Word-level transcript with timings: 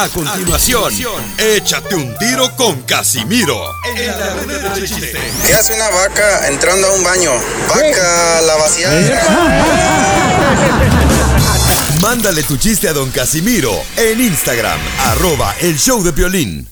A 0.00 0.08
continuación, 0.10 0.94
échate 1.38 1.96
un 1.96 2.16
tiro 2.18 2.54
con 2.54 2.82
Casimiro. 2.82 3.60
En 3.96 4.06
la 4.06 4.32
de 4.76 4.86
chiste. 4.86 5.18
¿Qué 5.44 5.54
hace 5.54 5.74
una 5.74 5.88
vaca 5.88 6.46
entrando 6.46 6.86
a 6.86 6.92
un 6.92 7.02
baño? 7.02 7.32
Vaca, 7.68 8.40
la 8.42 8.54
vaciada. 8.54 9.20
Mándale 12.00 12.44
tu 12.44 12.56
chiste 12.56 12.88
a 12.88 12.92
don 12.92 13.10
Casimiro 13.10 13.72
en 13.96 14.20
Instagram, 14.20 14.78
arroba 15.06 15.56
el 15.62 15.76
show 15.76 16.00
de 16.04 16.12
violín. 16.12 16.68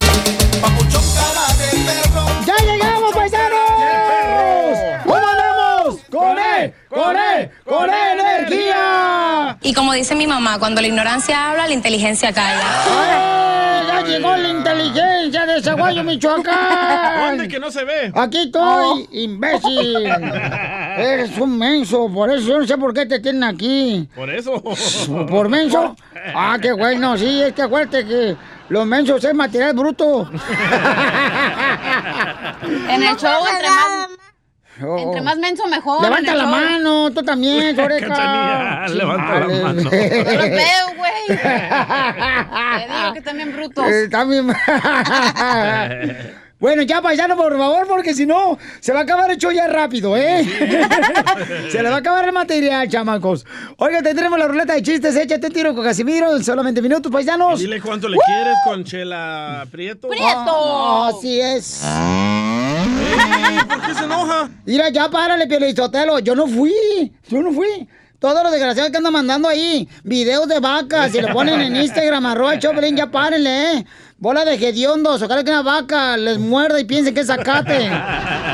¡Ya 2.47 2.57
llegamos, 2.65 3.13
paisanos! 3.13 3.59
¿Cómo 5.03 5.17
andamos? 5.17 6.01
¡Con 6.13 6.39
él! 6.39 6.73
¡Con 6.89 7.17
él! 7.17 7.51
¡Con 7.65 7.91
energía! 7.91 8.06
Y 9.67 9.75
como 9.75 9.93
dice 9.95 10.15
mi 10.15 10.29
mamá, 10.29 10.61
cuando 10.61 10.81
la 10.81 10.87
ignorancia 10.87 11.51
habla, 11.51 11.67
la 11.67 11.73
inteligencia 11.73 12.33
calla. 12.33 12.63
¡Ay, 12.89 13.87
¡Ya 13.89 14.01
llegó 14.05 14.37
la 14.37 14.49
inteligencia 14.49 15.45
de 15.45 15.61
Zaguayo, 15.61 16.05
Michoacán! 16.05 17.31
¿Dónde 17.31 17.49
que 17.49 17.59
no 17.59 17.69
se 17.73 17.83
ve? 17.83 18.13
Aquí 18.15 18.43
estoy, 18.43 19.09
imbécil. 19.11 20.07
Eres 20.97 21.37
un 21.39 21.59
menso, 21.59 22.09
por 22.09 22.31
eso 22.31 22.47
yo 22.47 22.61
no 22.61 22.67
sé 22.67 22.79
por 22.79 22.95
qué 22.95 23.07
te 23.07 23.19
tienen 23.19 23.43
aquí. 23.43 24.09
Por 24.15 24.31
eso. 24.31 24.63
¿Por 25.29 25.49
menso? 25.49 25.97
Ah, 26.33 26.59
qué 26.63 26.71
bueno, 26.71 27.19
sí, 27.19 27.43
es 27.43 27.53
que 27.53 27.63
acuérdate 27.63 28.07
que 28.07 28.37
los 28.69 28.87
mensos 28.87 29.25
es 29.25 29.35
material 29.35 29.73
bruto. 29.73 30.31
En 32.89 33.03
el 33.03 33.17
show, 33.19 33.45
entre 33.53 33.69
más, 33.69 34.09
Oh. 34.83 34.99
entre 34.99 35.23
más 35.23 35.39
menso, 35.39 35.67
mejor. 35.67 36.03
Levanta 36.03 36.35
la 36.35 36.47
mano, 36.47 37.11
tú 37.11 37.23
también. 37.23 37.75
Cachanilla, 37.77 38.89
levanta 38.89 39.41
la 39.41 39.47
mano. 39.47 39.83
No 39.87 39.91
los 39.91 40.51
veo, 40.51 40.87
güey. 40.97 41.27
Te 41.39 42.95
digo 42.95 43.13
que 43.15 43.21
también 43.23 43.53
brutos. 43.53 43.87
Eh, 43.89 44.09
también. 44.09 44.53
Bueno, 46.59 46.81
ya 46.83 47.03
paisano, 47.03 47.37
por 47.37 47.57
favor, 47.57 47.87
porque 47.87 48.15
si 48.15 48.25
no, 48.25 48.59
se 48.81 48.95
va 48.95 49.01
a 49.01 49.03
acabar 49.03 49.31
el 49.31 49.37
show 49.37 49.53
ya 49.53 49.67
rápido, 49.67 50.17
¿eh? 50.17 50.43
se 51.71 51.83
le 51.83 51.91
va 51.91 51.97
a 51.97 51.99
acabar 51.99 52.27
el 52.27 52.33
material, 52.33 52.89
chamacos. 52.89 53.45
Oiga, 53.77 54.01
tendremos 54.01 54.39
la 54.39 54.49
ruleta 54.49 54.73
de 54.73 54.83
chistes. 54.83 55.15
Échate 55.17 55.49
un 55.49 55.53
tiro 55.53 55.75
con 55.75 55.85
Casimiro 55.85 56.35
en 56.35 56.43
solamente 56.43 56.81
minutos, 56.81 57.13
paisanos. 57.13 57.61
Dile 57.61 57.79
cuánto 57.81 58.09
le 58.09 58.17
quieres 58.25 58.57
con 58.65 58.85
Chela 58.85 59.67
Prieto. 59.71 60.09
Oh, 60.09 61.05
así 61.15 61.39
es. 61.39 61.83
¿Por 63.69 63.87
qué 63.87 63.95
se 63.95 64.05
enoja? 64.05 64.51
Mira, 64.65 64.89
ya 64.91 65.11
párale, 65.11 65.47
Piolizotelo. 65.47 66.19
Yo 66.21 66.35
no 66.35 66.47
fui. 66.47 66.73
Yo 67.29 67.43
no 67.43 67.53
fui. 67.53 67.89
Todos 68.19 68.43
los 68.43 68.51
desgraciados 68.51 68.91
que 68.91 68.97
andan 68.97 69.13
mandando 69.13 69.49
ahí 69.49 69.89
videos 70.03 70.49
de 70.49 70.59
vacas 70.59 71.15
y 71.15 71.21
lo 71.21 71.33
ponen 71.35 71.61
en 71.61 71.77
Instagram, 71.77 72.25
arroba 72.27 72.55
el 72.55 72.61
Choplin, 72.61 72.97
ya 72.97 73.11
párenle, 73.11 73.73
¿eh? 73.73 73.87
Bola 74.19 74.47
de 74.47 74.55
hediondos, 74.55 75.21
ojalá 75.21 75.45
que 75.45 75.51
una 75.51 75.61
vaca 75.61 76.17
les 76.17 76.39
muerda 76.39 76.81
y 76.81 76.85
piensen 76.85 77.13
que 77.13 77.21
es 77.21 77.27
zacate. 77.27 77.91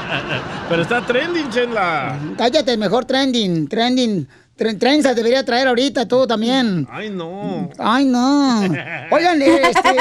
Pero 0.68 0.82
está 0.82 1.06
trending, 1.06 1.48
Chela. 1.50 2.18
Cállate, 2.36 2.77
mejor 2.77 3.04
trending, 3.04 3.68
trending. 3.68 4.27
Tren- 4.56 4.78
trenzas 4.78 5.17
debería 5.17 5.45
traer 5.45 5.67
ahorita 5.69 6.06
tú 6.06 6.27
también. 6.27 6.86
Ay, 6.91 7.08
no. 7.11 7.70
Ay, 7.78 8.05
no. 8.05 8.61
Oigan, 9.11 9.41
este, 9.41 9.97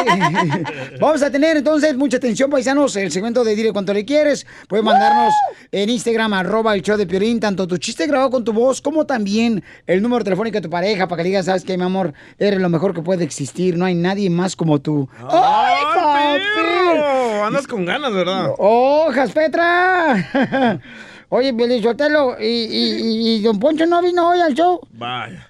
vamos 0.99 1.23
a 1.23 1.31
tener 1.31 1.57
entonces 1.57 1.95
mucha 1.95 2.17
atención, 2.17 2.49
paisanos, 2.49 2.95
el 2.97 3.11
segmento 3.11 3.43
de 3.45 3.55
Dile 3.55 3.71
Cuánto 3.71 3.93
Le 3.93 4.03
Quieres. 4.03 4.45
Puedes 4.67 4.83
mandarnos 4.85 5.33
en 5.71 5.89
Instagram, 5.89 6.33
arroba 6.33 6.75
el 6.75 6.81
show 6.81 6.97
de 6.97 7.07
Piorín, 7.07 7.39
tanto 7.39 7.65
tu 7.65 7.77
chiste 7.77 8.05
grabado 8.07 8.29
con 8.29 8.43
tu 8.43 8.51
voz, 8.51 8.81
como 8.81 9.05
también 9.05 9.63
el 9.87 10.01
número 10.01 10.23
telefónico 10.23 10.55
de 10.57 10.61
tu 10.61 10.69
pareja, 10.69 11.07
para 11.07 11.23
que 11.23 11.29
digas, 11.29 11.45
sabes 11.45 11.63
que 11.63 11.77
mi 11.77 11.85
amor, 11.85 12.13
eres 12.37 12.59
lo 12.59 12.67
mejor 12.69 12.93
que 12.93 13.01
puede 13.01 13.23
existir, 13.23 13.77
no 13.77 13.85
hay 13.85 13.95
nadie 13.95 14.29
más 14.29 14.55
como 14.57 14.79
tú. 14.81 15.07
¡Ay, 15.29 16.41
perro! 16.55 17.45
Andas 17.45 17.65
con 17.67 17.85
ganas, 17.85 18.13
¿verdad? 18.13 18.49
¡Hojas, 18.57 19.31
Petra! 19.31 20.79
Oye, 21.33 21.53
Pelizotelo, 21.53 22.35
¿y, 22.41 22.43
y, 22.45 22.91
y, 23.01 23.35
y 23.35 23.41
Don 23.41 23.57
Poncho 23.57 23.85
no 23.85 24.01
vino 24.01 24.27
hoy 24.29 24.41
al 24.41 24.53
show? 24.53 24.81
Vaya. 24.91 25.47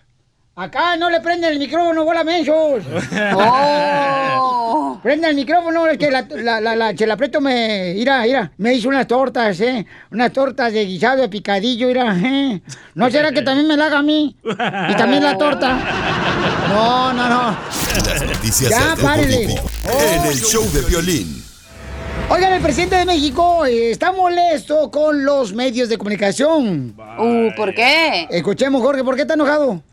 Acá 0.55 0.95
no 0.95 1.09
le 1.09 1.21
prenden 1.21 1.53
el 1.53 1.57
micrófono, 1.57 2.03
bola 2.03 2.23
mensos. 2.23 2.83
Oh. 3.33 4.99
Prenda 5.01 5.29
el 5.29 5.35
micrófono, 5.35 5.87
es 5.87 5.97
que 5.97 6.11
la, 6.11 6.21
la, 6.29 6.61
la, 6.61 6.75
la 6.75 6.93
Chela 6.95 7.17
Prieto 7.17 7.41
me, 7.41 7.93
mira, 7.95 8.21
mira, 8.21 8.51
me 8.57 8.75
hizo 8.75 8.89
unas 8.89 9.07
tortas, 9.07 9.59
eh, 9.59 9.85
unas 10.11 10.31
tortas 10.31 10.71
de 10.71 10.85
guisado 10.85 11.21
de 11.21 11.29
picadillo, 11.29 11.87
mira, 11.87 12.15
eh. 12.15 12.61
¿No 12.93 13.09
será 13.09 13.31
que 13.31 13.41
también 13.41 13.67
me 13.67 13.75
la 13.75 13.87
haga 13.87 13.99
a 13.99 14.03
mí? 14.03 14.35
Y 14.43 14.95
también 14.95 15.23
la 15.23 15.35
torta. 15.35 15.79
No, 16.69 17.11
no, 17.13 17.27
no. 17.27 17.57
Las 18.05 18.23
noticias 18.23 18.69
Ya, 18.69 18.95
párele. 19.01 19.43
En 19.45 20.25
el 20.25 20.37
show 20.39 20.63
de 20.71 20.81
violín. 20.81 21.50
Oigan, 22.33 22.53
el 22.53 22.61
presidente 22.61 22.95
de 22.95 23.05
México 23.05 23.65
eh, 23.65 23.91
está 23.91 24.13
molesto 24.13 24.89
con 24.89 25.25
los 25.25 25.51
medios 25.51 25.89
de 25.89 25.97
comunicación. 25.97 26.95
Uh, 27.19 27.53
¿por 27.57 27.75
qué? 27.75 28.25
Escuchemos, 28.29 28.81
Jorge, 28.81 29.03
¿por 29.03 29.17
qué 29.17 29.23
está 29.23 29.33
enojado? 29.33 29.83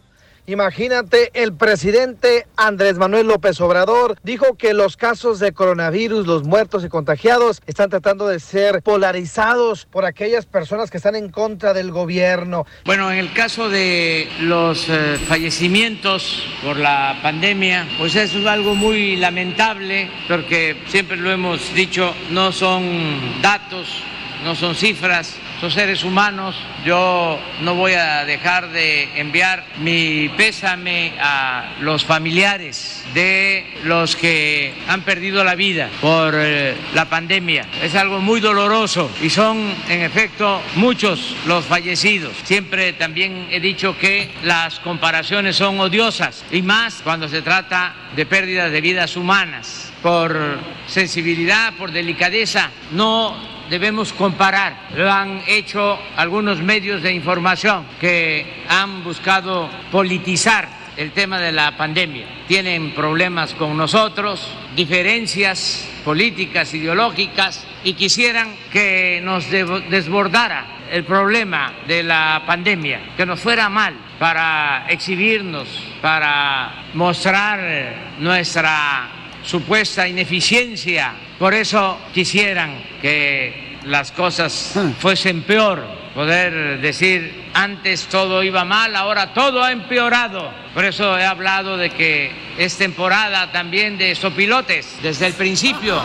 Imagínate, 0.49 1.31
el 1.35 1.53
presidente 1.53 2.47
Andrés 2.57 2.97
Manuel 2.97 3.27
López 3.27 3.61
Obrador 3.61 4.17
dijo 4.23 4.57
que 4.57 4.73
los 4.73 4.97
casos 4.97 5.41
de 5.41 5.53
coronavirus, 5.53 6.27
los 6.27 6.45
muertos 6.45 6.83
y 6.87 6.89
contagiados, 6.89 7.61
están 7.67 7.91
tratando 7.91 8.27
de 8.27 8.41
ser 8.41 8.81
polarizados 8.83 9.85
por 9.85 10.07
aquellas 10.07 10.47
personas 10.47 10.91
que 10.91 10.97
están 10.97 11.17
en 11.17 11.29
contra 11.29 11.75
del 11.75 11.91
gobierno. 11.91 12.65
Bueno, 12.87 13.13
en 13.13 13.19
el 13.19 13.35
caso 13.35 13.69
de 13.69 14.27
los 14.41 14.89
eh, 14.89 15.19
fallecimientos 15.29 16.43
por 16.65 16.79
la 16.79 17.19
pandemia, 17.23 17.87
pues 17.99 18.17
es 18.17 18.35
algo 18.47 18.75
muy 18.75 19.17
lamentable, 19.17 20.11
porque 20.29 20.79
siempre 20.87 21.19
lo 21.19 21.31
hemos 21.31 21.75
dicho, 21.75 22.15
no 22.31 22.53
son 22.53 23.43
datos, 23.43 24.03
no 24.45 24.55
son 24.55 24.75
cifras, 24.75 25.37
son 25.61 25.71
seres 25.71 26.05
humanos. 26.05 26.55
Yo 26.85 27.39
no 27.63 27.75
voy 27.75 27.93
a 27.93 28.25
dejar 28.25 28.71
de 28.71 29.21
enviar 29.21 29.65
mi 29.79 30.29
pésame 30.37 31.15
a 31.21 31.75
los 31.81 32.05
familiares 32.05 33.05
de 33.15 33.67
los 33.85 34.15
que 34.15 34.75
han 34.89 35.03
perdido 35.03 35.43
la 35.43 35.55
vida 35.55 35.91
por 36.01 36.35
eh, 36.37 36.77
la 36.95 37.07
pandemia. 37.07 37.67
Es 37.83 37.95
algo 37.95 38.21
muy 38.21 38.41
doloroso 38.41 39.11
y 39.21 39.31
son 39.31 39.75
en 39.89 40.03
efecto 40.03 40.61
muchos 40.77 41.35
los 41.47 41.65
fallecidos. 41.65 42.33
Siempre 42.45 42.93
también 42.93 43.49
he 43.51 43.61
dicho 43.61 43.99
que 43.99 44.31
las 44.45 44.79
comparaciones 44.81 45.57
son 45.57 45.81
odiosas 45.81 46.45
y 46.51 46.63
más 46.63 47.01
cuando 47.03 47.29
se 47.29 47.43
trata 47.43 47.95
de 48.15 48.27
pérdidas 48.27 48.71
de 48.71 48.81
vidas 48.81 49.17
humanas. 49.17 49.93
Por 50.03 50.59
sensibilidad, 50.87 51.73
por 51.75 51.91
delicadeza, 51.91 52.71
no 52.93 53.58
debemos 53.71 54.13
comparar. 54.13 54.89
Lo 54.97 55.11
han 55.11 55.43
hecho 55.47 55.99
algunos 56.17 56.61
medios 56.61 57.03
de 57.03 57.13
información 57.13 57.85
que 58.01 58.65
han 58.69 59.05
buscado 59.05 59.69
politizar 59.91 60.69
el 60.97 61.13
tema 61.13 61.39
de 61.39 61.53
la 61.53 61.77
pandemia. 61.77 62.27
Tienen 62.49 62.93
problemas 62.93 63.55
con 63.55 63.77
nosotros, 63.77 64.49
diferencias 64.75 65.89
políticas, 66.05 66.75
ideológicas, 66.75 67.65
y 67.85 67.93
quisieran 67.93 68.55
que 68.73 69.21
nos 69.23 69.49
de- 69.51 69.65
desbordara 69.91 70.67
el 70.91 71.05
problema 71.05 71.73
de 71.87 72.03
la 72.03 72.43
pandemia, 72.47 73.01
que 73.17 73.27
nos 73.27 73.39
fuera 73.39 73.69
mal 73.69 73.95
para 74.19 74.87
exhibirnos, 74.89 75.69
para 76.03 76.85
mostrar 76.95 78.17
nuestra 78.19 79.09
supuesta 79.45 80.09
ineficiencia. 80.09 81.13
Por 81.39 81.55
eso 81.55 81.99
quisieran 82.13 82.83
que 83.01 83.79
las 83.85 84.11
cosas 84.11 84.75
fuesen 84.99 85.43
peor, 85.43 85.87
poder 86.15 86.81
decir 86.81 87.51
antes 87.55 88.07
todo 88.07 88.43
iba 88.43 88.65
mal, 88.65 88.97
ahora 88.97 89.33
todo 89.33 89.63
ha 89.63 89.71
empeorado. 89.71 90.51
Por 90.75 90.85
eso 90.85 91.17
he 91.17 91.25
hablado 91.25 91.77
de 91.77 91.91
que 91.91 92.31
es 92.59 92.77
temporada 92.77 93.53
también 93.53 93.99
de 93.99 94.15
sopilotes. 94.15 94.99
Desde 95.03 95.27
el 95.27 95.35
principio 95.35 96.03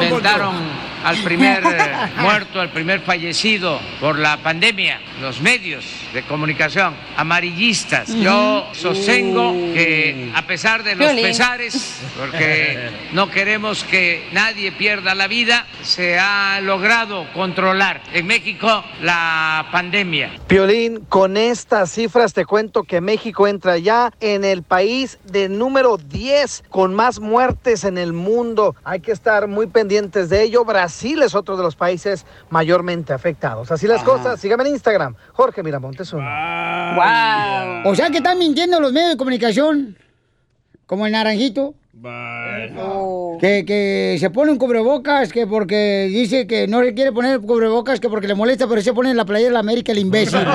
inventaron 0.00 0.54
al 1.06 1.18
primer 1.18 1.62
eh, 1.64 2.10
muerto, 2.20 2.60
al 2.60 2.70
primer 2.70 3.00
fallecido 3.00 3.78
por 4.00 4.18
la 4.18 4.38
pandemia, 4.38 5.00
los 5.22 5.40
medios 5.40 5.84
de 6.12 6.22
comunicación 6.22 6.94
amarillistas. 7.16 8.12
Yo 8.12 8.66
sostengo 8.72 9.52
que 9.72 10.32
a 10.34 10.42
pesar 10.46 10.82
de 10.82 10.96
los 10.96 11.12
pesares, 11.12 12.00
porque 12.18 12.90
no 13.12 13.30
queremos 13.30 13.84
que 13.84 14.28
nadie 14.32 14.72
pierda 14.72 15.14
la 15.14 15.28
vida, 15.28 15.66
se 15.82 16.18
ha 16.18 16.60
logrado 16.60 17.32
controlar 17.32 18.02
en 18.12 18.26
México 18.26 18.84
la 19.00 19.68
pandemia. 19.70 20.32
Piolín, 20.48 21.04
con 21.08 21.36
estas 21.36 21.92
cifras 21.92 22.32
te 22.32 22.44
cuento 22.44 22.82
que 22.82 23.00
México 23.00 23.46
entra 23.46 23.78
ya 23.78 24.12
en 24.18 24.44
el 24.44 24.64
país 24.64 25.18
de 25.24 25.48
número 25.48 25.98
10 25.98 26.64
con 26.68 26.94
más 26.94 27.20
muertes 27.20 27.84
en 27.84 27.96
el 27.96 28.12
mundo. 28.12 28.74
Hay 28.82 28.98
que 28.98 29.12
estar 29.12 29.46
muy 29.46 29.68
pendientes 29.68 30.28
de 30.30 30.42
ello. 30.42 30.64
Brasil 30.64 30.95
es 31.04 31.34
otro 31.34 31.56
de 31.56 31.62
los 31.62 31.76
países 31.76 32.26
mayormente 32.50 33.12
afectados. 33.12 33.70
Así 33.70 33.86
las 33.86 34.02
cosas. 34.02 34.40
Sígame 34.40 34.64
en 34.64 34.74
Instagram. 34.74 35.14
Jorge 35.32 35.62
Miramontes 35.62 36.12
uno. 36.12 36.24
O 37.84 37.94
sea 37.94 38.10
que 38.10 38.18
están 38.18 38.38
mintiendo 38.38 38.80
los 38.80 38.92
medios 38.92 39.10
de 39.10 39.16
comunicación. 39.16 39.96
como 40.86 41.06
el 41.06 41.12
naranjito. 41.12 41.74
Oh. 42.78 43.38
Que, 43.40 43.64
que 43.66 44.16
se 44.20 44.30
pone 44.30 44.52
un 44.52 44.58
cubrebocas, 44.58 45.32
que 45.32 45.46
porque 45.46 46.08
dice 46.10 46.46
que 46.46 46.68
no 46.68 46.82
le 46.82 46.94
quiere 46.94 47.10
poner 47.12 47.40
cubrebocas, 47.40 48.00
que 48.00 48.08
porque 48.08 48.28
le 48.28 48.34
molesta, 48.34 48.68
pero 48.68 48.82
se 48.82 48.92
pone 48.92 49.10
en 49.10 49.16
la 49.16 49.24
playa 49.24 49.46
de 49.46 49.52
la 49.52 49.60
América 49.60 49.92
el 49.92 49.98
imbécil. 49.98 50.40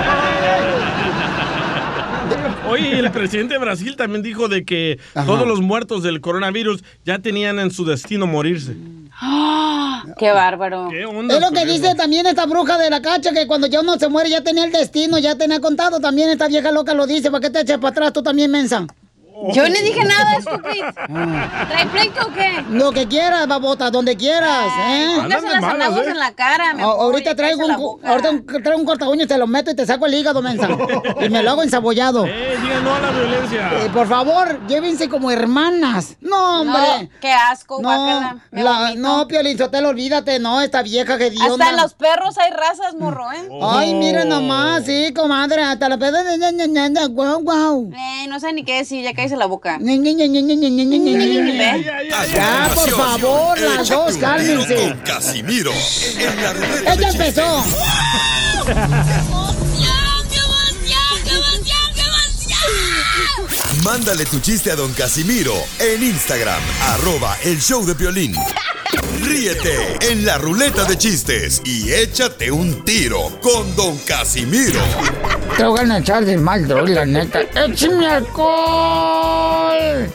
Oye, 2.70 3.00
el 3.00 3.12
presidente 3.12 3.56
de 3.56 3.60
Brasil 3.60 3.96
también 3.98 4.22
dijo 4.24 4.48
de 4.48 4.64
que 4.64 4.98
todos 5.14 5.46
los 5.46 5.60
muertos 5.62 6.04
del 6.04 6.22
coronavirus 6.22 6.84
ya 7.04 7.20
tenían 7.20 7.60
en 7.60 7.72
su 7.72 7.84
destino 7.84 8.28
morirse. 8.28 8.78
¡Ah! 9.24 10.04
¡Qué 10.18 10.32
bárbaro! 10.32 10.88
¿Qué 10.90 11.06
onda? 11.06 11.36
Es 11.36 11.42
lo 11.42 11.52
que 11.52 11.64
dice 11.66 11.94
también 11.94 12.26
esta 12.26 12.48
bruja 12.48 12.80
de 12.80 12.90
la 12.90 13.04
cacha, 13.04 13.32
que 13.32 13.46
cuando 13.46 13.68
ya 13.68 13.82
uno 13.82 14.00
se 14.00 14.10
muere 14.10 14.32
ya 14.32 14.42
tenía 14.42 14.66
el 14.66 14.72
destino, 14.72 15.20
ya 15.20 15.36
tenía 15.36 15.60
contado. 15.60 16.00
También 16.00 16.30
esta 16.30 16.48
vieja 16.48 16.72
loca 16.72 16.96
lo 16.96 17.06
dice, 17.06 17.30
¿para 17.30 17.42
qué 17.42 17.52
te 17.52 17.62
echas 17.62 17.78
para 17.78 17.90
atrás 17.90 18.14
tú 18.14 18.24
también, 18.24 18.50
mensa? 18.50 18.88
Yo 19.54 19.64
ni 19.68 19.80
dije 19.82 20.04
nada, 20.06 20.36
estúpido. 20.38 20.86
¿Trae 21.70 21.86
pleito 21.88 22.28
o 22.28 22.34
qué? 22.34 22.64
Lo 22.70 22.92
que 22.92 23.08
quieras, 23.08 23.48
babota, 23.48 23.90
donde 23.90 24.16
quieras, 24.16 24.68
¿eh? 24.88 25.16
Póngase 25.22 25.48
las 25.50 25.64
anagos 25.64 26.08
en 26.08 26.20
la 26.20 26.32
cara, 26.34 26.74
me 26.74 26.84
ahorita 26.84 27.36
traigo 27.36 27.66
un, 27.66 28.06
ahorita 28.06 28.30
un- 28.30 28.46
traigo 28.46 28.80
un 28.80 28.86
corta 28.86 29.08
uñas, 29.10 29.28
te 29.28 29.38
lo 29.38 29.48
meto 29.48 29.72
y 29.72 29.76
te 29.76 29.86
saco 29.86 30.06
el 30.06 30.14
hígado, 30.14 30.42
mensa. 30.42 30.68
y 31.22 31.30
me 31.30 31.42
lo 31.44 31.52
hago 31.52 31.64
ensabollado. 31.64 32.26
Eh, 32.26 32.58
diga 32.62 32.80
no 32.82 32.94
a 32.96 33.00
la 33.00 33.12
violencia. 33.12 33.72
Eh, 33.84 33.90
por 33.94 34.08
favor, 34.08 34.60
llévense 34.68 35.10
como 35.10 35.32
hermanas. 35.32 36.18
No, 36.22 36.62
hombre. 36.62 36.82
No, 37.04 37.10
qué 37.20 37.32
asco, 37.32 37.82
No, 37.82 37.90
guácala. 37.90 38.38
La, 38.52 38.94
no, 38.96 39.28
Piolín 39.28 39.58
Sotelo, 39.58 39.90
olvídate, 39.90 40.40
no, 40.40 40.62
esta 40.62 40.82
vieja 40.84 41.18
que 41.18 41.30
dio. 41.30 41.44
Hasta 41.44 41.70
en 41.70 41.78
los 41.78 41.94
perros 41.94 42.38
hay 42.38 42.52
razas, 42.52 42.96
morro, 42.96 43.32
¿eh? 43.32 43.50
Ay, 43.62 43.94
mira 43.94 44.26
nomás, 44.26 44.86
sí, 44.86 45.14
comadre, 45.16 45.64
hasta 45.64 45.90
la 45.90 45.98
de 45.98 46.68
ña, 46.68 47.08
guau, 47.08 47.42
guau. 47.42 47.92
Eh, 47.94 48.28
no 48.28 48.40
sé 48.40 48.54
ni 48.54 48.64
qué 48.64 48.78
decir, 48.78 49.04
ya 49.04 49.14
la 49.38 49.46
boca. 49.46 49.78
Ya, 52.34 52.72
por 52.74 52.90
favor, 52.90 53.60
las 53.60 53.90
dos, 53.90 54.18
cálmense. 54.18 54.96
Casimiro. 55.06 55.72
Ella 56.86 57.10
empezó. 57.10 57.64
Mándale 63.84 64.26
tu 64.26 64.40
chiste 64.40 64.72
a 64.72 64.76
don 64.76 64.94
Casimiro 64.94 65.56
en 65.80 66.04
Instagram, 66.04 66.62
arroba 66.90 67.36
el 67.44 67.60
show 67.60 67.84
de 67.86 67.96
violín. 67.96 68.36
Ríete 69.24 69.98
en 70.12 70.26
la 70.26 70.38
ruleta 70.38 70.84
de 70.84 70.98
chistes 70.98 71.62
y 71.64 71.92
échate 71.94 72.52
un 72.52 72.84
tiro 72.84 73.40
con 73.42 73.74
don 73.76 73.98
Casimiro. 74.00 74.82
Te 75.56 75.64
voy 75.64 75.90
a 75.90 75.98
echar 75.98 76.26
de 76.26 76.38
mal, 76.38 76.68
droga, 76.68 76.90
la 76.90 77.06
neta. 77.06 77.42
¡Échame 77.42 78.08
alcohol! 78.08 80.12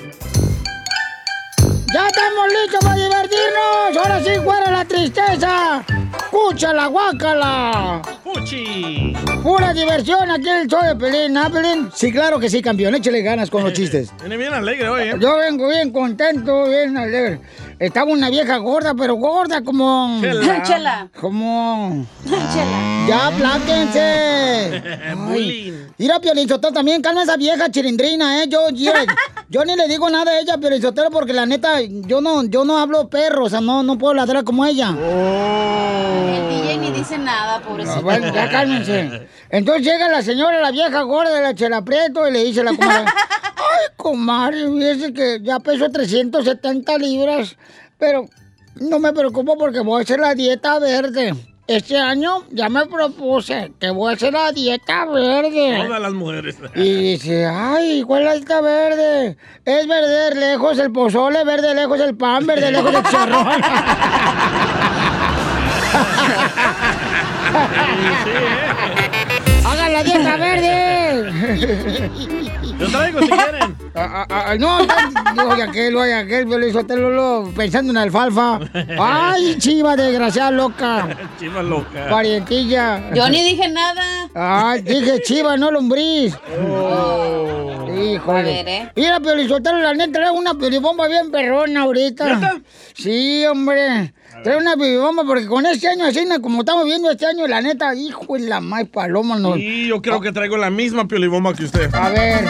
¡Ya 1.95 2.07
estamos 2.09 2.49
listos 2.49 2.81
para 2.83 2.97
divertirnos! 2.97 3.97
¡Ahora 3.97 4.23
sí, 4.23 4.31
fuera 4.45 4.71
la 4.71 4.85
tristeza! 4.85 5.85
¡Escucha 6.19 6.75
la 6.75 6.87
guácala! 6.87 8.03
¡Puchi! 8.23 9.15
Pura 9.43 9.73
diversión 9.73 10.31
aquí 10.31 10.49
en 10.49 10.57
el 10.59 10.67
show 10.67 10.83
de 10.83 10.97
Pelín, 10.97 11.37
¿ah, 11.37 11.49
Pelín? 11.49 11.89
Sí, 11.95 12.13
claro 12.13 12.39
que 12.39 12.51
sí, 12.51 12.61
campeón. 12.61 12.95
Échale 12.97 13.23
ganas 13.23 13.49
con 13.49 13.63
los 13.63 13.73
chistes. 13.73 14.11
Viene 14.21 14.37
bien 14.37 14.53
alegre 14.53 14.89
hoy, 14.89 15.09
¿eh? 15.09 15.15
Yo 15.19 15.37
vengo 15.39 15.69
bien 15.69 15.91
contento, 15.93 16.69
bien 16.69 16.97
alegre. 16.97 17.41
Estaba 17.79 18.11
una 18.11 18.31
vieja 18.31 18.57
gorda, 18.57 18.95
pero 18.95 19.17
gorda 19.17 19.63
como... 19.63 20.19
Chela. 20.23 20.63
Chela. 20.67 21.09
Como... 21.21 22.07
Chela. 22.25 23.07
¡Ya, 23.07 23.27
apláquense! 23.27 24.83
Bullying. 25.29 25.73
Mira, 25.99 26.19
Piolizotelo, 26.19 26.73
también 26.73 27.03
calma 27.03 27.21
a 27.21 27.25
esa 27.25 27.37
vieja 27.37 27.71
chilindrina, 27.71 28.43
¿eh? 28.43 28.49
Yo, 28.49 28.71
yo, 28.71 28.93
yo 29.51 29.65
ni 29.65 29.77
le 29.77 29.89
digo 29.89 30.09
nada 30.09 30.33
a 30.33 30.41
ella, 30.41 30.57
Piolizotelo, 30.57 31.11
porque 31.11 31.35
la 31.35 31.45
neta, 31.45 31.83
yo 31.83 32.23
no, 32.23 32.45
yo 32.45 32.65
no 32.65 32.79
hablo 32.79 33.09
perro, 33.09 33.45
o 33.45 33.51
sea, 33.51 33.61
no, 33.61 33.83
no 33.83 33.99
puedo 33.99 34.15
ladrar 34.15 34.45
como 34.45 34.65
ella. 34.65 34.89
El 34.89 36.66
Ni 36.79 36.91
dice 36.91 37.19
nada, 37.19 37.61
pobrecito. 37.61 37.99
Ah, 37.99 38.01
bueno, 38.01 38.35
ya 38.35 38.51
cálmense. 38.51 39.29
Entonces 39.51 39.85
llega 39.85 40.09
la 40.09 40.23
señora, 40.23 40.61
la 40.61 40.71
vieja 40.71 41.03
gorda 41.03 41.35
de 41.35 41.43
la 41.43 41.55
Chela 41.55 41.83
Prieto, 41.83 42.29
y 42.29 42.33
le 42.33 42.45
dice 42.45 42.61
a 42.61 42.65
la 42.65 42.75
comadre, 42.75 43.05
ay, 43.57 43.95
comadre, 43.97 44.69
fíjese 44.69 45.13
que 45.13 45.39
ya 45.43 45.59
peso 45.61 45.91
370 45.91 46.99
libras, 46.99 47.57
pero 47.99 48.27
no 48.77 48.99
me 48.99 49.13
preocupo 49.13 49.57
porque 49.57 49.81
voy 49.81 50.01
a 50.01 50.03
hacer 50.03 50.21
la 50.21 50.35
dieta 50.35 50.79
verde. 50.79 51.35
Este 51.67 51.99
año 51.99 52.45
ya 52.53 52.69
me 52.69 52.87
propuse 52.87 53.73
que 53.81 53.91
voy 53.91 54.13
a 54.13 54.15
hacer 54.15 54.33
la 54.33 54.53
dieta 54.53 55.05
verde. 55.07 55.83
Todas 55.85 56.01
las 56.01 56.13
mujeres. 56.13 56.57
Y 56.77 56.95
dice, 56.95 57.45
ay, 57.47 58.05
¿cuál 58.07 58.23
es 58.23 58.27
la 58.27 58.35
dieta 58.35 58.61
verde? 58.61 59.37
Es 59.65 59.89
verde 59.89 60.35
lejos 60.37 60.79
el 60.79 60.93
pozole, 60.93 61.43
verde 61.45 61.75
lejos 61.75 61.99
el 62.01 62.17
pan, 62.17 62.47
verde 62.47 62.71
lejos 62.71 62.95
el 62.95 63.03
chicharrón. 63.03 63.49
¡Hagan 69.65 69.93
la 69.93 70.03
dieta 70.03 70.37
verde! 70.37 71.33
Yo 72.79 72.87
traigo 72.89 73.23
si 73.23 73.29
quieren. 73.29 73.77
Ah, 73.95 74.27
ah, 74.29 74.45
ah, 74.49 74.55
no, 74.59 74.87
no, 75.35 75.49
oye 75.49 75.63
aquel, 75.63 75.97
oye 75.97 76.15
aquel, 76.15 76.47
yo 76.49 76.59
le 76.59 76.69
hizo 76.69 76.83
Lolo 76.83 77.51
pensando 77.57 77.93
en 77.93 77.97
alfalfa. 77.97 78.61
¡Ay, 79.01 79.57
chiva 79.59 79.97
desgraciada 79.97 80.51
loca! 80.51 81.09
Chiva 81.41 81.63
loca. 81.63 82.09
Parientilla. 82.11 83.11
Yo 83.15 83.29
ni 83.31 83.43
dije 83.43 83.69
nada. 83.69 84.29
Ay, 84.35 84.83
dije 84.83 85.23
chiva, 85.23 85.57
no 85.57 85.71
lombriz. 85.71 86.37
Oh. 86.71 87.87
Híjole. 87.97 88.39
A 88.39 88.43
ver, 88.43 88.69
¿eh? 88.69 88.93
Mira, 88.95 89.21
Piolizotelo, 89.21 89.79
la 89.79 89.95
neta, 89.95 90.13
trae 90.13 90.31
una 90.31 90.55
piolibomba 90.55 91.09
bien 91.09 91.31
perrona 91.31 91.83
ahorita. 91.83 92.35
¿Neta? 92.35 92.57
Sí, 92.95 93.45
hombre. 93.47 94.13
Trae 94.43 94.57
una 94.57 94.77
piolibomba 94.77 95.25
porque 95.25 95.47
con 95.47 95.67
este 95.67 95.89
año 95.89 96.05
así, 96.05 96.25
como 96.41 96.61
estamos 96.61 96.85
viendo 96.85 97.11
este 97.11 97.27
año, 97.27 97.47
la 97.47 97.61
neta, 97.61 97.95
hijo 97.95 98.35
de 98.35 98.41
la 98.41 98.61
más 98.61 98.85
paloma, 98.89 99.37
no. 99.39 99.57
Y 99.57 99.89
yo 99.89 100.01
creo 100.01 100.21
que 100.21 100.33
traigo 100.33 100.57
la 100.57 100.71
misma 100.71 101.09
piolibomba 101.09 101.55
que 101.55 101.65
usted. 101.65 101.93
A 101.95 102.11
ver. 102.11 102.45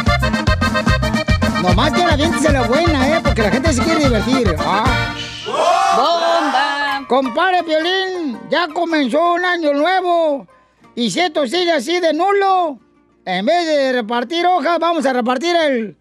Nomás 1.63 1.93
que 1.93 2.05
la 2.05 2.17
gente 2.17 2.39
se 2.39 2.53
la 2.53 2.63
buena, 2.63 3.09
¿eh? 3.09 3.21
Porque 3.23 3.43
la 3.43 3.51
gente 3.51 3.73
se 3.73 3.83
quiere 3.83 4.05
divertir. 4.05 4.55
Ah. 4.59 5.15
¡Bomba! 5.47 7.07
Compare, 7.09 7.63
Piolín, 7.63 8.39
ya 8.51 8.69
comenzó 8.69 9.35
un 9.35 9.45
año 9.45 9.73
nuevo. 9.73 10.47
Y 10.95 11.11
si 11.11 11.21
esto 11.21 11.47
sigue 11.47 11.73
así 11.73 12.01
de 12.01 12.13
nulo, 12.13 12.79
en 13.25 13.47
vez 13.47 13.67
de 13.67 13.93
repartir 13.93 14.47
hojas, 14.47 14.79
vamos 14.79 15.07
a 15.07 15.13
repartir 15.13 15.55
el... 15.57 15.97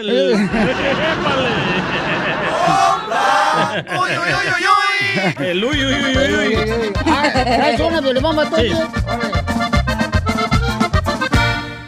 El... 0.00 0.32
¡Épale! 0.34 1.67
El 5.38 5.64
uy, 5.64 5.84
uy, 5.84 5.94
uy, 5.94 6.16
uy, 6.16 6.56
uy. 6.56 6.92
Ah, 7.06 7.30
¿Traes 7.32 7.80
una 7.80 8.00
piolibomba 8.02 8.44
tú? 8.48 8.56
Sí. 8.56 8.70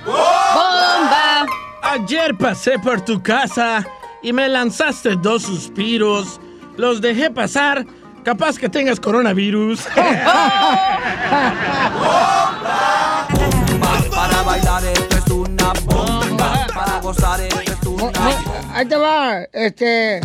¡Bomba! 0.05 1.47
Ayer 1.83 2.35
pasé 2.37 2.79
por 2.79 3.01
tu 3.03 3.23
casa 3.23 3.87
y 4.23 4.33
me 4.33 4.49
lanzaste 4.49 5.17
dos 5.17 5.43
suspiros. 5.43 6.41
Los 6.77 7.01
dejé 7.01 7.31
pasar. 7.31 7.85
Capaz 8.25 8.59
que 8.59 8.69
tengas 8.69 9.01
coronavirus. 9.01 9.81
Para 14.11 14.43
bailar 14.43 14.85
esto 14.85 15.17
es 15.17 15.31
una 15.31 15.73
bomba. 15.87 16.67
Para 16.75 17.01
gozar 17.01 17.41
esto 17.41 17.61
es 17.61 17.87
una 17.87 18.21
mu- 18.21 18.31
Ahí 18.75 18.87
te 18.87 18.97
va, 18.97 19.41
este... 19.53 20.21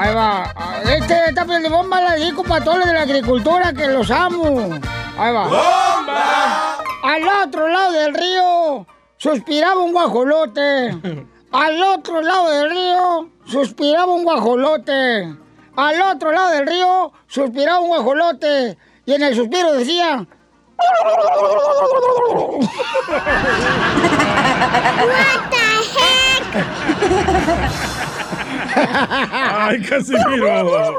Ahí 0.00 0.14
va. 0.14 0.54
Este, 0.82 1.28
esta 1.28 1.44
piolibomba 1.44 2.00
la 2.00 2.12
dedico 2.12 2.42
para 2.42 2.64
todos 2.64 2.78
los 2.78 2.86
de 2.86 2.94
la 2.94 3.02
agricultura 3.02 3.70
que 3.74 3.86
los 3.88 4.10
amo. 4.10 4.78
Ahí 5.18 5.34
va. 5.34 5.42
¡Bomba! 5.42 6.78
Al 7.02 7.28
otro 7.44 7.68
lado 7.68 7.92
del 7.92 8.14
río 8.14 8.86
suspiraba 9.18 9.82
un 9.82 9.92
guajolote. 9.92 11.26
Al 11.52 11.82
otro 11.82 12.22
lado 12.22 12.48
del 12.48 12.70
río 12.70 13.28
suspiraba 13.44 14.14
un 14.14 14.24
guajolote. 14.24 15.36
Al 15.76 16.00
otro 16.00 16.32
lado 16.32 16.48
del 16.48 16.66
río 16.66 17.12
suspiraba 17.26 17.80
un 17.80 17.88
guajolote. 17.88 18.78
Y 19.04 19.12
en 19.12 19.22
el 19.22 19.36
suspiro 19.36 19.74
decía... 19.74 20.26
¡Ay, 28.74 29.80
Casimiro! 29.82 30.96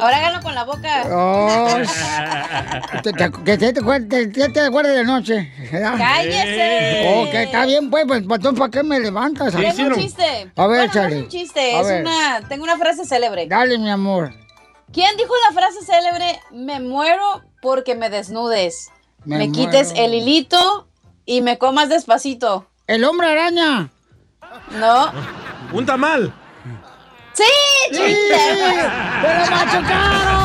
Ahora 0.00 0.16
háganlo 0.18 0.40
con 0.42 0.54
la 0.54 0.64
boca. 0.64 1.04
Oh, 1.10 1.68
te- 3.02 3.12
te- 3.12 3.30
que 3.32 3.58
te, 3.58 3.72
te, 3.72 3.80
acuer- 3.80 4.08
te- 4.08 4.26
te- 4.28 4.48
te 4.48 4.60
acuerdes 4.60 4.94
de 4.96 5.04
noche. 5.04 5.52
¡Cállese! 5.70 7.14
Oh, 7.16 7.30
que 7.30 7.42
está 7.44 7.66
bien, 7.66 7.90
pues, 7.90 8.04
pues, 8.06 8.20
entonces, 8.22 8.58
¿para 8.58 8.70
qué 8.70 8.82
me 8.82 9.00
levantas? 9.00 9.52
Sí, 9.54 9.60
Tengo 9.76 9.88
un 9.94 10.00
chiste. 10.00 10.52
A 10.56 10.66
ver, 10.66 10.88
bueno, 10.88 10.92
no 10.94 11.08
es 11.08 11.22
un 11.22 11.28
chiste, 11.28 11.74
A 11.76 11.80
es 11.80 11.86
ver. 11.88 12.02
una... 12.02 12.40
Tengo 12.48 12.64
una 12.64 12.76
frase 12.78 13.04
célebre. 13.04 13.46
Dale, 13.48 13.78
mi 13.78 13.90
amor. 13.90 14.32
¿Quién 14.92 15.16
dijo 15.16 15.32
la 15.48 15.54
frase 15.54 15.84
célebre? 15.84 16.40
Me 16.50 16.80
muero 16.80 17.42
porque 17.60 17.94
me 17.94 18.08
desnudes. 18.10 18.90
Me 19.24 19.38
Me, 19.38 19.52
quites 19.52 19.92
el 19.96 20.14
hilito 20.14 20.88
y 21.26 21.42
me 21.42 21.58
comas 21.58 21.88
despacito. 21.88 22.66
El 22.86 23.04
hombre 23.04 23.28
araña. 23.30 23.90
No, 24.80 25.12
Un 25.72 25.86
tamal. 25.86 26.32
¡Sí! 27.32 27.44
¡Sí! 27.92 28.16
¡Pero 29.22 29.50
machucaron! 29.50 30.38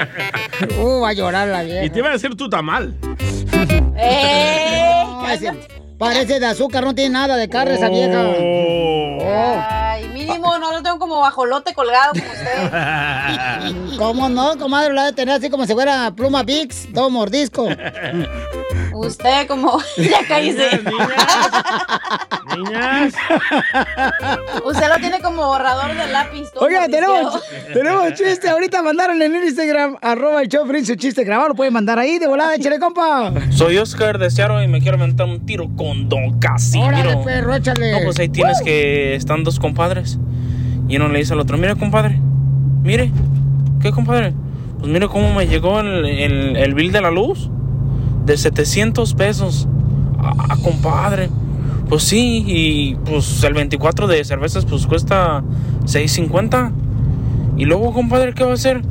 Uh, 0.78 1.00
va 1.00 1.08
a 1.10 1.12
llorar 1.12 1.48
la 1.48 1.62
vieja. 1.62 1.84
Y 1.84 1.90
te 1.90 1.98
iba 2.00 2.08
a 2.10 2.12
decir 2.12 2.36
tu 2.36 2.48
tamal. 2.48 2.94
¡Eh! 3.96 5.04
No, 5.06 5.28
ese 5.28 5.52
parece 5.98 6.40
de 6.40 6.46
azúcar, 6.46 6.84
no 6.84 6.94
tiene 6.94 7.10
nada 7.10 7.36
de 7.36 7.48
carne 7.48 7.74
esa 7.74 7.88
vieja. 7.88 8.22
Oh. 8.26 9.58
Ay, 9.70 10.08
mínimo, 10.08 10.58
no 10.58 10.72
lo 10.72 10.82
tengo 10.82 10.98
como 10.98 11.20
bajolote 11.20 11.74
colgado 11.74 12.12
como 12.12 12.24
usted. 12.24 13.96
¿Cómo 13.98 14.28
no, 14.28 14.56
comadre? 14.58 14.92
Lo 14.92 15.00
ha 15.02 15.06
de 15.06 15.12
tener 15.12 15.34
así 15.34 15.50
como 15.50 15.66
si 15.66 15.74
fuera 15.74 16.10
pluma 16.16 16.44
Pix, 16.44 16.88
todo 16.92 17.10
mordisco. 17.10 17.68
Usted 19.06 19.46
como... 19.46 19.78
Ya 19.96 20.26
cállese. 20.26 20.80
Niñas. 22.56 23.14
Usted 24.64 24.88
lo 24.88 24.96
tiene 24.96 25.20
como 25.20 25.46
borrador 25.46 25.94
de 25.94 26.06
lápiz. 26.12 26.48
Oiga, 26.56 26.86
tenemos, 26.88 27.42
tenemos 27.72 28.14
chiste. 28.14 28.48
Ahorita 28.48 28.82
mandaron 28.82 29.20
en 29.22 29.34
Instagram, 29.36 29.96
arroba 30.02 30.42
el 30.42 30.48
show 30.48 30.66
su 30.84 30.94
chiste 30.96 31.24
grabado. 31.24 31.50
Lo 31.50 31.54
pueden 31.54 31.72
mandar 31.72 31.98
ahí 31.98 32.18
de 32.18 32.26
volada, 32.26 32.54
échale, 32.54 32.78
compa. 32.78 33.32
Soy 33.50 33.78
Oscar 33.78 34.18
de 34.18 34.30
Seattle 34.30 34.64
y 34.64 34.68
me 34.68 34.80
quiero 34.80 34.96
aventar 34.98 35.26
un 35.26 35.46
tiro 35.46 35.68
con 35.76 36.08
Don 36.08 36.38
Casimiro. 36.38 36.88
Órale, 36.88 37.16
perro, 37.24 37.54
échale. 37.54 37.92
No, 37.92 37.98
pues 38.04 38.18
ahí 38.18 38.28
tienes 38.28 38.60
que 38.62 39.14
están 39.14 39.44
dos 39.44 39.58
compadres. 39.58 40.18
Y 40.88 40.96
uno 40.96 41.08
le 41.08 41.20
dice 41.20 41.32
al 41.32 41.40
otro, 41.40 41.56
mire, 41.56 41.76
compadre, 41.76 42.20
mire, 42.82 43.12
¿qué 43.80 43.92
compadre? 43.92 44.34
Pues 44.78 44.90
mire 44.90 45.06
cómo 45.08 45.32
me 45.32 45.46
llegó 45.46 45.80
el, 45.80 46.04
el, 46.04 46.56
el 46.56 46.74
bill 46.74 46.90
de 46.90 47.00
la 47.00 47.10
luz 47.10 47.50
de 48.24 48.36
700 48.36 49.14
pesos. 49.14 49.68
Ah, 50.18 50.56
compadre. 50.62 51.28
Pues 51.88 52.04
sí, 52.04 52.44
y 52.46 52.94
pues 53.04 53.42
el 53.42 53.54
24 53.54 54.06
de 54.06 54.24
cervezas 54.24 54.64
pues 54.64 54.86
cuesta 54.86 55.42
6.50. 55.84 56.72
Y 57.56 57.64
luego, 57.64 57.92
compadre, 57.92 58.32
¿qué 58.32 58.44
va 58.44 58.52
a 58.52 58.54
hacer? 58.54 58.82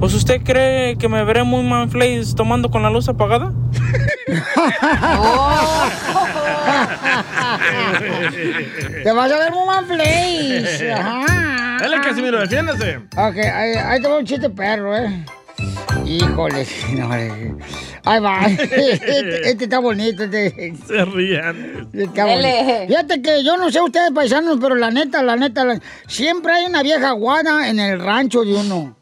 Pues 0.00 0.14
usted 0.14 0.42
cree 0.42 0.96
que 0.96 1.08
me 1.08 1.22
veré 1.24 1.42
muy 1.42 1.62
manflays 1.62 2.34
tomando 2.34 2.70
con 2.70 2.82
la 2.82 2.90
luz 2.90 3.08
apagada? 3.08 3.52
Te 9.02 9.12
vas 9.12 9.30
a 9.30 9.38
ver 9.38 9.52
muy 9.52 9.66
manflays. 9.66 10.82
Ajá. 10.92 11.78
Dale, 11.80 12.00
Casimiro, 12.00 12.40
defiéndase. 12.40 12.96
Ok, 12.96 13.36
ahí, 13.36 13.74
ahí 13.74 14.00
te 14.00 14.08
va 14.08 14.18
un 14.18 14.24
chiste 14.24 14.50
perro, 14.50 14.96
¿eh? 14.96 15.24
Híjole, 16.04 16.66
no, 16.96 17.14
eh. 17.14 17.54
Ahí 18.08 18.20
va. 18.20 18.40
Este, 18.46 19.50
este 19.50 19.64
está 19.64 19.78
bonito. 19.80 20.24
Este, 20.24 20.74
Se 20.86 21.04
rían. 21.04 21.88
está 21.92 22.24
bonito. 22.24 22.86
Fíjate 22.88 23.22
que 23.22 23.44
yo 23.44 23.56
no 23.56 23.70
sé 23.70 23.80
ustedes 23.80 24.10
paisanos, 24.12 24.58
pero 24.60 24.74
la 24.74 24.90
neta, 24.90 25.22
la 25.22 25.36
neta, 25.36 25.64
la- 25.64 25.80
siempre 26.06 26.52
hay 26.52 26.66
una 26.66 26.82
vieja 26.82 27.12
guana 27.12 27.68
en 27.68 27.78
el 27.80 28.00
rancho 28.00 28.44
de 28.44 28.54
uno. 28.54 28.96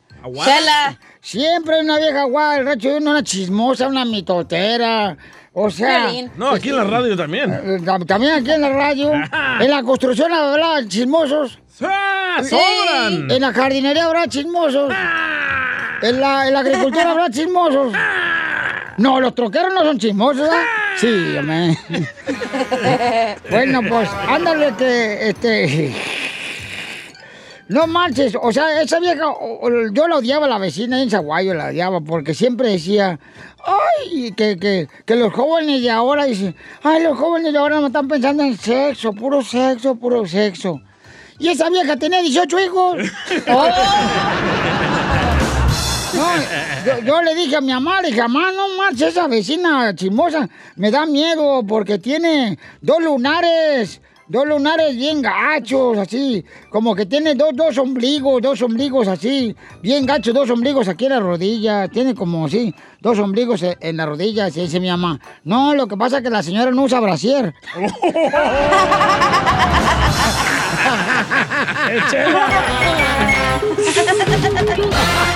Chela. 0.45 0.99
Siempre 1.21 1.77
hay 1.77 1.85
una 1.85 1.99
vieja 1.99 2.25
guana 2.25 2.55
en 2.55 2.61
el 2.61 2.67
rancho 2.67 2.89
de 2.89 2.97
uno, 2.99 3.11
una 3.13 3.23
chismosa, 3.23 3.89
una 3.89 4.05
mitotera. 4.05 5.17
O 5.53 5.71
sea. 5.71 6.09
No, 6.37 6.51
aquí 6.51 6.69
en 6.69 6.77
la 6.77 6.85
radio 6.85 7.17
también. 7.17 7.51
eh, 7.53 7.79
también 8.07 8.33
aquí 8.35 8.51
en 8.51 8.61
la 8.61 8.71
radio, 8.71 9.13
en 9.61 9.71
la 9.71 9.83
construcción 9.83 10.33
habrá 10.33 10.87
chismosos. 10.87 11.59
¡Ah, 11.81 12.43
¡Sobran! 12.43 13.31
En 13.31 13.41
la 13.41 13.53
jardinería 13.53 14.05
habrá 14.07 14.27
chismosos. 14.29 14.93
En 16.03 16.21
la, 16.21 16.47
en 16.47 16.53
la 16.53 16.61
agricultura 16.61 17.11
habrá 17.11 17.31
chismosos. 17.31 17.91
No, 18.99 19.21
los 19.21 19.35
troqueros 19.35 19.73
no 19.75 19.83
son 19.85 19.99
chismosos, 19.99 20.43
¿verdad? 20.43 20.63
Sí, 20.97 21.37
hombre. 21.37 21.79
bueno, 23.51 23.81
pues, 23.89 24.09
ándale 24.29 24.75
que, 24.77 25.29
este... 25.29 25.95
No 27.69 27.89
marches, 27.89 28.37
o 28.41 28.53
sea, 28.53 28.81
esa 28.81 29.01
vieja, 29.01 29.25
yo 29.93 30.07
la 30.07 30.17
odiaba 30.17 30.47
a 30.47 30.49
la 30.49 30.59
vecina 30.59 31.03
en 31.03 31.11
Zaguayo, 31.11 31.53
la 31.53 31.67
odiaba, 31.67 32.01
porque 32.01 32.33
siempre 32.33 32.69
decía, 32.69 33.19
ay, 33.65 34.31
que, 34.33 34.57
que, 34.57 34.89
que 35.05 35.17
los 35.17 35.33
jóvenes 35.33 35.83
de 35.83 35.91
ahora, 35.91 36.27
dicen, 36.27 36.55
ay, 36.85 37.03
los 37.03 37.19
jóvenes 37.19 37.53
de 37.53 37.59
ahora 37.59 37.81
no 37.81 37.89
están 37.89 38.07
pensando 38.07 38.45
en 38.45 38.57
sexo, 38.57 39.13
puro 39.13 39.43
sexo, 39.43 39.97
puro 39.97 40.25
sexo. 40.27 40.81
Y 41.41 41.49
esa 41.49 41.69
vieja 41.69 41.97
tenía 41.97 42.23
18 42.23 42.61
hijos. 42.61 42.99
Oh. 43.49 43.69
No, 46.17 46.37
yo, 46.87 46.99
yo 47.05 47.23
le 47.23 47.35
dije 47.35 47.57
a 47.57 47.61
mi 47.61 47.73
mamá, 47.73 48.01
le 48.01 48.09
dije, 48.09 48.23
mamá, 48.23 48.51
no 48.53 48.69
marches, 48.77 49.09
esa 49.09 49.29
vecina 49.29 49.95
chismosa 49.95 50.49
me 50.77 50.91
da 50.91 51.05
miedo 51.05 51.63
porque 51.67 51.99
tiene 51.99 52.59
dos 52.81 53.03
lunares, 53.03 54.01
dos 54.27 54.47
lunares 54.47 54.97
bien 54.97 55.21
gachos, 55.21 55.99
así, 55.99 56.43
como 56.71 56.95
que 56.95 57.05
tiene 57.05 57.35
dos, 57.35 57.51
dos 57.55 57.77
ombligos, 57.77 58.41
dos 58.41 58.63
ombligos 58.63 59.09
así, 59.09 59.55
bien 59.83 60.07
gachos, 60.07 60.33
dos 60.33 60.49
ombligos 60.49 60.89
aquí 60.89 61.05
en 61.05 61.13
la 61.13 61.21
rodilla, 61.21 61.89
tiene 61.89 62.15
como 62.15 62.47
así, 62.47 62.75
dos 63.01 63.19
ombligos 63.19 63.63
en, 63.63 63.77
en 63.81 63.99
la 63.99 64.07
rodilla, 64.07 64.51
se 64.51 64.63
dice 64.63 64.81
mi 64.81 64.89
mamá. 64.89 65.21
No, 65.45 65.75
lo 65.75 65.87
que 65.87 65.99
pasa 65.99 66.19
es 66.19 66.23
que 66.23 66.31
la 66.31 66.43
señora 66.43 66.71
no 66.71 66.83
usa 66.83 67.01
brasier. 67.01 67.53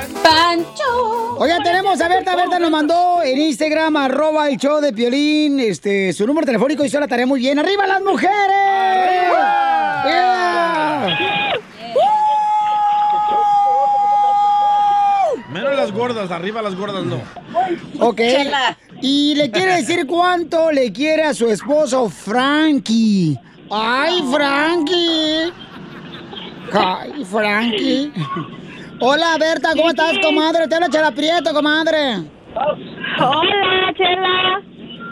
Pancho. 0.31 1.35
Oiga, 1.37 1.57
tenemos 1.63 1.99
a 1.99 2.07
Berta. 2.07 2.35
Berta 2.35 2.57
nos 2.59 2.71
mandó 2.71 3.21
en 3.23 3.37
Instagram, 3.37 3.97
arroba 3.97 4.47
el 4.47 4.57
show 4.57 4.79
de 4.79 4.93
Piolín, 4.93 5.59
este, 5.59 6.13
su 6.13 6.25
número 6.25 6.45
telefónico 6.45 6.85
hizo 6.85 6.99
la 6.99 7.07
tarea 7.07 7.25
muy 7.25 7.41
bien. 7.41 7.59
¡Arriba 7.59 7.85
las 7.85 8.01
mujeres! 8.01 8.31
Yeah. 10.05 11.17
Menos 15.51 15.75
las 15.75 15.91
gordas, 15.91 16.31
arriba 16.31 16.61
las 16.61 16.75
gordas 16.75 17.03
no. 17.03 17.21
Ok. 17.99 18.17
Chela. 18.17 18.77
Y 19.01 19.35
le 19.35 19.51
quiere 19.51 19.75
decir 19.77 20.07
cuánto 20.07 20.71
le 20.71 20.93
quiere 20.93 21.23
a 21.23 21.33
su 21.33 21.49
esposo 21.49 22.09
Frankie. 22.09 23.37
¡Ay, 23.69 24.23
Frankie! 24.31 25.51
¡Ay, 26.71 27.25
Frankie! 27.25 28.13
Hola, 29.03 29.35
Berta, 29.39 29.69
¿cómo 29.75 29.89
estás, 29.89 30.13
comadre? 30.21 30.67
Te 30.67 30.75
habla 30.75 30.87
Chela 30.87 31.11
Prieto, 31.11 31.51
comadre. 31.53 32.17
Hola, 33.19 33.91
Chela. 33.97 34.61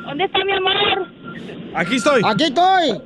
¿Dónde 0.05 0.25
está 0.25 0.37
mi 0.45 0.51
amor? 0.53 1.07
Aquí 1.73 1.95
estoy. 1.95 2.21
Aquí 2.23 2.43
estoy. 2.43 2.89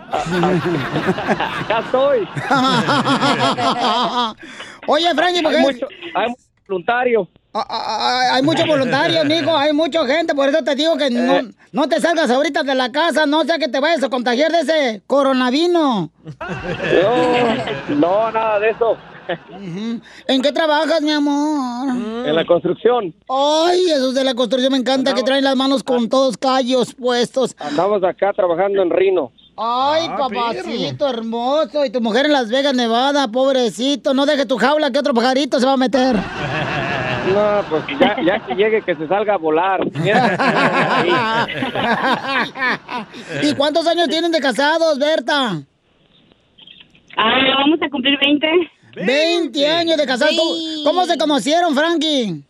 Ya 1.70 1.80
estoy. 1.80 2.28
Oye, 4.88 5.16
Frankie, 5.16 5.42
¿por 5.42 5.52
qué? 5.54 5.58
Hay 5.58 5.63
mucho, 5.63 5.88
hay 6.16 6.28
mucho 6.28 6.42
voluntario. 6.68 7.30
Ah, 7.54 7.66
ah, 7.70 7.86
ah, 7.88 8.36
Hay 8.36 8.44
muchos 8.44 8.68
voluntarios, 8.68 9.24
mijo, 9.34 9.56
hay 9.56 9.72
mucha 9.72 10.06
gente, 10.06 10.36
por 10.36 10.50
eso 10.50 10.62
te 10.66 10.75
digo 10.75 10.98
que 10.98 11.10
no, 11.10 11.44
no 11.72 11.88
te 11.88 12.02
salgas 12.02 12.30
ahorita 12.30 12.63
de 12.63 12.75
la 12.75 12.92
casa, 12.92 13.25
no 13.25 13.46
sea 13.46 13.58
que 13.58 13.70
te 13.70 13.80
vayas 13.80 14.04
a 14.04 14.10
contagiar 14.10 14.52
de 14.52 14.60
ese 14.60 15.02
coronavino. 15.08 16.12
No, 17.90 17.96
no, 17.96 18.32
nada 18.32 18.60
de 18.60 18.72
eso. 18.72 18.98
¿En 20.27 20.42
qué 20.42 20.51
trabajas, 20.51 21.01
mi 21.01 21.12
amor? 21.12 21.89
En 22.27 22.36
la 22.36 22.46
construcción. 22.46 23.13
Ay, 23.30 23.82
esos 23.92 24.13
de 24.13 24.24
la 24.24 24.34
construcción 24.36 24.72
me 24.72 24.77
encanta 24.80 25.13
que 25.13 25.24
traen 25.24 25.44
las 25.44 25.56
manos 25.56 25.84
con 25.84 26.10
todos 26.10 26.38
callos 26.38 26.94
puestos. 26.96 27.56
Andamos 27.60 28.03
acá 28.03 28.34
trabajando 28.34 28.82
en 28.82 28.89
Rino. 28.89 29.32
Ay, 29.56 30.08
Ah, 30.10 30.18
papacito 30.18 31.08
hermoso. 31.08 31.86
Y 31.86 31.92
tu 31.92 32.01
mujer 32.01 32.25
en 32.25 32.32
Las 32.34 32.50
Vegas, 32.50 32.74
Nevada, 32.74 33.27
pobrecito. 33.27 34.13
No 34.13 34.25
deje 34.25 34.46
tu 34.46 34.58
jaula 34.58 34.92
que 34.92 35.00
otro 35.00 35.13
pajarito 35.13 35.60
se 35.60 35.65
va 35.65 35.74
a 35.74 35.77
meter. 35.77 36.15
No, 36.15 37.62
pues 37.70 37.84
ya, 38.00 38.18
ya 38.22 38.39
que 38.46 38.56
llegue 38.56 38.82
que 38.82 38.96
se 38.96 39.08
salga 39.08 39.36
a 39.36 39.38
volar. 39.38 39.80
¿Y 43.42 43.53
cuántos 43.56 43.88
años 43.88 44.08
tienen 44.10 44.32
de 44.32 44.39
casados, 44.39 44.98
Berta? 45.00 45.62
Ah, 47.15 47.34
vamos 47.60 47.80
a 47.82 47.89
cumplir 47.89 48.18
20. 48.20 48.48
20 48.95 49.67
años 49.67 49.97
de 49.97 50.05
casados. 50.05 50.35
¿Cómo, 50.35 50.83
cómo 50.83 51.05
se 51.05 51.17
conocieron, 51.17 51.75
Frankie? 51.75 52.43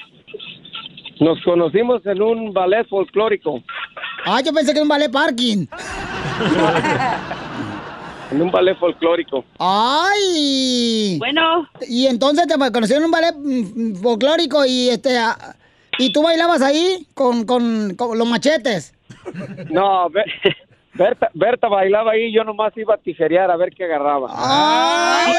Nos 1.19 1.41
conocimos 1.43 2.05
en 2.05 2.21
un 2.21 2.53
ballet 2.53 2.88
folclórico. 2.88 3.63
Ah, 4.25 4.41
yo 4.41 4.51
pensé 4.53 4.71
que 4.71 4.79
era 4.79 4.83
un 4.83 4.89
ballet 4.89 5.12
parking. 5.12 5.65
En 8.31 8.41
un 8.41 8.50
ballet 8.50 8.75
folclórico. 8.79 9.45
¡Ay! 9.59 11.17
Bueno. 11.19 11.69
Y 11.88 12.07
entonces 12.07 12.47
te 12.47 12.55
conocieron 12.71 13.03
en 13.03 13.05
un 13.05 13.12
ballet 13.12 13.35
mm, 13.35 13.95
folclórico 14.01 14.65
y 14.65 14.89
este 14.89 15.19
y 16.00 16.12
tú 16.12 16.23
bailabas 16.23 16.63
ahí 16.63 17.05
con, 17.13 17.45
con, 17.45 17.93
con 17.95 18.17
los 18.17 18.27
machetes. 18.27 18.95
No, 19.69 20.07
Berta, 20.93 21.29
Berta 21.33 21.67
bailaba 21.67 22.12
ahí, 22.12 22.31
yo 22.31 22.43
nomás 22.43 22.71
iba 22.77 22.93
a 22.93 22.97
tijerear 22.97 23.50
a 23.50 23.57
ver 23.57 23.73
qué 23.75 23.85
agarraba. 23.85 24.29
¡Ay! 24.35 25.33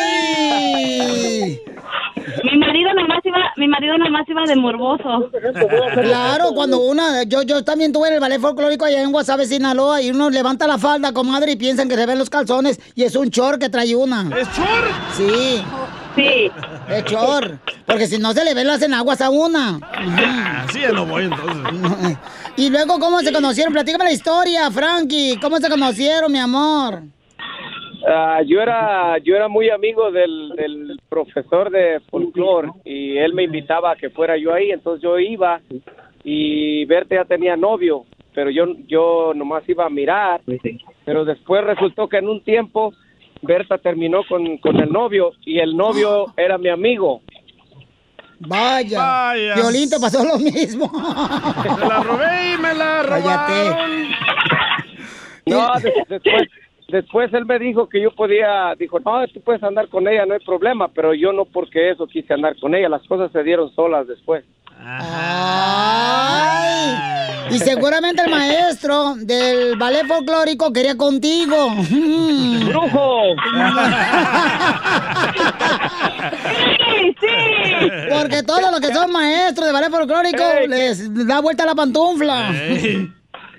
Mi 2.42 2.58
marido 2.58 2.92
nomás 2.94 3.20
iba, 3.24 3.38
mi 3.56 3.68
marido 3.68 3.96
nomás 3.98 4.28
iba 4.28 4.42
de 4.46 4.56
morboso. 4.56 5.30
Claro, 6.02 6.52
cuando 6.54 6.80
una, 6.80 7.22
yo, 7.24 7.42
yo 7.42 7.62
también 7.62 7.92
tuve 7.92 8.08
en 8.08 8.14
el 8.14 8.20
ballet 8.20 8.40
folclórico 8.40 8.84
allá 8.84 9.02
en 9.02 9.12
Guasave, 9.12 9.46
Sinaloa, 9.46 10.02
y 10.02 10.10
uno 10.10 10.30
levanta 10.30 10.66
la 10.66 10.78
falda, 10.78 11.12
comadre, 11.12 11.52
y 11.52 11.56
piensan 11.56 11.88
que 11.88 11.94
se 11.94 12.06
ven 12.06 12.18
los 12.18 12.30
calzones, 12.30 12.80
y 12.94 13.04
es 13.04 13.14
un 13.14 13.30
chor 13.30 13.58
que 13.58 13.68
trae 13.68 13.94
una. 13.94 14.22
¿Es 14.36 14.50
chor? 14.52 14.84
Sí. 15.12 15.62
Sí. 16.16 16.50
Es 16.88 17.04
chor. 17.04 17.58
Porque 17.86 18.06
si 18.06 18.18
no 18.18 18.32
se 18.32 18.44
le 18.44 18.54
ven 18.54 18.66
las 18.68 18.82
enaguas 18.82 19.20
a 19.20 19.30
una. 19.30 19.78
Así 20.66 20.80
ya 20.80 20.92
no 20.92 21.06
voy 21.06 21.24
entonces. 21.24 22.18
Y 22.56 22.70
luego, 22.70 22.98
¿cómo 23.00 23.18
se 23.20 23.32
conocieron? 23.32 23.72
Platícame 23.72 24.04
la 24.04 24.12
historia, 24.12 24.70
Frankie. 24.70 25.38
¿Cómo 25.40 25.56
se 25.56 25.68
conocieron, 25.68 26.30
mi 26.30 26.38
amor? 26.38 27.02
Ah, 28.06 28.42
yo 28.46 28.60
era 28.60 29.16
yo 29.18 29.34
era 29.34 29.48
muy 29.48 29.70
amigo 29.70 30.10
del, 30.10 30.50
del 30.56 31.00
profesor 31.08 31.70
de 31.70 32.00
folclore 32.10 32.68
y 32.84 33.16
él 33.16 33.32
me 33.32 33.44
invitaba 33.44 33.92
a 33.92 33.96
que 33.96 34.10
fuera 34.10 34.36
yo 34.36 34.52
ahí, 34.52 34.72
entonces 34.72 35.02
yo 35.02 35.18
iba 35.18 35.62
y 36.22 36.84
Berta 36.84 37.14
ya 37.14 37.24
tenía 37.24 37.56
novio, 37.56 38.04
pero 38.34 38.50
yo 38.50 38.66
yo 38.86 39.32
nomás 39.34 39.66
iba 39.70 39.86
a 39.86 39.90
mirar, 39.90 40.42
pero 41.06 41.24
después 41.24 41.64
resultó 41.64 42.06
que 42.06 42.18
en 42.18 42.28
un 42.28 42.42
tiempo 42.44 42.92
Berta 43.40 43.78
terminó 43.78 44.22
con, 44.28 44.58
con 44.58 44.78
el 44.80 44.92
novio 44.92 45.32
y 45.44 45.58
el 45.60 45.74
novio 45.74 46.26
era 46.36 46.58
mi 46.58 46.68
amigo. 46.68 47.22
Vaya. 48.40 48.98
Vaya. 48.98 49.54
Violín 49.54 49.88
te 49.90 49.98
pasó 50.00 50.24
lo 50.24 50.38
mismo. 50.38 50.90
Me 50.92 51.86
la 51.86 52.00
robé 52.02 52.52
y 52.54 52.58
me 52.58 52.74
la 52.74 53.02
robaron. 53.02 54.08
No, 55.46 55.72
de- 55.82 55.92
después, 56.08 56.48
después 56.88 57.34
él 57.34 57.44
me 57.46 57.58
dijo 57.58 57.88
que 57.88 58.00
yo 58.00 58.10
podía, 58.12 58.74
dijo, 58.78 58.98
no, 59.00 59.26
tú 59.28 59.40
puedes 59.40 59.62
andar 59.62 59.88
con 59.88 60.08
ella, 60.08 60.26
no 60.26 60.34
hay 60.34 60.40
problema, 60.40 60.88
pero 60.88 61.14
yo 61.14 61.32
no 61.32 61.44
porque 61.44 61.90
eso 61.90 62.06
quise 62.06 62.34
andar 62.34 62.58
con 62.60 62.74
ella, 62.74 62.88
las 62.88 63.06
cosas 63.06 63.30
se 63.32 63.42
dieron 63.42 63.74
solas 63.74 64.06
después. 64.06 64.44
Ay. 64.82 66.34
Y 67.50 67.58
seguramente 67.58 68.22
el 68.22 68.30
maestro 68.30 69.14
del 69.16 69.76
ballet 69.76 70.06
folclórico 70.06 70.72
quería 70.72 70.96
contigo. 70.96 71.70
¡Brujo! 72.68 73.34
Sí, 76.80 77.14
sí. 77.20 77.26
Porque 78.10 78.42
todos 78.42 78.70
los 78.70 78.80
que 78.80 78.92
son 78.92 79.10
maestros 79.12 79.66
de 79.66 79.72
ballet 79.72 79.90
folclórico 79.90 80.42
les 80.68 81.26
da 81.26 81.40
vuelta 81.40 81.64
la 81.66 81.74
pantufla. 81.74 82.50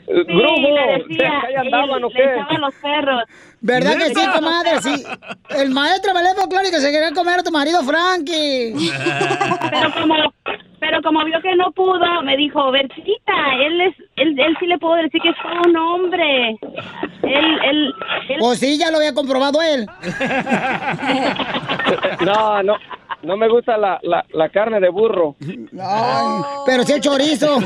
¡Brujo! 0.08 0.70
le 0.76 1.04
decía, 1.04 1.32
¿Ahí 1.48 1.56
andaban 1.56 2.04
o 2.04 2.08
le 2.10 2.14
qué? 2.16 2.24
echaban 2.24 2.62
los 2.62 2.74
perros. 2.76 3.24
¿Verdad 3.62 3.98
que 3.98 4.06
sí, 4.14 4.22
comadre? 4.34 4.72
Sí. 4.82 5.04
El 5.50 5.72
maestro 5.72 6.14
de 6.14 6.22
ballet 6.22 6.36
folclórico 6.36 6.78
se 6.78 6.92
quería 6.92 7.12
comer 7.14 7.40
a 7.40 7.44
tu 7.44 7.52
marido, 7.52 7.82
Frankie. 7.84 8.74
Pero 9.72 9.92
como, 10.00 10.16
pero 10.80 11.02
como 11.02 11.26
vio 11.26 11.42
que 11.42 11.56
no 11.56 11.72
pudo, 11.72 12.22
me 12.24 12.38
dijo, 12.38 12.70
Bertita, 12.72 13.34
él 13.60 13.82
es, 13.82 13.96
él, 14.18 14.40
él 14.40 14.56
sí 14.60 14.68
le 14.68 14.78
puedo 14.78 14.94
decir 14.96 15.20
que 15.22 15.30
es 15.30 15.36
un 15.66 15.76
hombre. 15.76 16.52
Él, 17.24 17.60
él, 17.64 17.94
él. 18.30 18.36
Pues 18.40 18.60
sí, 18.60 18.78
ya 18.78 18.92
lo 18.92 18.98
había 18.98 19.14
comprobado 19.16 19.60
él. 19.64 19.88
No, 22.26 22.64
no, 22.64 22.76
no 23.26 23.36
me 23.38 23.50
gusta 23.50 23.78
la, 23.78 24.00
la, 24.04 24.26
la 24.34 24.50
carne 24.50 24.80
de 24.80 24.90
burro. 24.90 25.36
Ay, 25.80 26.44
pero 26.66 26.84
sí 26.84 26.94
el 26.94 27.02
chorizo. 27.02 27.58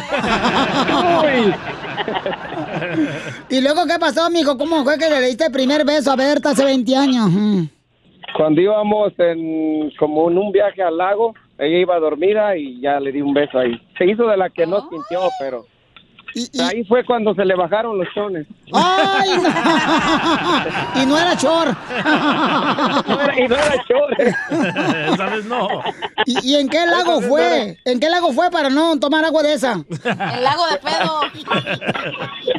¿Y 3.49 3.61
luego 3.61 3.85
qué 3.85 3.99
pasó, 3.99 4.29
mijo? 4.29 4.57
¿Cómo 4.57 4.83
fue 4.83 4.97
que 4.97 5.09
le 5.09 5.21
diste 5.21 5.45
el 5.45 5.51
primer 5.51 5.85
beso 5.85 6.11
a 6.11 6.15
Berta 6.15 6.51
hace 6.51 6.63
20 6.63 6.95
años? 6.95 7.29
Cuando 8.35 8.61
íbamos 8.61 9.13
en 9.17 9.91
como 9.97 10.29
en 10.29 10.37
un 10.37 10.51
viaje 10.51 10.81
al 10.81 10.97
lago, 10.97 11.33
ella 11.57 11.77
iba 11.77 11.99
dormida 11.99 12.55
y 12.55 12.79
ya 12.81 12.99
le 12.99 13.11
di 13.11 13.21
un 13.21 13.33
beso 13.33 13.59
ahí. 13.59 13.79
Se 13.97 14.05
hizo 14.05 14.27
de 14.27 14.37
la 14.37 14.49
que 14.49 14.65
no 14.65 14.87
sintió, 14.89 15.21
pero 15.39 15.65
ahí 16.63 16.83
fue 16.85 17.03
cuando 17.05 17.33
se 17.33 17.43
le 17.45 17.55
bajaron 17.55 17.97
los 17.97 18.07
chones. 18.13 18.45
¡Ay, 18.73 19.29
no! 19.37 19.49
Y 21.01 21.05
no 21.05 21.17
era 21.17 21.35
chor. 21.37 21.67
y 23.37 23.47
no 23.47 23.55
era 23.55 23.75
chor. 23.87 24.21
Esa 25.13 25.25
vez 25.27 25.45
no. 25.45 25.67
¿Y, 26.25 26.51
y 26.51 26.55
en 26.55 26.67
qué 26.69 26.85
lago 26.85 27.21
fue? 27.21 27.77
¿En 27.85 27.99
qué 27.99 28.09
lago 28.09 28.31
fue 28.33 28.49
para 28.51 28.69
no 28.69 28.99
tomar 28.99 29.23
agua 29.25 29.41
de 29.43 29.53
esa? 29.53 29.73
El 29.73 30.43
lago 30.43 30.63
de 30.71 30.77
pedo. 30.77 31.21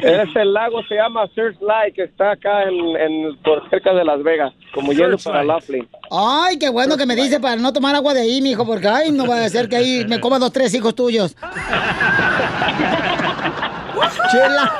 Este 0.01 0.45
lago 0.45 0.81
se 0.87 0.95
llama 0.95 1.27
Searchlight, 1.35 1.95
que 1.95 2.03
está 2.03 2.31
acá 2.31 2.63
en, 2.63 2.73
en- 2.97 3.37
por 3.43 3.69
cerca 3.69 3.93
de 3.93 4.03
Las 4.03 4.23
Vegas, 4.23 4.53
como 4.73 4.91
yendo 4.93 5.17
para 5.19 5.43
Laughlin. 5.43 5.87
Ay, 6.09 6.57
qué 6.57 6.69
bueno 6.69 6.97
que 6.97 7.05
me 7.05 7.15
dice 7.15 7.39
para 7.39 7.55
no 7.57 7.71
tomar 7.73 7.95
agua 7.95 8.13
de 8.13 8.21
ahí, 8.21 8.41
mijo, 8.41 8.65
porque 8.65 8.87
ay, 8.87 9.11
no 9.11 9.27
va 9.27 9.43
a 9.45 9.49
ser 9.49 9.69
que 9.69 9.75
ahí 9.77 10.05
me 10.07 10.19
coma 10.19 10.39
dos, 10.39 10.51
tres 10.51 10.73
hijos 10.73 10.95
tuyos. 10.95 11.35
Chela. 14.31 14.71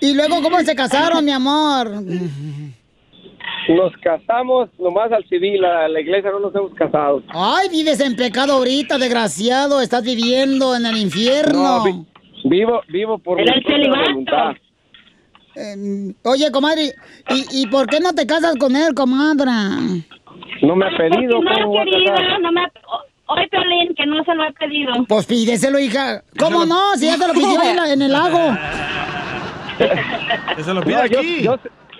y 0.00 0.14
luego, 0.14 0.42
¿cómo 0.42 0.58
se 0.60 0.74
casaron, 0.74 1.24
mi 1.24 1.32
amor? 1.32 1.90
Nos 3.68 3.92
casamos 4.02 4.68
nomás 4.78 5.12
al 5.12 5.24
civil, 5.28 5.64
a 5.64 5.86
la 5.88 6.00
iglesia 6.00 6.30
no 6.30 6.40
nos 6.40 6.54
hemos 6.54 6.74
casado. 6.74 7.22
Ay, 7.28 7.68
vives 7.68 8.00
en 8.00 8.16
pecado 8.16 8.54
ahorita, 8.54 8.98
desgraciado. 8.98 9.80
Estás 9.80 10.02
viviendo 10.02 10.74
en 10.74 10.86
el 10.86 10.96
infierno. 10.96 11.78
No, 11.78 11.84
vi- 11.84 12.04
vivo, 12.48 12.80
vivo 12.88 13.18
por 13.18 13.36
mi 13.36 13.42
Era 13.42 13.54
el 13.54 13.62
propia 13.62 13.76
celibato. 13.76 14.10
voluntad. 14.10 14.52
Eh, 15.56 16.14
oye, 16.24 16.50
comadre, 16.50 16.94
¿y, 17.28 17.62
¿y 17.62 17.66
por 17.66 17.86
qué 17.86 18.00
no 18.00 18.12
te 18.14 18.26
casas 18.26 18.56
con 18.56 18.74
él, 18.76 18.94
comadre? 18.94 19.50
No 20.62 20.76
me 20.76 20.86
ha 20.86 20.96
pedido, 20.96 21.40
No 21.42 21.50
¿cómo 21.50 21.60
lo 21.60 21.68
voy 21.68 21.78
a 21.80 22.14
casar? 22.14 22.40
no 22.40 22.52
me 22.52 22.60
ha... 22.62 22.72
Oye, 23.32 23.48
Piolín, 23.48 23.94
que 23.96 24.06
no 24.06 24.24
se 24.24 24.34
lo 24.34 24.44
he 24.44 24.52
pedido. 24.52 24.92
Pues 25.08 25.24
pídeselo, 25.26 25.78
hija. 25.78 26.22
¿Cómo 26.38 26.64
no? 26.66 26.94
Si 26.96 27.06
ya 27.06 27.16
te 27.16 27.28
lo 27.28 27.32
pidió 27.32 27.62
en, 27.62 27.76
la- 27.76 27.92
en 27.92 28.02
el 28.02 28.12
lago. 28.12 28.56
Se 30.64 30.74
lo 30.74 30.80
No, 30.82 30.90
yo- 31.06 31.18
aquí. 31.20 31.42
Yo, 31.42 31.56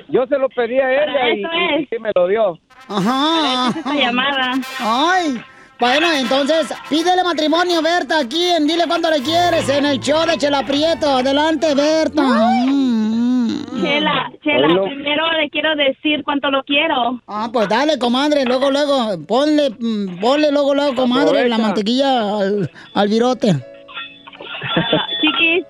yo 0.09 0.27
se 0.27 0.37
lo 0.39 0.49
pedí 0.51 0.79
a 0.79 0.91
ella 0.93 1.29
y, 1.35 1.41
Eso 1.41 1.49
y- 1.79 1.83
y 1.83 1.87
sí 1.87 1.97
me 2.01 2.11
lo 2.15 2.27
dio. 2.29 2.59
Ajá. 2.89 3.71
Esa 3.79 3.95
llamada. 3.95 4.53
Ay. 4.81 5.41
Bueno, 5.79 6.13
entonces, 6.13 6.75
pídele 6.91 7.25
matrimonio, 7.25 7.81
Berta, 7.81 8.19
aquí 8.19 8.51
en 8.51 8.67
Dile 8.67 8.85
Cuánto 8.87 9.09
Le 9.11 9.23
Quieres, 9.23 9.67
en 9.71 9.87
el 9.87 9.99
show 10.01 10.27
de 10.27 10.37
Chela 10.37 10.63
Prieto. 10.67 11.09
Adelante, 11.09 11.75
Berta. 11.75 12.23
Mm. 12.23 13.30
Chela, 13.81 14.31
Chela, 14.43 14.67
Bueno. 14.69 14.85
primero 14.85 15.31
le 15.33 15.51
quiero 15.51 15.75
decir 15.77 16.23
cuánto 16.25 16.51
lo 16.51 16.63
quiero. 16.65 17.21
Ah, 17.27 17.49
pues 17.53 17.69
dale, 17.69 17.99
comadre, 17.99 18.45
luego, 18.45 18.71
luego, 18.71 19.17
ponle, 19.27 19.71
mm, 19.79 20.21
ponle 20.21 20.51
luego, 20.53 20.75
luego, 20.75 20.95
comadre, 20.95 21.49
la 21.49 21.59
mantequilla 21.59 22.39
al, 22.39 22.71
al 22.95 23.09
virote. 23.09 23.51
Ah, 24.77 25.07
Chiquis, 25.21 25.65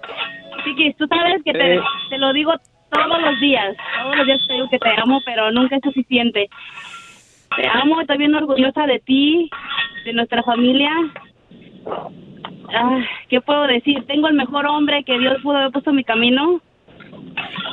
chiquis, 0.64 0.96
tú 0.96 1.06
sabes 1.08 1.42
que 1.44 1.52
te, 1.52 1.76
Eh. 1.76 1.80
te 2.10 2.18
lo 2.18 2.32
digo 2.32 2.52
todos 2.92 3.22
los 3.22 3.40
días. 3.40 3.76
Todos 4.02 4.16
los 4.16 4.26
días 4.26 4.40
te 4.46 4.54
digo 4.54 4.68
que 4.70 4.78
te 4.78 4.90
amo, 5.00 5.20
pero 5.24 5.50
nunca 5.52 5.76
es 5.76 5.82
suficiente. 5.82 6.48
Te 7.56 7.68
amo, 7.68 8.00
estoy 8.00 8.18
bien 8.18 8.34
orgullosa 8.34 8.86
de 8.86 8.98
ti, 9.00 9.50
de 10.04 10.12
nuestra 10.12 10.42
familia. 10.42 10.90
Ah, 12.72 13.00
¿Qué 13.28 13.40
puedo 13.40 13.66
decir? 13.66 14.04
Tengo 14.06 14.28
el 14.28 14.34
mejor 14.34 14.66
hombre 14.66 15.02
que 15.04 15.18
Dios 15.18 15.38
pudo 15.42 15.56
haber 15.56 15.72
puesto 15.72 15.90
en 15.90 15.96
mi 15.96 16.04
camino. 16.04 16.60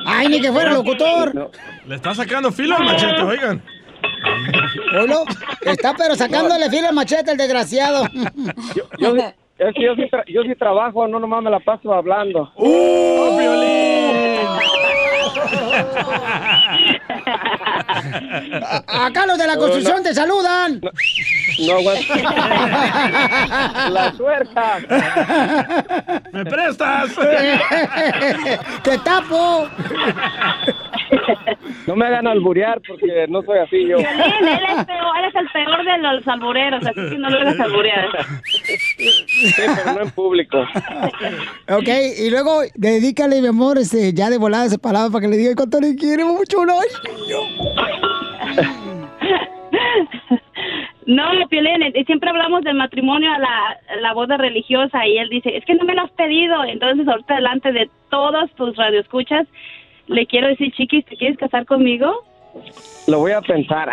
Ay, 0.06 0.28
ni 0.30 0.42
que 0.42 0.52
fuera 0.52 0.72
locutor. 0.72 1.52
Le 1.88 1.96
está 1.96 2.14
sacando 2.16 2.52
filo 2.52 2.76
al 2.78 2.86
machete, 2.86 3.22
oigan. 3.22 3.62
Oilo, 5.00 5.24
está 5.62 5.94
pero 5.98 6.16
sacándole 6.16 6.70
filo 6.70 6.88
al 6.88 6.94
machete, 6.96 7.32
el 7.32 7.38
desgraciado. 7.38 8.06
Yo, 9.00 9.16
es 9.16 9.74
que 9.74 9.84
yo, 9.84 9.96
sí 9.96 10.04
tra- 10.12 10.24
yo 10.28 10.44
sí 10.44 10.56
trabajo, 10.56 11.08
no 11.08 11.20
nomás 11.20 11.44
me 11.44 11.50
la 11.50 11.60
paso 11.60 11.94
hablando. 11.94 12.52
¡Uh, 12.56 13.38
Acá 18.88 19.26
los 19.26 19.38
de 19.38 19.48
la 19.48 19.58
construcción 19.58 20.04
te 20.04 20.14
saludan. 20.14 20.82
No 20.82 21.74
aguanto. 21.74 22.14
La 23.92 24.14
suerca. 24.16 24.80
¿Me 26.32 26.46
prestas? 26.46 27.10
Te 28.84 28.98
tapo. 29.00 29.68
No 31.88 31.96
me 31.96 32.06
hagan 32.06 32.28
alburear 32.28 32.82
porque 32.88 33.26
no 33.30 33.42
soy 33.44 33.60
así 33.60 33.88
yo. 33.88 33.98
Piolín, 33.98 34.48
él 34.48 34.60
es, 34.78 34.86
peor, 34.86 35.18
él 35.20 35.26
es 35.26 35.36
el 35.36 35.48
peor 35.54 35.86
de 35.86 35.98
los 36.00 36.28
albureros, 36.28 36.86
así 36.86 36.96
que 36.96 37.18
no 37.18 37.30
lo 37.30 37.40
hagas 37.40 37.60
alburear. 37.60 38.10
Sí, 38.98 39.54
pero 39.56 39.94
no 39.94 40.02
en 40.02 40.12
público. 40.12 40.58
Ok, 41.70 41.88
y 42.20 42.30
luego 42.30 42.62
dedícale, 42.76 43.42
mi 43.42 43.48
amor, 43.48 43.78
este, 43.78 44.14
ya 44.14 44.30
de 44.30 44.38
volada 44.38 44.66
esa 44.66 44.78
palabra 44.78 45.10
para 45.12 45.22
que 45.22 45.27
le 45.28 45.38
diga 45.38 45.56
cuánto 45.56 45.80
le 45.80 45.96
quiere 45.96 46.24
mucho, 46.24 46.66
¿no? 46.66 46.80
Piolín, 51.50 51.84
eh, 51.84 52.04
siempre 52.06 52.30
hablamos 52.30 52.64
del 52.64 52.76
matrimonio 52.76 53.32
a 53.32 53.40
la, 53.40 53.78
la 54.02 54.14
boda 54.14 54.38
religiosa 54.38 55.08
y 55.08 55.18
él 55.18 55.30
dice, 55.30 55.56
es 55.56 55.64
que 55.66 55.76
no 55.76 55.86
me 55.86 55.96
lo 55.96 56.04
has 56.04 56.12
pedido. 56.12 56.64
Entonces, 56.66 57.08
ahorita 57.08 57.36
delante 57.36 57.72
de 57.72 57.90
todos 58.10 58.52
tus 58.56 58.76
radioescuchas, 58.76 59.48
le 60.08 60.26
quiero 60.26 60.48
decir, 60.48 60.74
chiquis, 60.74 61.06
¿te 61.06 61.16
quieres 61.16 61.38
casar 61.38 61.66
conmigo? 61.66 62.24
Lo 63.08 63.20
voy 63.20 63.32
a 63.32 63.42
pensar. 63.42 63.90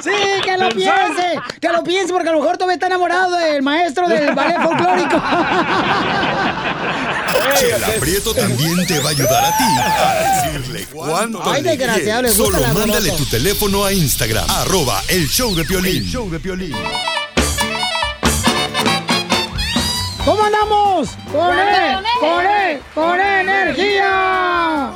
¡Sí, 0.00 0.10
que 0.44 0.56
lo 0.56 0.68
piense! 0.68 1.40
¡Que 1.60 1.68
lo 1.68 1.82
piense! 1.82 2.12
Porque 2.12 2.28
a 2.28 2.32
lo 2.32 2.38
mejor 2.38 2.56
todavía 2.56 2.74
está 2.74 2.86
enamorado 2.86 3.36
del 3.36 3.62
maestro 3.62 4.08
del 4.08 4.34
ballet 4.34 4.60
folclórico. 4.62 5.16
Chela 7.58 7.88
Prieto 8.00 8.34
también 8.34 8.86
te 8.86 8.98
va 9.00 9.08
a 9.08 9.12
ayudar 9.12 9.44
a 9.44 9.56
ti 9.56 9.64
a 9.64 10.52
decirle 10.52 10.86
cuánto 10.92 11.42
Ay, 11.44 11.62
le 11.62 11.70
desgraciado, 11.70 12.22
gusta 12.22 12.44
Solo 12.44 12.74
mándale 12.74 13.10
tu 13.12 13.24
teléfono 13.26 13.84
a 13.84 13.92
Instagram, 13.92 14.44
arroba 14.48 15.02
el 15.08 15.26
show 15.28 15.54
de 15.54 15.64
Piolín. 15.64 16.04
El 16.04 16.74
¿Cómo 20.24 20.42
andamos? 20.42 21.10
¡Con 21.32 21.58
él! 21.58 21.98
¡Con 22.20 22.46
él! 22.46 22.80
¡Con 22.94 23.20
energía! 23.20 24.92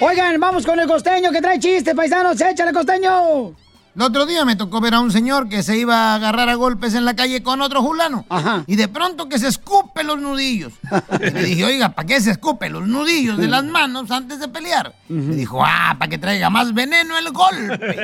Oigan, 0.00 0.40
vamos 0.40 0.66
con 0.66 0.78
el 0.80 0.88
costeño 0.88 1.30
que 1.30 1.40
trae 1.40 1.58
chistes, 1.58 1.94
paisanos. 1.94 2.40
¡Échale, 2.40 2.72
costeño! 2.72 3.54
El 3.94 4.02
otro 4.02 4.26
día 4.26 4.44
me 4.44 4.56
tocó 4.56 4.80
ver 4.80 4.94
a 4.94 4.98
un 4.98 5.12
señor 5.12 5.48
que 5.48 5.62
se 5.62 5.76
iba 5.76 5.94
a 5.94 6.14
agarrar 6.16 6.48
a 6.48 6.56
golpes 6.56 6.94
en 6.94 7.04
la 7.04 7.14
calle 7.14 7.44
con 7.44 7.60
otro 7.60 7.80
fulano. 7.80 8.26
Y 8.66 8.74
de 8.74 8.88
pronto 8.88 9.28
que 9.28 9.38
se 9.38 9.46
escupe 9.46 10.02
los 10.02 10.18
nudillos. 10.18 10.72
Y 11.12 11.16
le 11.30 11.44
dije, 11.44 11.64
oiga, 11.64 11.90
¿para 11.90 12.06
qué 12.06 12.20
se 12.20 12.32
escupe 12.32 12.68
los 12.70 12.88
nudillos 12.88 13.38
de 13.38 13.46
las 13.46 13.62
manos 13.62 14.10
antes 14.10 14.40
de 14.40 14.48
pelear? 14.48 14.92
Me 15.08 15.36
dijo, 15.36 15.62
ah, 15.64 15.94
para 15.96 16.10
que 16.10 16.18
traiga 16.18 16.50
más 16.50 16.74
veneno 16.74 17.16
el 17.16 17.30
golpe. 17.30 17.78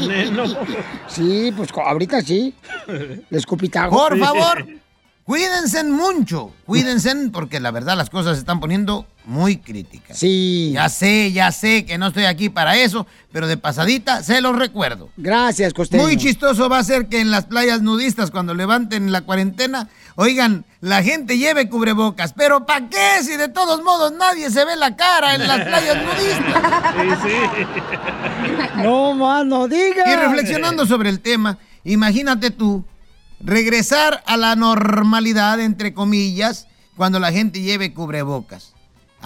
Veneno. 0.00 0.44
Sí, 1.06 1.52
pues 1.56 1.70
ahorita 1.72 2.20
sí. 2.20 2.52
Le 2.88 3.38
escupitajo. 3.38 3.96
Por 3.96 4.18
favor, 4.18 4.66
cuídense 5.22 5.84
mucho. 5.84 6.50
Cuídense 6.66 7.14
porque 7.32 7.60
la 7.60 7.70
verdad 7.70 7.96
las 7.96 8.10
cosas 8.10 8.34
se 8.34 8.40
están 8.40 8.58
poniendo 8.58 9.06
muy 9.26 9.56
críticas. 9.56 10.18
Sí. 10.18 10.72
Ya 10.74 10.88
sé, 10.88 11.32
ya 11.32 11.50
sé 11.52 11.84
que 11.84 11.98
no 11.98 12.08
estoy 12.08 12.24
aquí 12.24 12.48
para 12.50 12.76
eso, 12.76 13.06
pero 13.32 13.46
de 13.46 13.56
pasadita 13.56 14.22
se 14.22 14.40
los 14.40 14.56
recuerdo. 14.56 15.08
Gracias, 15.16 15.72
costeño. 15.72 16.02
Muy 16.02 16.16
chistoso 16.16 16.68
va 16.68 16.78
a 16.78 16.84
ser 16.84 17.06
que 17.06 17.20
en 17.20 17.30
las 17.30 17.46
playas 17.46 17.82
nudistas, 17.82 18.30
cuando 18.30 18.54
levanten 18.54 19.12
la 19.12 19.22
cuarentena, 19.22 19.88
oigan, 20.16 20.64
la 20.80 21.02
gente 21.02 21.38
lleve 21.38 21.68
cubrebocas. 21.68 22.32
Pero 22.34 22.66
¿para 22.66 22.88
qué 22.88 23.22
si 23.22 23.36
de 23.36 23.48
todos 23.48 23.82
modos 23.82 24.12
nadie 24.12 24.50
se 24.50 24.64
ve 24.64 24.76
la 24.76 24.94
cara 24.94 25.34
en 25.34 25.46
las 25.46 25.60
playas 25.60 25.96
nudistas? 26.02 26.62
No 28.76 29.14
más, 29.14 29.46
no 29.46 29.68
digas. 29.68 30.06
Y 30.06 30.16
reflexionando 30.16 30.86
sobre 30.86 31.08
el 31.08 31.20
tema, 31.20 31.58
imagínate 31.84 32.50
tú 32.50 32.84
regresar 33.40 34.22
a 34.26 34.36
la 34.36 34.56
normalidad, 34.56 35.60
entre 35.60 35.94
comillas, 35.94 36.66
cuando 36.96 37.18
la 37.18 37.32
gente 37.32 37.60
lleve 37.60 37.92
cubrebocas. 37.92 38.73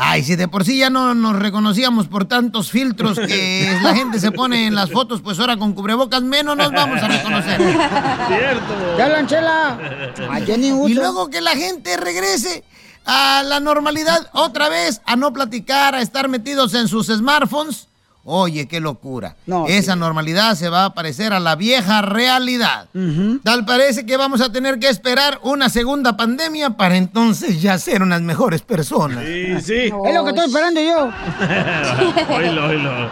Ay, 0.00 0.22
si 0.22 0.37
de 0.37 0.46
por 0.46 0.64
sí 0.64 0.78
ya 0.78 0.90
no 0.90 1.12
nos 1.12 1.34
reconocíamos 1.34 2.06
por 2.06 2.24
tantos 2.24 2.70
filtros 2.70 3.18
que 3.18 3.78
la 3.82 3.96
gente 3.96 4.20
se 4.20 4.30
pone 4.30 4.68
en 4.68 4.76
las 4.76 4.92
fotos, 4.92 5.20
pues 5.20 5.40
ahora 5.40 5.56
con 5.56 5.72
cubrebocas 5.72 6.22
menos 6.22 6.56
nos 6.56 6.70
vamos 6.70 7.02
a 7.02 7.08
reconocer. 7.08 7.61
Cierto. 7.61 8.96
¡Ya, 8.96 9.08
Lanchela! 9.08 9.78
Y 10.87 10.94
luego 10.94 11.28
que 11.30 11.40
la 11.40 11.56
gente 11.56 11.96
regrese 11.96 12.62
a 13.06 13.42
la 13.44 13.58
normalidad 13.58 14.28
otra 14.34 14.68
vez, 14.68 15.00
a 15.04 15.16
no 15.16 15.32
platicar, 15.32 15.96
a 15.96 16.00
estar 16.00 16.28
metidos 16.28 16.74
en 16.74 16.87
sus 16.87 17.08
smartphones. 17.08 17.88
Oye, 18.30 18.68
qué 18.68 18.78
locura. 18.78 19.36
Esa 19.68 19.96
normalidad 19.96 20.54
se 20.54 20.68
va 20.68 20.84
a 20.84 20.94
parecer 20.94 21.32
a 21.32 21.40
la 21.40 21.56
vieja 21.56 22.02
realidad. 22.02 22.86
Tal 23.42 23.64
parece 23.64 24.04
que 24.04 24.18
vamos 24.18 24.42
a 24.42 24.52
tener 24.52 24.78
que 24.78 24.90
esperar 24.90 25.40
una 25.42 25.70
segunda 25.70 26.14
pandemia 26.14 26.76
para 26.76 26.98
entonces 26.98 27.62
ya 27.62 27.78
ser 27.78 28.02
unas 28.02 28.20
mejores 28.20 28.60
personas. 28.60 29.24
Sí, 29.24 29.60
sí. 29.62 29.92
Es 30.04 30.14
lo 30.14 30.24
que 30.24 30.30
estoy 30.30 30.44
esperando 30.44 30.78
yo. 30.78 31.10
oílo, 32.36 32.66
oílo. 32.66 33.10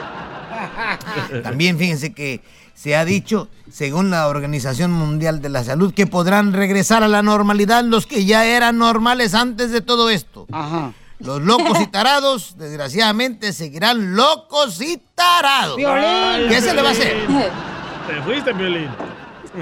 También 1.42 1.78
fíjense 1.78 2.12
que 2.12 2.42
se 2.74 2.94
ha 2.94 3.06
dicho, 3.06 3.48
según 3.72 4.10
la 4.10 4.28
Organización 4.28 4.92
Mundial 4.92 5.40
de 5.40 5.48
la 5.48 5.64
Salud, 5.64 5.94
que 5.94 6.06
podrán 6.06 6.52
regresar 6.52 7.02
a 7.02 7.08
la 7.08 7.22
normalidad 7.22 7.84
los 7.84 8.06
que 8.06 8.26
ya 8.26 8.44
eran 8.44 8.76
normales 8.76 9.32
antes 9.32 9.70
de 9.70 9.80
todo 9.80 10.10
esto. 10.10 10.46
Los 11.18 11.40
locos 11.40 11.80
y 11.80 11.86
tarados, 11.86 12.56
desgraciadamente, 12.58 13.52
seguirán 13.52 14.14
locos 14.14 14.80
y 14.82 15.02
tarados. 15.14 15.76
Violín. 15.76 16.48
¿Qué 16.48 16.60
se 16.60 16.74
le 16.74 16.82
va 16.82 16.90
a 16.90 16.92
hacer? 16.92 17.26
Te 18.06 18.22
fuiste, 18.22 18.52
Violín. 18.52 18.90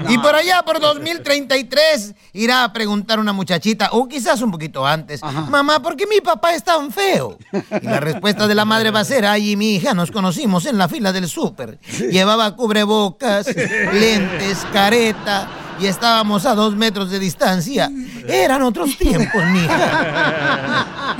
Y 0.09 0.17
por 0.17 0.35
allá, 0.35 0.61
por 0.63 0.79
2033, 0.79 2.15
irá 2.33 2.65
a 2.65 2.73
preguntar 2.73 3.19
una 3.19 3.31
muchachita, 3.31 3.89
o 3.93 4.07
quizás 4.07 4.41
un 4.41 4.51
poquito 4.51 4.85
antes, 4.85 5.21
mamá, 5.23 5.81
¿por 5.81 5.95
qué 5.95 6.05
mi 6.05 6.19
papá 6.19 6.53
es 6.53 6.63
tan 6.63 6.91
feo? 6.91 7.37
Y 7.81 7.85
la 7.85 7.99
respuesta 7.99 8.47
de 8.47 8.55
la 8.55 8.65
madre 8.65 8.91
va 8.91 8.99
a 8.99 9.05
ser, 9.05 9.25
ay, 9.25 9.55
mi 9.55 9.75
hija, 9.75 9.93
nos 9.93 10.11
conocimos 10.11 10.65
en 10.65 10.77
la 10.77 10.89
fila 10.89 11.13
del 11.13 11.29
súper. 11.29 11.79
Llevaba 12.11 12.55
cubrebocas, 12.55 13.47
lentes, 13.93 14.65
careta, 14.73 15.47
y 15.79 15.87
estábamos 15.87 16.45
a 16.45 16.55
dos 16.55 16.75
metros 16.75 17.09
de 17.11 17.19
distancia. 17.19 17.91
Eran 18.27 18.61
otros 18.61 18.97
tiempos, 18.97 19.43
mija. 19.51 21.15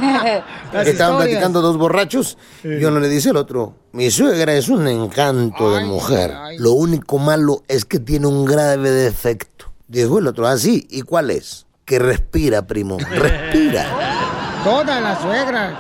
Estaban 0.86 1.18
platicando 1.18 1.62
dos 1.62 1.78
borrachos 1.78 2.38
y 2.64 2.84
uno 2.84 3.00
le 3.00 3.10
dice 3.10 3.30
al 3.30 3.38
otro, 3.38 3.76
mi 3.92 4.12
suegra 4.12 4.54
es 4.54 4.70
un 4.70 4.88
encanto 4.88 5.74
de 5.74 5.84
mujer. 5.86 6.34
Lo 6.58 6.72
único 6.74 7.18
malo 7.18 7.64
es 7.68 7.86
que 7.86 8.00
tiene 8.00 8.28
un 8.28 8.46
grave 8.46 8.92
defecto. 8.92 9.66
Dijo 9.88 10.20
el 10.20 10.28
otro, 10.28 10.48
así, 10.48 10.88
¿y 10.90 11.04
cuál 11.04 11.30
es? 11.30 11.66
Que 11.86 12.00
respira, 12.00 12.66
primo, 12.66 12.98
respira. 12.98 13.86
Todas 14.64 15.02
las 15.02 15.22
suegras. 15.22 15.76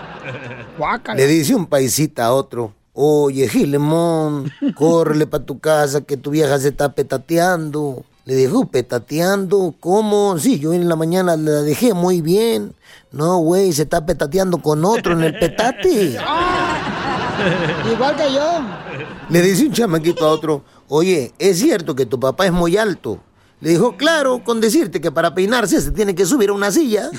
Guácala. 0.77 1.17
Le 1.17 1.25
dice 1.25 1.55
un 1.55 1.65
paisita 1.65 2.25
a 2.25 2.33
otro, 2.33 2.75
oye, 2.93 3.47
Gilemón, 3.47 4.51
córrele 4.75 5.25
para 5.25 5.43
tu 5.45 5.59
casa 5.59 6.01
que 6.01 6.17
tu 6.17 6.29
vieja 6.31 6.59
se 6.59 6.69
está 6.69 6.93
petateando. 6.93 8.05
Le 8.25 8.35
dijo, 8.35 8.65
petateando, 8.65 9.75
¿cómo? 9.79 10.39
Sí, 10.39 10.57
yo 10.59 10.73
en 10.73 10.89
la 10.89 10.95
mañana 10.95 11.37
la 11.37 11.61
dejé 11.61 11.93
muy 11.93 12.21
bien. 12.21 12.73
No, 13.11 13.37
güey, 13.37 13.71
se 13.71 13.83
está 13.83 14.03
petateando 14.03 14.57
con 14.57 14.83
otro 14.83 15.13
en 15.13 15.23
el 15.23 15.37
petate. 15.37 16.17
Igual 17.93 18.15
que 18.15 18.33
yo. 18.33 18.61
Le 19.29 19.41
dice 19.43 19.67
un 19.67 19.73
chamaquito 19.73 20.25
a 20.25 20.31
otro, 20.31 20.63
oye, 20.87 21.33
¿es 21.37 21.59
cierto 21.59 21.95
que 21.95 22.07
tu 22.07 22.19
papá 22.19 22.47
es 22.47 22.51
muy 22.51 22.77
alto? 22.77 23.19
Le 23.61 23.69
dijo, 23.69 23.95
claro, 23.95 24.43
con 24.43 24.59
decirte 24.59 24.99
que 24.99 25.11
para 25.11 25.33
peinarse 25.33 25.81
se 25.81 25.91
tiene 25.91 26.13
que 26.13 26.25
subir 26.25 26.49
a 26.49 26.53
una 26.53 26.71
silla. 26.71 27.09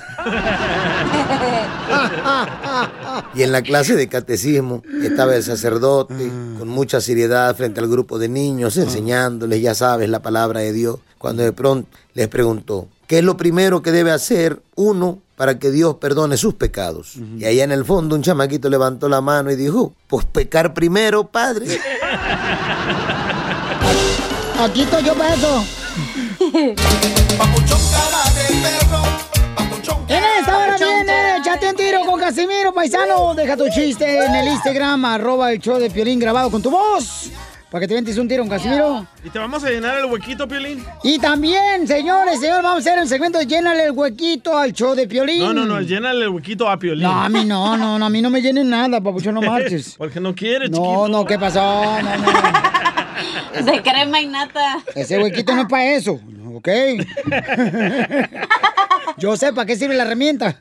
Y 3.34 3.42
en 3.42 3.52
la 3.52 3.62
clase 3.62 3.96
de 3.96 4.08
catecismo 4.08 4.82
estaba 5.02 5.34
el 5.34 5.42
sacerdote 5.42 6.30
con 6.58 6.68
mucha 6.68 7.00
seriedad 7.00 7.56
frente 7.56 7.80
al 7.80 7.88
grupo 7.88 8.18
de 8.18 8.28
niños 8.28 8.76
enseñándoles, 8.76 9.62
ya 9.62 9.74
sabes, 9.74 10.10
la 10.10 10.20
palabra 10.20 10.60
de 10.60 10.72
Dios. 10.72 10.98
Cuando 11.18 11.42
de 11.42 11.52
pronto 11.52 11.88
les 12.14 12.28
preguntó, 12.28 12.88
¿qué 13.06 13.18
es 13.18 13.24
lo 13.24 13.36
primero 13.38 13.80
que 13.80 13.90
debe 13.90 14.12
hacer 14.12 14.60
uno 14.74 15.18
para 15.36 15.58
que 15.58 15.70
Dios 15.70 15.96
perdone 15.96 16.36
sus 16.36 16.54
pecados? 16.54 17.14
Y 17.38 17.46
allá 17.46 17.64
en 17.64 17.72
el 17.72 17.86
fondo 17.86 18.14
un 18.14 18.22
chamaquito 18.22 18.68
levantó 18.68 19.08
la 19.08 19.22
mano 19.22 19.50
y 19.50 19.56
dijo, 19.56 19.94
pues 20.06 20.26
pecar 20.26 20.74
primero, 20.74 21.26
padre. 21.26 21.80
Aquí 24.60 24.82
estoy 24.82 25.04
yo 25.04 25.14
para 25.14 25.34
eso. 25.34 25.64
En 30.08 30.22
esta 30.38 30.58
hora 30.58 30.76
viene, 30.76 31.36
échate 31.38 31.68
un 31.70 31.76
tiro 31.76 32.00
con 32.06 32.20
Casimiro, 32.20 32.72
paisano. 32.72 33.34
Deja 33.34 33.56
tu 33.56 33.68
chiste 33.70 34.24
en 34.24 34.34
el 34.34 34.48
Instagram, 34.48 35.04
arroba 35.04 35.52
el 35.52 35.58
show 35.60 35.78
de 35.78 35.90
Piolín 35.90 36.18
grabado 36.20 36.50
con 36.50 36.62
tu 36.62 36.70
voz. 36.70 37.30
Para 37.70 37.80
que 37.80 37.88
te 37.88 37.94
ventes 37.94 38.16
un 38.16 38.28
tiro 38.28 38.42
con 38.44 38.50
Casimiro. 38.50 39.04
¿Y 39.24 39.30
te 39.30 39.38
vamos 39.40 39.64
a 39.64 39.68
llenar 39.70 39.98
el 39.98 40.04
huequito, 40.06 40.46
Piolín? 40.46 40.84
Y 41.02 41.18
también, 41.18 41.86
señores, 41.86 42.38
señores, 42.40 42.62
vamos 42.62 42.76
a 42.86 42.90
hacer 42.90 42.98
el 43.00 43.08
segmento 43.08 43.38
de 43.38 43.46
Llénale 43.46 43.86
el 43.86 43.90
huequito 43.90 44.56
al 44.56 44.72
show 44.72 44.94
de 44.94 45.08
Piolín. 45.08 45.40
No, 45.40 45.52
no, 45.52 45.64
no, 45.64 45.80
llénale 45.80 46.22
el 46.22 46.28
huequito 46.28 46.68
a 46.68 46.78
Piolín. 46.78 47.02
No, 47.02 47.10
a 47.20 47.28
mí 47.28 47.44
no, 47.44 47.76
no, 47.76 47.98
no, 47.98 48.06
a 48.06 48.10
mí 48.10 48.22
no 48.22 48.30
me 48.30 48.40
llenen 48.40 48.70
nada, 48.70 49.00
papucho, 49.00 49.32
no 49.32 49.42
marches. 49.42 49.96
Porque 49.98 50.20
no 50.20 50.34
quiere, 50.34 50.68
No, 50.68 50.76
chiquito. 50.78 51.08
no, 51.08 51.24
¿qué 51.24 51.38
pasó? 51.38 51.60
No, 51.60 52.16
no, 52.18 52.32
De 53.64 53.82
crema 53.82 54.20
y 54.20 54.26
nata. 54.26 54.78
ese 54.94 55.18
huequito 55.18 55.54
no 55.54 55.62
es 55.62 55.68
para 55.68 55.94
eso, 55.94 56.20
¿ok? 56.54 56.68
Yo 59.18 59.36
sé 59.36 59.52
para 59.52 59.66
qué 59.66 59.76
sirve 59.76 59.94
la 59.94 60.02
herramienta. 60.04 60.56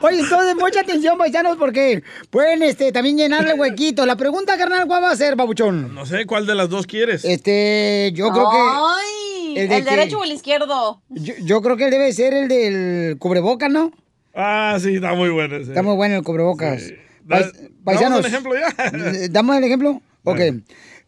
Oye, 0.00 0.20
entonces, 0.20 0.54
mucha 0.54 0.80
atención, 0.80 1.18
paisanos, 1.18 1.56
porque 1.56 2.02
pueden 2.30 2.62
este, 2.62 2.92
también 2.92 3.16
llenarle 3.16 3.54
huequito. 3.54 4.06
La 4.06 4.16
pregunta, 4.16 4.56
carnal, 4.56 4.86
¿cuál 4.86 5.02
va 5.02 5.10
a 5.10 5.16
ser, 5.16 5.34
babuchón? 5.34 5.92
No 5.94 6.06
sé 6.06 6.24
cuál 6.26 6.46
de 6.46 6.54
las 6.54 6.68
dos 6.68 6.86
quieres. 6.86 7.24
Este, 7.24 8.12
yo 8.14 8.30
creo 8.30 8.50
que... 8.50 8.56
Ay, 8.58 9.54
el 9.56 9.62
¿el, 9.62 9.68
de 9.68 9.84
que- 9.84 9.90
derecho 9.90 10.18
o 10.20 10.24
el 10.24 10.32
izquierdo? 10.32 11.02
Yo, 11.08 11.34
yo 11.42 11.62
creo 11.62 11.76
que 11.76 11.90
debe 11.90 12.12
ser 12.12 12.32
el 12.34 12.48
del 12.48 13.16
cubreboca, 13.18 13.68
¿no? 13.68 13.92
Ah, 14.34 14.78
sí, 14.80 14.96
está 14.96 15.14
muy 15.14 15.30
bueno 15.30 15.56
ese. 15.56 15.70
Está 15.70 15.82
muy 15.82 15.96
bueno 15.96 16.16
el 16.16 16.22
cubrebocas. 16.22 16.88
Da- 16.90 16.94
Pais- 17.28 17.52
paisanos. 17.84 18.22
¿damos 18.22 18.26
el 18.26 18.26
ejemplo 18.26 18.54
ya? 18.54 19.28
¿Damos 19.30 19.56
el 19.56 19.64
ejemplo? 19.64 20.02
Ok. 20.24 20.40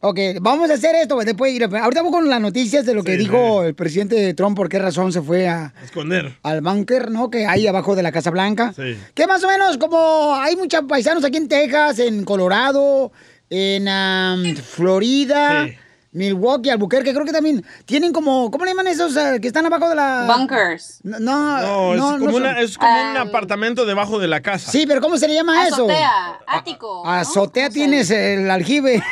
Ok, 0.03 0.19
vamos 0.41 0.71
a 0.71 0.75
hacer 0.75 0.95
esto. 0.97 1.19
Después, 1.19 1.53
ir- 1.53 1.65
ahorita 1.65 2.01
vamos 2.03 2.13
con 2.13 2.29
las 2.31 2.41
noticias 2.41 2.87
de 2.87 2.95
lo 2.95 3.05
que 3.05 3.13
Sí, 3.13 3.19
dijo 3.19 3.65
el 3.65 3.75
presidente 3.75 4.33
Trump, 4.33 4.57
por 4.57 4.71
qué 4.71 4.79
razón 4.79 5.13
se 5.13 5.21
fue 5.21 5.47
a, 5.47 5.75
Esconder. 5.85 6.39
al 6.43 6.63
búnker, 6.63 7.11
¿no? 7.11 7.29
Que 7.29 7.45
hay 7.47 7.67
abajo 7.67 7.95
de 7.95 8.03
la 8.03 8.11
Casa 8.11 8.31
Blanca. 8.31 8.73
Sí. 8.75 8.97
Que 9.15 9.27
más 9.27 9.45
o 9.45 9.49
menos 9.49 9.77
como 9.77 10.35
hay 10.37 10.57
muchos 10.57 10.85
paisanos 10.89 11.23
aquí 11.23 11.37
en 11.37 11.49
Texas, 11.49 11.99
en 11.99 12.25
Colorado, 12.25 13.13
en 13.51 13.89
am, 13.89 14.57
Florida, 14.57 15.67
Milwaukee, 16.13 16.71
Albuquerque, 16.71 17.13
creo 17.13 17.25
que 17.25 17.33
también 17.33 17.65
tienen 17.87 18.13
como, 18.13 18.51
¿cómo 18.51 18.65
le 18.65 18.73
llaman 18.73 18.89
esos 18.89 19.17
eh, 19.17 19.39
que 19.41 19.47
están 19.47 19.65
abajo 19.67 19.89
de 19.89 19.95
la... 19.95 20.27
Bunkers. 20.27 20.99
No, 21.05 21.21
no, 21.21 21.95
No, 21.95 21.95
es 21.95 22.01
como, 22.01 22.19
no 22.27 22.33
son- 22.33 22.43
una- 22.43 22.61
es 22.61 22.77
como 22.77 23.11
un 23.13 23.17
apartamento 23.17 23.85
debajo 23.87 24.19
de 24.19 24.27
la 24.27 24.41
casa. 24.41 24.73
Sí, 24.73 24.87
pero 24.89 25.01
¿cómo 25.01 25.17
se 25.19 25.29
le 25.29 25.35
llama 25.35 25.67
eso? 25.69 25.75
Azotea, 25.77 26.39
ático. 26.49 27.07
Azotea 27.07 27.71
tienes 27.71 28.11
el 28.11 28.51
aljibe. 28.51 29.01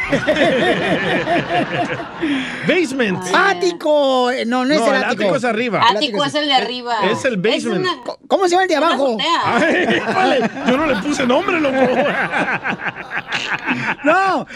Basement. 2.67 3.23
Ático. 3.35 4.31
No, 4.47 4.65
no 4.65 4.75
es 4.75 4.81
No, 4.81 4.87
el 4.89 4.95
el 4.97 5.05
ático. 5.05 5.23
ático 5.23 5.37
es 5.37 5.45
arriba. 5.45 5.81
Ático 5.89 6.25
es 6.25 6.35
el 6.35 6.47
de 6.47 6.55
arriba. 6.55 6.95
Es 7.11 7.25
el 7.25 7.37
basement. 7.37 7.87
Es 7.87 7.93
una- 7.93 8.17
¿Cómo 8.27 8.45
se 8.45 8.51
llama 8.51 8.63
el 8.65 8.69
de 8.69 8.77
abajo? 8.77 9.17
azotea. 9.19 9.57
Ay, 9.57 9.97
híjole, 9.97 10.51
yo 10.67 10.77
no 10.77 10.87
le 10.87 10.97
puse 10.97 11.27
nombre, 11.27 11.61
loco. 11.61 11.77
No, 14.05 14.47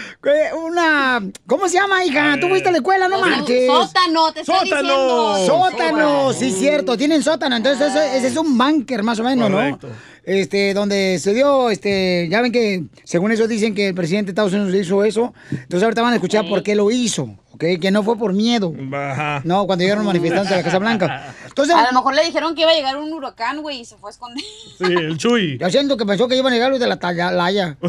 una. 0.65 1.23
¿Cómo 1.47 1.69
se 1.69 1.75
llama, 1.75 2.05
hija? 2.05 2.37
Tú 2.41 2.49
fuiste 2.49 2.69
a 2.69 2.73
la 2.73 2.79
escuela, 2.79 3.09
no 3.09 3.21
manches. 3.21 3.67
Sótano, 3.67 4.33
te 4.33 4.41
estoy 4.41 4.69
Sótano. 4.69 5.35
diciendo. 5.35 5.47
Sótano, 5.47 6.33
sí, 6.33 6.51
cierto. 6.53 6.97
Tienen 6.97 7.23
sótano. 7.23 7.57
Entonces, 7.57 7.91
ese, 7.91 8.17
ese 8.17 8.27
es 8.29 8.37
un 8.37 8.57
bunker, 8.57 9.03
más 9.03 9.19
o 9.19 9.25
menos, 9.25 9.51
Correcto. 9.51 9.89
¿no? 9.89 9.95
Este, 10.25 10.73
donde 10.73 11.19
se 11.19 11.35
dio, 11.35 11.71
este, 11.71 12.29
ya 12.31 12.41
ven 12.41 12.53
que, 12.53 12.85
según 13.03 13.33
eso 13.33 13.49
dicen 13.49 13.75
que 13.75 13.89
el 13.89 13.95
presidente 13.95 14.27
de 14.27 14.31
Estados 14.33 14.53
Unidos 14.53 14.75
hizo 14.75 15.03
eso. 15.05 15.35
Entonces, 15.51 15.83
ahorita 15.83 16.03
van 16.03 16.13
a 16.13 16.17
escuchar 16.17 16.49
por 16.49 16.63
qué 16.63 16.75
lo 16.77 16.91
hizo, 16.91 17.35
¿ok? 17.63 17.81
Que 17.81 17.91
no 17.91 18.03
fue 18.03 18.17
por 18.17 18.33
miedo. 18.33 18.75
Ajá. 18.93 19.41
No, 19.45 19.67
cuando 19.67 19.83
llegaron 19.83 20.05
los 20.05 20.13
manifestantes 20.15 20.53
a 20.53 20.57
la 20.57 20.63
Casa 20.63 20.79
Blanca. 20.79 21.35
Entonces, 21.47 21.75
A 21.75 21.83
lo 21.87 21.93
mejor 21.93 22.15
le 22.15 22.25
dijeron 22.25 22.55
que 22.55 22.63
iba 22.63 22.71
a 22.71 22.75
llegar 22.75 22.97
un 22.97 23.13
huracán, 23.13 23.63
güey, 23.63 23.81
y 23.81 23.85
se 23.85 23.97
fue 23.97 24.11
a 24.11 24.13
esconder. 24.13 24.45
Sí, 24.79 24.85
el 24.93 25.17
Chuy. 25.19 25.59
yo 25.59 25.71
siento 25.71 25.97
que 25.97 26.07
pensó 26.07 26.29
que 26.29 26.37
iban 26.37 26.53
a 26.53 26.57
llegar 26.57 26.71
los 26.71 26.81
de 26.81 26.87
la 26.87 26.95
Atalaya. 26.95 27.77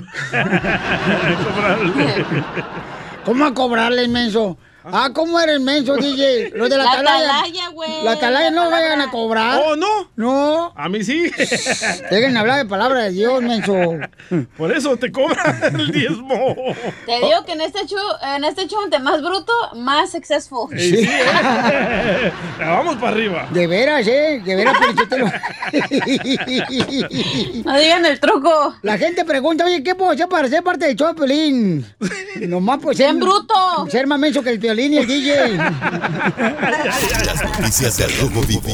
¿Cómo 3.25 3.45
a 3.45 3.53
cobrarle, 3.53 4.03
inmenso? 4.03 4.57
Ah, 4.85 5.09
¿cómo 5.13 5.39
era 5.39 5.55
inmenso, 5.55 5.95
DJ? 5.95 6.51
Los 6.55 6.69
de 6.69 6.77
la, 6.77 6.83
La 6.83 6.91
Atalaya. 6.91 7.37
atalaya, 7.39 7.67
güey. 7.69 8.03
La 8.03 8.11
Atalaya 8.11 8.51
no 8.51 8.63
La 8.65 8.69
palabra. 8.69 8.87
vayan 8.89 9.01
a 9.01 9.11
cobrar. 9.11 9.61
Oh, 9.65 9.75
no. 9.75 10.09
No. 10.15 10.73
A 10.75 10.89
mí 10.89 11.03
sí. 11.03 11.31
Dejen 12.11 12.35
hablar 12.35 12.57
de 12.57 12.65
palabra 12.65 13.03
de 13.03 13.11
Dios, 13.11 13.41
menso. 13.41 13.73
Por 14.57 14.75
eso 14.75 14.97
te 14.97 15.11
cobran 15.11 15.61
el 15.79 15.91
diezmo. 15.91 16.55
Te 17.05 17.15
digo 17.15 17.45
que 17.45 17.53
en 17.53 17.61
este 17.61 17.85
show, 17.87 17.99
en 18.35 18.43
este 18.43 18.67
show, 18.67 18.83
entre 18.83 18.99
más 18.99 19.21
bruto, 19.21 19.53
más 19.75 20.11
successful. 20.11 20.67
Ey, 20.73 20.89
sí, 20.89 21.07
¿eh? 21.09 22.31
Vamos 22.59 22.95
para 22.97 23.09
arriba. 23.09 23.47
De 23.51 23.67
veras, 23.67 24.05
¿eh? 24.07 24.41
De 24.43 24.55
veras, 24.55 24.77
Pelichotelo. 24.79 25.31
No 27.65 27.77
digan 27.79 28.05
el 28.05 28.19
truco. 28.19 28.75
La 28.81 28.97
gente 28.97 29.23
pregunta, 29.25 29.65
oye, 29.65 29.81
¿qué 29.83 29.95
puedo 29.95 30.11
hacer 30.11 30.27
para 30.27 30.47
ser 30.47 30.63
parte 30.63 30.85
del 30.87 30.95
show 30.95 31.07
de 31.07 31.13
Piolín? 31.15 31.85
Nomás 32.47 32.79
pues 32.81 32.97
ser... 32.97 33.07
Bien 33.07 33.19
bruto. 33.19 33.87
Ser 33.89 34.07
más 34.07 34.19
menso 34.19 34.43
que 34.43 34.49
el 34.49 34.59
Piolín 34.73 34.93
y 34.93 34.97
el 34.97 35.07
DJ. 35.07 35.57
Las 37.25 37.43
noticias 37.59 37.97
del 37.97 38.17
Rojo 38.17 38.41
Vivo 38.47 38.69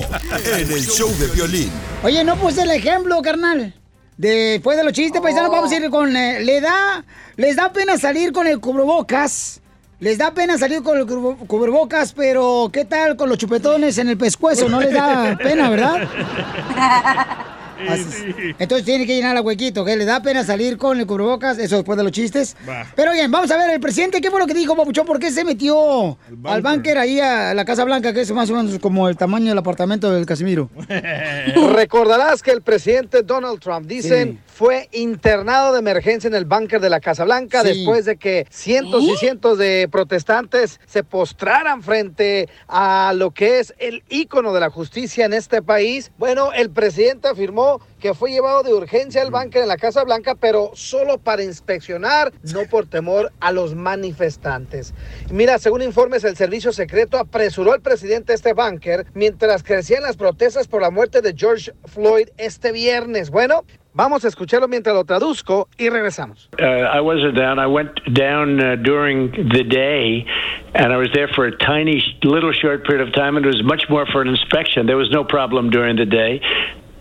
en 0.46 0.72
el 0.72 0.86
show 0.88 1.10
de 1.18 1.28
violín. 1.28 1.70
Oye, 2.04 2.24
no 2.24 2.38
puse 2.38 2.62
el 2.62 2.72
ejemplo, 2.72 3.22
carnal. 3.22 3.74
Después 4.16 4.78
de 4.78 4.86
los 4.86 4.94
chistes, 4.94 5.22
paisanos, 5.22 5.52
vamos 5.52 5.70
a 5.72 5.76
ir 5.76 5.90
con... 5.90 6.16
eh, 6.16 6.40
le 6.40 6.62
da... 6.62 7.04
Les 7.36 7.58
da 7.58 7.74
pena 7.74 7.98
salir 7.98 8.32
con 8.32 8.48
el 8.48 8.60
cubrebocas. 8.62 9.60
Les 10.00 10.18
da 10.18 10.32
pena 10.34 10.58
salir 10.58 10.84
con 10.84 10.98
el 10.98 11.06
cubrebocas, 11.06 12.14
pero 12.14 12.70
¿qué 12.72 12.86
tal 12.86 13.18
con 13.18 13.28
los 13.28 13.38
chupetones 13.38 13.98
en 13.98 14.08
el 14.08 14.18
pescuezo? 14.18 14.70
No 14.70 14.80
les 14.80 14.94
da 14.94 15.38
pena, 15.38 15.70
¿verdad? 15.70 16.08
Así- 17.88 18.56
Entonces 18.60 18.86
tiene 18.86 19.06
que 19.06 19.16
llenar 19.16 19.36
el 19.38 19.42
huequito, 19.44 19.86
que 19.86 19.96
le 19.96 20.06
da 20.06 20.22
pena 20.22 20.44
salir 20.44 20.78
con 20.78 21.00
el 21.00 21.06
cubrebocas, 21.06 21.58
eso 21.60 21.76
después 21.78 21.98
de 21.98 22.04
los 22.04 22.12
chistes. 22.12 22.56
Pero 22.96 23.12
bien, 23.14 23.30
vamos 23.32 23.50
a 23.52 23.58
ver, 23.58 23.70
el 23.72 23.80
presidente, 23.80 24.20
¿qué 24.22 24.30
fue 24.32 24.40
lo 24.40 24.48
que 24.48 24.54
dijo, 24.54 24.76
Papuchón? 24.76 25.06
¿Por 25.06 25.20
qué 25.20 25.32
se 25.32 25.44
metió 25.46 26.18
al 26.44 26.62
búnker 26.62 26.98
ahí 26.98 27.20
a 27.20 27.54
la 27.54 27.66
Casa 27.66 27.84
Blanca, 27.86 28.14
que 28.14 28.22
es 28.22 28.32
más 28.32 28.50
o 28.50 28.56
menos 28.56 28.78
como 28.80 29.08
el 29.08 29.16
tamaño 29.18 29.50
del 29.50 29.58
apartamento 29.58 30.12
del 30.12 30.26
Casimiro? 30.26 30.70
Recordarás 31.74 32.42
que 32.42 32.52
el 32.52 32.62
presidente 32.62 33.24
Donald 33.24 33.60
Trump, 33.60 33.86
dicen, 33.88 34.40
Sí. 34.46 34.49
Fue 34.60 34.90
internado 34.92 35.72
de 35.72 35.80
emergencia 35.80 36.28
en 36.28 36.36
el 36.36 36.44
búnker 36.44 36.82
de 36.82 36.90
la 36.90 37.00
Casa 37.00 37.24
Blanca 37.24 37.62
Sí. 37.62 37.70
después 37.70 38.04
de 38.04 38.18
que 38.18 38.46
cientos 38.50 39.04
y 39.04 39.16
cientos 39.16 39.58
de 39.58 39.88
protestantes 39.90 40.82
se 40.86 41.02
postraran 41.06 41.82
frente 41.82 42.50
a 42.68 43.14
lo 43.16 43.32
que 43.32 43.60
es 43.60 43.74
el 43.78 44.04
ícono 44.10 44.52
de 44.52 44.60
la 44.60 44.70
justicia 44.70 45.24
en 45.24 45.32
este 45.32 45.62
país. 45.62 46.12
Bueno, 46.18 46.52
el 46.52 46.70
presidente 46.72 47.30
afirmó 47.30 47.80
que 48.02 48.14
fue 48.14 48.32
llevado 48.32 48.64
de 48.64 48.74
urgencia 48.74 49.22
al 49.22 49.32
búnker 49.32 49.62
en 49.62 49.70
la 49.70 49.78
Casa 49.78 50.04
Blanca, 50.04 50.36
pero 50.36 50.72
solo 50.74 51.20
para 51.20 51.42
inspeccionar, 51.42 52.34
no 52.44 52.64
por 52.70 52.86
temor 52.86 53.32
a 53.40 53.54
los 53.54 53.76
manifestantes. 53.76 54.94
Mira, 55.32 55.58
según 55.58 55.84
informes, 55.84 56.26
el 56.26 56.36
servicio 56.36 56.74
secreto 56.74 57.18
apresuró 57.18 57.72
al 57.72 57.80
presidente 57.82 58.34
este 58.34 58.52
búnker 58.52 59.06
mientras 59.14 59.64
crecían 59.64 60.04
las 60.04 60.18
protestas 60.18 60.68
por 60.68 60.82
la 60.82 60.92
muerte 60.92 61.22
de 61.22 61.34
George 61.34 61.72
Floyd 61.86 62.28
este 62.38 62.74
viernes. 62.74 63.30
Bueno, 63.30 63.64
vamos 64.00 64.24
a 64.24 64.30
escucharlo 64.30 64.70
mientras 64.70 64.96
lo 64.96 65.04
traduzco 65.04 65.68
y 65.78 65.90
regresamos. 65.90 66.48
uh, 66.58 66.64
I 66.64 67.02
wasn't 67.02 67.36
down. 67.36 67.60
I 67.60 67.68
went 67.68 67.92
down 68.14 68.60
uh, 68.60 68.78
during 68.78 69.32
the 69.32 69.64
day, 69.64 70.26
and 70.74 70.94
I 70.94 70.98
was 70.98 71.10
there 71.14 71.28
for 71.28 71.46
a 71.46 71.52
tiny, 71.58 72.02
little 72.24 72.54
short 72.54 72.86
period 72.86 73.06
of 73.06 73.14
time, 73.14 73.36
and 73.36 73.46
it 73.46 73.50
was 73.50 73.62
much 73.62 73.90
more 73.90 74.06
for 74.06 74.22
an 74.22 74.30
inspection. 74.30 74.88
There 74.88 74.96
was 74.96 75.12
no 75.12 75.26
problem 75.26 75.70
during 75.70 75.98
the 75.98 76.06
day. 76.06 76.42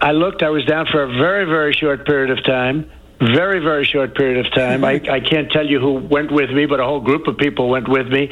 I 0.00 0.10
looked. 0.10 0.42
I 0.42 0.50
was 0.50 0.64
down 0.64 0.86
for 0.86 1.04
a 1.04 1.06
very, 1.06 1.44
very 1.44 1.72
short 1.72 2.04
period 2.04 2.30
of 2.36 2.44
time. 2.44 2.90
Very, 3.20 3.60
very 3.60 3.84
short 3.84 4.16
period 4.16 4.44
of 4.44 4.52
time. 4.52 4.84
I, 4.84 5.00
I 5.10 5.20
can't 5.20 5.50
tell 5.50 5.66
you 5.66 5.78
who 5.80 5.94
went 5.94 6.30
with 6.32 6.50
me, 6.50 6.66
but 6.66 6.78
a 6.80 6.84
whole 6.84 7.00
group 7.00 7.26
of 7.28 7.36
people 7.36 7.68
went 7.68 7.88
with 7.88 8.08
me. 8.08 8.30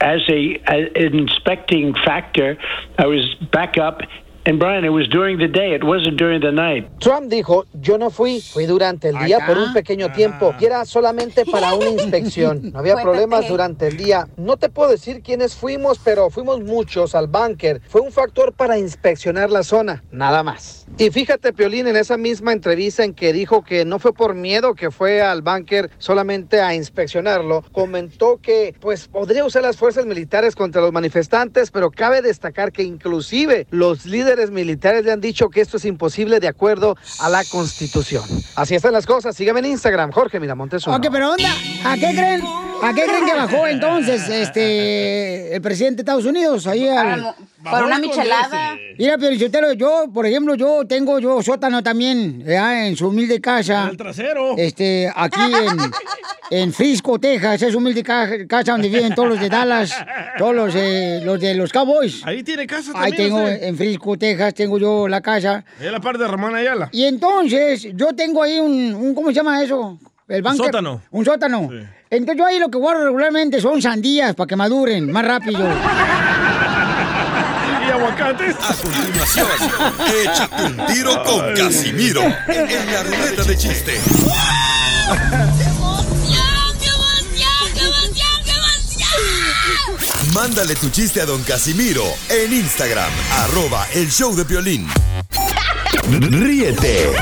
As 0.00 0.20
a 0.28 0.56
as 0.64 0.84
an 0.94 1.18
inspecting 1.18 1.94
factor, 2.06 2.56
I 2.98 3.06
was 3.06 3.34
back 3.52 3.76
up. 3.78 4.00
And 4.48 4.58
Brian, 4.58 4.82
it 4.82 4.88
was 4.88 5.06
during 5.10 5.36
the 5.36 5.46
day. 5.46 5.74
It 5.74 5.84
wasn't 5.84 6.16
during 6.16 6.40
the 6.40 6.50
night. 6.50 6.88
Trump 7.00 7.28
dijo, 7.28 7.66
yo 7.74 7.98
no 7.98 8.08
fui, 8.08 8.40
fui 8.40 8.64
durante 8.64 9.10
el 9.10 9.18
día 9.26 9.40
por 9.46 9.58
un 9.58 9.74
pequeño 9.74 10.10
tiempo 10.10 10.54
y 10.58 10.64
era 10.64 10.86
solamente 10.86 11.44
para 11.44 11.74
una 11.74 11.90
inspección. 11.90 12.72
No 12.72 12.78
había 12.78 12.96
problemas 12.96 13.46
durante 13.46 13.88
el 13.88 13.98
día. 13.98 14.26
No 14.38 14.56
te 14.56 14.70
puedo 14.70 14.90
decir 14.90 15.20
quiénes 15.22 15.54
fuimos, 15.54 15.98
pero 16.02 16.30
fuimos 16.30 16.62
muchos 16.62 17.14
al 17.14 17.26
búnker. 17.26 17.82
Fue 17.88 18.00
un 18.00 18.10
factor 18.10 18.54
para 18.54 18.78
inspeccionar 18.78 19.50
la 19.50 19.62
zona, 19.62 20.02
nada 20.10 20.42
más. 20.42 20.86
Y 20.96 21.10
fíjate, 21.10 21.52
Piolín, 21.52 21.86
en 21.86 21.96
esa 21.96 22.16
misma 22.16 22.54
entrevista 22.54 23.04
en 23.04 23.12
que 23.12 23.34
dijo 23.34 23.62
que 23.62 23.84
no 23.84 23.98
fue 23.98 24.14
por 24.14 24.34
miedo 24.34 24.74
que 24.74 24.90
fue 24.90 25.20
al 25.20 25.42
búnker 25.42 25.90
solamente 25.98 26.62
a 26.62 26.74
inspeccionarlo, 26.74 27.64
comentó 27.70 28.38
que 28.40 28.74
pues 28.80 29.08
podría 29.08 29.44
usar 29.44 29.60
las 29.60 29.76
fuerzas 29.76 30.06
militares 30.06 30.56
contra 30.56 30.80
los 30.80 30.90
manifestantes, 30.90 31.70
pero 31.70 31.90
cabe 31.90 32.22
destacar 32.22 32.72
que 32.72 32.82
inclusive 32.82 33.66
los 33.70 34.06
líderes 34.06 34.37
militares 34.50 35.04
le 35.04 35.12
han 35.12 35.20
dicho 35.20 35.48
que 35.50 35.60
esto 35.60 35.76
es 35.76 35.84
imposible 35.84 36.40
de 36.40 36.48
acuerdo 36.48 36.96
a 37.20 37.28
la 37.28 37.44
Constitución. 37.44 38.24
Así 38.56 38.74
están 38.74 38.92
las 38.92 39.06
cosas. 39.06 39.36
Sígueme 39.36 39.60
en 39.60 39.66
Instagram, 39.66 40.10
Jorge 40.12 40.38
Miramontes. 40.40 40.86
uno. 40.86 40.96
Ok, 40.96 41.06
pero 41.10 41.32
onda, 41.32 41.50
¿a 41.84 41.94
qué 41.94 42.12
creen? 42.14 42.42
¿A 42.82 42.94
qué 42.94 43.02
creen 43.02 43.24
que 43.26 43.34
bajó 43.34 43.66
entonces 43.66 44.28
este 44.28 45.54
el 45.56 45.60
presidente 45.62 45.96
de 45.96 46.02
Estados 46.02 46.24
Unidos 46.24 46.66
ahí 46.66 46.88
al... 46.88 47.34
Por 47.68 47.82
una 47.82 47.98
michelada. 47.98 48.76
Mira, 48.96 49.18
Piolichotelo, 49.18 49.72
yo, 49.72 50.04
por 50.14 50.24
ejemplo, 50.26 50.54
yo 50.54 50.86
tengo 50.86 51.18
yo 51.18 51.42
sótano 51.42 51.82
también, 51.82 52.44
ya, 52.46 52.86
en 52.86 52.96
su 52.96 53.08
humilde 53.08 53.40
casa. 53.40 53.88
El 53.90 53.96
trasero. 53.96 54.56
Este, 54.56 55.10
aquí 55.14 55.40
en, 55.40 56.56
en 56.62 56.72
Frisco, 56.72 57.18
Texas, 57.18 57.60
es 57.62 57.74
humilde 57.74 58.04
ca- 58.04 58.46
casa 58.48 58.72
donde 58.72 58.88
viven 58.88 59.12
todos 59.14 59.28
los 59.30 59.40
de 59.40 59.48
Dallas, 59.48 59.92
todos 60.38 60.54
los, 60.54 60.72
eh, 60.76 61.20
los 61.24 61.40
de 61.40 61.54
los 61.56 61.72
Cowboys. 61.72 62.24
Ahí 62.24 62.44
tiene 62.44 62.64
casa 62.66 62.92
Ahí 62.94 63.10
también. 63.10 63.16
tengo, 63.28 63.42
usted. 63.42 63.62
en 63.64 63.76
Frisco, 63.76 64.16
Texas, 64.18 64.52
tengo 64.54 64.78
yo 64.78 65.08
la 65.08 65.20
casa. 65.20 65.64
Es 65.80 65.90
la 65.90 66.00
parte 66.00 66.22
de 66.22 66.28
Ramón 66.28 66.54
Ayala. 66.54 66.88
Y 66.92 67.04
entonces, 67.04 67.88
yo 67.94 68.08
tengo 68.14 68.42
ahí 68.42 68.58
un, 68.58 68.94
un- 68.94 69.14
¿cómo 69.14 69.28
se 69.28 69.34
llama 69.34 69.62
eso? 69.62 69.98
El 70.28 70.42
bunker. 70.42 70.66
sótano. 70.66 71.00
Un 71.10 71.24
sótano. 71.24 71.70
Entonces 72.10 72.36
yo 72.38 72.44
ahí 72.46 72.58
lo 72.58 72.68
que 72.70 72.76
guardo 72.78 73.04
regularmente 73.04 73.60
son 73.60 73.80
sandías 73.80 74.34
para 74.34 74.46
que 74.46 74.56
maduren 74.56 75.10
más 75.10 75.24
rápido. 75.24 75.60
Y 77.86 77.90
aguacates. 77.90 78.54
A 78.56 78.74
continuación, 78.74 79.46
échate 80.22 80.62
un 80.66 80.86
tiro 80.86 81.22
con 81.24 81.54
Casimiro 81.54 82.20
en 82.22 82.92
la 82.92 83.02
ruleta 83.02 83.44
de 83.44 83.56
chiste. 83.56 83.98
Mándale 90.34 90.74
tu 90.74 90.90
chiste 90.90 91.20
a 91.20 91.26
don 91.26 91.42
Casimiro 91.42 92.02
en 92.28 92.52
Instagram, 92.52 93.10
arroba 93.38 93.86
el 93.94 94.10
show 94.10 94.34
de 94.34 94.44
violín. 94.44 94.86
Ríete 96.10 97.12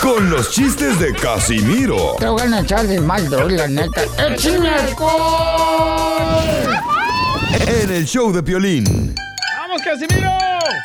con 0.00 0.30
los 0.30 0.50
chistes 0.50 0.98
de 1.00 1.12
Casimiro 1.14 2.16
Te 2.18 2.28
voy 2.28 2.42
a 2.42 2.60
echar 2.60 2.86
de 2.86 3.00
mal, 3.00 3.28
doy, 3.28 3.56
la 3.56 3.66
neta. 3.66 4.02
¡Échame 4.28 4.68
alcohol! 4.68 6.28
en 7.66 7.90
el 7.90 8.06
show 8.06 8.32
de 8.32 8.40
violín. 8.40 9.14
¡Vamos, 9.58 9.82
Casimiro! 9.82 10.30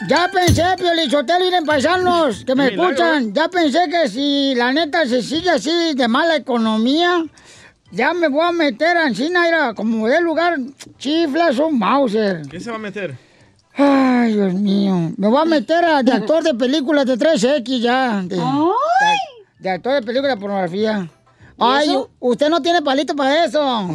Ya 0.07 0.29
pensé, 0.33 0.63
Piolichotelo, 0.77 1.45
ir 1.45 1.53
en 1.53 1.65
paisanos 1.65 2.43
que 2.43 2.55
me 2.55 2.67
escuchan. 2.67 3.33
Ya 3.33 3.47
pensé 3.47 3.79
que 3.89 4.09
si 4.09 4.53
la 4.55 4.73
neta 4.73 5.05
se 5.07 5.21
sigue 5.21 5.49
así 5.49 5.93
de 5.93 6.07
mala 6.07 6.35
economía, 6.35 7.23
ya 7.93 8.13
me 8.13 8.27
voy 8.27 8.45
a 8.45 8.51
meter 8.51 8.97
a 8.97 9.07
Encina, 9.07 9.47
era 9.47 9.73
como 9.73 10.07
de 10.07 10.19
lugar, 10.21 10.57
chiflas 10.97 11.57
o 11.59 11.69
Mauser. 11.71 12.41
¿Qué 12.49 12.59
se 12.59 12.69
va 12.69 12.75
a 12.75 12.79
meter? 12.79 13.15
Ay, 13.75 14.33
Dios 14.33 14.53
mío. 14.53 15.11
Me 15.17 15.27
voy 15.27 15.41
a 15.41 15.45
meter 15.45 15.83
a, 15.85 16.03
de 16.03 16.11
actor 16.19 16.43
de 16.43 16.53
películas 16.53 17.05
de 17.05 17.17
3X 17.17 17.79
ya. 17.79 18.21
De, 18.23 18.35
de- 18.35 18.41
de 19.59 19.69
actor 19.69 19.93
de 19.93 20.01
películas 20.01 20.35
de 20.35 20.41
pornografía. 20.41 21.07
Ay, 21.57 21.89
eso? 21.89 22.09
usted 22.19 22.49
no 22.49 22.61
tiene 22.61 22.81
palito 22.81 23.15
para 23.15 23.45
eso. 23.45 23.61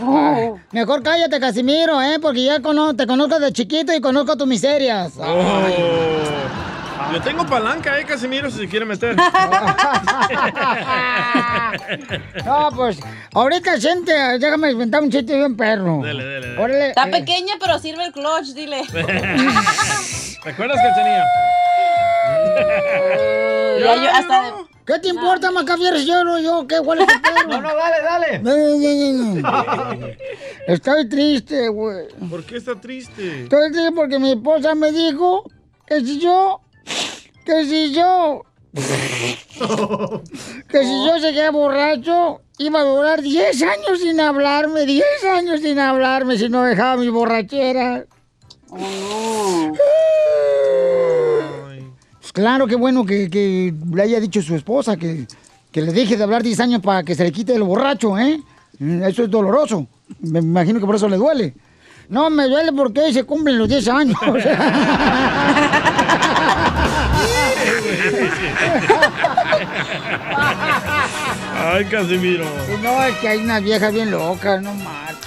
Ay, 0.00 0.50
mejor 0.72 1.02
cállate, 1.02 1.40
Casimiro, 1.40 2.00
¿eh? 2.00 2.18
Porque 2.22 2.44
ya 2.44 2.60
cono- 2.60 2.94
te 2.94 3.06
conozco 3.06 3.38
de 3.40 3.52
chiquito 3.52 3.92
y 3.92 4.00
conozco 4.00 4.36
tus 4.36 4.46
miserias. 4.46 5.12
Oh. 5.18 5.62
Yo 7.12 7.22
tengo 7.22 7.46
palanca, 7.46 7.98
eh, 7.98 8.04
Casimiro, 8.04 8.50
si 8.50 8.58
se 8.58 8.68
quiere 8.68 8.84
meter. 8.84 9.16
No, 12.44 12.70
pues, 12.74 12.98
ahorita 13.34 13.78
siente, 13.78 14.12
déjame 14.38 14.70
inventar 14.72 15.02
un 15.02 15.10
chiste 15.10 15.36
bien 15.36 15.56
perro. 15.56 16.00
Dele, 16.02 16.24
dele, 16.24 16.46
dele. 16.48 16.58
Órale, 16.62 16.88
Está 16.88 17.08
eh, 17.08 17.10
pequeña, 17.10 17.54
pero 17.60 17.78
sirve 17.78 18.04
el 18.06 18.12
clutch, 18.12 18.54
dile. 18.54 18.82
¿Te 18.92 20.50
acuerdas, 20.50 20.76
Cachanilla? 20.82 21.24
Ya 23.78 23.94
yo 23.94 24.10
hasta 24.12 24.42
de- 24.42 24.52
¿Qué 24.84 24.98
te 24.98 25.08
importa, 25.08 25.50
Macafieres? 25.52 26.04
Yo 26.04 26.24
no, 26.24 26.40
yo, 26.40 26.66
¿qué? 26.66 26.78
¿Cuál 26.84 27.00
es 27.02 27.08
el 27.08 27.20
pedo? 27.20 27.46
No, 27.48 27.60
no, 27.60 27.76
dale, 27.76 28.02
dale. 28.02 28.38
No, 28.40 28.56
no, 28.56 28.76
no, 28.76 29.42
no, 29.42 29.94
no. 29.94 30.06
Estoy 30.66 31.08
triste, 31.08 31.68
güey. 31.68 32.08
¿Por 32.28 32.42
qué 32.44 32.56
está 32.56 32.74
triste? 32.74 33.42
Estoy 33.44 33.70
triste 33.70 33.92
porque 33.92 34.18
mi 34.18 34.30
esposa 34.32 34.74
me 34.74 34.90
dijo 34.90 35.44
que 35.86 36.00
si 36.00 36.18
yo, 36.18 36.60
que 37.48 37.64
si 37.64 37.94
yo, 37.94 38.44
que 40.68 40.84
si 40.84 41.06
yo 41.06 41.18
seguía 41.18 41.50
borracho, 41.50 42.42
iba 42.58 42.80
a 42.80 42.84
durar 42.84 43.22
10 43.22 43.62
años 43.62 44.00
sin 44.00 44.20
hablarme, 44.20 44.84
10 44.84 45.02
años 45.34 45.62
sin 45.62 45.78
hablarme 45.78 46.36
si 46.36 46.50
no 46.50 46.62
dejaba 46.62 46.98
mi 46.98 47.08
borrachera. 47.08 48.04
Pues 52.20 52.32
claro, 52.34 52.66
qué 52.66 52.76
bueno 52.76 53.06
que, 53.06 53.72
le 53.94 54.02
haya 54.02 54.20
dicho 54.20 54.42
su 54.42 54.54
esposa 54.54 54.98
que, 54.98 55.26
que 55.72 55.80
le 55.80 55.92
deje 55.92 56.18
de 56.18 56.24
hablar 56.24 56.42
10 56.42 56.60
años 56.60 56.82
para 56.82 57.02
que 57.04 57.14
se 57.14 57.24
le 57.24 57.32
quite 57.32 57.54
el 57.54 57.62
borracho, 57.62 58.18
¿eh? 58.18 58.42
Eso 58.78 59.22
es 59.22 59.30
doloroso. 59.30 59.86
Me 60.20 60.40
imagino 60.40 60.80
que 60.80 60.86
por 60.86 60.96
eso 60.96 61.08
le 61.08 61.16
duele. 61.16 61.54
No, 62.10 62.28
me 62.28 62.46
duele 62.46 62.74
porque 62.74 63.00
hoy 63.00 63.14
se 63.14 63.24
cumplen 63.24 63.56
los 63.56 63.70
10 63.70 63.88
años. 63.88 64.18
Ay, 71.72 71.84
Casimiro. 71.86 72.44
no, 72.82 73.02
es 73.04 73.16
que 73.16 73.28
hay 73.28 73.38
unas 73.38 73.62
viejas 73.62 73.92
bien 73.92 74.10
locas, 74.10 74.60
no 74.62 74.74
marches. 74.74 75.18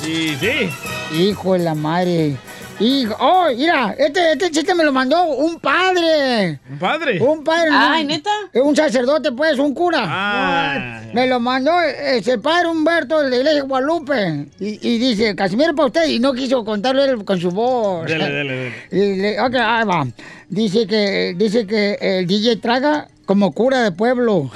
Sí, 0.00 0.36
sí. 0.40 0.70
Hijo 1.16 1.54
de 1.54 1.58
la 1.60 1.74
madre. 1.74 2.36
Hijo, 2.78 3.14
oh, 3.20 3.48
mira, 3.54 3.94
este, 3.98 4.32
este 4.32 4.50
chiste 4.50 4.74
me 4.74 4.82
lo 4.84 4.90
mandó 4.92 5.22
un 5.24 5.60
padre. 5.60 6.58
¿Un 6.70 6.78
padre? 6.78 7.20
Un 7.20 7.44
padre. 7.44 7.68
Ay, 7.70 8.02
un- 8.02 8.08
¿neta? 8.08 8.30
Un 8.54 8.74
sacerdote, 8.74 9.32
pues, 9.32 9.58
un 9.58 9.74
cura. 9.74 10.02
Ah. 10.06 11.02
Me 11.12 11.26
lo 11.26 11.40
mandó 11.40 11.72
ese 11.82 12.38
padre 12.38 12.68
Humberto 12.68 13.20
de 13.20 13.28
la 13.28 13.36
iglesia 13.36 13.60
de 13.62 13.68
Guadalupe. 13.68 14.46
Y, 14.60 14.88
y 14.88 14.98
dice, 14.98 15.36
Casimiro 15.36 15.74
para 15.74 15.86
usted. 15.88 16.06
Y 16.06 16.20
no 16.20 16.32
quiso 16.32 16.64
contarlo 16.64 17.04
él 17.04 17.22
con 17.26 17.38
su 17.38 17.50
voz. 17.50 18.06
Dele, 18.06 18.30
dele, 18.30 18.54
dele. 18.54 18.74
Y 18.90 19.20
le- 19.20 19.40
ok, 19.42 19.54
ahí 19.56 19.84
va. 19.84 20.06
Dice 20.48 20.86
que, 20.86 21.34
dice 21.36 21.66
que 21.66 21.98
el 22.00 22.26
DJ 22.26 22.56
traga 22.56 23.08
como 23.30 23.52
cura 23.52 23.84
de 23.84 23.92
pueblo. 23.92 24.50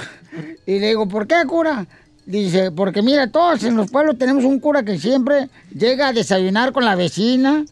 Y 0.65 0.79
le 0.79 0.87
digo, 0.87 1.07
¿por 1.07 1.27
qué 1.27 1.35
cura? 1.47 1.85
Dice, 2.25 2.71
porque 2.71 3.01
mira, 3.01 3.31
todos 3.31 3.63
en 3.63 3.77
los 3.77 3.89
pueblos 3.89 4.17
tenemos 4.17 4.43
un 4.43 4.59
cura 4.59 4.83
que 4.83 4.99
siempre 4.99 5.47
llega 5.73 6.09
a 6.09 6.11
desayunar 6.11 6.73
con 6.73 6.83
la 6.83 6.95
vecina 6.95 7.63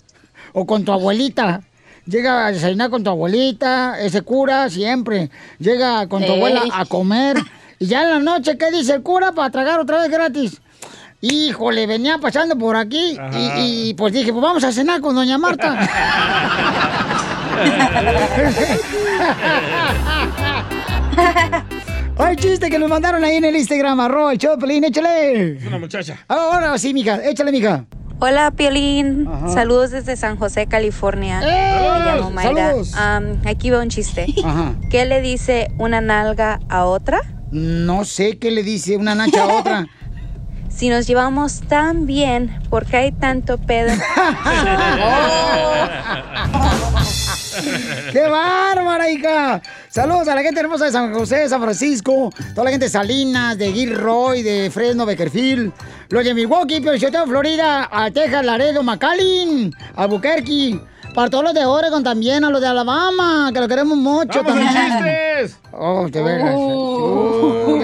o 0.54 0.66
con 0.66 0.86
tu 0.86 0.94
abuelita. 0.94 1.62
Llega 2.06 2.48
a 2.48 2.54
desayunar 2.54 2.90
con 2.90 3.04
tu 3.04 3.10
abuelita, 3.10 4.00
ese 4.00 4.22
cura 4.22 4.70
siempre. 4.70 5.30
Llega 5.60 6.08
con 6.08 6.24
tu 6.24 6.32
abuela 6.32 6.64
a 6.72 6.86
comer. 6.86 7.36
Y 7.80 7.88
ya 7.88 8.04
en 8.04 8.10
la 8.10 8.20
noche, 8.20 8.58
¿qué 8.58 8.72
dice 8.72 8.94
el 8.94 9.04
cura 9.04 9.34
para 9.34 9.50
tragar 9.50 9.82
otra 9.82 10.00
vez 10.00 10.10
gratis? 10.10 10.62
Híjole, 11.20 11.86
venía 11.86 12.18
pasando 12.18 12.58
por 12.58 12.78
aquí 12.78 13.18
y, 13.34 13.90
y, 13.90 13.94
pues 13.96 14.14
dije, 14.14 14.32
pues 14.32 14.42
vamos 14.42 14.64
a 14.64 14.72
cenar 14.72 15.02
con 15.02 15.16
doña 15.16 15.38
Marta. 15.38 15.78
Ay, 22.18 22.36
chiste 22.36 22.70
que 22.70 22.78
nos 22.78 22.90
mandaron 22.90 23.24
ahí 23.24 23.38
en 23.38 23.46
el 23.46 23.56
Instagram, 23.56 24.00
arroba 24.00 24.34
el 24.34 24.40
Pelín, 24.60 24.84
échale. 24.84 25.58
Es 25.58 25.66
una 25.66 25.80
muchacha. 25.80 26.18
Ahora 26.28 26.78
sí, 26.78 26.94
mija, 26.94 27.20
échale, 27.24 27.52
mija. 27.52 27.86
Hola, 28.20 28.52
Piolín. 28.52 29.28
Saludos 29.54 29.92
desde 29.92 30.16
San 30.16 30.38
José, 30.38 30.68
California. 30.68 31.42
¡Eh! 31.44 31.90
Me 32.00 32.06
llamo 32.06 32.32
Mayra. 32.32 32.70
Saludos. 32.70 32.94
Am, 32.96 33.42
aquí 33.46 33.70
va 33.70 33.82
un 33.82 33.90
chiste. 33.90 34.28
Ajá. 34.46 34.76
¿Qué 34.90 35.06
le 35.06 35.20
dice 35.22 35.70
una 35.78 36.00
nalga 36.00 36.60
a 36.70 36.86
otra? 36.86 37.22
No 37.52 38.06
sé 38.06 38.38
qué 38.38 38.52
le 38.52 38.64
dice 38.64 38.96
una 38.96 39.16
nacha 39.16 39.44
a 39.44 39.48
otra. 39.48 39.88
Si 40.70 40.90
nos 40.90 41.06
llevamos 41.06 41.62
tan 41.62 42.08
bien, 42.08 42.60
¿por 42.72 42.88
qué 42.88 42.98
hay 42.98 43.12
tanto 43.12 43.60
pedo? 43.60 43.94
¡Qué 48.12 48.28
bárbara, 48.28 49.12
hija! 49.12 49.62
Saludos 49.94 50.28
a 50.28 50.34
la 50.34 50.42
gente 50.42 50.60
hermosa 50.60 50.86
de 50.86 50.92
San 50.92 51.14
José, 51.14 51.42
de 51.42 51.50
San 51.50 51.62
Francisco, 51.62 52.32
toda 52.56 52.64
la 52.64 52.72
gente 52.72 52.86
de 52.86 52.90
Salinas, 52.90 53.56
de 53.60 53.72
Gilroy, 53.72 54.42
de 54.42 54.72
Fresno, 54.72 55.06
Beckerfield, 55.06 55.72
los 56.10 56.24
de 56.26 56.34
Milwaukee, 56.34 56.82
Piochoteo, 56.82 57.28
Florida, 57.28 57.88
a 57.92 58.10
Texas, 58.10 58.44
Laredo, 58.44 58.82
McAllen, 58.82 59.72
Albuquerque, 59.96 60.80
para 61.14 61.30
todos 61.30 61.44
los 61.44 61.54
de 61.54 61.64
Oregon 61.66 62.04
también, 62.04 62.44
a 62.44 62.50
los 62.50 62.60
de 62.60 62.66
Alabama, 62.66 63.52
que 63.54 63.60
lo 63.60 63.68
queremos 63.68 63.96
mucho 63.96 64.42
¡Vamos 64.44 64.64
a 64.66 64.74
también. 64.74 64.94
chistes! 64.98 65.60
Oh, 65.72 66.08
de 66.10 66.24
veras. 66.24 66.56
Uh, 66.58 67.80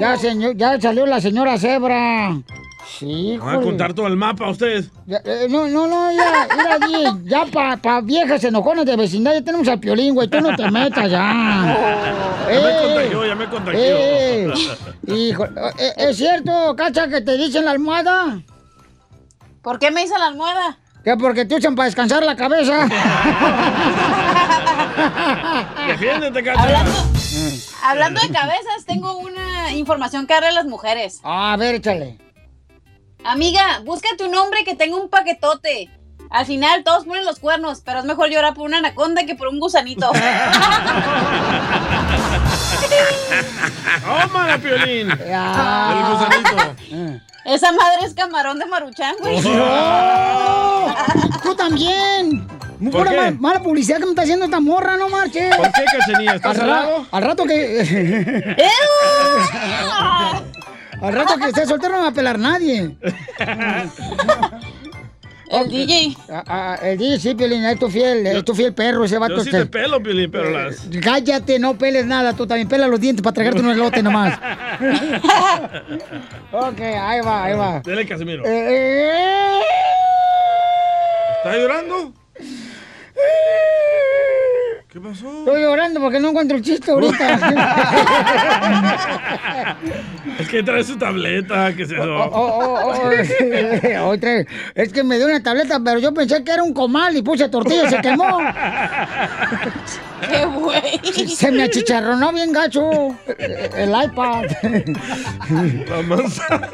ya, 0.00 0.16
ya, 0.16 0.16
señor- 0.18 0.56
ya 0.56 0.80
salió 0.80 1.06
la 1.06 1.20
señora 1.20 1.56
Zebra. 1.56 2.36
Sí, 2.86 3.38
Van 3.38 3.56
a 3.56 3.60
contar 3.60 3.94
todo 3.94 4.06
el 4.06 4.16
mapa 4.16 4.44
a 4.46 4.50
usted. 4.50 4.84
ya, 5.06 5.18
eh, 5.24 5.46
no, 5.48 5.66
no, 5.66 5.86
no, 5.86 6.12
ya, 6.12 6.46
mira 6.56 6.74
allí, 6.80 7.04
ya 7.24 7.46
para 7.46 7.76
pa 7.78 8.00
viejas 8.00 8.44
enojonas 8.44 8.84
de 8.84 8.96
vecindad, 8.96 9.32
ya 9.32 9.42
tenemos 9.42 9.66
al 9.68 9.80
piolín, 9.80 10.14
güey, 10.14 10.28
tú 10.28 10.40
no 10.40 10.54
te 10.54 10.70
metas 10.70 11.10
ya. 11.10 12.30
Ya 12.50 12.60
me 12.60 12.82
contagió, 12.82 13.26
ya 13.26 13.34
me 13.34 13.48
contagió. 13.48 13.80
eh, 13.80 14.52
hijo, 15.06 15.44
eh, 15.46 15.92
¿es 15.96 16.16
cierto, 16.18 16.76
Cacha, 16.76 17.08
que 17.08 17.22
te 17.22 17.38
dicen 17.38 17.64
la 17.64 17.70
almohada? 17.70 18.38
¿Por 19.62 19.78
qué 19.78 19.90
me 19.90 20.02
hizo 20.04 20.16
la 20.18 20.26
almohada? 20.26 20.78
Que 21.02 21.16
porque 21.16 21.46
te 21.46 21.54
usan 21.56 21.74
para 21.74 21.86
descansar 21.86 22.22
la 22.22 22.36
cabeza. 22.36 22.86
Defiéndete, 25.88 26.42
Cacha. 26.42 26.62
Hablando, 26.62 26.92
hablando 27.82 28.20
de 28.20 28.28
cabezas, 28.28 28.84
tengo 28.86 29.16
una 29.18 29.72
información 29.72 30.26
que 30.26 30.34
darle 30.34 30.48
a 30.50 30.52
las 30.52 30.66
mujeres. 30.66 31.20
A 31.24 31.56
ver, 31.58 31.76
échale. 31.76 32.18
Amiga, 33.24 33.80
búscate 33.84 34.24
un 34.24 34.34
hombre 34.34 34.64
que 34.64 34.74
tenga 34.74 34.96
un 34.96 35.08
paquetote. 35.08 35.90
Al 36.30 36.46
final 36.46 36.82
todos 36.84 37.04
ponen 37.04 37.24
los 37.24 37.38
cuernos, 37.38 37.80
pero 37.84 38.00
es 38.00 38.04
mejor 38.04 38.28
llorar 38.30 38.54
por 38.54 38.66
una 38.66 38.78
anaconda 38.78 39.24
que 39.24 39.34
por 39.34 39.48
un 39.48 39.60
gusanito. 39.60 40.10
¡Tómala, 44.04 44.58
Piolín! 44.58 45.08
Ah. 45.32 45.94
El 45.96 46.04
gusanito. 46.12 46.74
Esa 47.44 47.72
madre 47.72 48.06
es 48.06 48.14
camarón 48.14 48.58
de 48.58 48.66
maruchan, 48.66 49.14
güey. 49.20 49.40
¡No! 49.40 50.94
¡Tú 51.42 51.54
también! 51.54 52.46
Mala 53.38 53.60
publicidad 53.62 53.98
que 53.98 54.04
me 54.04 54.10
está 54.10 54.22
haciendo 54.22 54.46
esta 54.46 54.60
morra, 54.60 54.96
no 54.96 55.08
marches. 55.08 55.54
¿Por 55.56 55.70
qué, 55.72 55.84
Cachanilla? 55.84 56.34
¿Estás 56.34 56.58
Al, 56.58 56.68
ra- 56.68 56.88
al 57.10 57.22
rato 57.22 57.44
que. 57.44 58.56
al 61.06 61.14
rato 61.14 61.36
que 61.36 61.46
esté 61.46 61.66
soltero 61.66 61.96
no 61.96 62.02
va 62.02 62.08
a 62.08 62.12
pelar 62.12 62.38
nadie. 62.38 62.96
El 65.50 65.68
DJ. 65.68 66.16
Ah, 66.28 66.44
ah, 66.46 66.78
el 66.82 66.98
DJ, 66.98 67.18
sí, 67.20 67.34
Piolín, 67.34 67.64
es 67.64 67.78
tu 67.78 67.88
fiel, 67.88 68.26
es 68.26 68.44
tu 68.44 68.54
fiel 68.54 68.74
perro 68.74 69.04
ese 69.04 69.18
vato. 69.18 69.36
Yo 69.36 69.42
sí 69.42 69.50
este. 69.50 69.60
te 69.60 69.66
pelo, 69.66 70.02
Piolín, 70.02 70.30
pero 70.30 70.50
las... 70.50 70.88
Cállate, 71.02 71.58
no 71.58 71.76
peles 71.78 72.06
nada, 72.06 72.32
tú 72.32 72.46
también 72.46 72.66
pela 72.66 72.88
los 72.88 72.98
dientes 72.98 73.22
para 73.22 73.34
tragarte 73.34 73.60
un 73.60 73.70
elote 73.70 74.02
nomás. 74.02 74.36
ok, 76.52 76.80
ahí 76.80 77.20
va, 77.20 77.44
ahí 77.44 77.54
va. 77.56 77.80
Dele, 77.80 78.06
Casimiro. 78.06 78.42
Eh, 78.44 79.60
¿Está 81.36 81.56
llorando? 81.56 82.12
¿Qué 84.94 85.00
pasó? 85.00 85.26
Estoy 85.40 85.60
llorando 85.62 85.98
porque 85.98 86.20
no 86.20 86.28
encuentro 86.28 86.56
el 86.56 86.62
chiste 86.62 86.92
ahorita. 86.92 87.40
Es 90.38 90.48
que 90.48 90.62
trae 90.62 90.82
su 90.84 90.96
tableta, 90.96 91.74
que 91.74 91.84
se 91.84 91.98
Oh, 91.98 92.30
oh, 92.32 92.78
oh, 92.84 94.08
otra- 94.12 94.44
es 94.74 94.92
que 94.92 95.02
me 95.04 95.16
dio 95.16 95.26
una 95.26 95.42
tableta, 95.42 95.80
pero 95.84 95.98
yo 95.98 96.14
pensé 96.14 96.42
que 96.44 96.52
era 96.52 96.62
un 96.62 96.72
comal 96.72 97.16
y 97.16 97.22
puse 97.22 97.48
tortilla 97.48 97.84
y 97.86 97.90
se 97.90 98.00
quemó. 98.00 98.38
¡Qué 100.28 100.44
güey! 100.46 101.26
Se 101.28 101.50
me 101.52 101.64
achicharronó 101.64 102.32
bien 102.32 102.52
gacho 102.52 103.16
el 103.36 103.90
iPad. 103.90 104.44
La 105.88 106.02
manzana. 106.02 106.68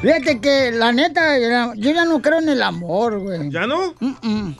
Fíjate 0.00 0.40
que 0.40 0.72
la 0.72 0.92
neta, 0.92 1.74
yo 1.74 1.90
ya 1.90 2.04
no 2.04 2.20
creo 2.22 2.38
en 2.40 2.48
el 2.50 2.62
amor, 2.62 3.18
güey. 3.18 3.50
¿Ya 3.50 3.66
no? 3.66 3.94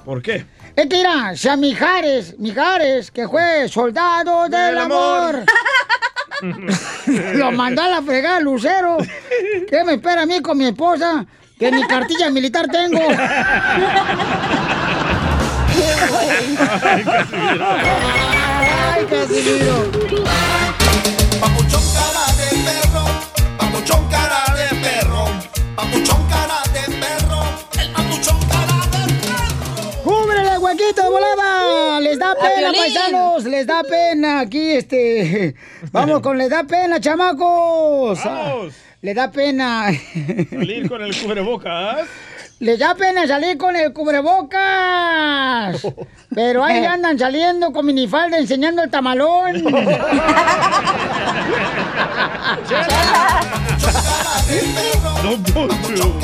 ¿Por 0.04 0.22
qué? 0.22 0.44
Es 0.76 0.86
que 0.86 0.96
mira, 0.96 1.34
si 1.34 1.48
a 1.48 1.56
Mijares, 1.56 2.38
Mijares, 2.38 3.10
que 3.10 3.26
fue 3.26 3.66
soldado 3.66 4.42
del, 4.42 4.50
Del 4.50 4.78
amor. 4.78 5.42
Lo 7.34 7.50
mandó 7.50 7.80
a 7.80 7.88
la 7.88 8.02
fregada 8.02 8.40
Lucero. 8.40 8.98
¿Qué 9.70 9.84
me 9.84 9.94
espera 9.94 10.22
a 10.22 10.26
mí 10.26 10.42
con 10.42 10.58
mi 10.58 10.66
esposa? 10.66 11.24
Que 11.58 11.72
ni 11.72 11.82
cartilla 11.86 12.28
militar 12.28 12.68
tengo. 12.68 13.00
Ay, 18.92 19.06
Casimiro. 19.06 19.86
Papuchón 19.90 20.25
¡Cúbrele 30.76 30.90
el 30.90 30.94
huequito 30.94 31.02
de 31.02 31.08
volada! 31.08 32.00
¡Les 32.00 32.18
da 32.18 32.34
pena, 32.34 32.72
paisanos! 32.72 33.44
¡Les 33.44 33.66
da 33.66 33.82
pena! 33.82 34.40
Aquí, 34.40 34.72
este... 34.72 35.54
Vamos 35.92 36.20
con 36.20 36.36
les 36.38 36.50
da 36.50 36.64
pena, 36.64 37.00
chamacos. 37.00 38.22
Vamos. 38.24 38.74
Les 39.02 39.14
da 39.14 39.30
pena. 39.30 39.86
Salir 40.50 40.88
con 40.88 41.02
el 41.02 41.16
cubrebocas. 41.16 42.06
Les 42.58 42.78
da 42.78 42.94
pena 42.94 43.26
salir 43.26 43.58
con 43.58 43.76
el 43.76 43.92
cubrebocas. 43.92 45.86
Pero 46.34 46.64
ahí 46.64 46.84
andan 46.86 47.18
saliendo 47.18 47.70
con 47.70 47.84
minifalda 47.84 48.38
enseñando 48.38 48.82
el 48.82 48.90
tamalón. 48.90 49.62
Poncho. 55.52 56.16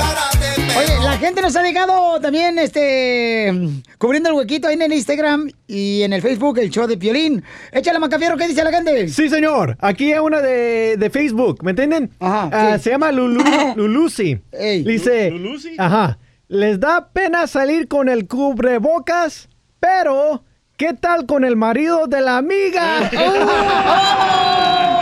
Oye, 0.79 0.99
la 1.05 1.19
gente 1.19 1.43
nos 1.43 1.55
ha 1.57 1.63
llegado 1.63 2.19
también, 2.21 2.59
este, 2.59 3.53
cubriendo 3.99 4.31
el 4.31 4.35
huequito 4.37 4.69
ahí 4.69 4.75
en 4.75 4.83
el 4.83 4.93
Instagram 4.95 5.51
y 5.67 6.03
en 6.03 6.13
el 6.15 6.23
Facebook, 6.23 6.59
el 6.59 6.71
show 6.71 6.87
de 6.87 6.97
Piolín. 6.97 7.43
Échale, 7.73 7.99
Macafierro, 7.99 8.37
¿qué 8.39 8.49
dice 8.49 8.65
la 8.65 8.71
gente? 8.73 9.09
Sí, 9.09 9.29
señor. 9.29 9.77
Aquí 9.81 10.13
hay 10.13 10.21
una 10.21 10.41
de, 10.41 10.97
de 10.99 11.11
Facebook, 11.11 11.63
¿me 11.63 11.71
entienden? 11.73 12.11
Ah, 12.21 12.77
sí. 12.79 12.85
Se 12.85 12.91
llama 12.91 13.13
Lulu, 13.13 13.43
Lulusi. 13.77 14.41
Dice, 14.85 15.31
¿Lulusi? 15.31 15.75
ajá, 15.79 16.19
les 16.49 16.81
da 16.81 17.09
pena 17.13 17.47
salir 17.47 17.87
con 17.87 18.09
el 18.09 18.27
cubrebocas, 18.27 19.49
pero 19.79 20.43
¿qué 20.79 20.95
tal 20.95 21.27
con 21.27 21.45
el 21.45 21.57
marido 21.57 22.07
de 22.07 22.21
la 22.23 22.39
amiga? 22.39 23.11
¡La 23.13 24.99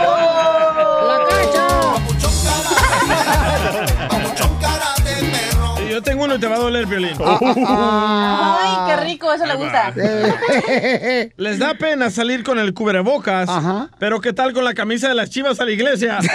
Yo 6.01 6.03
tengo 6.03 6.23
uno 6.23 6.33
y 6.33 6.39
te 6.39 6.47
va 6.47 6.55
a 6.55 6.59
doler, 6.59 6.87
Piolín. 6.87 7.15
Ay, 7.21 8.75
qué 8.87 8.97
rico, 9.05 9.31
eso 9.31 9.45
le 9.45 9.53
gusta. 9.53 9.93
Les 11.37 11.59
da 11.59 11.75
pena 11.75 12.09
salir 12.09 12.43
con 12.43 12.57
el 12.57 12.73
cubrebocas, 12.73 13.47
pero 13.99 14.19
¿qué 14.19 14.33
tal 14.33 14.51
con 14.51 14.63
la 14.63 14.73
camisa 14.73 15.09
de 15.09 15.13
las 15.13 15.29
chivas 15.29 15.59
a 15.59 15.65
la 15.65 15.69
iglesia? 15.69 16.17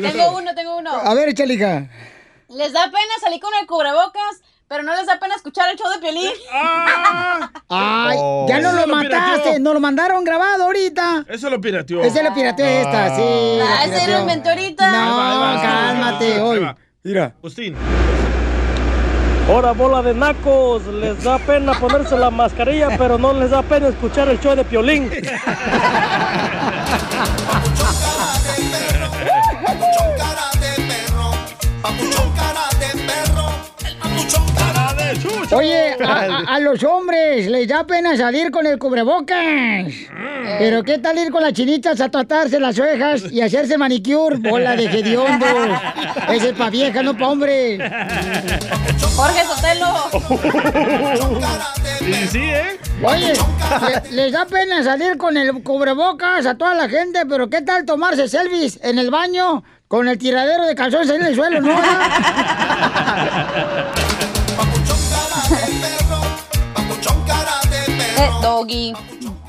Tengo 0.00 0.36
uno, 0.36 0.54
tengo 0.54 0.76
uno. 0.76 0.92
A 0.92 1.14
ver, 1.14 1.30
échale, 1.30 1.54
hija. 1.54 1.88
Les 2.48 2.72
da 2.72 2.84
pena 2.84 3.14
salir 3.20 3.40
con 3.40 3.50
el 3.60 3.66
cubrebocas, 3.66 4.40
pero 4.68 4.82
no 4.82 4.94
les 4.94 5.06
da 5.06 5.18
pena 5.18 5.34
escuchar 5.34 5.70
el 5.70 5.78
show 5.78 5.90
de 5.90 5.98
Piolín. 5.98 6.30
Ay, 7.70 8.16
Oh. 8.20 8.46
ya 8.48 8.60
no 8.60 8.72
lo 8.72 8.86
lo 8.86 8.94
mataste, 8.94 9.58
nos 9.60 9.74
lo 9.74 9.80
mandaron 9.80 10.24
grabado 10.24 10.64
ahorita. 10.64 11.24
Eso 11.28 11.48
lo 11.50 11.60
pirateó. 11.60 12.02
Ese 12.02 12.22
lo 12.22 12.32
pirateó 12.34 12.64
esta, 12.66 13.16
sí. 13.16 13.22
Ah, 13.62 13.84
ese 13.84 14.10
lo 14.10 14.20
inventé 14.20 14.48
ahorita. 14.50 14.90
No, 14.90 15.62
cálmate, 15.62 16.40
hoy. 16.40 16.68
Mira. 17.02 17.34
Agustín. 17.38 17.74
Ahora 19.48 19.72
bola 19.72 20.02
de 20.02 20.12
nacos, 20.12 20.84
les 20.86 21.22
da 21.24 21.38
pena 21.38 21.72
ponerse 21.72 22.16
la 22.18 22.28
mascarilla, 22.30 22.88
pero 22.98 23.16
no 23.16 23.32
les 23.32 23.50
da 23.50 23.62
pena 23.62 23.88
escuchar 23.88 24.28
el 24.28 24.38
show 24.40 24.54
de 24.54 24.64
Piolín. 24.64 25.10
Oye, 35.50 35.96
a, 36.04 36.12
a- 36.12 36.54
a 36.56 36.60
los 36.60 36.84
hombres 36.84 37.46
les 37.46 37.66
da 37.68 37.86
pena 37.86 38.14
salir 38.16 38.50
con 38.50 38.66
el 38.66 38.78
cubrebocas. 38.78 39.86
Pero 40.58 40.82
¿qué 40.84 40.98
tal 40.98 41.16
ir 41.18 41.30
con 41.30 41.42
las 41.42 41.54
chinitas 41.54 42.00
a 42.02 42.10
tratarse 42.10 42.60
las 42.60 42.78
orejas 42.78 43.22
y 43.32 43.40
hacerse 43.40 43.78
manicure? 43.78 44.36
Bola 44.36 44.76
de 44.76 44.84
hediondos. 44.84 45.48
Ese 46.30 46.48
es 46.50 46.54
pa' 46.54 46.68
vieja, 46.68 47.02
no 47.02 47.16
pa' 47.16 47.28
hombre. 47.28 47.78
Jorge 49.16 49.42
Sotelo. 49.44 49.94
Y 52.00 52.12
sí, 52.28 52.38
¿eh? 52.40 52.78
Oye, 53.02 53.32
le- 53.32 54.10
les 54.16 54.32
da 54.32 54.44
pena 54.44 54.82
salir 54.84 55.16
con 55.16 55.34
el 55.36 55.62
cubrebocas 55.62 56.44
a 56.46 56.56
toda 56.56 56.74
la 56.74 56.88
gente, 56.90 57.20
pero 57.28 57.48
¿qué 57.48 57.62
tal 57.62 57.84
tomarse 57.86 58.28
selfies 58.28 58.78
en 58.82 58.98
el 58.98 59.10
baño 59.10 59.64
con 59.88 60.08
el 60.08 60.18
tiradero 60.18 60.66
de 60.66 60.74
calzones 60.74 61.08
en 61.08 61.24
el 61.24 61.34
suelo, 61.34 61.62
no? 61.62 61.72
doggy. 68.42 68.92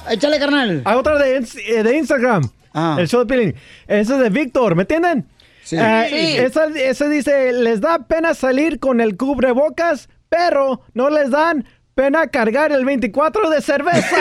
Échale, 0.09 0.39
carnal. 0.39 0.81
Hay 0.85 0.95
otra 0.97 1.17
de, 1.17 1.37
eh, 1.67 1.83
de 1.83 1.97
Instagram. 1.97 2.49
El 2.97 3.07
show 3.07 3.21
de 3.21 3.25
Piolín. 3.25 3.55
Ese 3.87 4.13
es 4.13 4.19
de 4.19 4.29
Víctor, 4.29 4.75
¿me 4.75 4.83
entienden? 4.83 5.27
Sí. 5.63 5.75
Eh, 5.79 6.07
Sí. 6.09 6.37
Esa, 6.37 6.65
esa 6.67 7.07
dice, 7.09 7.51
les 7.53 7.81
da 7.81 7.99
pena 7.99 8.33
salir 8.33 8.79
con 8.79 9.01
el 9.01 9.17
cubrebocas, 9.17 10.09
pero 10.29 10.81
no 10.93 11.09
les 11.09 11.29
dan 11.31 11.65
pena 11.95 12.27
cargar 12.27 12.71
el 12.71 12.85
24 12.85 13.49
de 13.49 13.61
cerveza. 13.61 14.15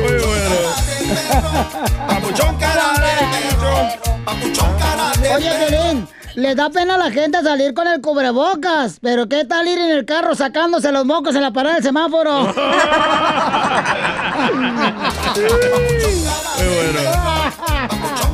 Muy 0.00 0.12
bueno. 0.12 0.54
Papuchón 2.08 2.56
cara 2.56 2.92
de 2.94 3.12
perro, 3.50 3.74
papuchón 4.24 4.78
cara 4.78 5.12
de 5.20 5.28
Oye, 5.34 5.50
Piolín, 5.68 6.08
les 6.34 6.56
da 6.56 6.70
pena 6.70 6.94
a 6.94 6.98
la 6.98 7.10
gente 7.10 7.42
salir 7.42 7.74
con 7.74 7.86
el 7.86 8.00
cubrebocas, 8.00 8.98
pero 9.00 9.28
¿qué 9.28 9.44
tal 9.44 9.68
ir 9.68 9.78
en 9.78 9.90
el 9.90 10.04
carro 10.04 10.34
sacándose 10.34 10.90
los 10.90 11.04
mocos 11.04 11.34
en 11.36 11.42
la 11.42 11.52
parada 11.52 11.74
del 11.76 11.84
semáforo? 11.84 12.42
Muy 16.56 16.68
bueno. 16.74 17.00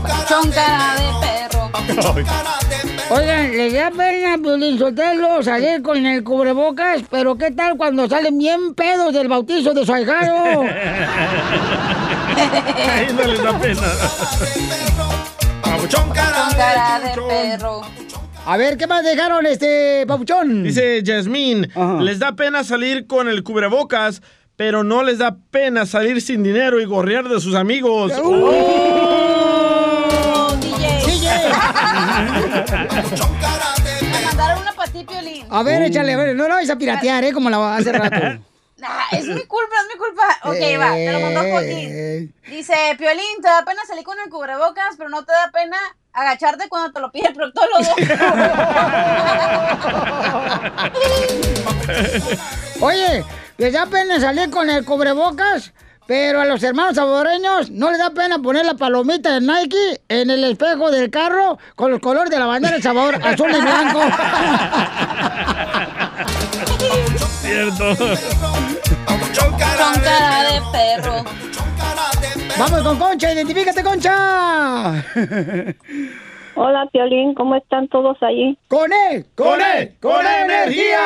Papuchón 0.02 0.50
cara 0.52 0.94
de 0.96 1.10
perro. 1.20 1.70
Oigan, 3.10 3.50
les 3.56 3.72
da 3.72 3.90
pena, 3.90 4.38
Piolín 4.38 4.78
Sotelo, 4.78 5.42
salir 5.42 5.82
con 5.82 6.06
el 6.06 6.22
cubrebocas, 6.22 7.02
pero 7.10 7.36
¿qué 7.36 7.50
tal 7.50 7.76
cuando 7.76 8.08
salen 8.08 8.38
bien 8.38 8.74
pedos 8.74 9.12
del 9.12 9.26
bautizo 9.28 9.74
de 9.74 9.84
su 9.84 9.92
ahijado? 9.92 10.62
Ahí 12.88 13.12
no 13.12 13.24
les 13.24 13.42
da 13.42 13.58
pena. 13.58 13.82
Papuchón 15.80 16.10
cara 16.10 17.00
de 17.00 17.08
perro. 17.26 17.80
A 18.44 18.56
ver, 18.58 18.76
¿qué 18.76 18.86
más 18.86 19.02
dejaron, 19.02 19.46
este, 19.46 20.04
papuchón? 20.06 20.62
Dice 20.62 21.02
Yasmín, 21.02 21.72
les 22.00 22.18
da 22.18 22.32
pena 22.36 22.64
salir 22.64 23.06
con 23.06 23.30
el 23.30 23.42
cubrebocas, 23.42 24.20
pero 24.56 24.84
no 24.84 25.02
les 25.02 25.16
da 25.16 25.38
pena 25.50 25.86
salir 25.86 26.20
sin 26.20 26.42
dinero 26.42 26.82
y 26.82 26.84
gorrear 26.84 27.30
de 27.30 27.40
sus 27.40 27.54
amigos. 27.54 28.12
Oh, 28.22 28.90
DJ. 30.60 31.48
Me 34.12 34.20
mandaron 34.22 34.60
una 34.60 34.72
para 34.74 34.92
ti, 34.92 35.02
Piolín. 35.08 35.46
A 35.48 35.62
ver, 35.62 35.80
échale, 35.80 36.12
a 36.12 36.18
ver, 36.18 36.36
no 36.36 36.46
la 36.46 36.56
vais 36.56 36.68
a 36.68 36.76
piratear, 36.76 37.24
¿eh? 37.24 37.32
Como 37.32 37.48
la 37.48 37.76
hace 37.76 37.90
rato. 37.90 38.44
Nah, 38.80 39.04
es 39.12 39.26
mi 39.26 39.44
culpa, 39.44 39.76
es 39.82 39.88
mi 39.92 39.98
culpa. 39.98 40.22
Ok, 40.44 40.62
va, 40.80 40.94
te 40.94 41.12
lo 41.12 41.20
mandó 41.20 41.42
Joaquín. 41.50 42.32
Dice, 42.48 42.74
Piolín, 42.96 43.42
te 43.42 43.48
da 43.48 43.62
pena 43.64 43.82
salir 43.86 44.04
con 44.04 44.18
el 44.18 44.30
cubrebocas, 44.30 44.94
pero 44.96 45.10
no 45.10 45.22
te 45.24 45.32
da 45.32 45.50
pena 45.52 45.76
agacharte 46.12 46.68
cuando 46.68 46.92
te 46.92 47.00
lo 47.00 47.12
pide 47.12 47.28
el 47.28 47.34
proctólogo. 47.34 47.94
Oye, 52.80 53.24
les 53.58 53.72
da 53.72 53.86
pena 53.86 54.18
salir 54.18 54.50
con 54.50 54.68
el 54.70 54.84
cubrebocas, 54.84 55.72
pero 56.06 56.40
a 56.40 56.46
los 56.46 56.62
hermanos 56.62 56.96
salvadoreños 56.96 57.70
no 57.70 57.90
les 57.90 57.98
da 57.98 58.10
pena 58.10 58.38
poner 58.38 58.64
la 58.64 58.74
palomita 58.74 59.34
de 59.34 59.40
Nike 59.42 60.00
en 60.08 60.30
el 60.30 60.42
espejo 60.44 60.90
del 60.90 61.10
carro 61.10 61.58
con 61.76 61.90
los 61.90 62.00
colores 62.00 62.30
de 62.30 62.38
la 62.38 62.46
bandera 62.46 62.76
de 62.76 62.82
Salvador, 62.82 63.20
azul 63.22 63.50
y 63.50 63.60
blanco. 63.60 64.00
Cierto. 67.40 67.96
Con 69.06 70.00
cara 70.02 70.50
de 70.52 70.60
perro. 70.72 71.24
Vamos 72.58 72.82
con 72.82 72.98
Concha, 72.98 73.32
identifícate, 73.32 73.82
Concha. 73.82 75.04
Hola, 76.56 76.86
Piolín, 76.92 77.34
¿cómo 77.34 77.54
están 77.54 77.88
todos 77.88 78.22
allí? 78.22 78.58
¡Con 78.68 78.92
él! 78.92 79.24
¡Con 79.34 79.60
él! 79.62 79.94
¡Con 80.00 80.26
energía! 80.26 80.98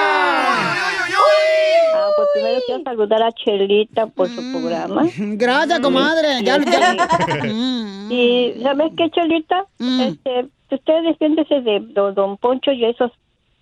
Ah, 1.97 2.09
pues 2.17 2.29
primero 2.35 2.61
quiero 2.67 2.83
saludar 2.83 3.23
a 3.23 3.33
Chelita 3.33 4.07
por 4.09 4.29
su 4.29 4.41
programa. 4.53 5.03
Gracias, 5.17 5.79
comadre. 5.81 6.43
Ya, 6.43 6.59
ya- 6.59 6.97
Y, 8.11 8.55
¿sabes 8.63 8.93
qué, 8.97 9.11
Chelita? 9.11 9.65
Este, 9.79 10.47
usted 10.71 11.03
defiéndese 11.05 11.61
de 11.61 11.81
don, 11.93 12.15
don 12.15 12.37
Poncho 12.39 12.73
y 12.73 12.85
esos, 12.85 13.13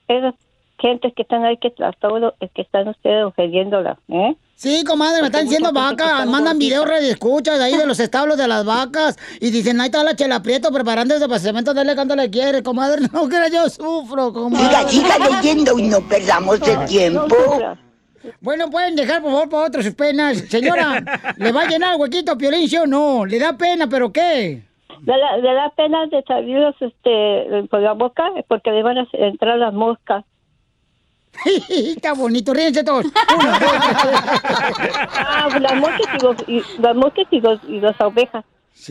esas 0.09 0.35
gentes 0.83 1.13
que 1.15 1.23
están 1.23 1.45
ahí 1.45 1.57
que, 1.57 1.73
a 1.83 1.93
todo, 1.93 2.35
que 2.55 2.63
están 2.63 2.89
ustedes 2.89 3.25
ofendiéndola, 3.25 3.99
¿eh? 4.09 4.37
Sí, 4.57 4.85
comadre, 4.85 5.23
me 5.23 5.27
están 5.29 5.45
diciendo 5.45 5.73
vacas, 5.73 6.27
mandan 6.27 6.59
videos 6.59 6.89
escuchas 7.03 7.61
ahí 7.61 7.77
de 7.77 7.87
los 7.87 7.99
establos 7.99 8.37
de 8.37 8.47
las 8.47 8.65
vacas 8.65 9.19
y 9.41 9.51
dicen, 9.51 9.81
ahí 9.81 9.87
está 9.87 10.05
la 10.05 10.15
chela 10.15 10.43
prieto 10.43 10.71
preparándose 10.71 11.27
para 11.27 11.41
cemento, 11.41 11.73
dale 11.73 11.95
cuando 11.95 12.15
le 12.15 12.31
quiere, 12.31 12.63
comadre, 12.63 13.03
no 13.13 13.29
que 13.29 13.37
yo 13.53 13.69
sufro, 13.69 14.33
comadre. 14.33 14.89
Siga, 14.89 15.17
siga 15.17 15.31
leyendo 15.31 15.79
y 15.79 15.89
no 15.89 16.01
perdamos 16.01 16.61
el 16.69 16.85
tiempo. 16.87 17.37
Bueno, 18.41 18.71
pueden 18.71 18.95
dejar 18.95 19.21
por 19.21 19.33
favor 19.33 19.49
para 19.49 19.67
otros 19.67 19.85
sus 19.85 19.95
penas. 19.95 20.39
Señora, 20.49 21.03
¿le 21.37 21.53
va 21.53 21.63
a 21.63 21.69
llenar 21.69 21.95
el 21.95 22.01
huequito 22.01 22.33
a 22.33 22.37
Piolín, 22.37 22.69
sí 22.69 22.77
o 22.77 22.87
no? 22.87 23.25
¿Le 23.27 23.39
da 23.39 23.57
pena, 23.57 23.89
pero 23.89 24.13
qué? 24.13 24.63
Le 25.05 25.19
da, 25.19 25.37
le 25.39 25.55
da 25.55 25.71
pena 25.71 26.07
de 26.07 26.23
salirlos 26.23 26.77
este, 26.81 27.67
por 27.69 27.81
la 27.81 27.95
boca 27.95 28.31
porque 28.47 28.71
le 28.71 28.83
van 28.83 28.99
a 28.99 29.09
entrar 29.13 29.59
las 29.59 29.75
moscas. 29.75 30.25
Está 31.69 32.13
bonito, 32.15 32.53
ríense 32.55 32.85
todos. 32.85 33.07
Ah, 35.17 35.49
las 35.61 35.75
moscas 35.77 36.01
y, 36.19 36.23
los, 36.23 36.37
y, 36.49 36.63
las 36.81 36.97
moscas 36.97 37.27
y, 37.31 37.41
los, 37.41 37.61
y 37.69 37.81
las 37.81 38.01
ovejas. 38.01 38.45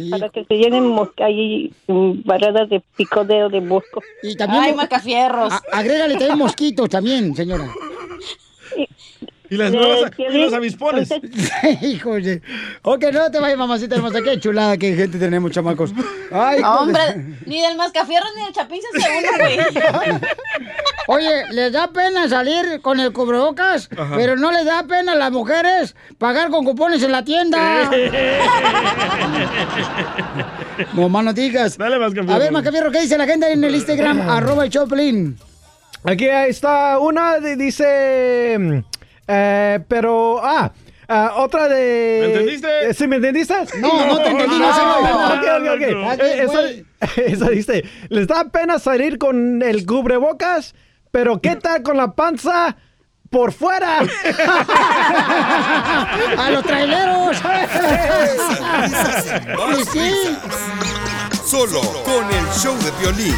Para 0.10 0.30
que 0.30 0.46
se 0.46 0.54
llenen 0.56 0.86
mosca 0.88 1.30
y 1.30 1.74
mm, 1.88 2.22
barradas 2.24 2.70
de 2.70 2.82
picodeo 2.96 3.50
de 3.50 3.60
mosco. 3.62 4.02
Y 4.24 4.36
también 4.36 4.64
Ay, 4.64 4.74
macafierros. 4.74 5.52
A- 5.52 5.62
agrégale 5.74 6.14
también 6.14 6.38
mosquitos 6.38 6.88
también, 6.90 7.36
señora. 7.36 7.68
Y 8.78 8.88
las 9.58 9.74
Eh, 9.74 9.78
nuevas, 9.78 10.12
y 10.18 10.38
los 10.38 10.54
avispones. 10.54 11.10
Hijos 11.82 12.24
de... 12.24 12.42
Ok, 12.84 13.04
no 13.14 13.30
te 13.32 13.40
vayas, 13.40 13.58
mamacita 13.58 13.96
hermosa. 13.96 14.22
Qué 14.22 14.40
chulada, 14.40 14.78
qué 14.78 14.94
gente 14.96 15.18
tenemos, 15.18 15.52
chamacos. 15.52 15.92
Ay, 16.32 16.60
hijo 16.60 16.72
de- 16.72 16.78
Hombre, 16.82 17.26
ni 17.46 17.62
del 17.62 17.76
mascafierro 17.78 18.26
ni 18.38 18.44
del 18.46 18.54
chapín 18.54 18.80
se 18.82 19.38
güey. 19.38 19.60
Oye, 21.08 21.46
les 21.52 21.74
da 21.74 21.88
pena 21.92 22.30
salir 22.30 22.80
con 22.82 23.00
el 23.00 23.12
cubrebocas, 23.12 23.90
Ajá. 23.98 24.16
pero 24.16 24.36
no 24.38 24.52
les 24.52 24.66
da 24.66 24.84
pena 24.88 25.14
a 25.14 25.16
las 25.16 25.32
mujeres 25.32 25.96
pagar 26.18 26.50
con 26.50 26.64
cupones 26.64 27.04
en 27.04 27.12
la 27.12 27.24
tienda. 27.26 27.90
no 30.94 31.10
más 31.10 31.24
no 31.26 31.34
digas. 31.34 31.78
Dale, 31.78 31.98
Mascafierro. 32.00 32.34
A 32.34 32.38
ver, 32.38 32.52
Macafierro, 32.52 32.92
¿qué 32.92 33.02
dice 33.02 33.18
la 33.18 33.26
gente 33.26 33.52
en 33.52 33.64
el 33.64 33.76
Instagram? 33.76 34.22
arroba 34.30 34.64
el 34.66 34.70
Choplin. 34.70 35.38
Aquí 36.04 36.26
está 36.26 36.98
una, 37.00 37.38
dice, 37.40 38.84
eh, 39.28 39.80
pero, 39.88 40.40
ah, 40.44 40.72
ah, 41.08 41.34
otra 41.38 41.68
de... 41.68 42.20
¿Me 42.22 42.28
entendiste? 42.34 42.90
Eh, 42.90 42.94
¿Sí 42.94 43.08
me 43.08 43.18
entendiste? 43.18 43.54
No, 43.80 44.06
no 44.06 44.18
te 44.18 44.30
entendí, 44.30 44.60
no 44.60 44.68
no, 44.68 45.36
ok, 45.36 45.44
ok, 45.60 45.68
ok. 45.76 45.82
no. 45.96 46.14
Eh, 46.14 46.44
esa, 46.44 46.62
esa 47.22 47.50
dice, 47.50 47.84
les 48.10 48.28
da 48.28 48.46
pena 48.46 48.80
salir 48.80 49.18
con 49.18 49.62
el 49.62 49.86
cubrebocas, 49.86 50.76
pero 51.12 51.42
¿qué 51.42 51.56
tal 51.56 51.84
con 51.84 51.98
la 51.98 52.12
panza 52.14 52.78
por 53.30 53.52
fuera? 53.54 54.00
¡A 56.38 56.50
los 56.52 56.64
traileros! 56.64 57.38
Y 59.80 59.86
Sí. 59.86 60.38
Solo 61.46 61.82
con 62.06 62.26
el 62.32 62.46
show 62.54 62.76
de 62.78 62.92
violín. 63.02 63.36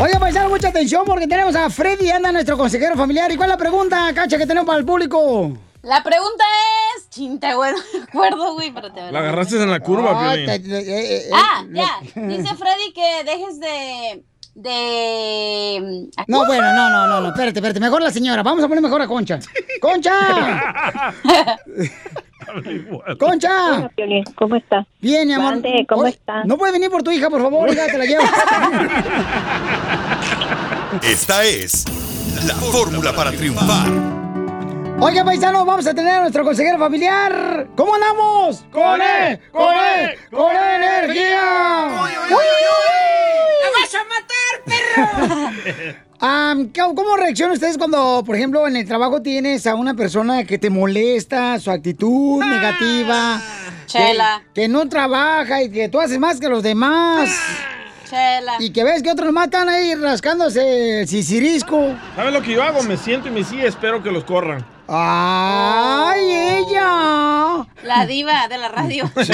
Oiga, 0.00 0.18
paisano, 0.20 0.48
mucha 0.48 0.68
atención 0.68 1.04
porque 1.04 1.26
tenemos 1.26 1.56
a 1.56 1.68
Freddy, 1.70 2.08
anda 2.10 2.30
nuestro 2.30 2.56
consejero 2.56 2.94
familiar. 2.96 3.30
¿Y 3.32 3.36
cuál 3.36 3.50
es 3.50 3.54
la 3.54 3.58
pregunta, 3.58 4.12
Cacha, 4.14 4.38
que 4.38 4.46
tenemos 4.46 4.66
para 4.66 4.78
el 4.78 4.84
público? 4.84 5.58
La 5.82 6.02
pregunta 6.04 6.44
es. 6.96 7.08
Chinta, 7.10 7.54
güey, 7.54 7.72
no 7.72 7.78
me 7.98 8.04
acuerdo, 8.04 8.54
güey, 8.54 8.70
pero 8.72 8.92
te 8.92 9.10
La 9.10 9.18
agarraste 9.18 9.56
en 9.60 9.70
la 9.70 9.80
curva, 9.80 10.34
te- 10.34 10.54
eh, 10.54 10.60
eh, 11.26 11.30
Ah, 11.34 11.64
ya. 11.72 11.88
Dice 12.14 12.54
Freddy 12.54 12.92
que 12.94 13.24
dejes 13.24 13.58
de. 13.58 14.22
de. 14.54 16.08
No, 16.28 16.46
bueno, 16.46 16.72
no, 16.74 16.90
no, 16.90 17.06
no, 17.08 17.20
no, 17.20 17.28
espérate, 17.28 17.58
espérate. 17.58 17.80
Mejor 17.80 18.02
la 18.02 18.10
señora. 18.12 18.42
Vamos 18.44 18.62
a 18.62 18.68
poner 18.68 18.82
mejor 18.82 19.02
a 19.02 19.08
Concha. 19.08 19.40
¡Concha! 19.80 20.14
¡Concha! 23.18 23.90
¿cómo 24.36 24.56
está? 24.56 24.86
Bien, 25.00 25.26
mi 25.26 25.34
amor. 25.34 25.60
¿cómo 25.88 26.06
está? 26.06 26.44
No 26.44 26.56
puedes 26.56 26.72
venir 26.72 26.90
por 26.90 27.02
tu 27.02 27.10
hija, 27.10 27.28
por 27.30 27.42
favor. 27.42 27.68
Hija, 27.70 27.86
te 27.86 27.98
la 27.98 28.04
llevo. 28.04 28.22
Esta 31.02 31.44
es 31.44 31.84
la 32.46 32.54
fórmula 32.54 33.12
para 33.14 33.30
triunfar. 33.32 33.88
Oiga, 35.00 35.24
paisano, 35.24 35.64
vamos 35.64 35.86
a 35.86 35.94
tener 35.94 36.14
a 36.14 36.20
nuestro 36.22 36.44
consejero 36.44 36.78
familiar. 36.78 37.68
¿Cómo 37.76 37.94
andamos? 37.94 38.64
¡Con 38.72 39.00
él! 39.00 39.38
¡Con 39.52 39.74
él! 39.74 40.18
¡Con 40.30 40.50
energía! 40.56 41.88
¡Me 43.60 43.70
vas 43.80 43.94
a 43.94 44.04
matar, 44.08 44.64
perro! 44.66 45.98
¿cómo- 46.74 46.94
¿Cómo 46.96 47.16
reaccionan 47.16 47.54
ustedes 47.54 47.78
cuando, 47.78 48.22
por 48.26 48.34
ejemplo, 48.34 48.66
en 48.66 48.74
el 48.76 48.86
trabajo 48.86 49.22
tienes 49.22 49.66
a 49.66 49.74
una 49.76 49.94
persona 49.94 50.44
que 50.44 50.58
te 50.58 50.68
molesta, 50.70 51.60
su 51.60 51.70
actitud 51.70 52.42
negativa? 52.42 53.40
Chela. 53.86 54.42
Que, 54.52 54.62
que 54.62 54.68
no 54.68 54.88
trabaja 54.88 55.62
y 55.62 55.70
que 55.70 55.88
tú 55.88 56.00
haces 56.00 56.18
más 56.18 56.40
que 56.40 56.48
los 56.48 56.62
demás. 56.62 57.30
Chela. 58.08 58.56
Y 58.60 58.70
que 58.70 58.84
ves 58.84 59.02
que 59.02 59.10
otros 59.10 59.32
están 59.44 59.68
ahí 59.68 59.94
rascándose 59.94 61.00
el 61.00 61.08
sisirisco. 61.08 61.94
¿Sabes 62.16 62.32
lo 62.32 62.42
que 62.42 62.52
yo 62.52 62.62
hago? 62.62 62.82
Me 62.82 62.96
siento 62.96 63.28
y 63.28 63.30
me 63.30 63.44
sí 63.44 63.60
espero 63.60 64.02
que 64.02 64.10
los 64.10 64.24
corran. 64.24 64.64
¡Ay, 64.90 66.32
ella! 66.32 67.66
La 67.84 68.06
diva 68.06 68.48
de 68.48 68.58
la 68.58 68.68
radio. 68.68 69.10
Sí. 69.24 69.32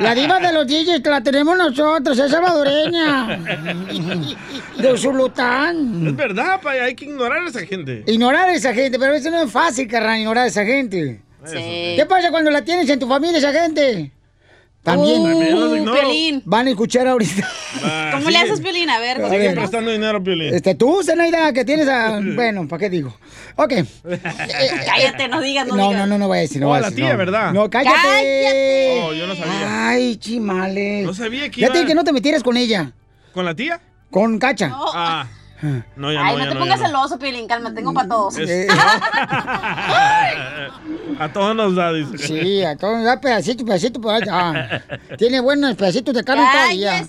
La 0.00 0.14
diva 0.14 0.38
de 0.40 0.52
los 0.52 0.66
DJs 0.66 1.02
que 1.02 1.10
la 1.10 1.22
tenemos 1.22 1.56
nosotros, 1.58 2.18
es 2.18 2.30
salvadoreña. 2.30 3.38
De 4.78 4.92
Usulután. 4.92 6.06
Es 6.06 6.16
verdad, 6.16 6.60
pa, 6.62 6.70
hay 6.72 6.94
que 6.94 7.04
ignorar 7.04 7.42
a 7.42 7.48
esa 7.48 7.60
gente. 7.66 8.04
Ignorar 8.06 8.48
a 8.48 8.54
esa 8.54 8.72
gente, 8.72 8.98
pero 8.98 9.14
eso 9.14 9.30
no 9.30 9.42
es 9.42 9.50
fácil, 9.50 9.86
carnal, 9.88 10.18
ignorar 10.18 10.44
a 10.44 10.48
esa 10.48 10.64
gente. 10.64 11.20
¿Qué 11.44 12.06
pasa 12.08 12.30
cuando 12.30 12.50
la 12.50 12.62
tienes 12.62 12.88
en 12.88 12.98
tu 12.98 13.06
familia, 13.06 13.38
esa 13.38 13.52
gente? 13.52 14.12
También. 14.86 15.20
Uh. 15.20 15.92
Piolín. 15.92 16.42
Van 16.44 16.66
a 16.68 16.70
escuchar 16.70 17.08
ahorita. 17.08 17.46
¿Cómo 18.12 18.30
le 18.30 18.38
haces, 18.38 18.60
Piolín? 18.60 18.88
A 18.88 18.98
ver. 19.00 19.16
Sigue 19.28 19.50
prestando 19.50 19.90
dinero, 19.90 20.22
Piolín. 20.22 20.54
Este, 20.54 20.74
tú, 20.76 21.02
Zenaida, 21.04 21.52
que 21.52 21.64
tienes 21.64 21.88
a... 21.88 22.20
Bueno, 22.36 22.68
¿para 22.68 22.80
qué 22.80 22.88
digo? 22.90 23.14
Ok. 23.56 23.72
Cállate, 24.86 25.28
no 25.28 25.40
digas, 25.40 25.66
no, 25.66 25.76
No, 25.76 25.88
digas. 25.88 26.00
no, 26.00 26.06
no, 26.06 26.18
no 26.18 26.28
voy 26.28 26.38
a 26.38 26.40
decir. 26.42 26.60
No 26.60 26.66
Oh, 26.66 26.70
voy 26.70 26.78
a 26.78 26.80
la 26.82 26.90
decir, 26.90 27.04
tía, 27.04 27.12
no. 27.12 27.18
¿verdad? 27.18 27.52
No, 27.52 27.68
cállate. 27.68 27.96
¡Cállate! 27.96 29.00
Oh, 29.02 29.12
yo 29.12 29.26
no 29.26 29.34
sabía. 29.34 29.88
Ay, 29.88 30.16
chimales. 30.16 31.04
No 31.04 31.14
sabía 31.14 31.50
que 31.50 31.60
Ya 31.60 31.66
iba- 31.66 31.72
te 31.72 31.78
dije 31.80 31.88
que 31.88 31.94
no 31.96 32.04
te 32.04 32.12
metieras 32.12 32.42
con 32.42 32.56
ella. 32.56 32.92
¿Con 33.34 33.44
la 33.44 33.54
tía? 33.54 33.80
Con 34.10 34.38
Cacha. 34.38 34.68
No. 34.68 34.84
Ah. 34.94 35.26
No, 35.96 36.12
ya 36.12 36.24
Ay, 36.26 36.32
no, 36.32 36.38
no 36.38 36.44
ya 36.44 36.48
te 36.50 36.54
no, 36.54 36.60
pongas 36.60 36.80
celoso, 36.80 37.18
Piolín, 37.18 37.46
calma, 37.48 37.72
tengo 37.74 37.92
para 37.94 38.08
todos. 38.08 38.36
A 41.18 41.32
todos 41.32 41.56
nos 41.56 41.74
da, 41.74 41.92
dice. 41.92 42.18
Sí, 42.18 42.62
a 42.62 42.76
todos 42.76 43.02
da 43.02 43.18
pedacito, 43.20 43.64
pedacito 43.64 44.00
por 44.00 44.14
allá. 44.14 44.84
Tiene 45.16 45.40
buenos 45.40 45.74
pedacitos 45.76 46.14
de 46.14 46.22
carne 46.22 46.44
todavía. 46.52 47.06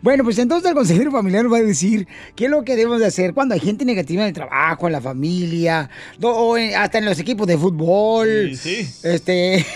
Bueno, 0.00 0.24
pues 0.24 0.38
entonces 0.38 0.68
el 0.70 0.74
consejero 0.74 1.10
familiar 1.10 1.52
va 1.52 1.58
a 1.58 1.62
decir 1.62 2.08
qué 2.34 2.46
es 2.46 2.50
lo 2.50 2.62
que 2.64 2.76
debemos 2.76 3.00
de 3.00 3.06
hacer 3.06 3.34
cuando 3.34 3.52
hay 3.54 3.60
gente 3.60 3.84
negativa 3.84 4.22
en 4.22 4.28
el 4.28 4.34
trabajo, 4.34 4.86
en 4.86 4.92
la 4.92 5.00
familia, 5.02 5.90
o 6.22 6.56
en- 6.56 6.74
hasta 6.76 6.98
en 6.98 7.04
los 7.04 7.18
equipos 7.18 7.46
de 7.46 7.58
fútbol. 7.58 8.52
Sí, 8.56 8.88
Este. 9.02 9.66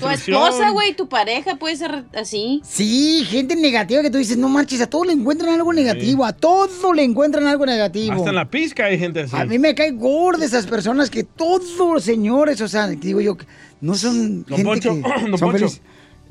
Tu 0.00 0.08
esposa, 0.08 0.70
güey, 0.70 0.94
tu 0.94 1.08
pareja 1.08 1.56
puede 1.56 1.76
ser 1.76 2.04
así. 2.14 2.62
Sí, 2.64 3.24
gente 3.28 3.56
negativa 3.56 4.00
que 4.02 4.10
tú 4.10 4.18
dices, 4.18 4.38
no 4.38 4.48
marches, 4.48 4.80
a 4.80 4.86
todos 4.88 5.06
le 5.06 5.12
encuentran 5.12 5.52
algo 5.54 5.72
negativo, 5.72 6.24
A 6.30 6.32
todo 6.32 6.92
le 6.94 7.02
encuentran 7.02 7.44
algo 7.48 7.66
negativo. 7.66 8.12
Hasta 8.14 8.28
en 8.28 8.36
la 8.36 8.48
pizca 8.48 8.84
hay 8.84 8.96
gente 8.96 9.22
así. 9.22 9.34
A 9.34 9.44
mí 9.44 9.58
me 9.58 9.74
cae 9.74 9.90
gorda 9.90 10.44
esas 10.44 10.64
personas 10.64 11.10
que 11.10 11.24
todos, 11.24 12.04
señores, 12.04 12.60
o 12.60 12.68
sea, 12.68 12.86
digo 12.86 13.20
yo, 13.20 13.36
no 13.80 13.96
son 13.96 14.44
Don 14.44 14.58
gente 14.58 14.64
Poncho, 14.64 14.94
que 14.94 15.00
don 15.30 15.36
son 15.36 15.50
Poncho. 15.50 15.66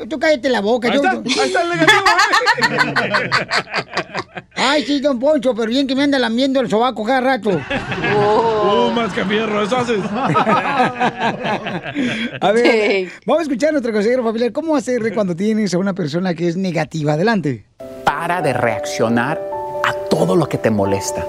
Tú 0.10 0.18
cállate 0.18 0.47
la 0.47 0.62
boca. 0.62 0.88
Ahí 0.88 0.93
yo- 0.95 1.04
está, 1.04 1.18
ahí 1.41 1.47
está 1.50 1.64
el 1.64 1.70
negativo. 1.70 2.00
Ay, 4.56 4.86
sí, 4.86 5.02
don 5.02 5.20
Poncho, 5.20 5.54
pero 5.54 5.68
bien 5.68 5.86
que 5.86 5.95
me 5.95 6.04
anda 6.04 6.18
lamiendo 6.18 6.62
el 6.62 6.70
sobaco 6.70 7.04
cada 7.04 7.20
rato. 7.20 7.50
Uh, 7.50 8.91
mascafierro, 8.91 9.64
eso 9.64 9.76
haces. 9.76 10.00
A 12.39 12.52
ver, 12.54 13.10
vamos 13.26 13.39
a 13.41 13.43
escuchar 13.43 13.70
a 13.70 13.72
nuestro 13.74 13.91
consejero 13.91 14.24
familiar. 14.24 14.54
¿Cómo 14.54 14.78
hacer 14.78 15.14
cuando 15.14 15.36
tienes 15.36 15.74
a 15.74 15.78
una 15.78 15.93
persona 15.93 16.34
que 16.34 16.47
es 16.47 16.56
negativa? 16.56 17.12
Adelante. 17.14 17.66
Para 18.06 18.41
de 18.41 18.54
reaccionar 18.54 19.59
todo 20.20 20.36
lo 20.36 20.50
que 20.50 20.58
te 20.58 20.70
molesta. 20.70 21.26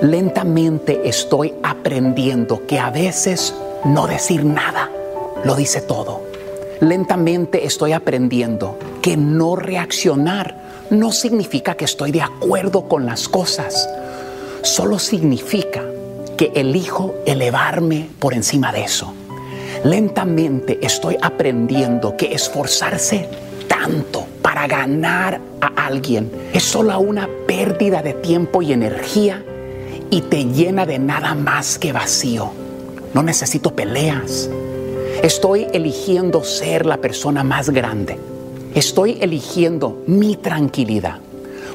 Lentamente 0.00 1.06
estoy 1.06 1.52
aprendiendo 1.62 2.66
que 2.66 2.78
a 2.78 2.88
veces 2.88 3.54
no 3.84 4.06
decir 4.06 4.42
nada 4.42 4.90
lo 5.44 5.54
dice 5.54 5.82
todo. 5.82 6.22
Lentamente 6.80 7.66
estoy 7.66 7.92
aprendiendo 7.92 8.78
que 9.02 9.18
no 9.18 9.54
reaccionar 9.54 10.56
no 10.88 11.12
significa 11.12 11.74
que 11.74 11.84
estoy 11.84 12.10
de 12.10 12.22
acuerdo 12.22 12.88
con 12.88 13.04
las 13.04 13.28
cosas. 13.28 13.86
Solo 14.62 14.98
significa 14.98 15.84
que 16.38 16.52
elijo 16.54 17.16
elevarme 17.26 18.08
por 18.18 18.32
encima 18.32 18.72
de 18.72 18.84
eso. 18.84 19.12
Lentamente 19.84 20.78
estoy 20.80 21.18
aprendiendo 21.20 22.16
que 22.16 22.32
esforzarse 22.32 23.28
tanto 23.68 24.24
ganar 24.66 25.40
a 25.60 25.86
alguien 25.86 26.30
es 26.52 26.62
solo 26.62 26.98
una 26.98 27.28
pérdida 27.46 28.02
de 28.02 28.14
tiempo 28.14 28.62
y 28.62 28.72
energía 28.72 29.44
y 30.10 30.22
te 30.22 30.44
llena 30.44 30.86
de 30.86 30.98
nada 30.98 31.34
más 31.34 31.78
que 31.78 31.92
vacío. 31.92 32.50
No 33.14 33.22
necesito 33.22 33.74
peleas. 33.74 34.50
Estoy 35.22 35.66
eligiendo 35.72 36.44
ser 36.44 36.86
la 36.86 36.96
persona 36.96 37.44
más 37.44 37.70
grande. 37.70 38.18
Estoy 38.74 39.18
eligiendo 39.20 40.02
mi 40.06 40.36
tranquilidad, 40.36 41.18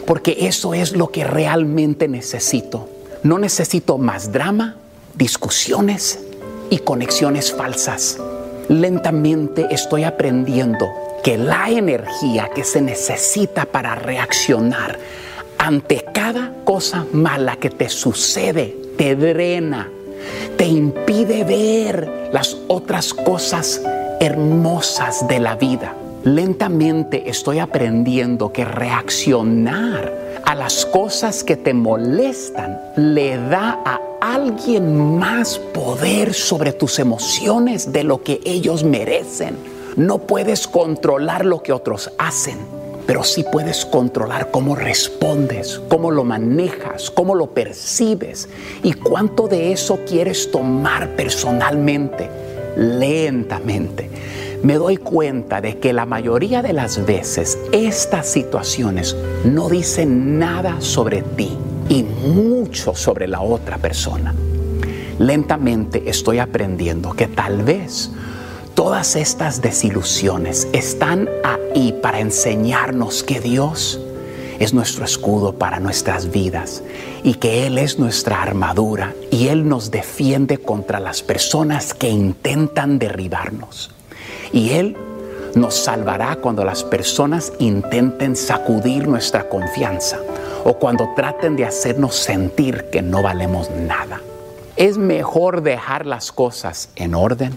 porque 0.06 0.38
eso 0.48 0.74
es 0.74 0.96
lo 0.96 1.12
que 1.12 1.24
realmente 1.24 2.08
necesito. 2.08 2.90
No 3.24 3.38
necesito 3.38 3.98
más 3.98 4.32
drama, 4.32 4.76
discusiones 5.14 6.20
y 6.70 6.80
conexiones 6.80 7.54
falsas. 7.54 8.18
Lentamente 8.70 9.68
estoy 9.70 10.03
aprendiendo 10.03 10.88
que 11.24 11.38
la 11.38 11.70
energía 11.70 12.49
que 12.53 12.63
se 12.63 12.82
necesita 12.82 13.66
para 13.66 13.95
reaccionar 13.95 14.97
ante 15.57 16.03
cada 16.13 16.51
cosa 16.63 17.05
mala 17.11 17.55
que 17.57 17.70
te 17.70 17.89
sucede 17.89 18.76
te 18.97 19.16
drena, 19.16 19.89
te 20.57 20.66
impide 20.66 21.43
ver 21.43 22.30
las 22.32 22.57
otras 22.68 23.13
cosas 23.13 23.82
hermosas 24.20 25.28
de 25.28 25.39
la 25.39 25.55
vida. 25.55 25.93
Lentamente 26.24 27.30
estoy 27.30 27.59
aprendiendo 27.59 28.51
que 28.51 28.66
reaccionar 28.66 30.25
a 30.46 30.54
las 30.56 30.86
cosas 30.86 31.43
que 31.43 31.58
te 31.58 31.74
molestan 31.74 32.80
le 32.96 33.38
da 33.38 33.82
a 33.84 34.00
alguien 34.22 35.18
más 35.18 35.60
poder 35.60 36.34
sobre 36.34 36.72
tus 36.72 37.00
emociones 37.00 37.91
de 37.91 38.04
lo 38.04 38.22
que 38.22 38.39
ellos 38.46 38.84
merecen. 38.84 39.58
No 39.96 40.20
puedes 40.20 40.68
controlar 40.68 41.46
lo 41.46 41.64
que 41.64 41.72
otros 41.72 42.12
hacen, 42.18 42.60
pero 43.08 43.24
sí 43.24 43.43
puedes 43.52 43.86
controlar 43.86 44.52
cómo 44.52 44.76
respondes, 44.76 45.82
cómo 45.89 46.12
lo 46.12 46.24
manejas, 46.24 47.10
cómo 47.10 47.34
lo 47.34 47.48
percibes 47.48 48.48
y 48.84 48.93
cuánto 48.93 49.48
de 49.48 49.72
eso 49.72 50.00
quieres 50.08 50.52
tomar 50.52 51.16
personalmente, 51.16 52.30
lentamente. 52.76 54.10
Me 54.66 54.80
doy 54.80 54.97
cuenta 54.97 55.61
de 55.61 55.78
que 55.78 55.93
la 55.93 56.07
mayoría 56.07 56.63
de 56.63 56.74
las 56.74 57.05
veces 57.05 57.59
estas 57.72 58.26
situaciones 58.26 59.16
no 59.43 59.70
dicen 59.70 60.39
nada 60.39 60.82
sobre 60.82 61.22
ti 61.22 61.55
y 61.88 62.01
mucho 62.01 62.95
sobre 62.95 63.28
la 63.28 63.41
otra 63.41 63.78
persona. 63.78 64.34
Lentamente 65.20 66.09
estoy 66.09 66.39
aprendiendo 66.39 67.13
que 67.13 67.28
tal 67.28 67.61
vez 67.61 68.09
todas 68.74 69.16
estas 69.16 69.61
desilusiones 69.61 70.68
están 70.74 71.30
ahí 71.43 71.93
para 72.01 72.20
enseñarnos 72.20 73.22
que 73.22 73.39
Dios 73.39 74.01
es 74.57 74.74
nuestro 74.74 75.05
escudo 75.05 75.59
para 75.59 75.80
nuestras 75.80 76.32
vidas 76.32 76.82
y 77.24 77.36
que 77.36 77.68
Él 77.68 77.78
es 77.78 77.99
nuestra 77.99 78.41
armadura 78.41 79.13
y 79.30 79.49
Él 79.49 79.70
nos 79.70 79.91
defiende 79.91 80.57
contra 80.57 80.99
las 80.99 81.22
personas 81.22 81.93
que 81.93 82.09
intentan 82.09 82.97
derribarnos. 82.97 83.95
Y 84.56 84.70
Él 84.70 84.95
nos 85.53 85.76
salvará 85.76 86.38
cuando 86.38 86.64
las 86.64 86.86
personas 86.86 87.51
intenten 87.60 88.38
sacudir 88.38 89.06
nuestra 89.06 89.49
confianza 89.49 90.18
o 90.64 90.76
cuando 90.76 91.10
traten 91.14 91.58
de 91.58 91.66
hacernos 91.66 92.16
sentir 92.16 92.86
que 92.89 93.01
no 93.01 93.22
valemos 93.22 93.70
nada. 93.70 94.22
Es 94.78 94.97
mejor 94.97 95.62
dejar 95.62 96.06
las 96.06 96.32
cosas 96.32 96.89
en 96.95 97.16
orden, 97.16 97.53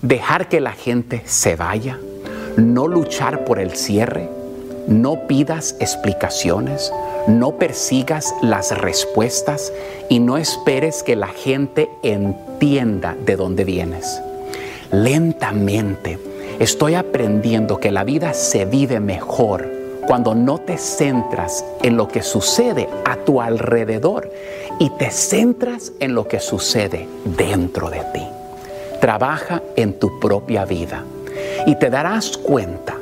dejar 0.00 0.48
que 0.48 0.60
la 0.60 0.72
gente 0.72 1.22
se 1.26 1.56
vaya, 1.56 1.98
no 2.56 2.88
luchar 2.88 3.44
por 3.44 3.58
el 3.58 3.76
cierre, 3.76 4.30
no 4.88 5.26
pidas 5.26 5.76
explicaciones, 5.78 6.90
no 7.26 7.58
persigas 7.58 8.34
las 8.40 8.76
respuestas 8.78 9.74
y 10.08 10.20
no 10.20 10.38
esperes 10.38 11.02
que 11.02 11.16
la 11.16 11.28
gente 11.28 11.90
entienda 12.02 13.14
de 13.26 13.36
dónde 13.36 13.64
vienes. 13.64 14.22
Lentamente 15.02 16.20
estoy 16.60 16.94
aprendiendo 16.94 17.80
que 17.80 17.90
la 17.90 18.04
vida 18.04 18.32
se 18.32 18.64
vive 18.64 19.00
mejor 19.00 19.68
cuando 20.06 20.36
no 20.36 20.58
te 20.58 20.78
centras 20.78 21.64
en 21.82 21.96
lo 21.96 22.06
que 22.06 22.22
sucede 22.22 22.88
a 23.04 23.16
tu 23.16 23.40
alrededor 23.40 24.30
y 24.78 24.90
te 24.90 25.10
centras 25.10 25.90
en 25.98 26.14
lo 26.14 26.28
que 26.28 26.38
sucede 26.38 27.08
dentro 27.24 27.90
de 27.90 28.04
ti. 28.12 28.22
Trabaja 29.00 29.62
en 29.74 29.98
tu 29.98 30.20
propia 30.20 30.64
vida 30.64 31.02
y 31.66 31.74
te 31.74 31.90
darás 31.90 32.36
cuenta 32.36 32.96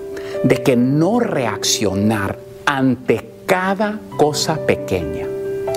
de 0.45 0.62
que 0.62 0.76
no 0.76 1.20
reaccionar 1.20 2.38
ante 2.64 3.28
cada 3.45 4.01
cosa 4.16 4.57
pequeña 4.64 5.26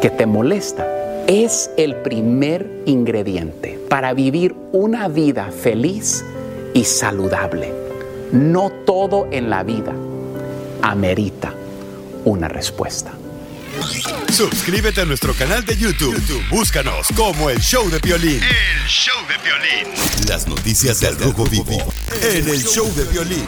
que 0.01 0.09
te 0.09 0.26
molesta 0.26 0.88
es 1.28 1.72
el 1.76 1.97
primer 1.97 2.84
ingrediente 2.86 3.74
para 3.89 4.13
vivir 4.13 4.55
una 4.71 5.07
vida 5.07 5.51
feliz 5.51 6.23
y 6.73 6.83
saludable. 6.86 7.73
No 8.31 8.71
todo 8.86 9.27
en 9.31 9.49
la 9.49 9.63
vida 9.63 9.93
amerita 10.81 11.53
una 12.25 12.47
respuesta. 12.47 13.11
Suscríbete 14.31 15.01
a 15.01 15.05
nuestro 15.05 15.33
canal 15.33 15.65
de 15.65 15.75
YouTube. 15.77 16.15
YouTube, 16.15 16.43
Búscanos 16.49 17.07
como 17.15 17.49
el 17.49 17.59
show 17.59 17.89
de 17.89 17.99
violín. 17.99 18.41
El 18.41 18.88
show 18.88 19.15
de 19.27 19.38
violín. 19.43 19.93
Las 20.27 20.47
noticias 20.47 20.99
del 21.01 21.17
Rojo 21.17 21.45
Vivo 21.45 21.77
en 22.21 22.47
el 22.47 22.63
show 22.63 22.91
de 22.95 23.03
violín. 23.05 23.45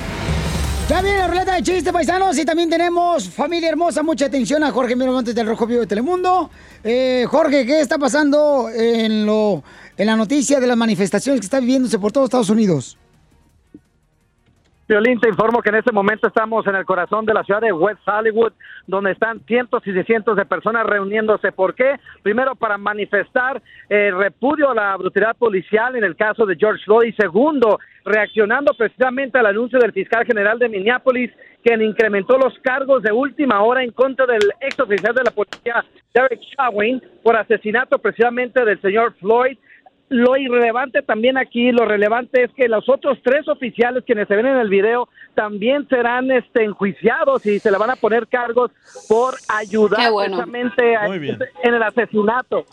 Ya 0.89 1.01
viene 1.01 1.17
la 1.17 1.27
ruleta 1.27 1.55
de 1.55 1.63
chistes, 1.63 1.91
paisanos, 1.91 2.37
y 2.37 2.45
también 2.45 2.69
tenemos 2.69 3.29
familia 3.29 3.67
hermosa. 3.67 4.03
Mucha 4.03 4.27
atención 4.27 4.63
a 4.63 4.71
Jorge 4.71 4.95
Miramontes 4.95 5.35
del 5.35 5.45
Rojo 5.45 5.67
Vivo 5.67 5.81
de 5.81 5.87
Telemundo. 5.87 6.49
Eh, 6.81 7.25
Jorge, 7.29 7.65
¿qué 7.65 7.81
está 7.81 7.97
pasando 7.97 8.69
en, 8.73 9.25
lo, 9.25 9.63
en 9.97 10.05
la 10.05 10.15
noticia 10.15 10.59
de 10.59 10.67
las 10.67 10.77
manifestaciones 10.77 11.41
que 11.41 11.45
están 11.45 11.61
viviéndose 11.61 11.97
por 11.99 12.11
todos 12.11 12.25
Estados 12.25 12.49
Unidos? 12.49 12.97
Violín, 14.87 15.19
te 15.19 15.27
informo 15.27 15.61
que 15.61 15.67
en 15.67 15.75
este 15.75 15.91
momento 15.91 16.27
estamos 16.27 16.65
en 16.65 16.75
el 16.75 16.85
corazón 16.85 17.25
de 17.25 17.33
la 17.33 17.43
ciudad 17.43 17.59
de 17.59 17.73
West 17.73 17.99
Hollywood, 18.07 18.53
donde 18.85 19.11
están 19.11 19.41
cientos 19.45 19.85
y 19.85 19.91
cientos 20.03 20.37
de 20.37 20.45
personas 20.45 20.85
reuniéndose. 20.85 21.51
¿Por 21.51 21.75
qué? 21.75 21.97
Primero, 22.23 22.55
para 22.55 22.77
manifestar 22.77 23.61
eh, 23.89 24.11
repudio 24.11 24.69
a 24.69 24.75
la 24.75 24.95
brutalidad 24.95 25.35
policial 25.35 25.97
en 25.97 26.05
el 26.05 26.15
caso 26.15 26.45
de 26.45 26.55
George 26.55 26.85
Floyd. 26.85 27.09
Y 27.09 27.21
segundo, 27.21 27.79
reaccionando 28.05 28.73
precisamente 28.77 29.37
al 29.37 29.47
anuncio 29.47 29.77
del 29.77 29.91
fiscal 29.91 30.25
general 30.25 30.57
de 30.57 30.69
Minneapolis, 30.69 31.31
quien 31.61 31.81
incrementó 31.81 32.37
los 32.37 32.57
cargos 32.59 33.03
de 33.03 33.11
última 33.11 33.61
hora 33.63 33.83
en 33.83 33.91
contra 33.91 34.25
del 34.25 34.53
ex 34.61 34.79
oficial 34.79 35.13
de 35.13 35.23
la 35.25 35.31
policía, 35.31 35.83
Derek 36.13 36.39
Chauvin, 36.55 37.03
por 37.23 37.35
asesinato 37.35 37.99
precisamente 37.99 38.63
del 38.63 38.79
señor 38.79 39.13
Floyd 39.19 39.57
lo 40.09 40.37
irrelevante 40.37 41.01
también 41.01 41.37
aquí, 41.37 41.71
lo 41.71 41.83
relevante 41.85 42.43
es 42.45 42.51
que 42.53 42.67
los 42.69 42.87
otros 42.87 43.17
tres 43.23 43.47
oficiales 43.47 44.03
quienes 44.05 44.27
se 44.27 44.35
ven 44.35 44.45
en 44.45 44.57
el 44.57 44.69
video 44.69 45.09
también 45.35 45.87
serán 45.89 46.31
este, 46.31 46.63
enjuiciados 46.63 47.45
y 47.45 47.59
se 47.59 47.69
le 47.71 47.77
van 47.77 47.89
a 47.89 47.95
poner 47.97 48.27
cargos 48.27 48.71
por 49.09 49.35
ayudar 49.49 49.99
Qué 50.05 50.09
bueno. 50.09 50.37
precisamente 50.37 50.95
a- 50.95 51.07
Muy 51.07 51.19
bien. 51.19 51.37
en 51.63 51.73
el 51.73 51.83
asesinato. 51.83 52.65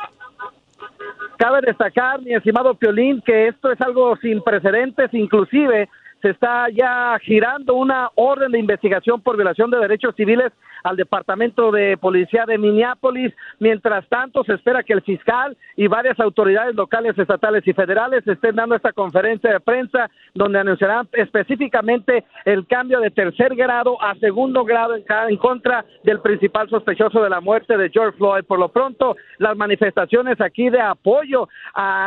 Cabe 1.37 1.61
destacar, 1.62 2.22
mi 2.22 2.32
estimado 2.32 2.74
Piolín, 2.74 3.20
que 3.20 3.49
esto 3.49 3.72
es 3.72 3.80
algo 3.80 4.16
sin 4.18 4.41
precedentes, 4.43 5.12
inclusive 5.12 5.89
se 6.25 6.31
está 6.31 6.70
ya 6.70 7.18
girando 7.20 7.75
una 7.75 8.09
orden 8.14 8.51
de 8.53 8.59
investigación 8.59 9.20
por 9.20 9.37
violación 9.37 9.70
de 9.70 9.77
derechos 9.77 10.14
civiles 10.16 10.55
al 10.83 10.97
Departamento 10.97 11.70
de 11.70 11.99
Policía 11.99 12.45
de 12.47 12.57
Minneapolis. 12.57 13.35
Mientras 13.59 14.09
tanto, 14.09 14.43
se 14.45 14.55
espera 14.55 14.83
que 14.83 14.95
el 14.95 15.03
fiscal 15.03 15.55
y 15.77 15.87
varias 15.87 16.18
autoridades 16.20 16.75
locales, 16.75 17.18
estatales 17.18 17.66
y 17.66 17.75
federales 17.75 18.27
estén 18.27 18.57
dando 18.57 18.75
esta 18.75 18.93
conferencia 18.93 19.53
de 19.53 19.61
prensa 19.61 20.11
donde 20.35 20.59
anunciarán 20.59 21.09
específicamente 21.12 22.25
el 22.47 22.66
cambio 22.66 23.01
de 23.01 23.11
tercer 23.11 23.55
grado 23.55 24.01
a 24.03 24.14
segundo 24.14 24.64
grado 24.64 24.95
en, 24.97 25.37
contra 25.37 25.85
del 26.05 26.20
principal 26.20 26.70
sospechoso 26.70 27.22
de 27.22 27.29
la 27.29 27.43
muerte 27.43 27.77
de 27.77 27.91
George 27.91 28.16
Floyd. 28.16 28.45
Por 28.45 28.59
lo 28.59 28.70
pronto, 28.70 29.14
las 29.39 29.57
manifestaciones 29.59 30.41
aquí 30.41 30.70
de 30.70 30.81
apoyo 30.81 31.49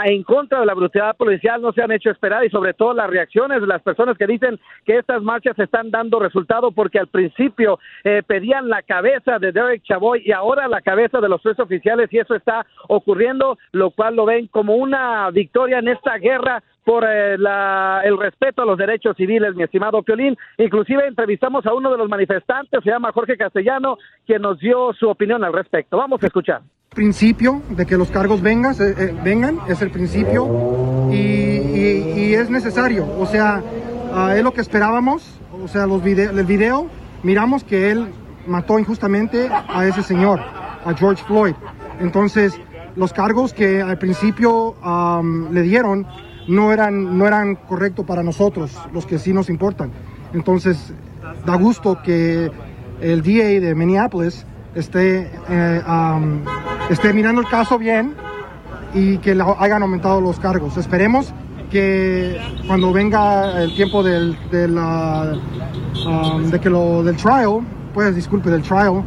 en 0.05 0.23
contra 0.23 0.59
de 0.59 0.65
la 0.65 0.73
brutalidad 0.73 1.17
policial 1.17 1.61
no 1.61 1.71
se 1.71 1.83
han 1.83 1.91
hecho 1.91 2.09
esperar 2.09 2.43
y 2.45 2.49
sobre 2.49 2.73
todo 2.73 2.93
las 2.93 3.09
reacciones 3.09 3.61
de 3.61 3.67
las 3.67 3.81
personas 3.81 4.06
que 4.15 4.27
dicen 4.27 4.59
que 4.85 4.97
estas 4.99 5.23
marchas 5.23 5.57
están 5.57 5.89
dando 5.89 6.19
resultado 6.19 6.71
porque 6.71 6.99
al 6.99 7.07
principio 7.07 7.79
eh, 8.03 8.21
pedían 8.25 8.69
la 8.69 8.83
cabeza 8.83 9.39
de 9.39 9.51
Derek 9.51 9.81
Chavoy 9.83 10.21
y 10.23 10.31
ahora 10.31 10.67
la 10.67 10.81
cabeza 10.81 11.19
de 11.19 11.29
los 11.29 11.41
tres 11.41 11.59
oficiales 11.59 12.07
y 12.11 12.19
eso 12.19 12.35
está 12.35 12.65
ocurriendo, 12.87 13.57
lo 13.71 13.89
cual 13.91 14.15
lo 14.15 14.25
ven 14.25 14.47
como 14.47 14.75
una 14.75 15.29
victoria 15.31 15.79
en 15.79 15.87
esta 15.87 16.17
guerra 16.17 16.61
por 16.83 17.03
eh, 17.05 17.37
la- 17.37 18.01
el 18.05 18.17
respeto 18.17 18.61
a 18.61 18.65
los 18.65 18.77
derechos 18.77 19.17
civiles, 19.17 19.55
mi 19.55 19.63
estimado 19.63 20.01
Piolín. 20.03 20.37
Inclusive 20.57 21.05
entrevistamos 21.07 21.65
a 21.65 21.73
uno 21.73 21.91
de 21.91 21.97
los 21.97 22.07
manifestantes, 22.07 22.81
se 22.83 22.89
llama 22.89 23.11
Jorge 23.11 23.35
Castellano, 23.35 23.97
quien 24.25 24.41
nos 24.41 24.57
dio 24.59 24.93
su 24.93 25.09
opinión 25.09 25.43
al 25.43 25.51
respecto. 25.51 25.97
Vamos 25.97 26.23
a 26.23 26.27
escuchar. 26.27 26.61
principio 26.95 27.61
de 27.71 27.85
que 27.85 27.97
los 27.97 28.09
cargos 28.09 28.41
vengan, 28.41 28.71
eh, 28.73 28.93
eh, 28.97 29.15
vengan 29.23 29.57
es 29.67 29.81
el 29.81 29.91
principio 29.91 30.47
y 31.11 32.33
es 32.33 32.49
necesario. 32.49 33.05
O 33.19 33.25
sea, 33.25 33.61
ah, 34.17 34.35
es 34.35 34.43
lo 34.43 34.53
que 34.53 34.61
esperábamos. 34.61 35.23
O 35.63 35.67
sea, 35.67 35.85
los 35.87 36.03
vide- 36.03 36.29
el 36.29 36.45
video, 36.45 36.87
miramos 37.23 37.63
que 37.63 37.91
él 37.91 38.07
mató 38.45 38.79
injustamente 38.79 39.49
a 39.51 39.85
ese 39.85 40.03
señor, 40.03 40.39
a 40.85 40.93
George 40.93 41.23
Floyd. 41.25 41.53
Entonces, 41.99 42.59
los 42.95 43.13
cargos 43.13 43.53
que 43.53 43.81
al 43.81 43.97
principio 43.97 44.75
le 45.51 45.61
dieron 45.61 46.05
no 46.47 46.71
eran, 46.71 47.17
no 47.17 47.27
eran 47.27 47.55
correctos 47.55 48.05
para 48.05 48.23
nosotros, 48.23 48.71
los 48.93 49.05
que 49.05 49.19
sí 49.19 49.33
nos 49.33 49.49
importan. 49.49 49.91
Entonces, 50.33 50.93
da 51.45 51.55
gusto 51.55 52.01
que 52.03 52.49
el 53.01 53.21
DA 53.21 53.59
de 53.59 53.75
Minneapolis 53.75 54.45
esté, 54.75 55.29
eh, 55.49 55.81
esté 56.89 57.13
mirando 57.13 57.41
el 57.41 57.47
caso 57.47 57.77
bien 57.77 58.13
y 58.93 59.17
que 59.17 59.35
le 59.35 59.43
hayan 59.59 59.81
aumentado 59.83 60.21
los 60.21 60.39
cargos. 60.39 60.77
Esperemos 60.77 61.33
que 61.71 62.39
cuando 62.67 62.93
venga 62.93 63.61
el 63.61 63.75
tiempo 63.75 64.03
del, 64.03 64.37
am, 64.77 66.49
de 66.49 66.59
que 66.59 66.69
lo, 66.69 67.03
del 67.03 67.15
trial, 67.17 67.61
pues 67.93 68.15
disculpe, 68.15 68.49
del 68.49 68.61
trial, 68.61 69.03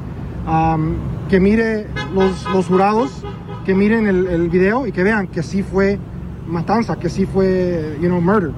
am, 0.47 0.95
que 1.29 1.41
mire 1.41 1.87
los, 2.15 2.45
los 2.53 2.67
jurados, 2.67 3.23
que 3.65 3.75
miren 3.75 4.07
el, 4.07 4.27
el 4.27 4.49
video 4.49 4.87
y 4.87 4.93
que 4.93 5.03
vean 5.03 5.27
que 5.29 5.43
sí 5.43 5.63
fue 5.63 5.99
matanza, 6.47 6.97
que 6.97 7.09
sí 7.09 7.27
fue, 7.27 7.97
you 8.01 8.09
know, 8.09 8.21
murder. 8.21 8.53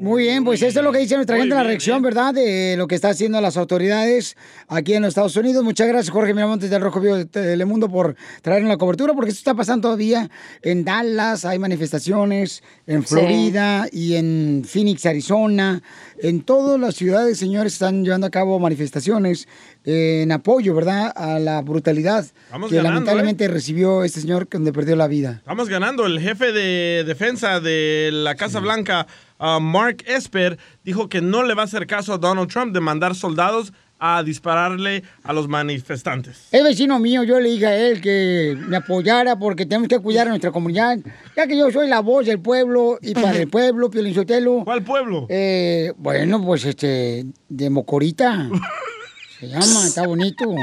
Muy 0.00 0.22
bien, 0.22 0.44
pues 0.44 0.62
eso 0.62 0.80
es 0.80 0.84
lo 0.84 0.92
que 0.92 0.98
dice 0.98 1.14
nuestra 1.16 1.36
gente 1.36 1.52
en 1.52 1.58
la 1.58 1.62
reacción, 1.64 2.00
¿verdad? 2.00 2.32
De 2.32 2.74
lo 2.78 2.88
que 2.88 2.94
está 2.94 3.10
haciendo 3.10 3.38
las 3.42 3.58
autoridades 3.58 4.34
aquí 4.66 4.94
en 4.94 5.02
los 5.02 5.10
Estados 5.10 5.36
Unidos. 5.36 5.62
Muchas 5.62 5.88
gracias, 5.88 6.10
Jorge 6.10 6.32
Miramontes 6.32 6.70
del 6.70 6.80
Rojo 6.80 7.00
Vivo 7.00 7.16
de 7.16 7.26
Telemundo, 7.26 7.90
por 7.90 8.16
traernos 8.40 8.70
la 8.70 8.78
cobertura, 8.78 9.12
porque 9.12 9.28
esto 9.30 9.40
está 9.40 9.54
pasando 9.54 9.88
todavía 9.88 10.30
en 10.62 10.86
Dallas, 10.86 11.44
hay 11.44 11.58
manifestaciones, 11.58 12.62
en 12.86 13.02
Sí. 13.02 13.08
Florida 13.08 13.88
y 13.92 14.14
en 14.14 14.62
Phoenix, 14.66 15.04
Arizona. 15.04 15.82
En 16.22 16.42
todas 16.42 16.80
las 16.80 16.94
ciudades, 16.94 17.38
señores, 17.38 17.74
están 17.74 18.02
llevando 18.02 18.26
a 18.26 18.30
cabo 18.30 18.58
manifestaciones 18.58 19.48
eh, 19.84 20.22
en 20.22 20.32
apoyo, 20.32 20.74
¿verdad? 20.74 21.12
A 21.14 21.38
la 21.38 21.60
brutalidad 21.62 22.24
Vamos 22.50 22.70
que 22.70 22.76
ganando, 22.76 22.94
lamentablemente 22.94 23.48
recibió 23.48 24.04
este 24.04 24.20
señor 24.20 24.48
donde 24.50 24.72
perdió 24.72 24.96
la 24.96 25.08
vida. 25.08 25.36
Estamos 25.38 25.68
ganando. 25.68 26.06
El 26.06 26.20
jefe 26.20 26.52
de 26.52 27.04
defensa 27.06 27.60
de 27.60 28.10
la 28.12 28.34
Casa 28.34 28.60
Blanca, 28.60 29.06
uh, 29.40 29.60
Mark 29.60 30.04
Esper, 30.06 30.58
dijo 30.84 31.08
que 31.08 31.20
no 31.20 31.42
le 31.42 31.54
va 31.54 31.62
a 31.62 31.64
hacer 31.64 31.86
caso 31.86 32.12
a 32.12 32.18
Donald 32.18 32.50
Trump 32.50 32.72
de 32.72 32.80
mandar 32.80 33.14
soldados 33.14 33.72
a 34.00 34.22
dispararle 34.22 35.02
a 35.22 35.32
los 35.32 35.46
manifestantes. 35.46 36.48
Es 36.50 36.64
vecino 36.64 36.98
mío, 36.98 37.22
yo 37.22 37.38
le 37.38 37.50
dije 37.50 37.66
a 37.66 37.76
él 37.76 38.00
que 38.00 38.56
me 38.58 38.78
apoyara 38.78 39.38
porque 39.38 39.66
tenemos 39.66 39.88
que 39.88 39.98
cuidar 39.98 40.26
a 40.26 40.30
nuestra 40.30 40.50
comunidad. 40.50 40.98
Ya 41.36 41.46
que 41.46 41.56
yo 41.56 41.70
soy 41.70 41.86
la 41.86 42.00
voz 42.00 42.26
del 42.26 42.40
pueblo 42.40 42.98
y 43.02 43.12
para 43.12 43.36
el 43.36 43.48
pueblo, 43.50 43.90
Piolín 43.90 44.14
Sotelo. 44.14 44.62
¿Cuál 44.64 44.82
pueblo? 44.82 45.26
Eh, 45.28 45.92
bueno, 45.98 46.42
pues 46.42 46.64
este, 46.64 47.26
de 47.48 47.70
Mocorita. 47.70 48.48
Se 49.38 49.48
llama, 49.48 49.86
está 49.86 50.06
bonito, 50.06 50.54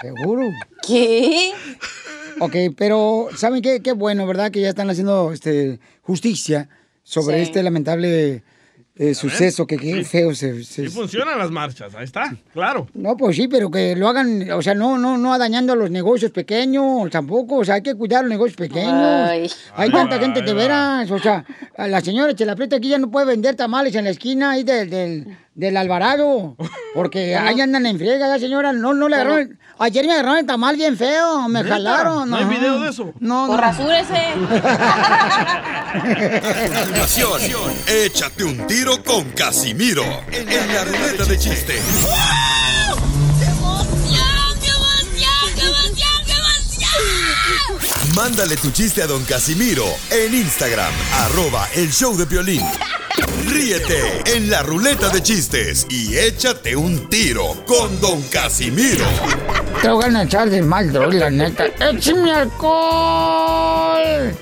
seguro. 0.00 0.48
¿Qué? 0.86 1.52
Ok, 2.40 2.54
pero 2.76 3.28
¿saben 3.34 3.62
qué? 3.62 3.80
Qué 3.80 3.92
bueno, 3.92 4.26
¿verdad? 4.26 4.50
Que 4.50 4.60
ya 4.60 4.68
están 4.70 4.90
haciendo 4.90 5.32
este, 5.32 5.80
justicia 6.02 6.68
sobre 7.08 7.36
Sí. 7.36 7.42
este 7.44 7.62
lamentable 7.62 8.42
eh, 8.98 9.14
suceso 9.14 9.66
que 9.66 9.76
qué 9.76 10.02
feo 10.04 10.34
se... 10.34 10.64
se- 10.64 10.84
Sí 10.84 10.88
funcionan 10.88 11.38
las 11.38 11.50
marchas, 11.50 11.94
ahí 11.94 12.04
está, 12.04 12.34
claro. 12.54 12.88
no, 12.94 13.14
pues 13.14 13.36
sí, 13.36 13.46
pero 13.46 13.70
que 13.70 13.94
lo 13.94 14.08
hagan, 14.08 14.50
o 14.50 14.62
sea, 14.62 14.74
no, 14.74 14.96
no, 14.96 15.18
no 15.18 15.38
dañando 15.38 15.74
a 15.74 15.76
los 15.76 15.90
negocios 15.90 16.30
pequeños 16.32 17.10
tampoco, 17.10 17.56
o 17.56 17.64
sea, 17.64 17.74
hay 17.76 17.82
que 17.82 17.94
cuidar 17.94 18.20
a 18.20 18.22
los 18.22 18.30
negocios 18.30 18.56
pequeños. 18.56 18.90
Ay. 18.94 19.50
Hay 19.74 19.88
Ahí 19.88 19.90
tanta 19.92 20.16
va, 20.16 20.22
gente 20.22 20.40
de 20.40 20.54
veras, 20.54 21.10
o 21.10 21.18
sea, 21.18 21.44
a 21.76 21.86
la 21.88 22.00
señora 22.00 22.34
Chelapreta 22.34 22.76
aquí 22.76 22.88
ya 22.88 22.98
no 22.98 23.10
puede 23.10 23.26
vender 23.26 23.54
tamales 23.54 23.94
en 23.94 24.04
la 24.04 24.10
esquina 24.10 24.52
ahí 24.52 24.64
del, 24.64 24.88
del, 24.88 25.36
del 25.54 25.76
Alvarado, 25.76 26.56
porque 26.94 27.36
ahí 27.36 27.60
andan 27.60 27.84
en 27.84 27.98
friega, 27.98 28.26
ya 28.28 28.38
señora, 28.38 28.72
no, 28.72 28.94
no 28.94 29.08
le 29.10 29.16
agarraron, 29.16 29.58
ayer 29.78 30.06
me 30.06 30.12
agarraron 30.14 30.38
el 30.38 30.46
tamal 30.46 30.76
bien 30.76 30.96
feo, 30.96 31.48
me 31.48 31.62
¿Neta? 31.62 31.74
jalaron. 31.76 32.30
¿No 32.30 32.36
hay 32.36 32.42
ajá. 32.44 32.52
video 32.52 32.80
de 32.80 32.90
eso? 32.90 33.12
No, 33.20 33.46
no. 33.48 33.56
rasúrese. 33.56 34.34
Continuación, 36.74 37.72
échate 37.86 38.44
un 38.44 38.66
tiro 38.66 39.02
con 39.04 39.24
Casimiro 39.30 40.04
en 40.32 40.74
la 40.74 40.84
ruleta 40.84 41.24
de 41.24 41.38
chistes. 41.38 41.82
Mándale 48.14 48.56
tu 48.56 48.70
chiste 48.70 49.02
a 49.02 49.06
don 49.06 49.22
Casimiro 49.24 49.84
en 50.10 50.34
Instagram, 50.34 50.92
arroba 51.12 51.68
el 51.74 51.92
show 51.92 52.16
de 52.16 52.24
violín. 52.24 52.62
Ríete 53.44 54.22
en 54.34 54.50
la 54.50 54.62
ruleta 54.62 55.10
de 55.10 55.22
chistes 55.22 55.86
y 55.90 56.16
échate 56.16 56.74
un 56.74 57.08
tiro 57.08 57.54
con 57.66 58.00
don 58.00 58.22
Casimiro. 58.22 59.04
Te 59.82 59.90
voy 59.90 60.04
a 60.04 60.22
echar 60.22 60.48
de 60.48 60.62
mal, 60.62 60.90
droga, 60.92 61.14
la 61.14 61.30
neta. 61.30 61.66
¡Échame 61.66 62.32
alcohol! 62.32 64.34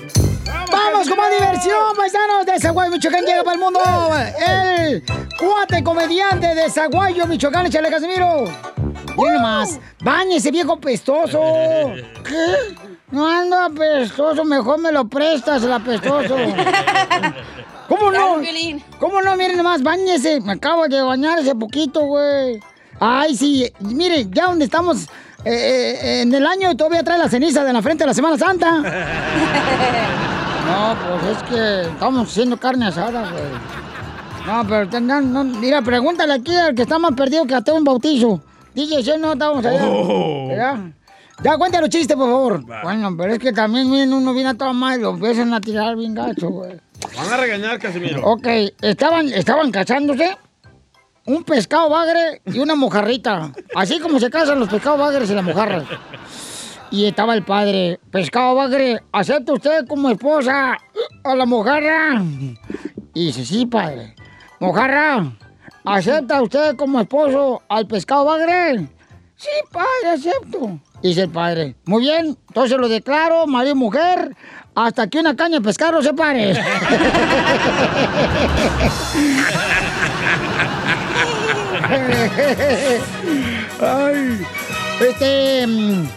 ¡Vamos 0.71 1.09
con 1.09 1.17
más 1.17 1.31
diversión, 1.31 1.95
paisanos! 1.97 2.45
De 2.45 2.59
Zaguayo, 2.59 2.91
Michoacán 2.91 3.25
llega 3.25 3.43
para 3.43 3.55
el 3.55 3.59
mundo. 3.59 3.79
El 4.47 5.03
cuate 5.37 5.83
comediante 5.83 6.55
de 6.55 6.69
Zaguayo, 6.69 7.27
Michoacán, 7.27 7.65
échale 7.65 7.89
Casimiro. 7.89 8.45
Miren 9.17 9.33
nomás, 9.35 9.79
bañese, 10.01 10.51
viejo 10.51 10.79
pestoso. 10.79 11.41
¿Qué? 12.23 12.75
No 13.11 13.27
ando 13.27 13.57
apestoso, 13.57 14.43
mejor 14.43 14.79
me 14.79 14.91
lo 14.91 15.07
prestas, 15.07 15.63
el 15.63 15.71
apestoso. 15.71 16.35
¿Cómo 17.87 18.11
no? 18.11 18.41
¿Cómo 18.99 19.21
no? 19.21 19.35
Miren 19.35 19.57
nomás, 19.57 19.83
bañese. 19.83 20.41
Me 20.41 20.53
acabo 20.53 20.87
de 20.87 21.01
bañar 21.01 21.39
hace 21.39 21.55
poquito, 21.55 22.01
güey. 22.01 22.59
Ay, 22.99 23.35
sí. 23.35 23.71
Miren, 23.79 24.31
ya 24.31 24.47
donde 24.47 24.65
estamos 24.65 25.03
eh, 25.43 25.99
eh, 26.01 26.21
en 26.21 26.33
el 26.33 26.45
año 26.45 26.75
todavía 26.75 27.03
trae 27.03 27.19
la 27.19 27.29
ceniza 27.29 27.63
de 27.63 27.71
la 27.71 27.81
frente 27.81 28.03
de 28.03 28.07
la 28.07 28.13
Semana 28.13 28.37
Santa. 28.37 28.81
No, 30.65 30.95
pues 30.95 31.37
es 31.37 31.43
que 31.43 31.81
estamos 31.91 32.27
haciendo 32.27 32.57
carne 32.57 32.87
asada, 32.87 33.29
güey. 33.29 33.43
No, 34.47 34.67
pero 34.67 34.89
tengan, 34.89 35.31
no, 35.31 35.43
mira, 35.43 35.83
pregúntale 35.83 36.33
aquí 36.33 36.55
al 36.55 36.73
que 36.73 36.81
está 36.81 36.97
más 36.97 37.11
perdido 37.11 37.45
que 37.45 37.53
hasta 37.53 37.71
un 37.71 37.83
bautizo. 37.83 38.41
DJ, 38.73 39.03
¿sí 39.03 39.11
no 39.19 39.33
estamos 39.33 39.63
allá? 39.63 39.87
Oh. 39.87 40.47
¿Verdad? 40.47 40.79
Ya, 41.43 41.57
cuéntale 41.57 41.83
los 41.83 41.89
chistes, 41.89 42.17
por 42.17 42.27
favor. 42.27 42.65
Bueno, 42.83 43.15
pero 43.15 43.33
es 43.33 43.39
que 43.39 43.53
también 43.53 43.89
miren, 43.91 44.11
uno 44.11 44.33
viene 44.33 44.49
a 44.49 44.53
todo 44.55 44.73
mal 44.73 44.99
y 44.99 45.03
lo 45.03 45.11
empiezan 45.11 45.53
a 45.53 45.61
tirar 45.61 45.95
bien 45.95 46.15
gacho, 46.15 46.49
güey. 46.49 46.79
Van 47.15 47.33
a 47.33 47.37
regañar, 47.37 47.79
Casimiro. 47.79 48.21
Ok, 48.23 48.47
estaban, 48.81 49.27
estaban 49.27 49.71
casándose 49.71 50.37
un 51.25 51.43
pescado 51.43 51.89
bagre 51.89 52.41
y 52.45 52.59
una 52.59 52.75
mojarrita. 52.75 53.51
Así 53.75 53.99
como 53.99 54.19
se 54.19 54.29
casan 54.29 54.59
los 54.59 54.69
pescados 54.69 54.99
bagres 54.99 55.29
y 55.29 55.33
las 55.33 55.43
mojarras. 55.43 55.83
Y 56.91 57.05
estaba 57.05 57.33
el 57.33 57.43
padre, 57.43 57.99
pescado 58.11 58.55
bagre, 58.55 59.01
¿acepta 59.11 59.53
usted 59.53 59.87
como 59.87 60.09
esposa 60.09 60.77
a 61.23 61.35
la 61.35 61.45
mojarra? 61.45 62.23
Y 63.13 63.27
dice, 63.27 63.45
sí, 63.45 63.65
padre. 63.65 64.15
Mojarra, 64.59 65.33
¿acepta 65.83 66.41
usted 66.41 66.75
como 66.75 67.01
esposo 67.01 67.63
al 67.67 67.87
pescado 67.87 68.25
bagre? 68.25 68.87
Sí, 69.35 69.49
padre, 69.71 70.09
acepto. 70.13 70.79
Dice 71.01 71.23
el 71.23 71.29
padre, 71.29 71.75
muy 71.85 72.01
bien, 72.01 72.37
entonces 72.47 72.77
lo 72.77 72.87
declaro, 72.87 73.45
marido 73.47 73.75
y 73.75 73.77
mujer, 73.77 74.35
hasta 74.75 75.07
que 75.07 75.19
una 75.19 75.35
caña 75.35 75.59
de 75.59 75.63
pescado 75.63 76.01
se 76.03 76.13
pare. 76.13 76.53
Ay. 83.81 84.45
Este. 84.99 85.67
Mm, 85.67 86.07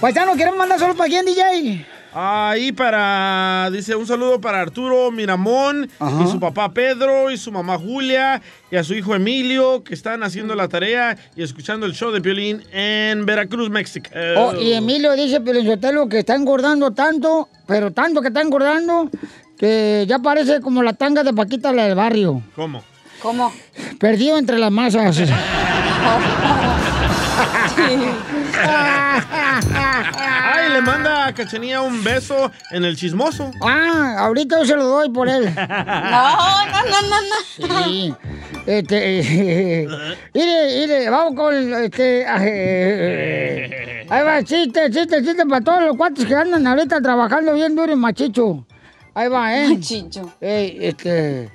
paisano, 0.00 0.34
¿queremos 0.36 0.58
mandar 0.58 0.78
solo 0.78 0.94
para 0.94 1.08
quién, 1.08 1.26
DJ? 1.26 1.86
Ahí 2.18 2.72
para, 2.72 3.68
dice, 3.70 3.94
un 3.94 4.06
saludo 4.06 4.40
para 4.40 4.62
Arturo 4.62 5.10
Miramón 5.10 5.86
y 6.00 6.26
su 6.26 6.40
papá 6.40 6.72
Pedro 6.72 7.30
y 7.30 7.36
su 7.36 7.52
mamá 7.52 7.76
Julia 7.76 8.40
y 8.70 8.76
a 8.76 8.84
su 8.84 8.94
hijo 8.94 9.14
Emilio 9.14 9.84
que 9.84 9.92
están 9.92 10.22
haciendo 10.22 10.54
la 10.54 10.66
tarea 10.66 11.18
y 11.36 11.42
escuchando 11.42 11.84
el 11.84 11.92
show 11.92 12.10
de 12.10 12.22
Piolín 12.22 12.62
en 12.72 13.26
Veracruz, 13.26 13.68
México. 13.68 14.08
Oh, 14.34 14.54
y 14.54 14.72
Emilio 14.72 15.12
dice, 15.12 15.42
Pelizotelo, 15.42 16.08
que 16.08 16.20
está 16.20 16.34
engordando 16.34 16.90
tanto, 16.92 17.50
pero 17.66 17.90
tanto 17.90 18.22
que 18.22 18.28
está 18.28 18.40
engordando, 18.40 19.10
que 19.58 20.06
ya 20.08 20.18
parece 20.18 20.62
como 20.62 20.82
la 20.82 20.94
tanga 20.94 21.22
de 21.22 21.34
Paquita, 21.34 21.70
la 21.70 21.84
del 21.84 21.96
barrio. 21.96 22.42
¿Cómo? 22.54 22.82
¿Cómo? 23.20 23.52
Perdido 24.00 24.38
entre 24.38 24.58
las 24.58 24.72
masas. 24.72 25.18
Le 30.76 30.82
manda 30.82 31.24
a 31.24 31.32
Cachanía 31.32 31.80
un 31.80 32.04
beso 32.04 32.52
en 32.70 32.84
el 32.84 32.96
chismoso. 32.98 33.50
Ah, 33.62 34.16
ahorita 34.18 34.58
yo 34.58 34.64
se 34.66 34.76
lo 34.76 34.84
doy 34.84 35.08
por 35.08 35.26
él. 35.26 35.44
No, 35.56 36.66
no, 36.66 36.82
no, 36.84 37.00
no, 37.08 37.68
no. 37.68 37.84
Sí. 37.84 38.14
Este. 38.66 39.86
mire, 40.34 40.66
mire, 40.80 41.08
vamos 41.08 41.34
con. 41.34 41.54
Este. 41.82 42.26
eh, 42.28 44.06
ahí 44.10 44.22
va, 44.22 44.42
chiste, 44.44 44.90
chiste, 44.90 45.22
chiste 45.24 45.46
para 45.46 45.64
todos 45.64 45.82
los 45.82 45.96
cuates 45.96 46.26
que 46.26 46.34
andan 46.34 46.66
ahorita 46.66 47.00
trabajando 47.00 47.54
bien 47.54 47.74
duro 47.74 47.92
y 47.92 47.96
machicho. 47.96 48.66
Ahí 49.14 49.28
va, 49.28 49.56
¿eh? 49.56 49.68
Machicho. 49.70 50.30
Ey, 50.42 50.76
este. 50.82 51.50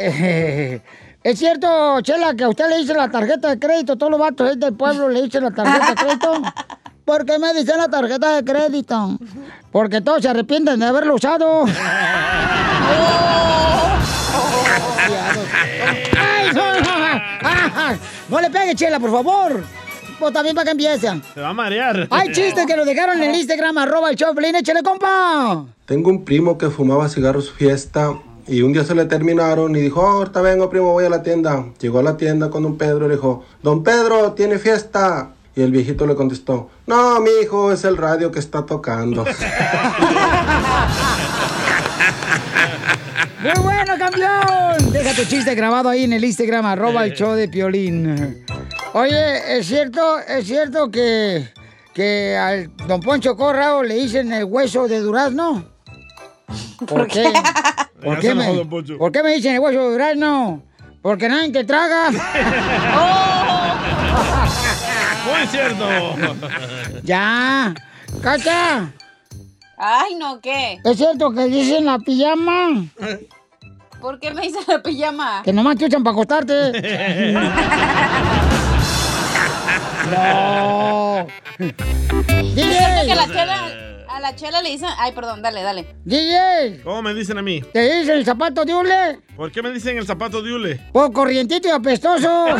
eh, 0.00 0.82
¿Es 1.22 1.38
cierto, 1.38 1.98
Chela, 2.02 2.34
que 2.34 2.44
a 2.44 2.50
usted 2.50 2.68
le 2.68 2.76
dice 2.76 2.92
la 2.92 3.10
tarjeta 3.10 3.48
de 3.48 3.58
crédito? 3.58 3.96
Todos 3.96 4.10
los 4.12 4.20
vatos 4.20 4.60
del 4.60 4.74
pueblo 4.74 5.08
le 5.08 5.22
dicen 5.22 5.44
la 5.44 5.50
tarjeta 5.50 5.88
de 5.88 5.94
crédito. 5.94 6.42
¿Por 7.06 7.24
qué 7.24 7.38
me 7.38 7.54
dicen 7.54 7.78
la 7.78 7.88
tarjeta 7.88 8.34
de 8.34 8.44
crédito? 8.44 9.16
Porque 9.70 10.00
todos 10.00 10.20
se 10.22 10.28
arrepienten 10.28 10.80
de 10.80 10.86
haberlo 10.86 11.14
usado. 11.14 11.64
Ay, 16.18 16.50
no, 16.52 16.80
no. 16.80 17.96
No 18.28 18.40
le 18.40 18.50
pegue, 18.50 18.74
Chela, 18.74 18.98
por 18.98 19.12
favor. 19.12 19.62
Pues 20.18 20.32
también 20.32 20.56
para 20.56 20.64
que 20.64 20.70
empiece. 20.72 21.08
Se 21.32 21.40
va 21.40 21.50
a 21.50 21.52
marear. 21.54 22.08
Hay 22.10 22.32
chistes 22.32 22.66
que 22.66 22.76
lo 22.76 22.84
dejaron 22.84 23.22
en 23.22 23.30
el 23.30 23.36
Instagram, 23.36 23.78
arroba 23.78 24.10
el 24.10 24.16
Choplin, 24.16 24.56
échale, 24.56 24.82
compa. 24.82 25.64
Tengo 25.84 26.10
un 26.10 26.24
primo 26.24 26.58
que 26.58 26.68
fumaba 26.70 27.08
cigarros 27.08 27.52
fiesta 27.52 28.14
y 28.48 28.62
un 28.62 28.72
día 28.72 28.82
se 28.82 28.96
le 28.96 29.04
terminaron 29.04 29.76
y 29.76 29.80
dijo, 29.80 30.00
"Oh, 30.00 30.08
ahorita 30.18 30.40
vengo 30.40 30.68
primo, 30.68 30.92
voy 30.92 31.04
a 31.04 31.08
la 31.10 31.22
tienda. 31.22 31.66
Llegó 31.80 32.00
a 32.00 32.02
la 32.02 32.16
tienda 32.16 32.50
con 32.50 32.64
don 32.64 32.76
Pedro 32.76 33.06
y 33.06 33.10
le 33.10 33.14
dijo, 33.14 33.44
don 33.62 33.84
Pedro, 33.84 34.32
¿tiene 34.32 34.58
fiesta? 34.58 35.30
Y 35.56 35.62
el 35.62 35.72
viejito 35.72 36.06
le 36.06 36.14
contestó, 36.14 36.68
no, 36.86 37.18
mi 37.20 37.30
hijo, 37.42 37.72
es 37.72 37.84
el 37.84 37.96
radio 37.96 38.30
que 38.30 38.38
está 38.38 38.66
tocando. 38.66 39.24
Muy 43.42 43.62
bueno, 43.62 43.94
campeón. 43.98 44.92
Deja 44.92 45.14
tu 45.14 45.24
chiste 45.24 45.54
grabado 45.54 45.88
ahí 45.88 46.04
en 46.04 46.12
el 46.12 46.22
Instagram, 46.26 46.66
arroba 46.66 47.06
el 47.06 47.14
show 47.14 47.32
de 47.32 47.48
Piolín. 47.48 48.44
Oye, 48.92 49.58
¿es 49.58 49.66
cierto, 49.66 50.18
es 50.18 50.46
cierto 50.46 50.90
que, 50.90 51.48
que 51.94 52.36
al 52.36 52.70
don 52.86 53.00
Poncho 53.00 53.34
Corrao 53.34 53.82
le 53.82 53.94
dicen 53.94 54.30
el 54.34 54.44
hueso 54.44 54.86
de 54.88 55.00
durazno? 55.00 55.64
¿Por 56.86 57.06
qué? 57.06 57.32
¿Por 58.02 58.20
qué, 58.20 58.34
me. 58.36 58.62
¿Por 58.98 59.10
qué 59.10 59.22
me 59.22 59.32
dicen 59.34 59.54
el 59.54 59.60
hueso 59.60 59.84
de 59.84 59.90
durazno? 59.90 60.62
Porque 61.00 61.30
nadie 61.30 61.50
te 61.50 61.64
traga. 61.64 62.10
Muy 65.26 65.46
cierto. 65.48 65.88
ya. 67.02 67.74
¡Cacha! 68.22 68.92
Ay, 69.76 70.14
no, 70.14 70.40
¿qué? 70.40 70.78
¿Es 70.84 70.96
cierto 70.96 71.32
que 71.32 71.44
dicen 71.46 71.84
la 71.84 71.98
pijama? 71.98 72.86
¿Por 74.00 74.18
qué 74.20 74.32
me 74.32 74.42
dice 74.42 74.58
la 74.66 74.82
pijama? 74.82 75.42
Que 75.44 75.52
nomás 75.52 75.76
te 75.76 75.86
usan 75.86 76.02
para 76.02 76.12
acostarte. 76.14 76.54
no. 80.10 81.26
¿Es 81.58 81.74
cierto 82.54 83.04
que 83.04 83.12
a 83.12 83.16
la 83.16 83.26
chela, 83.26 83.68
a 84.08 84.20
la 84.20 84.34
chela 84.34 84.62
le 84.62 84.70
dicen... 84.70 84.88
Ay, 84.98 85.12
perdón, 85.12 85.42
dale, 85.42 85.62
dale. 85.62 85.94
DJ, 86.04 86.80
¿Cómo 86.82 87.02
me 87.02 87.12
dicen 87.12 87.36
a 87.36 87.42
mí? 87.42 87.60
¿te 87.72 87.98
dicen 87.98 88.16
el 88.16 88.24
zapato 88.24 88.64
de 88.64 88.74
hule? 88.74 89.20
¿Por 89.36 89.52
qué 89.52 89.62
me 89.62 89.70
dicen 89.70 89.98
el 89.98 90.06
zapato 90.06 90.40
de 90.40 90.54
hule? 90.54 90.80
Por 90.92 91.12
corrientito 91.12 91.68
y 91.68 91.72
apestoso. 91.72 92.46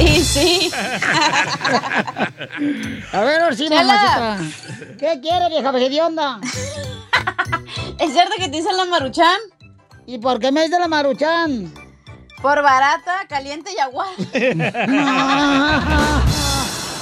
y 0.00 0.22
sí. 0.24 0.70
A 3.12 3.20
ver, 3.22 3.40
mamacita. 3.40 4.38
¿Qué 4.98 5.20
quiere, 5.20 5.48
vieja 5.48 5.70
vejedionda? 5.70 6.40
¿Es 7.98 8.12
cierto 8.12 8.32
que 8.36 8.48
te 8.48 8.56
dicen 8.56 8.76
la 8.76 8.84
maruchan? 8.84 9.38
¿Y 10.06 10.18
por 10.18 10.38
qué 10.38 10.52
me 10.52 10.62
dice 10.64 10.78
la 10.78 10.88
maruchan? 10.88 11.72
Por 12.40 12.62
barata, 12.62 13.26
caliente 13.28 13.70
y 13.76 13.80
agua. 13.80 14.06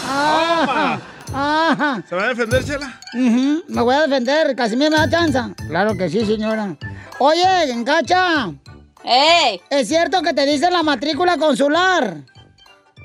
Ah, 0.08 0.98
ah, 1.34 2.00
¿Se 2.08 2.14
va 2.14 2.24
a 2.24 2.28
defender, 2.28 2.64
Chela? 2.64 3.00
ujú, 3.14 3.62
Me 3.68 3.82
voy 3.82 3.94
a 3.94 4.02
defender, 4.02 4.54
Casimiro 4.56 4.90
me 4.92 4.96
da 4.98 5.10
chance. 5.10 5.38
Claro 5.68 5.94
que 5.96 6.08
sí, 6.08 6.24
señora. 6.24 6.76
Oye, 7.18 7.70
Encacha. 7.72 8.50
¡Ey! 9.04 9.60
¿Es 9.70 9.88
cierto 9.88 10.22
que 10.22 10.32
te 10.32 10.46
dicen 10.46 10.72
la 10.72 10.82
matrícula 10.82 11.36
consular? 11.36 12.16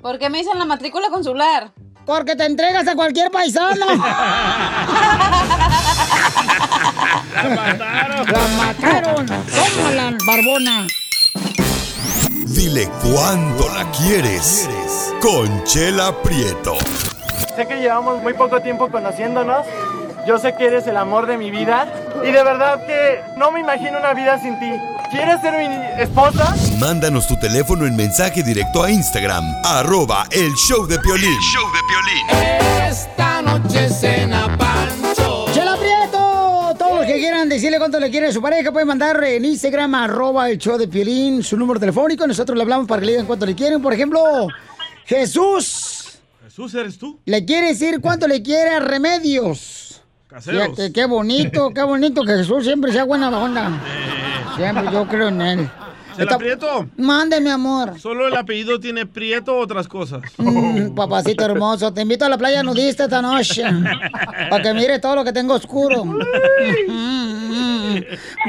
¿Por 0.01 0.17
qué 0.17 0.29
me 0.29 0.39
dicen 0.39 0.57
la 0.57 0.65
matrícula 0.65 1.09
consular? 1.09 1.71
Porque 2.05 2.35
te 2.35 2.45
entregas 2.45 2.87
a 2.87 2.95
cualquier 2.95 3.29
paisano. 3.29 3.85
¡La 7.35 7.49
mataron! 7.55 8.25
¡La 8.25 8.47
mataron! 8.57 9.25
¡Tómala, 9.27 10.17
barbona! 10.25 10.87
Dile 12.47 12.89
cuándo 13.03 13.69
la 13.69 13.89
quieres. 13.91 14.67
Conchela 15.21 16.19
Prieto. 16.23 16.77
Sé 17.55 17.67
que 17.67 17.75
llevamos 17.75 18.21
muy 18.23 18.33
poco 18.33 18.59
tiempo 18.59 18.89
conociéndonos. 18.89 19.67
Yo 20.27 20.37
sé 20.37 20.53
que 20.55 20.65
eres 20.67 20.85
el 20.87 20.97
amor 20.97 21.25
de 21.25 21.37
mi 21.37 21.51
vida. 21.51 21.87
Y 22.23 22.31
de 22.31 22.43
verdad 22.43 22.85
que 22.85 23.21
no 23.37 23.51
me 23.51 23.59
imagino 23.61 23.97
una 23.99 24.13
vida 24.13 24.39
sin 24.39 24.59
ti. 24.59 24.71
¿Quieres 25.09 25.41
ser 25.41 25.53
mi 25.57 26.01
esposa? 26.01 26.55
Mándanos 26.79 27.27
tu 27.27 27.37
teléfono 27.37 27.85
en 27.85 27.95
mensaje 27.95 28.43
directo 28.43 28.83
a 28.83 28.91
Instagram, 28.91 29.43
arroba 29.65 30.25
el 30.31 30.53
show 30.53 30.87
de 30.87 30.97
Piolín. 30.99 31.37
Esta 32.87 33.41
noche 33.41 33.89
cena 33.89 34.55
Pancho. 34.57 35.47
¡Chela 35.53 35.75
Prieto! 35.75 36.75
Todos 36.77 36.99
los 36.99 37.05
que 37.05 37.15
quieran 37.15 37.49
decirle 37.49 37.77
cuánto 37.77 37.99
le 37.99 38.09
quiere 38.09 38.27
a 38.27 38.31
su 38.31 38.41
pareja 38.41 38.71
pueden 38.71 38.87
mandar 38.87 39.21
en 39.23 39.43
Instagram 39.43 39.95
arroba 39.95 40.49
el 40.49 40.57
show 40.57 40.77
de 40.77 40.87
Piolín 40.87 41.43
su 41.43 41.57
número 41.57 41.79
telefónico. 41.79 42.25
Nosotros 42.25 42.55
le 42.55 42.63
hablamos 42.63 42.87
para 42.87 43.01
que 43.01 43.07
le 43.07 43.11
digan 43.13 43.25
cuánto 43.25 43.45
le 43.45 43.55
quieren. 43.55 43.81
Por 43.81 43.93
ejemplo, 43.93 44.47
Jesús 45.05 46.19
Jesús, 46.45 46.73
¿eres 46.75 46.97
tú? 46.97 47.19
le 47.25 47.45
quiere 47.45 47.67
decir 47.67 47.99
cuánto 48.01 48.27
le 48.27 48.41
quiere 48.43 48.71
a 48.71 48.79
Remedios. 48.79 49.80
Caseros. 50.31 50.63
Fíjate, 50.63 50.93
qué 50.93 51.05
bonito, 51.05 51.71
qué 51.75 51.83
bonito 51.83 52.23
que 52.23 52.37
Jesús 52.37 52.63
siempre 52.63 52.91
sea 52.93 53.03
buena 53.03 53.29
onda. 53.37 53.69
Siempre 54.55 54.85
yo 54.91 55.05
creo 55.05 55.27
en 55.27 55.41
él. 55.41 55.69
¿Chela 56.13 56.23
Está- 56.23 56.37
Prieto? 56.37 56.87
Mande, 56.97 57.39
mi 57.41 57.49
amor. 57.49 57.99
¿Solo 57.99 58.27
el 58.27 58.35
apellido 58.35 58.79
tiene 58.79 59.05
Prieto 59.05 59.55
o 59.55 59.59
otras 59.59 59.87
cosas? 59.89 60.21
Mm, 60.37 60.93
papacito 60.95 61.43
hermoso, 61.45 61.93
te 61.93 62.01
invito 62.01 62.23
a 62.25 62.29
la 62.29 62.37
playa 62.37 62.63
nudista 62.63 63.05
esta 63.05 63.21
noche. 63.21 63.63
Para 64.49 64.61
que 64.63 64.73
mire 64.73 64.99
todo 64.99 65.15
lo 65.15 65.23
que 65.25 65.33
tengo 65.33 65.53
oscuro. 65.55 66.03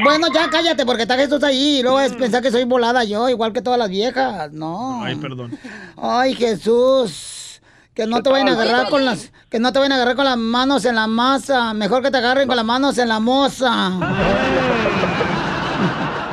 bueno, 0.04 0.26
ya 0.34 0.50
cállate, 0.50 0.84
porque 0.86 1.02
está 1.02 1.16
Jesús 1.16 1.42
ahí. 1.42 1.78
Y 1.78 1.82
luego 1.82 2.00
es 2.00 2.12
pensar 2.14 2.42
que 2.42 2.50
soy 2.50 2.64
volada 2.64 3.04
yo, 3.04 3.28
igual 3.28 3.52
que 3.52 3.62
todas 3.62 3.78
las 3.78 3.90
viejas. 3.90 4.52
No. 4.52 5.02
Ay, 5.02 5.16
perdón. 5.16 5.56
Ay, 5.96 6.34
Jesús. 6.34 7.41
Que 7.94 8.06
no 8.06 8.22
te 8.22 8.30
vayan 8.30 8.48
a 8.48 8.52
agarrar 8.52 8.88
con 8.88 9.04
las, 9.04 9.30
que 9.50 9.58
no 9.58 9.70
te 9.72 9.78
vayan 9.78 9.92
a 9.92 9.96
agarrar 9.96 10.16
con 10.16 10.24
las 10.24 10.38
manos 10.38 10.84
en 10.86 10.94
la 10.94 11.06
masa. 11.06 11.74
Mejor 11.74 12.02
que 12.02 12.10
te 12.10 12.16
agarren 12.16 12.48
con 12.48 12.56
las 12.56 12.64
manos 12.64 12.96
en 12.96 13.08
la 13.08 13.20
moza. 13.20 13.90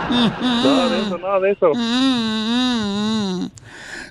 Nada 0.09 0.89
de 0.89 1.01
eso, 1.01 1.17
nada 1.17 1.39
de 1.39 1.51
eso. 1.51 1.71
Mm, 1.75 3.49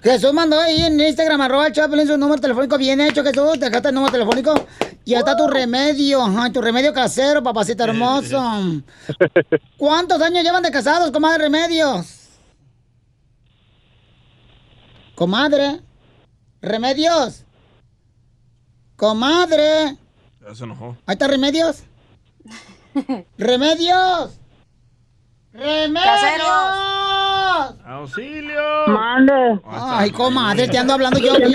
Jesús 0.03 0.33
mandó 0.33 0.61
ahí 0.61 0.83
en 0.83 1.01
Instagram, 1.01 1.41
arroba 1.41 1.67
el 1.67 1.73
Chaplin, 1.73 2.07
su 2.07 2.17
número 2.19 2.41
telefónico 2.41 2.77
bien 2.79 3.01
hecho, 3.01 3.25
Jesús. 3.25 3.59
Te 3.59 3.67
acá 3.67 3.79
está 3.79 3.89
el 3.89 3.95
número 3.95 4.13
telefónico. 4.13 4.55
Y 5.05 5.13
ya 5.13 5.21
está 5.21 5.37
tu 5.37 5.49
remedio, 5.49 6.23
tu 6.53 6.61
remedio 6.61 6.93
casero, 6.93 7.43
papacito 7.43 7.85
hermoso. 7.85 8.43
¿Cuántos 9.79 10.21
años 10.21 10.45
llevan 10.45 10.63
de 10.63 10.71
casados, 10.71 11.11
comadre 11.11 11.45
Remedios? 11.45 12.29
Comadre. 15.15 15.81
Remedios. 16.61 17.45
Comadre. 18.97 19.97
Ya 20.47 20.55
se 20.55 20.65
enojó. 20.65 20.97
Ahí 21.07 21.15
está 21.15 21.29
Remedios. 21.29 21.85
Remedios. 23.39 24.39
¡Remedios! 25.53 26.07
¡Auxilio! 27.85 28.87
Mande. 28.87 29.61
Ay, 29.67 30.11
comadre, 30.11 30.69
te 30.69 30.79
ando 30.79 30.93
hablando 30.93 31.19
yo 31.19 31.33
aquí. 31.33 31.53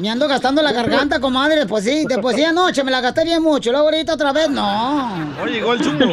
Me 0.00 0.10
ando 0.10 0.26
gastando 0.26 0.62
la 0.62 0.72
garganta, 0.72 1.20
comadre. 1.20 1.66
Pues 1.66 1.84
sí, 1.84 2.04
después 2.08 2.34
sí 2.34 2.42
anoche 2.42 2.82
me 2.82 2.90
la 2.90 3.00
gasté 3.00 3.24
bien 3.24 3.42
mucho. 3.42 3.70
Luego 3.70 3.86
ahorita 3.86 4.14
otra 4.14 4.32
vez, 4.32 4.48
no. 4.50 5.36
Oye, 5.42 5.54
llegó 5.54 5.74
el 5.74 5.80
chumbo. 5.80 6.04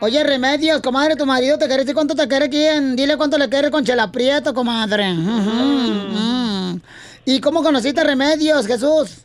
Oye, 0.00 0.22
Remedios, 0.24 0.80
comadre, 0.82 1.16
tu 1.16 1.26
marido 1.26 1.58
te 1.58 1.66
quiere 1.66 1.82
decir 1.82 1.94
cuánto 1.94 2.14
te 2.14 2.26
quiere 2.28 2.46
aquí 2.46 2.62
en... 2.64 2.96
Dile 2.96 3.16
cuánto 3.16 3.38
le 3.38 3.48
quiere 3.48 3.70
con 3.70 3.84
Chela 3.84 4.10
Prieto, 4.12 4.52
comadre. 4.54 5.12
Ujú. 5.12 6.80
¿Y 7.24 7.40
cómo 7.40 7.62
conociste 7.62 8.00
a 8.00 8.04
Remedios, 8.04 8.66
Jesús? 8.66 9.24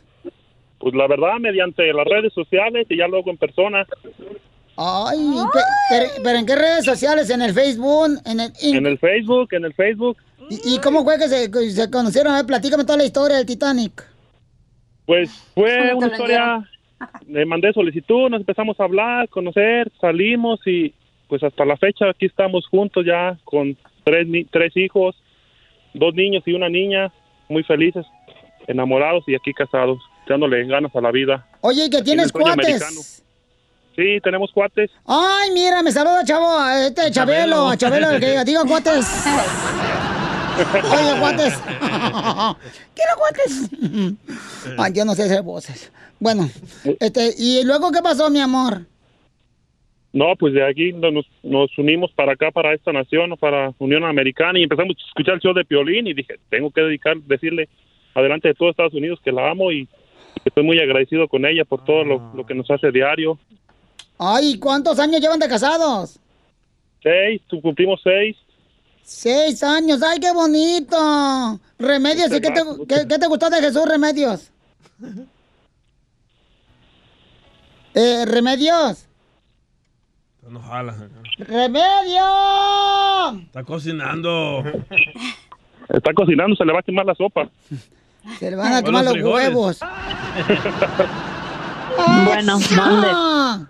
Pues 0.78 0.94
la 0.94 1.06
verdad, 1.06 1.38
mediante 1.40 1.92
las 1.92 2.04
redes 2.06 2.32
sociales 2.34 2.86
y 2.88 2.96
ya 2.98 3.06
luego 3.06 3.30
en 3.30 3.36
persona. 3.38 3.86
Ay, 4.76 5.18
pe- 5.52 5.60
pero, 5.90 6.06
pero 6.24 6.38
¿en 6.38 6.46
qué 6.46 6.56
redes 6.56 6.84
sociales? 6.84 7.30
¿En 7.30 7.42
el 7.42 7.52
Facebook? 7.54 8.20
¿En 8.24 8.40
el, 8.40 8.52
En 8.60 8.86
el 8.86 8.98
Facebook, 8.98 9.48
en 9.52 9.64
el 9.66 9.74
Facebook. 9.74 10.16
¿Y, 10.50 10.74
y 10.74 10.78
cómo 10.80 11.04
fue 11.04 11.18
que 11.18 11.28
se, 11.28 11.50
conocieron? 11.90 12.32
A 12.32 12.36
ver, 12.38 12.46
platícame 12.46 12.84
toda 12.84 12.96
la 12.98 13.04
historia 13.04 13.36
del 13.36 13.46
Titanic. 13.46 14.04
Pues 15.06 15.30
fue 15.54 15.90
¿Cómo 15.90 16.00
te 16.00 16.06
una 16.06 16.06
historia, 16.14 16.68
le 17.28 17.44
mandé 17.46 17.72
solicitud, 17.72 18.28
nos 18.30 18.40
empezamos 18.40 18.78
a 18.80 18.84
hablar, 18.84 19.28
conocer, 19.28 19.90
salimos 20.00 20.60
y 20.66 20.92
pues 21.28 21.42
hasta 21.42 21.64
la 21.64 21.76
fecha 21.76 22.10
aquí 22.10 22.26
estamos 22.26 22.66
juntos 22.68 23.04
ya 23.06 23.36
con 23.44 23.76
tres, 24.04 24.26
ni- 24.26 24.44
tres 24.44 24.76
hijos, 24.76 25.16
dos 25.94 26.14
niños 26.14 26.42
y 26.46 26.52
una 26.52 26.68
niña, 26.68 27.10
muy 27.48 27.62
felices, 27.62 28.04
enamorados 28.66 29.24
y 29.26 29.34
aquí 29.34 29.52
casados, 29.52 29.98
dándole 30.28 30.64
ganas 30.66 30.94
a 30.94 31.00
la 31.00 31.10
vida. 31.10 31.46
Oye, 31.62 31.86
¿y 31.86 31.90
que 31.90 32.02
tienes 32.02 32.30
cuates? 32.32 32.52
americano. 32.82 33.00
Sí, 33.94 34.18
tenemos 34.22 34.50
cuates. 34.52 34.90
Ay, 35.06 35.50
mira, 35.52 35.82
me 35.82 35.90
saluda, 35.92 36.24
chavo, 36.24 36.58
este 36.86 37.10
Chabelo, 37.10 37.74
Chabelo, 37.76 38.10
el 38.10 38.20
que 38.20 38.26
diga, 38.30 38.44
diga 38.44 38.62
cuates. 38.66 39.06
Oye, 40.58 41.20
cuates. 41.20 41.54
Quiero 42.94 43.16
cuates. 43.18 43.70
Ay, 44.78 44.92
yo 44.94 45.04
no 45.04 45.14
sé 45.14 45.24
hacer 45.24 45.42
voces. 45.42 45.92
Bueno, 46.18 46.48
este, 47.00 47.30
¿y 47.36 47.64
luego 47.64 47.90
qué 47.90 48.00
pasó, 48.02 48.30
mi 48.30 48.40
amor? 48.40 48.86
No, 50.12 50.36
pues 50.38 50.52
de 50.52 50.66
aquí 50.66 50.92
nos, 50.92 51.24
nos 51.42 51.76
unimos 51.78 52.12
para 52.12 52.32
acá, 52.32 52.50
para 52.50 52.74
esta 52.74 52.92
nación, 52.92 53.34
para 53.40 53.72
Unión 53.78 54.04
Americana 54.04 54.58
y 54.58 54.64
empezamos 54.64 54.94
a 54.96 55.06
escuchar 55.08 55.34
el 55.34 55.40
show 55.40 55.54
de 55.54 55.64
Piolín 55.64 56.06
y 56.06 56.12
dije, 56.12 56.38
tengo 56.50 56.70
que 56.70 56.82
dedicar, 56.82 57.16
decirle 57.22 57.68
adelante 58.14 58.48
de 58.48 58.54
todo 58.54 58.70
Estados 58.70 58.92
Unidos 58.92 59.20
que 59.24 59.32
la 59.32 59.50
amo 59.50 59.72
y 59.72 59.88
estoy 60.44 60.64
muy 60.64 60.78
agradecido 60.78 61.28
con 61.28 61.46
ella 61.46 61.64
por 61.64 61.84
todo 61.84 62.04
lo, 62.04 62.30
lo 62.34 62.44
que 62.44 62.54
nos 62.54 62.70
hace 62.70 62.90
diario. 62.92 63.38
Ay, 64.18 64.58
¿cuántos 64.58 64.98
años 64.98 65.20
llevan 65.20 65.40
de 65.40 65.48
casados? 65.48 66.20
Seis, 67.02 67.40
cumplimos 67.62 68.00
seis. 68.04 68.36
Seis 69.04 69.62
años, 69.62 70.02
ay, 70.02 70.18
qué 70.20 70.32
bonito. 70.32 71.60
Remedios, 71.78 72.28
¿y 72.32 72.40
qué 72.40 72.50
te, 72.50 72.62
qué- 72.88 73.06
qué 73.08 73.18
te 73.18 73.26
gustó 73.26 73.50
de 73.50 73.60
Jesús, 73.60 73.84
Remedios? 73.86 74.50
Eh, 77.94 78.24
Remedios. 78.26 79.06
No 80.48 80.60
jala. 80.62 80.96
¡Remedio! 81.36 82.22
Está 83.44 83.62
cocinando. 83.64 84.62
Está 85.90 86.14
cocinando, 86.14 86.56
se 86.56 86.64
le 86.64 86.72
va 86.72 86.78
a 86.78 86.82
quemar 86.82 87.04
la 87.04 87.14
sopa. 87.14 87.50
Se 88.38 88.50
le 88.50 88.56
van 88.56 88.72
a 88.72 88.82
quemar 88.82 89.04
los 89.04 89.12
frijoles. 89.14 89.48
huevos. 89.48 89.80
Bueno, 92.24 92.58
Ah. 92.78 93.66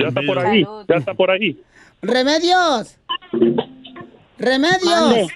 Ya 0.00 0.08
está 0.08 0.20
por 0.26 0.38
ahí, 0.40 0.66
ya 0.88 0.96
está 0.96 1.14
por 1.14 1.30
ahí. 1.30 1.58
¡Remedios! 2.02 2.96
¡Remedios! 4.38 5.28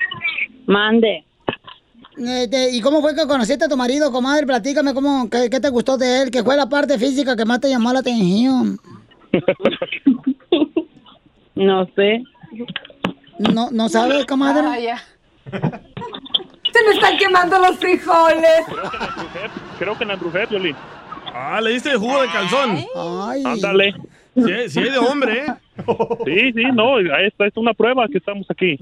Mande. 0.67 1.25
Este, 2.17 2.71
¿Y 2.73 2.81
cómo 2.81 3.01
fue 3.01 3.15
que 3.15 3.27
conociste 3.27 3.65
a 3.67 3.69
tu 3.69 3.77
marido, 3.77 4.11
comadre? 4.11 4.45
Platícame 4.45 4.93
cómo, 4.93 5.31
qué, 5.31 5.49
qué 5.49 5.61
te 5.61 5.69
gustó 5.69 5.97
de 5.97 6.23
él, 6.23 6.31
qué 6.31 6.43
fue 6.43 6.57
la 6.57 6.69
parte 6.69 6.99
física 6.99 7.37
que 7.37 7.45
más 7.45 7.61
te 7.61 7.69
llamó 7.71 7.93
la 7.93 8.01
atención. 8.01 8.79
No 11.59 11.85
sé. 11.97 12.23
No, 13.41 13.69
¿no 13.73 13.89
sabes, 13.89 14.25
comadre? 14.27 14.63
Se 15.51 16.85
me 16.87 16.95
están 16.95 17.19
quemando 17.19 17.59
los 17.59 17.77
frijoles. 17.79 18.61
Creo 19.81 19.99
que 19.99 20.05
la 20.05 20.15
embrujé, 20.15 20.47
Piolín. 20.47 20.77
Ah, 21.35 21.61
le 21.61 21.71
diste 21.71 21.97
jugo 21.97 22.23
de 22.23 22.29
calzón. 22.29 22.79
Ándale. 23.45 23.93
Sí, 24.47 24.69
sí 24.69 24.79
hay 24.81 24.91
de 24.91 24.99
hombre, 24.99 25.39
¿eh? 25.47 25.55
Sí, 26.25 26.53
sí, 26.55 26.63
no, 26.75 26.99
esta 26.99 27.47
es 27.47 27.57
una 27.57 27.73
prueba 27.75 28.07
que 28.09 28.19
estamos 28.19 28.47
aquí. 28.51 28.77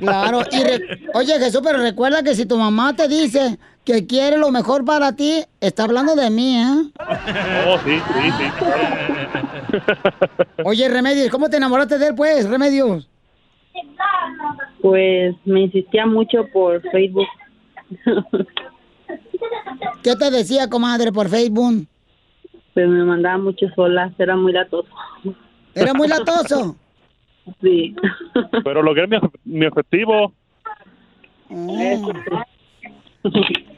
Claro, 0.00 0.42
y 0.52 0.62
re- 0.62 1.00
oye 1.14 1.38
Jesús, 1.38 1.60
pero 1.64 1.78
recuerda 1.78 2.22
que 2.22 2.34
si 2.34 2.46
tu 2.46 2.56
mamá 2.56 2.94
te 2.94 3.08
dice 3.08 3.58
que 3.84 4.06
quiere 4.06 4.36
lo 4.38 4.50
mejor 4.50 4.84
para 4.84 5.14
ti, 5.14 5.42
está 5.60 5.84
hablando 5.84 6.14
de 6.14 6.28
mí, 6.30 6.56
¿eh? 6.58 6.90
Oh, 7.68 7.78
sí, 7.84 7.98
sí, 8.14 8.30
sí. 8.38 8.44
Oye, 10.64 10.88
Remedios, 10.88 11.30
¿cómo 11.30 11.48
te 11.48 11.56
enamoraste 11.56 11.98
de 11.98 12.08
él, 12.08 12.14
pues, 12.14 12.48
Remedios? 12.48 13.08
Pues 14.82 15.34
me 15.44 15.62
insistía 15.62 16.06
mucho 16.06 16.46
por 16.52 16.80
Facebook. 16.90 17.26
¿Qué 20.02 20.16
te 20.16 20.30
decía, 20.30 20.68
comadre, 20.68 21.12
por 21.12 21.28
Facebook? 21.28 21.86
Pues 22.76 22.90
me 22.90 23.04
mandaba 23.04 23.38
muchas 23.38 23.72
olas, 23.78 24.12
era 24.18 24.36
muy 24.36 24.52
latoso. 24.52 24.86
¿Era 25.74 25.94
muy 25.94 26.08
latoso? 26.08 26.76
Sí. 27.62 27.94
Pero 28.64 28.82
logré 28.82 29.06
mi, 29.06 29.18
mi 29.44 29.66
objetivo. 29.66 30.32
Oh. 31.48 32.12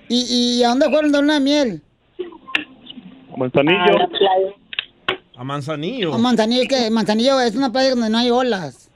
¿Y, 0.08 0.58
¿Y 0.58 0.64
a 0.64 0.70
dónde 0.70 0.88
fueron 0.88 1.12
de 1.12 1.18
una 1.18 1.38
miel? 1.38 1.82
Manzanillo. 3.36 4.08
A 5.36 5.44
Manzanillo. 5.44 6.14
A 6.14 6.18
Manzanillo, 6.18 6.62
es 6.62 6.68
que 6.68 6.90
Manzanillo 6.90 7.38
es 7.40 7.54
una 7.54 7.70
playa 7.70 7.90
donde 7.90 8.08
no 8.08 8.16
hay 8.16 8.30
olas. 8.30 8.90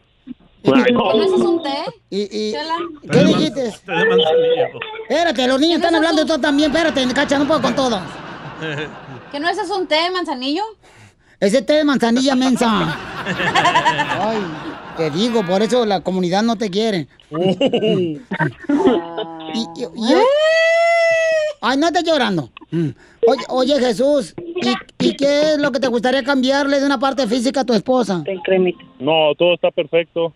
Ay, 0.65 0.93
no. 0.95 1.13
¿No 1.13 1.23
haces 1.23 1.41
un 1.41 1.63
té? 1.63 1.77
Y, 2.09 2.23
y-? 2.23 2.55
¿Qué 3.11 3.25
dijiste? 3.25 3.69
Espérate, 3.69 5.47
los 5.49 5.61
niños 5.61 5.77
están 5.77 5.95
hablando 5.95 6.23
y 6.23 6.27
tú 6.27 6.41
también, 6.41 6.71
espérate, 6.71 7.07
cacha, 7.15 7.39
no 7.39 7.47
puedo 7.47 7.61
con 7.61 7.75
todo. 7.77 8.01
¿Que 9.33 9.41
no 9.41 9.49
haces 9.49 9.69
un 9.71 9.87
té 9.87 9.97
de 9.97 10.11
manzanillo? 10.11 10.63
Ese 11.41 11.63
té 11.63 11.73
de 11.75 11.85
manzanilla 11.85 12.35
mensa. 12.37 12.69
Ay, 14.21 14.39
te 14.97 15.11
digo, 15.11 15.45
por 15.45 15.63
eso 15.63 15.85
la 15.87 16.01
comunidad 16.01 16.43
no 16.43 16.57
te 16.57 16.71
quiere. 16.71 17.09
Y- 19.55 19.67
y- 19.77 19.85
y- 19.85 20.15
Ay, 21.61 21.77
no 21.77 21.87
estés 21.89 22.05
llorando. 22.05 22.51
Mm. 22.71 22.89
Oye, 23.27 23.45
oye, 23.51 23.79
Jesús, 23.79 24.35
¿y, 24.39 24.73
y 25.07 25.17
qué 25.17 25.53
es 25.53 25.59
lo 25.59 25.71
que 25.71 25.79
te 25.79 25.87
gustaría 25.89 26.25
cambiarle 26.25 26.81
de 26.81 26.87
una 26.87 26.99
parte 26.99 27.27
física 27.29 27.61
a 27.61 27.65
tu 27.65 27.73
esposa? 27.75 28.25
No, 28.99 29.35
todo 29.39 29.55
está 29.55 29.71
perfecto. 29.71 30.33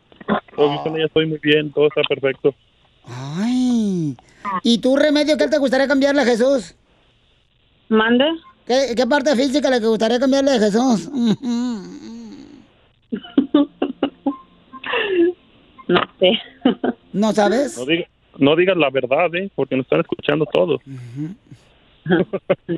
Ella 0.59 1.07
estoy 1.07 1.26
muy 1.26 1.38
bien, 1.42 1.72
todo 1.72 1.86
está 1.88 2.03
perfecto. 2.09 2.55
Ay. 3.07 4.16
¿Y 4.62 4.78
tú, 4.78 4.97
Remedio, 4.97 5.36
qué 5.36 5.49
te 5.49 5.59
gustaría 5.59 5.88
cambiarle 5.88 6.22
a 6.22 6.26
Jesús? 6.26 6.74
¿Mande? 7.88 8.24
¿Qué, 8.67 8.95
qué 8.97 9.07
parte 9.07 9.35
física 9.37 9.71
le 9.71 9.79
gustaría 9.81 10.19
cambiarle 10.19 10.53
a 10.53 10.59
Jesús? 10.59 11.09
No 15.89 16.01
sé. 16.19 16.33
¿No 17.12 17.33
sabes? 17.33 17.79
No, 17.79 17.85
diga- 17.87 18.09
no 18.39 18.57
digas 18.57 18.77
la 18.77 18.91
verdad, 18.91 19.33
¿eh? 19.35 19.51
Porque 19.55 19.77
nos 19.77 19.85
están 19.87 20.01
escuchando 20.01 20.45
todos. 20.53 20.81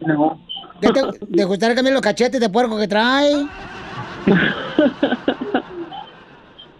No. 0.07 0.41
¿Qué 0.81 0.89
te, 0.91 1.03
te 1.37 1.45
gustaría 1.45 1.75
cambiar 1.75 1.95
los 1.95 2.03
cachetes 2.03 2.41
de 2.41 2.49
puerco 2.51 2.79
que 2.79 2.87
trae? 2.87 3.47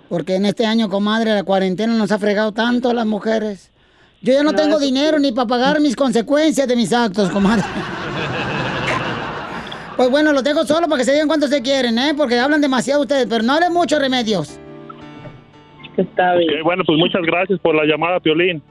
Porque 0.09 0.37
en 0.37 0.47
este 0.47 0.65
año, 0.67 0.89
comadre, 0.89 1.35
la 1.35 1.43
cuarentena 1.45 1.95
nos 1.95 2.13
ha 2.13 2.19
fregado 2.19 2.53
tanto 2.53 2.91
a 2.91 2.95
las 2.95 3.07
mujeres. 3.07 3.71
Yo 4.21 4.33
ya 4.35 4.43
no, 4.43 4.53
No, 4.53 4.57
tengo 4.59 4.79
dinero 4.79 5.19
ni 5.19 5.33
para 5.33 5.47
pagar 5.49 5.81
mis 5.81 5.97
consecuencias 5.97 6.67
de 6.69 6.77
mis 6.77 6.93
actos, 6.93 7.31
comadre. 7.31 7.65
Pues 9.99 10.13
bueno, 10.13 10.33
lo 10.33 10.45
tengo 10.45 10.63
solo 10.63 10.87
para 10.87 10.99
que 10.99 11.05
se 11.07 11.13
digan 11.13 11.27
cuánto 11.27 11.49
se 11.49 11.61
quieren, 11.61 11.99
¿eh? 11.99 12.15
Porque 12.17 12.39
hablan 12.39 12.61
demasiado 12.61 13.01
ustedes, 13.03 13.27
pero 13.29 13.43
no 13.43 13.55
hablen 13.55 13.73
mucho 13.73 13.99
remedios. 13.99 14.61
Está 15.97 16.37
bien. 16.37 16.63
Bueno, 16.63 16.85
pues 16.87 16.97
muchas 16.97 17.21
gracias 17.23 17.59
por 17.59 17.75
la 17.75 17.85
llamada, 17.85 18.21
Piolín. 18.21 18.63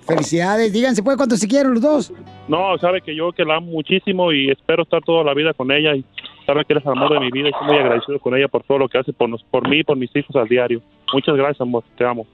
Felicidades, 0.00 0.72
díganse 0.72 1.04
pues 1.04 1.16
cuánto 1.16 1.36
se 1.36 1.46
quieren 1.46 1.74
los 1.74 1.80
dos. 1.80 2.12
No, 2.48 2.76
sabe 2.78 3.00
que 3.00 3.14
yo 3.14 3.30
que 3.30 3.44
la 3.44 3.58
amo 3.58 3.68
muchísimo 3.70 4.32
y 4.32 4.50
espero 4.50 4.82
estar 4.82 5.04
toda 5.04 5.22
la 5.22 5.34
vida 5.34 5.54
con 5.54 5.70
ella 5.70 5.94
y 5.94 6.04
sabe 6.44 6.64
que 6.64 6.72
eres 6.72 6.84
el 6.84 6.90
amor 6.90 7.12
de 7.12 7.20
mi 7.20 7.30
vida 7.30 7.46
y 7.46 7.50
estoy 7.52 7.68
muy 7.68 7.76
agradecido 7.76 8.18
con 8.18 8.36
ella 8.36 8.48
por 8.48 8.64
todo 8.64 8.78
lo 8.78 8.88
que 8.88 8.98
hace 8.98 9.12
por, 9.12 9.28
nos, 9.28 9.44
por 9.44 9.68
mí 9.68 9.78
y 9.78 9.84
por 9.84 9.96
mis 9.96 10.10
hijos 10.16 10.34
al 10.34 10.48
diario. 10.48 10.82
Muchas 11.12 11.36
gracias, 11.36 11.60
amor. 11.60 11.84
Te 11.96 12.04
amo. 12.04 12.26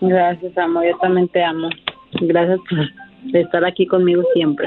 Gracias, 0.00 0.56
amor. 0.56 0.86
Yo 0.86 0.96
también 0.96 1.28
te 1.28 1.44
amo. 1.44 1.68
Gracias 2.22 2.58
por 2.70 3.36
estar 3.38 3.66
aquí 3.66 3.86
conmigo 3.86 4.22
siempre. 4.32 4.66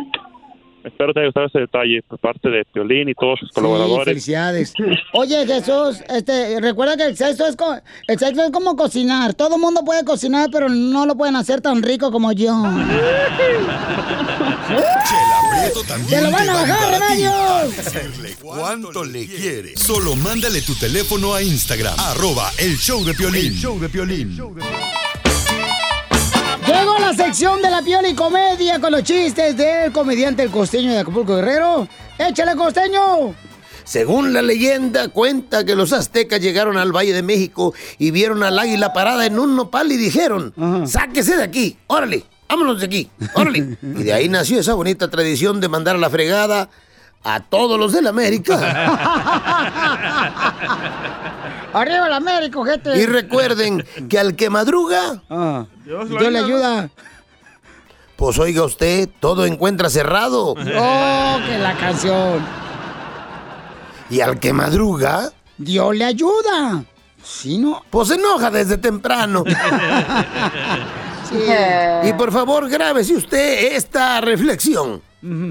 Espero 0.83 1.13
te 1.13 1.19
haya 1.21 1.27
gustado 1.27 1.47
ese 1.47 1.59
detalle 1.59 2.01
por 2.07 2.19
parte 2.19 2.49
de 2.49 2.65
Piolín 2.65 3.07
y 3.09 3.13
todos 3.13 3.39
sus 3.39 3.49
Sí, 3.49 3.55
colaboradores. 3.55 4.05
felicidades. 4.05 4.73
Oye, 5.13 5.45
Jesús, 5.47 6.01
este, 6.09 6.59
recuerda 6.59 6.97
que 6.97 7.05
el 7.05 7.15
sexo 7.15 7.47
es 7.47 7.55
co- 7.55 7.77
el 8.07 8.19
sexo 8.19 8.43
es 8.43 8.51
como 8.51 8.75
cocinar. 8.75 9.33
Todo 9.33 9.55
el 9.55 9.61
mundo 9.61 9.81
puede 9.85 10.03
cocinar, 10.03 10.49
pero 10.51 10.67
no 10.69 11.05
lo 11.05 11.15
pueden 11.15 11.35
hacer 11.37 11.61
tan 11.61 11.81
rico 11.81 12.11
como 12.11 12.31
yo. 12.33 12.53
También 15.87 16.09
¡Te 16.09 16.21
lo 16.21 16.31
van 16.31 16.49
a 16.49 16.53
bajar, 16.53 16.99
Remedios! 16.99 18.41
cuánto 18.41 19.03
le 19.03 19.25
quieres. 19.27 19.79
Solo 19.79 20.15
mándale 20.15 20.61
tu 20.61 20.75
teléfono 20.75 21.33
a 21.33 21.41
Instagram, 21.41 21.93
arroba 21.99 22.51
el 22.57 22.77
show 22.77 23.03
de 23.03 23.13
Piolín. 23.13 23.47
El 23.47 23.53
show 23.57 23.79
de 23.79 23.89
Piolín. 23.89 24.37
Llegó 26.73 26.97
la 26.99 27.13
sección 27.13 27.61
de 27.61 27.69
la 27.69 27.81
piola 27.81 28.07
y 28.09 28.15
comedia 28.15 28.79
con 28.79 28.91
los 28.91 29.03
chistes 29.03 29.55
del 29.55 29.91
comediante 29.91 30.41
El 30.43 30.49
Costeño 30.49 30.91
de 30.91 30.99
Acapulco 30.99 31.35
Guerrero. 31.35 31.87
¡Échale, 32.17 32.55
Costeño! 32.55 33.35
Según 33.83 34.33
la 34.33 34.41
leyenda, 34.41 35.09
cuenta 35.09 35.65
que 35.65 35.75
los 35.75 35.93
aztecas 35.93 36.39
llegaron 36.39 36.77
al 36.77 36.91
Valle 36.95 37.13
de 37.13 37.21
México 37.21 37.73
y 37.99 38.11
vieron 38.11 38.41
al 38.41 38.57
águila 38.57 38.93
parada 38.93 39.25
en 39.25 39.37
un 39.37 39.55
nopal 39.55 39.91
y 39.91 39.97
dijeron, 39.97 40.53
sáquese 40.87 41.35
de 41.35 41.43
aquí, 41.43 41.77
órale, 41.87 42.23
vámonos 42.47 42.79
de 42.79 42.85
aquí, 42.85 43.09
órale. 43.35 43.77
Y 43.81 44.03
de 44.03 44.13
ahí 44.13 44.29
nació 44.29 44.59
esa 44.59 44.73
bonita 44.73 45.09
tradición 45.09 45.59
de 45.59 45.67
mandar 45.67 45.97
a 45.97 45.99
la 45.99 46.09
fregada 46.09 46.69
a 47.23 47.41
todos 47.41 47.77
los 47.79 47.91
de 47.91 48.01
la 48.01 48.09
América. 48.09 48.57
¡Arriba 51.73 52.07
el 52.07 52.13
América, 52.13 52.59
gente! 52.65 52.97
Y 53.01 53.05
recuerden 53.05 53.83
que 54.09 54.19
al 54.19 54.35
que 54.35 54.49
madruga, 54.49 55.21
Dios, 55.85 56.09
le 56.09 56.37
ayuda. 56.39 56.89
pues 58.15 58.37
oiga 58.39 58.63
usted, 58.63 59.09
todo 59.19 59.45
encuentra 59.45 59.89
cerrado. 59.89 60.51
¡Oh, 60.51 61.39
que 61.47 61.57
la 61.57 61.75
canción! 61.77 62.45
Y 64.09 64.21
al 64.21 64.39
que 64.39 64.53
madruga, 64.53 65.31
Dios 65.57 65.95
le 65.95 66.05
ayuda. 66.05 66.83
¿Sí, 67.23 67.57
no? 67.57 67.81
Pues 67.89 68.09
se 68.09 68.15
enoja 68.15 68.51
desde 68.51 68.77
temprano. 68.77 69.43
Y 72.03 72.13
por 72.13 72.31
favor, 72.31 72.69
grábese 72.69 73.15
usted 73.15 73.73
esta 73.75 74.21
reflexión. 74.21 75.01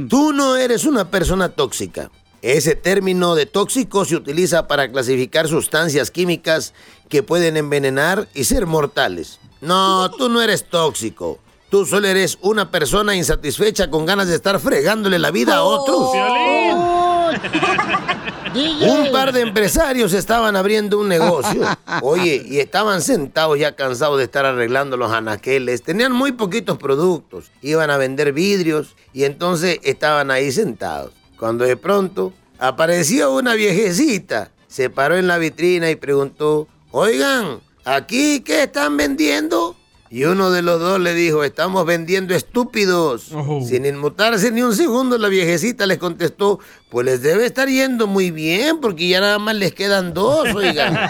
Tú 0.09 0.33
no 0.33 0.55
eres 0.55 0.85
una 0.85 1.11
persona 1.11 1.49
tóxica. 1.49 2.09
Ese 2.43 2.75
término 2.75 3.37
de 3.37 3.47
tóxico 3.47 4.05
se 4.05 4.17
utiliza 4.17 4.67
para 4.67 4.91
clasificar 4.91 5.47
sustancias 5.47 6.11
químicas 6.11 6.75
que 7.09 7.23
pueden 7.23 7.57
envenenar 7.57 8.27
y 8.35 8.43
ser 8.45 8.67
mortales. 8.67 9.39
No, 9.61 10.11
tú 10.11 10.29
no 10.29 10.43
eres 10.43 10.65
tóxico. 10.65 11.39
Tú 11.71 11.87
solo 11.87 12.09
eres 12.09 12.39
una 12.43 12.69
persona 12.71 13.15
insatisfecha 13.15 13.89
con 13.91 14.07
ganas 14.07 14.27
de 14.27 14.35
estar 14.35 14.59
fregándole 14.59 15.21
la 15.21 15.31
vida 15.31 15.57
a 15.57 15.63
otros. 15.63 16.11
Un 18.55 19.13
par 19.13 19.33
de 19.33 19.41
empresarios 19.41 20.13
estaban 20.13 20.57
abriendo 20.57 20.99
un 20.99 21.09
negocio. 21.09 21.63
Oye, 22.03 22.45
y 22.47 22.59
estaban 22.59 23.01
sentados 23.01 23.59
ya 23.59 23.75
cansados 23.77 24.19
de 24.19 24.25
estar 24.25 24.45
arreglando 24.45 24.99
los 24.99 25.11
anaqueles. 25.11 25.83
Tenían 25.83 26.13
muy 26.13 26.33
poquitos 26.33 26.77
productos. 26.77 27.51
Iban 27.63 27.89
a 27.91 27.97
vender 27.97 28.35
vidrios 28.35 28.95
y 29.15 29.25
entonces 29.25 29.79
estaban 29.83 30.31
ahí 30.31 30.53
sentados. 30.53 31.22
Cuando 31.43 31.65
de 31.65 31.77
pronto 31.77 32.33
apareció 32.61 33.35
una 33.35 33.55
viejecita. 33.55 34.53
Se 34.69 34.91
paró 34.91 35.17
en 35.17 35.27
la 35.27 35.39
vitrina 35.39 35.91
y 35.91 35.97
preguntó, 35.97 36.69
oigan, 36.93 37.59
¿aquí 37.85 38.43
qué 38.43 38.63
están 38.63 38.97
vendiendo? 38.97 39.75
Y 40.09 40.23
uno 40.23 40.53
de 40.53 40.63
los 40.63 40.79
dos 40.79 41.01
le 41.01 41.15
dijo, 41.15 41.43
estamos 41.43 41.85
vendiendo 41.85 42.33
estúpidos. 42.33 43.33
Sin 43.67 43.85
inmutarse 43.85 44.53
ni 44.53 44.63
un 44.63 44.77
segundo, 44.77 45.19
la 45.19 45.27
viejecita 45.27 45.85
les 45.85 45.99
contestó, 45.99 46.61
pues 46.89 47.07
les 47.07 47.23
debe 47.23 47.45
estar 47.45 47.67
yendo 47.67 48.07
muy 48.07 48.31
bien, 48.31 48.81
porque 48.81 49.09
ya 49.09 49.21
nada 49.21 49.41
más 49.41 49.57
les 49.57 49.73
quedan 49.73 50.15
dos, 50.15 50.47
oigan. 50.55 50.97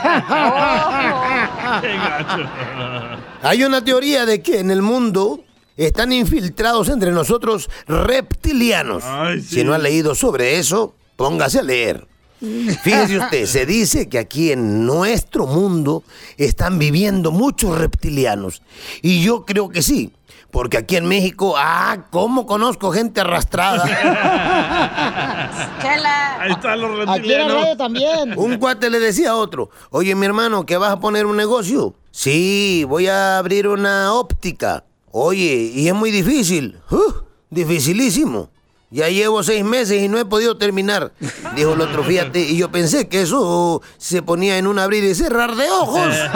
Hay 3.42 3.64
una 3.64 3.84
teoría 3.84 4.24
de 4.24 4.40
que 4.40 4.60
en 4.60 4.70
el 4.70 4.80
mundo 4.80 5.44
están 5.76 6.12
infiltrados 6.12 6.88
entre 6.88 7.10
nosotros 7.12 7.70
reptilianos. 7.86 9.04
Si 9.46 9.64
no 9.64 9.74
ha 9.74 9.78
leído 9.78 10.14
sobre 10.14 10.58
eso, 10.58 10.94
póngase 11.16 11.60
a 11.60 11.62
leer. 11.62 12.06
Fíjese 12.40 13.18
usted, 13.18 13.46
se 13.46 13.66
dice 13.66 14.08
que 14.08 14.18
aquí 14.18 14.50
en 14.50 14.84
nuestro 14.84 15.46
mundo 15.46 16.02
están 16.36 16.78
viviendo 16.78 17.30
muchos 17.30 17.78
reptilianos. 17.78 18.62
Y 19.00 19.22
yo 19.22 19.44
creo 19.44 19.68
que 19.68 19.80
sí, 19.80 20.12
porque 20.50 20.76
aquí 20.76 20.96
en 20.96 21.06
México, 21.06 21.54
ah, 21.56 22.06
¿cómo 22.10 22.44
conozco 22.44 22.90
gente 22.90 23.20
arrastrada? 23.20 23.84
Ahí 26.40 26.50
están 26.52 26.80
los 26.80 27.08
Aquí 27.08 27.32
en 27.32 27.48
la 27.48 27.54
reptilianos. 27.54 27.76
también. 27.78 28.34
Un 28.36 28.58
cuate 28.58 28.90
le 28.90 28.98
decía 28.98 29.30
a 29.30 29.36
otro, 29.36 29.70
oye 29.90 30.14
mi 30.16 30.26
hermano, 30.26 30.66
¿que 30.66 30.76
vas 30.76 30.90
a 30.92 30.98
poner 31.00 31.26
un 31.26 31.36
negocio? 31.36 31.94
Sí, 32.10 32.84
voy 32.88 33.06
a 33.06 33.38
abrir 33.38 33.68
una 33.68 34.12
óptica. 34.14 34.84
Oye, 35.12 35.70
y 35.74 35.88
es 35.88 35.94
muy 35.94 36.10
difícil. 36.10 36.78
¡Uh! 36.90 37.22
dificilísimo. 37.52 38.50
Ya 38.90 39.08
llevo 39.08 39.42
seis 39.42 39.64
meses 39.64 40.02
y 40.02 40.08
no 40.08 40.18
he 40.18 40.24
podido 40.24 40.58
terminar. 40.58 41.12
Dijo 41.56 41.72
el 41.74 41.80
otro, 41.80 42.02
fíjate, 42.02 42.40
y 42.40 42.56
yo 42.56 42.70
pensé 42.70 43.08
que 43.08 43.22
eso 43.22 43.80
se 43.96 44.22
ponía 44.22 44.58
en 44.58 44.66
un 44.66 44.78
abrir 44.78 45.04
y 45.04 45.14
cerrar 45.14 45.54
de 45.54 45.70
ojos. 45.70 46.14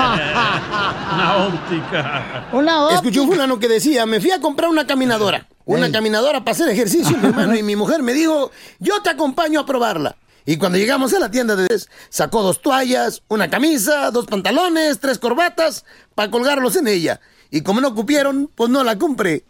Una 1.13 1.49
óptica. 1.49 2.49
Una 2.53 2.95
Escuché 2.95 3.21
un 3.21 3.29
fulano 3.29 3.59
que 3.59 3.69
decía, 3.69 4.07
me 4.07 4.21
fui 4.21 4.31
a 4.31 4.41
comprar 4.41 4.71
una 4.71 4.87
caminadora. 4.87 5.49
Una 5.65 5.91
caminadora 5.91 6.41
para 6.41 6.53
hacer 6.53 6.69
ejercicio, 6.69 7.17
mi 7.19 7.27
hermano. 7.29 7.57
Y 7.57 7.63
mi 7.63 7.77
mujer 7.77 8.03
me 8.03 8.13
dijo, 8.15 8.51
yo 8.79 9.03
te 9.03 9.11
acompaño 9.11 9.61
a 9.61 9.67
probarla. 9.67 10.17
Y 10.47 10.59
cuando 10.59 10.79
llegamos 10.79 11.13
a 11.13 11.19
la 11.19 11.31
tienda 11.31 11.57
de 11.57 11.67
sacó 12.09 12.43
dos 12.43 12.63
toallas, 12.63 13.23
una 13.29 13.51
camisa, 13.51 14.11
dos 14.13 14.27
pantalones, 14.27 15.01
tres 15.01 15.19
corbatas 15.19 15.85
para 16.15 16.31
colgarlos 16.31 16.77
en 16.77 16.87
ella. 16.87 17.21
Y 17.51 17.63
como 17.63 17.81
no 17.81 17.95
cupieron, 17.95 18.51
pues 18.55 18.71
no 18.71 18.83
la 18.85 18.99
compré. 18.99 19.45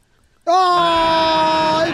¡Ay, 0.48 1.92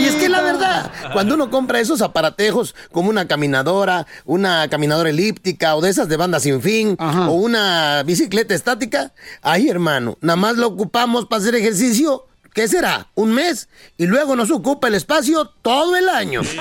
Y 0.00 0.06
es 0.06 0.14
que 0.14 0.30
la 0.30 0.40
verdad, 0.40 0.90
cuando 1.12 1.34
uno 1.34 1.50
compra 1.50 1.80
esos 1.80 2.00
aparatejos 2.00 2.74
como 2.92 3.10
una 3.10 3.28
caminadora, 3.28 4.06
una 4.24 4.68
caminadora 4.70 5.10
elíptica 5.10 5.76
o 5.76 5.82
de 5.82 5.90
esas 5.90 6.08
de 6.08 6.16
banda 6.16 6.40
sin 6.40 6.62
fin 6.62 6.96
o 6.98 7.32
una 7.32 8.02
bicicleta 8.06 8.54
estática, 8.54 9.12
ay 9.42 9.68
hermano, 9.68 10.16
nada 10.22 10.36
más 10.36 10.56
lo 10.56 10.68
ocupamos 10.68 11.26
para 11.26 11.42
hacer 11.42 11.54
ejercicio. 11.56 12.26
¿Qué 12.52 12.66
será? 12.66 13.06
¿Un 13.14 13.32
mes? 13.32 13.68
Y 13.96 14.06
luego 14.06 14.34
nos 14.34 14.50
ocupa 14.50 14.88
el 14.88 14.94
espacio 14.94 15.46
todo 15.62 15.94
el 15.96 16.08
año. 16.08 16.42
Sí. 16.42 16.58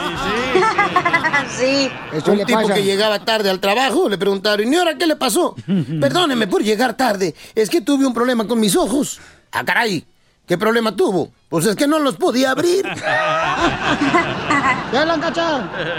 Eso 2.13 2.31
Un 2.31 2.45
tipo 2.45 2.61
pasa. 2.61 2.73
que 2.75 2.83
llegaba 2.83 3.25
tarde 3.25 3.49
al 3.49 3.59
trabajo 3.59 4.07
le 4.07 4.17
preguntaron, 4.17 4.71
¿y 4.71 4.75
ahora 4.75 4.97
qué 4.97 5.07
le 5.07 5.15
pasó? 5.15 5.55
Perdóneme 5.99 6.45
por 6.47 6.61
llegar 6.63 6.95
tarde, 6.95 7.33
es 7.55 7.69
que 7.69 7.81
tuve 7.81 8.05
un 8.05 8.13
problema 8.13 8.47
con 8.47 8.59
mis 8.59 8.75
ojos. 8.75 9.19
Ah, 9.51 9.65
caray, 9.65 10.05
¿qué 10.47 10.57
problema 10.59 10.95
tuvo? 10.95 11.31
Pues 11.49 11.65
es 11.65 11.75
que 11.75 11.87
no 11.87 11.97
los 11.97 12.17
podía 12.17 12.51
abrir. 12.51 12.85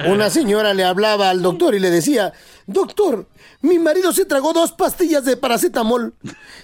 Una 0.06 0.30
señora 0.30 0.74
le 0.74 0.84
hablaba 0.84 1.30
al 1.30 1.42
doctor 1.42 1.74
y 1.74 1.78
le 1.78 1.90
decía, 1.90 2.32
doctor, 2.66 3.26
mi 3.62 3.78
marido 3.78 4.12
se 4.12 4.24
tragó 4.24 4.52
dos 4.52 4.72
pastillas 4.72 5.24
de 5.24 5.36
paracetamol. 5.36 6.14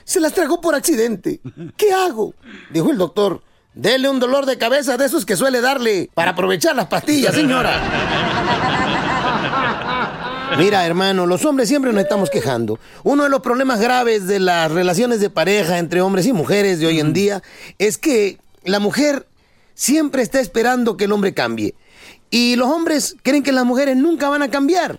Se 0.04 0.20
las 0.20 0.32
tragó 0.32 0.60
por 0.60 0.74
accidente. 0.74 1.40
¿Qué 1.76 1.92
hago? 1.92 2.34
Dijo 2.70 2.90
el 2.90 2.98
doctor. 2.98 3.42
Dele 3.74 4.08
un 4.08 4.18
dolor 4.18 4.46
de 4.46 4.56
cabeza 4.56 4.96
de 4.96 5.04
esos 5.04 5.26
que 5.26 5.36
suele 5.36 5.60
darle 5.60 6.08
para 6.14 6.30
aprovechar 6.30 6.74
las 6.74 6.86
pastillas, 6.86 7.34
señora. 7.34 7.78
Mira, 10.56 10.86
hermano, 10.86 11.26
los 11.26 11.44
hombres 11.44 11.68
siempre 11.68 11.92
nos 11.92 12.02
estamos 12.02 12.30
quejando. 12.30 12.78
Uno 13.02 13.24
de 13.24 13.28
los 13.28 13.40
problemas 13.40 13.78
graves 13.78 14.26
de 14.26 14.40
las 14.40 14.72
relaciones 14.72 15.20
de 15.20 15.28
pareja 15.28 15.76
entre 15.76 16.00
hombres 16.00 16.24
y 16.24 16.32
mujeres 16.32 16.78
de 16.80 16.86
hoy 16.86 17.00
en 17.00 17.12
día 17.12 17.42
es 17.78 17.98
que 17.98 18.38
la 18.64 18.78
mujer 18.78 19.26
siempre 19.74 20.22
está 20.22 20.40
esperando 20.40 20.96
que 20.96 21.04
el 21.04 21.12
hombre 21.12 21.34
cambie. 21.34 21.74
Y 22.30 22.56
los 22.56 22.68
hombres 22.68 23.16
creen 23.22 23.42
que 23.42 23.52
las 23.52 23.64
mujeres 23.64 23.96
nunca 23.96 24.28
van 24.28 24.42
a 24.42 24.50
cambiar. 24.50 24.98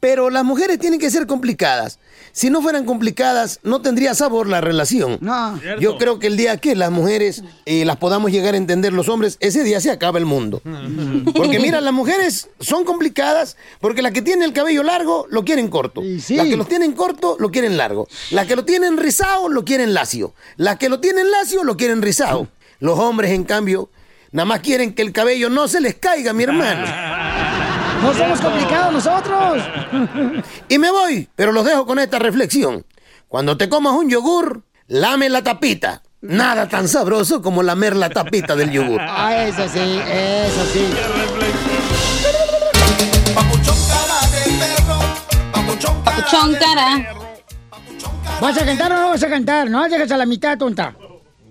Pero 0.00 0.30
las 0.30 0.44
mujeres 0.44 0.80
tienen 0.80 0.98
que 0.98 1.10
ser 1.10 1.28
complicadas. 1.28 2.00
Si 2.32 2.48
no 2.48 2.62
fueran 2.62 2.86
complicadas, 2.86 3.60
no 3.62 3.82
tendría 3.82 4.14
sabor 4.14 4.48
la 4.48 4.60
relación. 4.60 5.20
Yo 5.78 5.98
creo 5.98 6.18
que 6.18 6.26
el 6.26 6.36
día 6.36 6.56
que 6.56 6.74
las 6.74 6.90
mujeres 6.90 7.44
eh, 7.66 7.84
las 7.84 7.98
podamos 7.98 8.32
llegar 8.32 8.54
a 8.54 8.56
entender 8.56 8.92
los 8.94 9.08
hombres, 9.08 9.36
ese 9.38 9.62
día 9.62 9.80
se 9.80 9.90
acaba 9.90 10.18
el 10.18 10.24
mundo. 10.24 10.62
Porque 11.36 11.60
mira, 11.60 11.80
las 11.80 11.92
mujeres 11.92 12.48
son 12.58 12.84
complicadas 12.84 13.56
porque 13.80 14.02
la 14.02 14.12
que 14.12 14.22
tiene 14.22 14.44
el 14.44 14.52
cabello 14.52 14.82
largo 14.82 15.26
lo 15.30 15.44
quieren 15.44 15.68
corto. 15.68 16.02
Las 16.02 16.46
que 16.48 16.56
lo 16.56 16.64
tienen 16.64 16.92
corto 16.92 17.36
lo 17.38 17.50
quieren 17.50 17.76
largo. 17.76 18.08
Las 18.30 18.46
que 18.46 18.56
lo 18.56 18.64
tienen 18.64 18.96
rizado 18.96 19.48
lo 19.48 19.64
quieren 19.64 19.94
lacio. 19.94 20.34
Las 20.56 20.78
que 20.78 20.88
lo 20.88 21.00
tienen 21.00 21.30
lacio 21.30 21.64
lo 21.64 21.76
quieren 21.76 22.02
rizado. 22.02 22.48
Los 22.80 22.98
hombres, 22.98 23.30
en 23.30 23.44
cambio, 23.44 23.90
Nada 24.32 24.46
más 24.46 24.60
quieren 24.60 24.94
que 24.94 25.02
el 25.02 25.12
cabello 25.12 25.50
no 25.50 25.68
se 25.68 25.80
les 25.80 25.94
caiga, 25.96 26.32
mi 26.32 26.44
hermano. 26.44 26.86
No 28.02 28.12
somos 28.12 28.40
complicados 28.40 28.92
nosotros. 28.92 29.62
Y 30.68 30.76
me 30.76 30.90
voy, 30.90 31.28
pero 31.36 31.52
los 31.52 31.64
dejo 31.64 31.86
con 31.86 32.00
esta 32.00 32.18
reflexión. 32.18 32.84
Cuando 33.28 33.56
te 33.56 33.68
comas 33.68 33.92
un 33.92 34.10
yogur, 34.10 34.64
lame 34.88 35.28
la 35.28 35.44
tapita. 35.44 36.02
Nada 36.20 36.68
tan 36.68 36.88
sabroso 36.88 37.40
como 37.40 37.62
lamer 37.62 37.94
la 37.94 38.10
tapita 38.10 38.56
del 38.56 38.72
yogur. 38.72 39.00
Ah, 39.08 39.44
eso 39.44 39.68
sí, 39.68 39.78
eso 39.78 40.66
sí. 40.72 40.84
Papuchón 43.32 43.76
cara 43.86 44.20
de 44.32 44.50
perro. 44.58 46.02
Papuchón 46.04 46.54
cara. 46.54 47.14
¿Vas 48.40 48.60
a 48.60 48.64
cantar 48.64 48.92
o 48.92 48.96
no 48.96 49.08
vas 49.10 49.22
a 49.22 49.28
cantar? 49.28 49.70
No, 49.70 49.86
llegas 49.86 50.10
a 50.10 50.16
la 50.16 50.26
mitad, 50.26 50.58
tonta. 50.58 50.96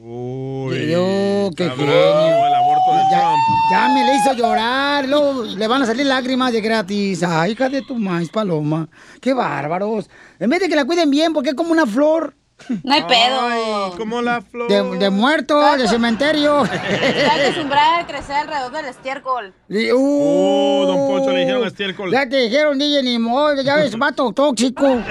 Uy, 0.03 0.89
Yo, 0.89 1.51
qué 1.55 1.69
genio. 1.69 2.47
el 2.47 2.53
aborto 2.55 2.91
de 2.91 3.03
Ya, 3.11 3.19
Trump. 3.19 3.37
ya 3.71 3.87
me 3.89 4.03
le 4.03 4.15
hizo 4.15 4.33
llorar, 4.33 5.07
luego 5.07 5.43
le 5.43 5.67
van 5.67 5.83
a 5.83 5.85
salir 5.85 6.07
lágrimas 6.07 6.51
de 6.51 6.59
gratis. 6.59 7.21
Ay, 7.21 7.51
hija 7.51 7.69
de 7.69 7.83
tu 7.83 7.93
maíz, 7.99 8.29
paloma. 8.29 8.89
Qué 9.19 9.31
bárbaros. 9.35 10.09
En 10.39 10.49
vez 10.49 10.59
de 10.59 10.69
que 10.69 10.75
la 10.75 10.85
cuiden 10.85 11.11
bien, 11.11 11.33
porque 11.33 11.49
es 11.49 11.55
como 11.55 11.71
una 11.71 11.85
flor. 11.85 12.33
No 12.83 12.93
hay 12.93 13.03
pedo. 13.03 13.39
Ay, 13.41 13.91
como 13.97 14.21
la 14.21 14.41
flor. 14.41 14.67
De, 14.69 14.97
de 14.97 15.09
muerto, 15.09 15.59
de 15.77 15.87
cementerio. 15.87 16.63
Está 16.65 17.35
acostumbrada 17.35 17.99
a 17.99 18.07
crecer 18.07 18.35
alrededor 18.35 18.71
del 18.71 18.85
estiércol. 18.85 19.53
Y- 19.69 19.91
uh, 19.91 19.97
Oh, 20.43 20.85
don 20.85 21.07
Poncho, 21.07 21.31
le 21.31 21.39
dijeron 21.41 21.65
estiércol. 21.67 22.11
Ya 22.11 22.27
te 22.27 22.37
dijeron, 22.37 22.77
DJ, 22.79 23.03
ni 23.03 23.19
modo, 23.19 23.61
ya 23.61 23.75
ves, 23.77 23.97
vato 23.97 24.31
tóxico. 24.33 24.85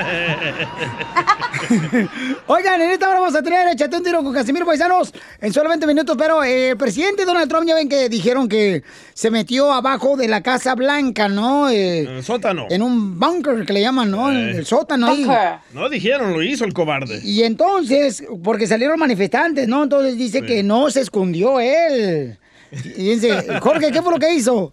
Oigan, 2.46 2.80
en 2.80 2.90
esta 2.90 3.08
hora 3.08 3.20
vamos 3.20 3.34
a 3.34 3.42
tener 3.42 3.68
Échate 3.68 3.96
un 3.96 4.02
tiro 4.02 4.22
con 4.22 4.32
Casimiro 4.32 4.66
Paisanos 4.66 5.12
en 5.40 5.52
solamente 5.52 5.86
minutos, 5.86 6.16
pero 6.18 6.42
eh, 6.42 6.70
el 6.70 6.76
presidente 6.76 7.24
Donald 7.24 7.48
Trump 7.48 7.66
ya 7.66 7.74
ven 7.74 7.88
que 7.88 8.08
dijeron 8.08 8.48
que 8.48 8.82
se 9.14 9.30
metió 9.30 9.72
abajo 9.72 10.16
de 10.16 10.26
la 10.28 10.42
Casa 10.42 10.74
Blanca, 10.74 11.28
¿no? 11.28 11.68
Eh, 11.68 12.00
En 12.00 12.08
el 12.16 12.24
sótano. 12.24 12.66
en 12.70 12.82
un 12.82 13.18
bunker 13.18 13.64
que 13.66 13.72
le 13.72 13.80
llaman, 13.82 14.10
¿no? 14.10 14.30
En 14.30 14.48
el 14.50 14.66
sótano 14.66 15.08
ahí. 15.08 15.26
No 15.72 15.88
dijeron, 15.88 16.32
lo 16.32 16.42
hizo 16.42 16.64
el 16.64 16.72
cobarde. 16.72 17.20
Y 17.22 17.39
entonces, 17.42 18.24
porque 18.42 18.66
salieron 18.66 18.98
manifestantes, 18.98 19.68
¿no? 19.68 19.82
Entonces 19.82 20.16
dice 20.16 20.42
que 20.42 20.62
no 20.62 20.90
se 20.90 21.00
escondió 21.00 21.60
él. 21.60 22.38
Y 22.72 23.14
dice, 23.14 23.58
Jorge, 23.60 23.90
¿qué 23.90 24.00
fue 24.00 24.12
lo 24.12 24.18
que 24.18 24.32
hizo? 24.32 24.72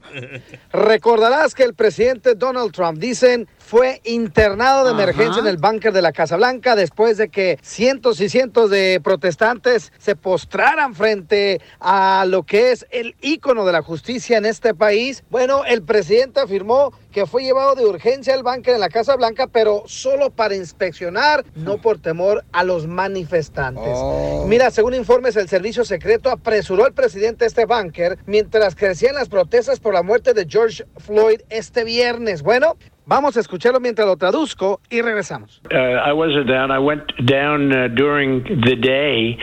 Recordarás 0.71 1.55
que 1.55 1.63
el 1.63 1.73
presidente 1.73 2.35
Donald 2.35 2.71
Trump, 2.71 2.99
dicen, 2.99 3.47
fue 3.67 3.99
internado 4.05 4.85
de 4.85 4.91
Ajá. 4.91 5.03
emergencia 5.03 5.41
en 5.41 5.47
el 5.47 5.57
búnker 5.57 5.91
de 5.91 6.01
la 6.01 6.13
Casa 6.13 6.37
Blanca 6.37 6.77
después 6.77 7.17
de 7.17 7.27
que 7.27 7.59
cientos 7.61 8.21
y 8.21 8.29
cientos 8.29 8.69
de 8.69 9.01
protestantes 9.03 9.91
se 9.97 10.15
postraran 10.15 10.95
frente 10.95 11.59
a 11.81 12.23
lo 12.27 12.43
que 12.43 12.71
es 12.71 12.87
el 12.91 13.17
ícono 13.19 13.65
de 13.65 13.73
la 13.73 13.81
justicia 13.81 14.37
en 14.37 14.45
este 14.45 14.73
país. 14.73 15.25
Bueno, 15.29 15.65
el 15.65 15.83
presidente 15.83 16.39
afirmó 16.39 16.93
que 17.11 17.25
fue 17.25 17.43
llevado 17.43 17.75
de 17.75 17.85
urgencia 17.85 18.33
al 18.33 18.43
búnker 18.43 18.75
en 18.75 18.79
la 18.79 18.89
Casa 18.89 19.17
Blanca, 19.17 19.47
pero 19.47 19.83
solo 19.85 20.29
para 20.29 20.55
inspeccionar, 20.55 21.43
no 21.55 21.81
por 21.81 21.99
temor 21.99 22.45
a 22.53 22.63
los 22.63 22.87
manifestantes. 22.87 23.97
Mira, 24.45 24.71
según 24.71 24.93
informes, 24.93 25.35
el 25.35 25.49
servicio 25.49 25.83
secreto 25.83 26.29
apresuró 26.29 26.85
al 26.85 26.93
presidente 26.93 27.45
este 27.45 27.65
búnker 27.65 28.17
mientras 28.27 28.75
crecían 28.75 29.15
las 29.15 29.27
protestas 29.27 29.81
por 29.81 29.93
la 29.93 30.03
muerte 30.03 30.33
de 30.33 30.45
George 30.47 30.85
Floyd 30.97 31.41
este 31.49 31.83
viernes. 31.83 32.43
Bueno, 32.43 32.77
vamos 33.07 33.37
a 33.37 33.39
escucharlo 33.39 33.79
mientras 33.79 34.05
lo 34.05 34.17
traduzco 34.17 34.81
y 34.89 35.01
regresamos. 35.01 35.61
Uh, 35.71 35.77
I 35.77 36.13
wasn't 36.13 36.47
down. 36.47 36.71
I 36.71 36.79
went 36.79 37.03
down 37.25 37.71
uh, 37.71 37.87
during 37.87 38.43
the 38.43 38.75
day, 38.75 39.37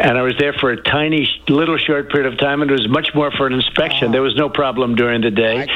and 0.00 0.18
I 0.18 0.22
was 0.22 0.34
there 0.38 0.54
for 0.54 0.70
a 0.70 0.82
tiny, 0.82 1.28
little 1.48 1.76
short 1.76 2.10
period 2.10 2.32
of 2.32 2.38
time, 2.38 2.62
and 2.62 2.70
it 2.70 2.74
was 2.74 2.88
much 2.88 3.14
more 3.14 3.30
for 3.30 3.46
an 3.46 3.52
inspection. 3.52 4.10
There 4.10 4.22
was 4.22 4.36
no 4.36 4.48
problem 4.48 4.96
during 4.96 5.20
the 5.20 5.30
day. 5.30 5.66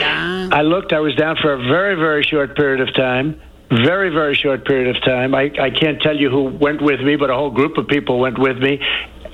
I 0.52 0.62
looked. 0.62 0.92
I 0.92 1.00
was 1.00 1.14
down 1.14 1.36
for 1.36 1.52
a 1.52 1.58
very, 1.58 1.94
very 1.94 2.22
short 2.24 2.56
period 2.56 2.80
of 2.80 2.94
time. 2.94 3.40
Very, 3.70 4.10
very 4.10 4.34
short 4.34 4.64
period 4.66 4.94
of 4.94 5.02
time. 5.02 5.34
I, 5.34 5.50
I 5.60 5.70
can't 5.70 6.00
tell 6.00 6.16
you 6.16 6.30
who 6.30 6.44
went 6.44 6.80
with 6.82 7.00
me, 7.00 7.16
but 7.16 7.30
a 7.30 7.34
whole 7.34 7.50
group 7.50 7.76
of 7.76 7.88
people 7.88 8.18
went 8.20 8.38
with 8.38 8.58
me. 8.58 8.80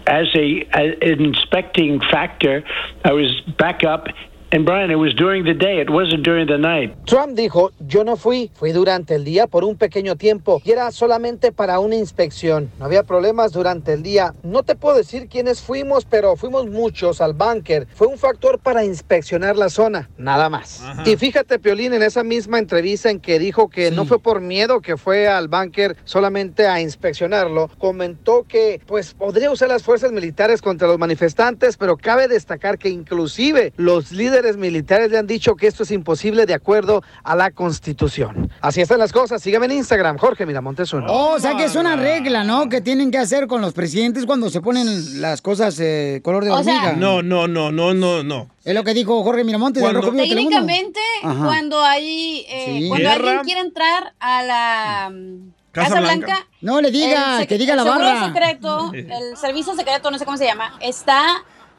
As 0.07 0.27
a 0.35 0.63
as 0.73 0.95
an 1.03 1.25
inspecting 1.25 2.01
factor, 2.01 2.65
I 3.05 3.13
was 3.13 3.41
back 3.59 3.85
up. 3.85 4.07
And 4.53 4.65
Brian, 4.65 4.91
it 4.91 4.97
was 4.97 5.15
during 5.15 5.45
the 5.45 5.55
day. 5.55 5.81
It 5.81 5.89
wasn't 5.89 6.25
during 6.25 6.49
the 6.49 6.59
night. 6.59 6.93
Trump 7.07 7.37
dijo, 7.37 7.71
yo 7.87 8.03
no 8.03 8.17
fui, 8.17 8.51
fui 8.53 8.73
durante 8.73 9.15
el 9.15 9.23
día 9.23 9.47
por 9.47 9.63
un 9.63 9.77
pequeño 9.77 10.17
tiempo 10.17 10.61
y 10.65 10.73
era 10.73 10.91
solamente 10.91 11.53
para 11.53 11.79
una 11.79 11.95
inspección. 11.95 12.69
No 12.81 12.87
había 12.87 13.05
problemas 13.05 13.53
durante 13.53 13.93
el 13.93 14.03
día. 14.03 14.35
No 14.43 14.65
te 14.65 14.75
puedo 14.75 14.97
decir 14.97 15.29
quiénes 15.29 15.63
fuimos, 15.63 16.05
pero 16.05 16.35
fuimos 16.35 16.69
muchos 16.69 17.21
al 17.21 17.33
búnker. 17.33 17.87
Fue 17.95 18.09
un 18.09 18.19
factor 18.19 18.59
para 18.59 18.85
inspeccionar 18.85 19.57
la 19.57 19.69
zona, 19.69 20.11
nada 20.19 20.49
más. 20.49 20.83
Y 21.07 21.15
fíjate, 21.15 21.61
Piolín, 21.61 21.95
en 21.95 22.03
esa 22.03 22.25
misma 22.25 22.59
entrevista 22.59 23.09
en 23.09 23.21
que 23.21 23.39
dijo 23.39 23.69
que 23.69 23.93
no 23.93 24.05
fue 24.05 24.19
por 24.19 24.41
miedo 24.41 24.81
que 24.81 24.97
fue 24.97 25.29
al 25.29 25.47
búnker 25.47 25.97
solamente 26.03 26.67
a 26.67 26.81
inspeccionarlo, 26.81 27.71
comentó 27.79 28.45
que 28.49 28.81
pues 28.85 29.15
podría 29.15 29.53
usar 29.53 29.69
las 29.69 29.85
fuerzas 29.85 30.11
militares 30.11 30.61
contra 30.61 30.89
los 30.89 30.99
manifestantes, 30.99 31.77
pero 31.77 31.97
cabe 31.97 32.27
destacar 32.27 32.79
que 32.79 32.89
inclusive 32.89 33.73
los 33.77 34.11
líderes 34.11 34.40
militares 34.57 35.11
le 35.11 35.19
han 35.19 35.27
dicho 35.27 35.55
que 35.57 35.67
esto 35.67 35.83
es 35.83 35.91
imposible 35.91 36.47
de 36.47 36.55
acuerdo 36.55 37.03
a 37.25 37.37
la 37.37 37.51
Constitución. 37.51 38.51
Así 38.61 38.81
están 38.81 38.99
las 38.99 39.13
cosas. 39.13 39.43
Sígueme 39.43 39.67
en 39.67 39.73
Instagram, 39.73 40.19
Jorge 40.19 40.47
Miramontes 40.47 40.93
uno. 40.93 41.07
Oh, 41.09 41.35
o 41.35 41.39
sea 41.41 41.57
que 41.57 41.65
es 41.65 41.77
una 41.77 41.97
regla, 41.97 42.45
¿no? 42.45 42.69
Que 42.69 42.81
tienen 42.81 43.11
que 43.11 43.19
hacer 43.19 43.47
con 43.47 43.61
los 43.61 43.73
presidentes 43.73 44.27
cuando 44.27 44.51
se 44.51 44.61
ponen 44.61 45.21
las 45.21 45.41
cosas 45.43 45.79
eh, 45.81 46.21
color 46.25 46.45
de 46.45 46.51
O 46.51 46.63
sea- 46.63 46.75
hormiga. 46.77 46.93
No, 46.97 47.23
no, 47.23 47.47
no, 47.49 47.71
no, 47.73 47.95
no, 47.95 48.23
no. 48.23 48.49
Es 48.65 48.75
lo 48.75 48.85
que 48.85 48.95
dijo 48.95 49.23
Jorge 49.25 49.45
Miramontes 49.45 49.83
Cuando-. 49.83 50.11
Técnicamente, 50.13 51.01
cuando 51.23 51.83
hay, 51.83 52.45
eh, 52.49 52.79
Sí. 52.81 52.89
cuando 52.89 53.09
Guerra. 53.09 53.15
alguien 53.29 53.45
quiere 53.45 53.61
entrar 53.61 54.15
a 54.21 54.43
la 54.43 55.11
mm, 55.11 55.53
Casa 55.73 55.89
Casa, 55.89 56.01
Blanca. 56.01 56.27
Blanca, 56.27 56.47
No 56.61 56.81
le 56.81 56.91
diga, 56.91 57.41
el 57.43 57.47
que 57.47 57.57
diga 57.59 57.77
la 57.77 57.83
el 57.83 57.89
barra. 57.89 58.27
secreto, 58.27 58.93
el 58.93 59.37
servicio 59.37 59.75
secreto, 59.75 60.11
no 60.11 60.19
sé 60.19 60.25
cómo 60.25 60.37
se 60.37 60.45
llama, 60.45 60.75
está 60.81 61.23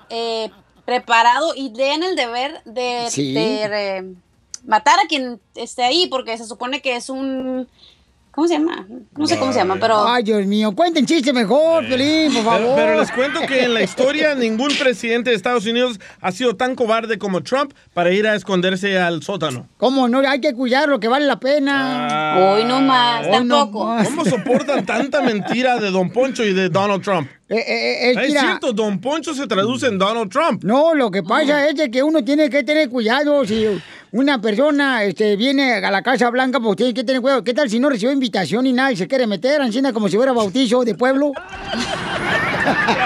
eh, 0.10 0.50
preparado 0.86 1.54
y 1.56 1.72
tiene 1.72 2.08
el 2.08 2.16
deber 2.16 2.62
de, 2.66 3.08
Sí. 3.10 3.34
de, 3.34 3.64
eh, 3.64 4.04
matar 4.66 5.00
a 5.00 5.08
quien 5.08 5.40
esté 5.56 5.84
ahí, 5.84 6.08
porque 6.08 6.38
se 6.38 6.46
supone 6.46 6.82
que 6.82 6.96
es 6.96 7.10
un, 7.10 7.68
¿cómo 8.32 8.48
se 8.48 8.54
llama? 8.54 8.86
No 9.18 9.28
sé 9.28 9.38
cómo 9.38 9.52
se 9.52 9.60
llama, 9.60 9.78
pero 9.80 10.08
Ay, 10.08 10.24
Dios 10.24 10.46
mío, 10.46 10.74
cuenten 10.74 11.06
chiste 11.06 11.34
mejor, 11.34 11.86
Piolín, 11.86 12.34
por 12.34 12.44
favor. 12.44 12.60
Pero, 12.62 12.76
pero 12.76 13.00
les 13.00 13.12
cuento 13.12 13.42
que 13.42 13.64
en 13.64 13.74
la 13.74 13.82
historia 13.84 14.36
ningún 14.36 14.72
presidente 14.80 15.30
de 15.30 15.36
Estados 15.36 15.66
Unidos 15.66 16.00
ha 16.22 16.32
sido 16.32 16.56
tan 16.56 16.76
cobarde 16.76 17.18
como 17.18 17.42
Trump 17.42 17.74
para 17.94 18.12
ir 18.12 18.26
a 18.28 18.36
esconderse 18.36 18.98
al 18.98 19.22
sótano. 19.24 19.68
¿Cómo 19.78 20.08
no? 20.08 20.20
Hay 20.20 20.42
que 20.42 20.54
cuidar 20.54 20.90
lo 20.90 21.00
que 21.00 21.08
vale 21.08 21.26
la 21.26 21.40
pena. 21.40 22.36
Hoy 22.38 22.64
no 22.64 22.82
más, 22.82 23.26
Hoy 23.26 23.46
no 23.46 23.58
tampoco. 23.58 23.86
más. 23.86 24.08
¿Cómo 24.08 24.26
soportan 24.26 24.86
tanta 24.86 25.22
mentira 25.22 25.78
de 25.78 25.92
Don 25.92 26.10
Poncho 26.10 26.44
y 26.44 26.54
de 26.54 26.70
Donald 26.70 27.04
Trump? 27.04 27.30
Eh, 27.50 27.58
eh, 27.58 28.12
eh, 28.12 28.16
es 28.18 28.40
cierto, 28.40 28.72
Don 28.72 29.00
Poncho 29.02 29.34
se 29.34 29.46
traduce 29.46 29.88
en 29.88 29.98
Donald 29.98 30.32
Trump. 30.32 30.64
No, 30.64 30.96
lo 30.96 31.12
que 31.12 31.22
pasa 31.22 31.68
es 31.68 31.90
que 31.92 32.02
uno 32.02 32.24
tiene 32.24 32.50
que 32.50 32.64
tener 32.64 32.90
cuidado. 32.90 33.46
Si 33.46 33.68
una 34.12 34.42
persona 34.42 35.04
este, 35.04 35.36
viene 35.36 35.76
a 35.76 35.92
la 35.92 36.02
Casa 36.02 36.30
Blanca, 36.30 36.60
pues 36.60 36.76
tiene 36.76 36.94
que 36.94 37.04
tener 37.04 37.22
cuidado. 37.22 37.44
¿Qué 37.44 37.54
tal 37.54 37.70
si 37.70 37.80
no 37.80 37.90
recibe 37.90 38.12
invitación 38.12 38.68
y 38.68 38.74
nada 38.74 38.92
y 38.92 38.98
se 38.98 39.08
quiere 39.08 39.26
meter? 39.26 39.62
Encina 39.62 39.94
como 39.94 40.10
si 40.10 40.18
fuera 40.18 40.34
bautizo 40.34 40.84
de 40.84 40.96
pueblo. 40.96 41.32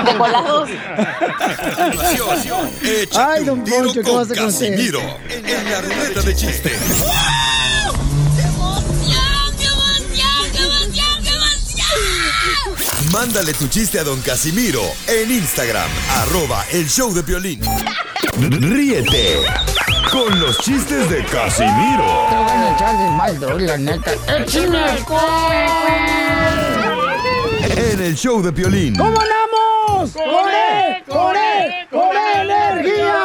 de 0.05 0.17
volados. 0.17 0.69
Ay, 3.15 3.45
don 3.45 3.63
Poncho, 3.63 3.93
¿qué 3.93 4.01
con 4.01 4.15
vas 4.15 4.29
a 4.29 4.33
hacer? 4.33 4.45
Casimiro 4.45 4.99
en 5.29 5.71
la 5.71 5.81
ruleta 5.81 6.21
de 6.21 6.35
chistes. 6.35 7.05
Mándale 13.11 13.53
tu 13.53 13.67
chiste 13.67 13.99
a 13.99 14.03
don 14.03 14.19
Casimiro 14.21 14.81
en 15.07 15.31
Instagram, 15.31 15.89
arroba 16.15 16.65
el 16.71 16.89
show 16.89 17.13
de 17.13 17.21
violín. 17.21 17.61
Ríete 18.37 19.45
con 20.15 20.39
los 20.39 20.57
chistes 20.59 21.09
de 21.09 21.25
Casimiro 21.25 22.27
Te 22.29 22.35
van 22.35 22.63
a 22.63 22.73
echar 22.73 22.97
de 22.97 23.09
mal, 23.11 23.39
doy, 23.39 23.67
la 23.67 23.77
neta. 23.77 24.13
¡Échame 24.39 24.79
en 27.77 28.01
el 28.01 28.15
show 28.15 28.41
de 28.41 28.51
violín. 28.51 28.95
¿Cómo 28.95 29.17
andamos? 29.19 30.13
¡Con 30.13 30.49
él! 30.49 31.03
¡Con 31.07 31.35
él! 31.35 31.87
¡Con 31.91 32.15
energía! 32.15 33.23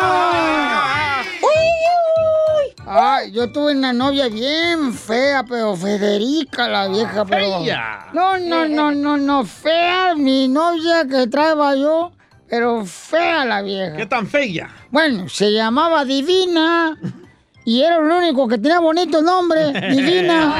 Ay, 2.87 3.31
yo 3.31 3.53
tuve 3.53 3.73
una 3.73 3.93
novia 3.93 4.29
bien 4.29 4.93
fea, 4.93 5.45
pero 5.49 5.77
Federica, 5.77 6.67
la 6.67 6.89
vieja, 6.89 7.25
pero... 7.25 7.63
Fea. 7.63 8.09
No, 8.13 8.37
no, 8.37 8.67
no, 8.67 8.91
no, 8.91 9.17
no, 9.17 9.45
fea 9.45 10.17
mi 10.17 10.49
novia 10.49 11.07
que 11.09 11.29
traeba 11.29 11.77
yo, 11.77 12.11
pero 12.51 12.85
fea 12.85 13.45
la 13.45 13.63
vieja. 13.63 13.97
¿Qué 13.97 14.07
tan 14.07 14.27
fea? 14.27 14.69
Bueno, 14.91 15.29
se 15.29 15.53
llamaba 15.53 16.05
Divina 16.05 16.99
y 17.65 17.83
era 17.83 17.99
el 17.99 18.11
único 18.11 18.49
que 18.49 18.59
tenía 18.59 18.81
bonito 18.81 19.23
nombre, 19.23 19.73
Divina. 19.91 20.53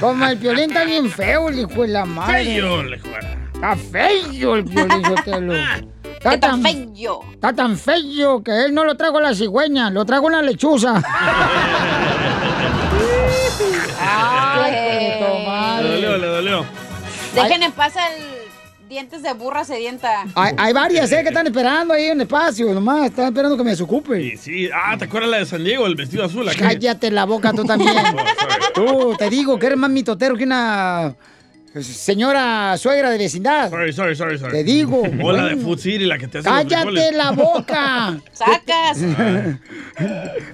Como 0.00 0.26
el 0.26 0.36
violín 0.36 0.70
está 0.70 0.84
bien 0.84 1.08
feo, 1.08 1.48
el 1.48 1.60
hijo 1.60 1.82
de 1.82 1.88
la 1.88 2.04
madre. 2.04 2.44
Feo, 2.44 2.82
le 2.82 2.98
juega. 2.98 3.36
Está 3.54 3.76
feo 3.76 4.56
el 4.56 4.62
violín, 4.64 5.04
Sotelo. 5.04 5.54
Está 6.16 6.30
¿Qué 6.30 6.38
tan 6.38 6.62
tan 6.62 6.94
feo? 6.96 7.20
Está 7.34 7.52
tan 7.52 7.76
feo 7.78 8.42
que 8.42 8.64
él 8.64 8.74
no 8.74 8.84
lo 8.84 8.96
trago 8.96 9.18
a 9.18 9.20
la 9.20 9.34
cigüeña, 9.34 9.90
lo 9.90 10.04
trago 10.04 10.28
a 10.28 10.32
la 10.32 10.42
lechuza. 10.42 11.00
Ay, 14.00 15.06
hijo 15.06 15.26
tu 15.26 15.82
Le 15.82 15.88
dolió, 15.92 16.18
le 16.18 16.26
dolió. 16.26 16.85
Dejen 17.42 17.62
en 17.62 17.72
paz 17.72 17.96
al 17.96 18.12
dientes 18.88 19.22
de 19.22 19.32
burra 19.32 19.64
sedienta. 19.64 20.24
Hay, 20.34 20.54
hay 20.56 20.72
varias, 20.72 21.10
¿eh? 21.12 21.22
Que 21.22 21.28
están 21.28 21.46
esperando 21.46 21.94
ahí 21.94 22.06
en 22.06 22.12
el 22.12 22.20
espacio, 22.22 22.72
nomás. 22.72 23.06
Están 23.06 23.26
esperando 23.26 23.56
que 23.56 23.64
me 23.64 23.70
desocupe. 23.70 24.20
Sí, 24.22 24.36
sí. 24.36 24.70
Ah, 24.72 24.96
¿te 24.96 25.04
acuerdas 25.04 25.30
la 25.30 25.38
de 25.38 25.46
San 25.46 25.64
Diego, 25.64 25.86
el 25.86 25.94
vestido 25.94 26.24
azul? 26.24 26.48
aquel? 26.48 26.62
Cállate 26.62 27.10
la 27.10 27.24
boca 27.24 27.52
tú 27.52 27.64
también. 27.64 27.94
tú, 28.74 29.14
te 29.18 29.28
digo 29.28 29.58
que 29.58 29.66
eres 29.66 29.78
más 29.78 29.90
mitotero 29.90 30.36
que 30.36 30.44
una 30.44 31.14
señora 31.82 32.76
suegra 32.78 33.10
de 33.10 33.18
vecindad. 33.18 33.70
Sorry, 33.70 33.92
sorry, 33.92 34.16
sorry, 34.16 34.38
sorry. 34.38 34.52
Te 34.52 34.64
digo. 34.64 35.02
O 35.22 35.32
la 35.32 35.46
de 35.46 35.56
Food 35.56 35.78
City, 35.78 36.04
la 36.04 36.18
que 36.18 36.28
te 36.28 36.38
hace 36.38 36.48
¡Cállate 36.48 37.12
la 37.12 37.30
boca! 37.32 38.18
¡Sacas! 38.32 38.98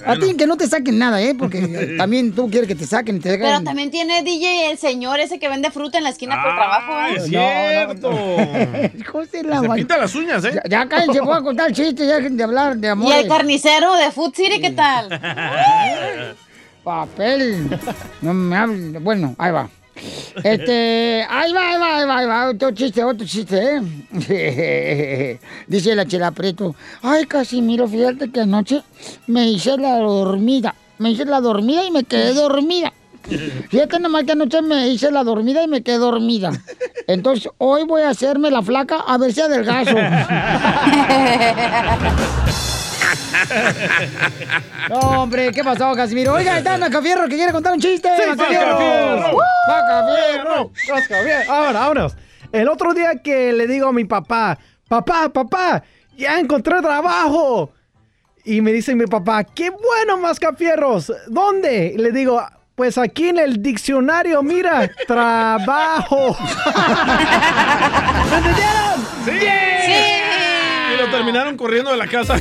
A 0.07 0.17
ti 0.17 0.35
que 0.37 0.47
no 0.47 0.57
te 0.57 0.67
saquen 0.67 0.99
nada, 0.99 1.21
¿eh? 1.21 1.35
Porque 1.39 1.95
también 1.99 2.33
tú 2.33 2.51
quieres 2.51 2.69
que 2.69 2.75
te 2.75 2.87
saquen 2.87 3.17
y 3.17 3.21
te 3.21 3.31
Pero 3.37 3.49
saquen. 3.49 3.65
también 3.65 3.91
tiene 3.91 4.23
DJ 4.23 4.71
el 4.71 4.79
señor 4.79 5.21
ese 5.21 5.39
que 5.39 5.49
vende 5.49 5.71
fruta 5.71 5.99
en 5.99 6.05
la 6.05 6.11
esquina 6.11 6.43
por 6.43 6.55
trabajo. 6.55 6.93
¿eh? 7.09 7.17
es 7.17 7.25
cierto. 7.27 8.99
Hijos 8.99 9.31
de 9.31 9.43
la 9.45 9.61
Se 9.61 9.69
pinta 9.69 9.99
las 9.99 10.15
uñas, 10.15 10.45
¿eh? 10.45 10.53
Ya, 10.55 10.63
ya 10.69 10.89
cállense, 10.89 11.21
voy 11.21 11.37
a 11.37 11.43
contar 11.43 11.73
chistes, 11.73 12.07
ya 12.07 12.17
dejen 12.17 12.37
de 12.37 12.45
hablar 12.45 12.77
de 12.77 12.89
amor. 12.89 13.13
Y 13.13 13.17
el 13.17 13.29
carnicero 13.29 13.95
de 13.97 14.11
Food 14.11 14.35
City, 14.35 14.61
¿qué 14.61 14.71
tal? 14.71 15.09
Papel. 16.83 17.79
No 18.21 18.35
me 18.35 18.57
hables. 18.57 19.03
Bueno, 19.03 19.35
ahí 19.39 19.53
va. 19.53 19.69
Este, 20.43 21.27
ahí 21.29 21.53
va, 21.53 21.71
ahí 21.71 21.79
va, 21.79 21.97
ahí 21.99 22.07
va, 22.07 22.19
ahí 22.19 22.27
va, 22.27 22.51
otro 22.51 22.71
chiste, 22.73 23.05
otro 23.05 23.27
chiste, 23.27 23.77
¿eh? 23.77 25.39
Dice 25.67 25.95
la 25.95 26.07
chela 26.07 26.31
Preto, 26.31 26.75
ay, 27.03 27.27
Casimiro, 27.27 27.87
fíjate 27.87 28.31
que 28.31 28.41
anoche 28.41 28.83
me 29.27 29.51
hice 29.51 29.77
la 29.77 29.99
dormida, 29.99 30.75
me 30.99 31.11
hice 31.11 31.25
la 31.25 31.41
dormida 31.41 31.85
y 31.85 31.91
me 31.91 32.05
quedé 32.05 32.35
dormida. 32.35 32.93
Fíjate 33.69 34.01
nomás 34.01 34.25
que 34.25 34.33
anoche 34.33 34.63
me 34.63 34.89
hice 34.89 35.13
la 35.13 35.23
dormida 35.23 35.63
y 35.63 35.69
me 35.69 35.83
quedé 35.83 35.99
dormida. 35.99 36.51
Entonces, 37.07 37.49
hoy 37.59 37.85
voy 37.85 38.03
a 38.03 38.09
hacerme 38.09 38.51
la 38.51 38.63
flaca 38.63 38.97
a 38.97 39.17
ver 39.17 39.33
si 39.33 39.41
adelgazo. 39.41 39.97
No, 44.89 45.23
hombre, 45.23 45.53
¿qué 45.53 45.63
pasó, 45.63 45.95
Casimiro? 45.95 46.35
Oiga, 46.35 46.59
está 46.59 46.77
Macafierro 46.79 47.29
que 47.29 47.37
quiere 47.37 47.53
contar 47.53 47.73
un 47.73 47.81
chiste. 47.81 48.09
Sí, 48.17 48.23
Macafierro. 48.29 48.79
Macafierro. 49.69 50.73
Ahora, 51.49 51.81
vámonos. 51.81 52.17
El 52.53 52.69
otro 52.69 52.93
día 52.93 53.17
que 53.17 53.53
le 53.53 53.67
digo 53.67 53.89
a 53.89 53.93
mi 53.93 54.05
papá, 54.05 54.59
papá, 54.89 55.29
papá, 55.31 55.83
ya 56.17 56.39
encontré 56.39 56.81
trabajo. 56.83 57.71
Y 58.45 58.61
me 58.61 58.73
dice 58.73 58.95
mi 58.95 59.07
papá, 59.07 59.45
qué 59.45 59.71
bueno, 59.71 60.19
Mascafierros. 60.19 61.13
¿Dónde? 61.29 61.93
Y 61.95 61.99
le 61.99 62.11
digo, 62.11 62.43
pues 62.75 62.99
aquí 62.99 63.29
en 63.29 63.39
el 63.39 63.63
diccionario, 63.63 64.43
mira, 64.43 64.91
trabajo. 65.07 66.37
¿Me 68.31 68.37
entendieron? 68.37 69.07
¡Sí! 69.25 69.31
Y 69.89 70.22
lo 71.03 71.11
terminaron 71.11 71.57
corriendo 71.57 71.91
de 71.91 71.97
la 71.97 72.07
casa. 72.07 72.37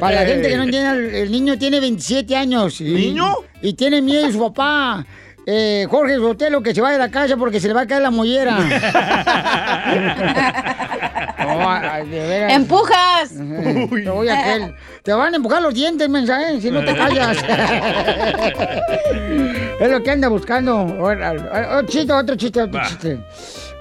Para 0.00 0.22
la 0.22 0.26
gente 0.26 0.48
que 0.48 0.56
no 0.56 0.64
entiende, 0.64 1.22
el, 1.22 1.30
niño 1.30 1.56
tiene 1.58 1.78
27 1.80 2.36
años. 2.36 2.80
Y, 2.80 2.84
¿Niño? 2.84 3.36
Y 3.62 3.74
tiene 3.74 4.02
miedo 4.02 4.26
de 4.26 4.32
su 4.32 4.40
papá. 4.40 5.06
Eh, 5.46 5.86
Jorge 5.90 6.16
Sotelo 6.16 6.62
que 6.62 6.74
se 6.74 6.80
vaya 6.80 6.94
de 6.94 7.00
la 7.00 7.10
casa 7.10 7.36
porque 7.36 7.60
se 7.60 7.68
le 7.68 7.74
va 7.74 7.82
a 7.82 7.86
caer 7.86 8.00
la 8.02 8.10
mollera. 8.10 8.58
No, 11.44 11.70
ay, 11.70 12.08
de 12.08 12.26
veras. 12.26 12.52
¡Empujas! 12.52 13.30
Te 13.30 14.10
voy 14.10 14.28
a 14.28 14.40
aquel. 14.40 14.74
Te 15.02 15.12
van 15.12 15.34
a 15.34 15.36
empujar 15.36 15.62
los 15.62 15.74
dientes, 15.74 16.08
mensaje, 16.08 16.60
si 16.60 16.70
no 16.70 16.84
te 16.84 16.96
callas. 16.96 17.36
es 19.80 19.90
lo 19.90 20.02
que 20.02 20.10
anda 20.10 20.28
buscando. 20.28 20.84
Otro 20.84 21.86
chiste, 21.86 22.12
otro 22.12 22.36
chiste, 22.36 22.62
otro 22.62 22.80
chiste. 22.88 23.18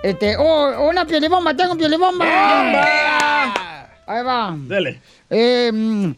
Este, 0.03 0.35
oh, 0.37 0.89
una 0.89 1.05
piolibomba, 1.05 1.55
tengo 1.55 1.75
piolibomba. 1.77 2.25
Ahí 4.05 4.23
va. 4.23 4.53
Dele. 4.55 5.01
Eh, 5.29 6.13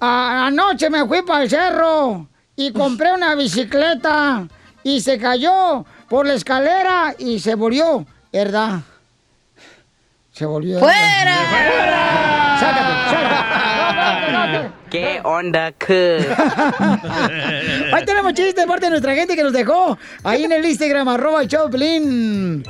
a- 0.00 0.46
anoche 0.46 0.88
me 0.88 1.06
fui 1.06 1.20
para 1.22 1.44
el 1.44 1.50
cerro 1.50 2.28
y 2.56 2.72
compré 2.72 3.12
una 3.12 3.34
bicicleta 3.34 4.48
y 4.82 5.00
se 5.02 5.18
cayó 5.18 5.84
por 6.08 6.26
la 6.26 6.32
escalera 6.34 7.14
y 7.18 7.38
se 7.38 7.54
murió, 7.56 8.06
¿verdad? 8.32 8.80
Se 10.32 10.46
volvió. 10.46 10.78
¡Fuera! 10.78 12.56
Sácate, 12.58 12.92
sácate. 13.10 14.70
¿Qué 14.90 15.20
onda, 15.24 15.72
que? 15.72 16.26
Ahí 17.92 18.04
tenemos 18.06 18.32
chiste 18.34 18.62
de 18.62 18.66
parte 18.66 18.86
de 18.86 18.90
nuestra 18.90 19.14
gente 19.14 19.34
que 19.36 19.42
nos 19.42 19.52
dejó. 19.52 19.98
Ahí 20.24 20.44
en 20.44 20.52
el 20.52 20.64
Instagram, 20.64 21.08
arroba 21.08 21.42
Pelín. 21.70 22.62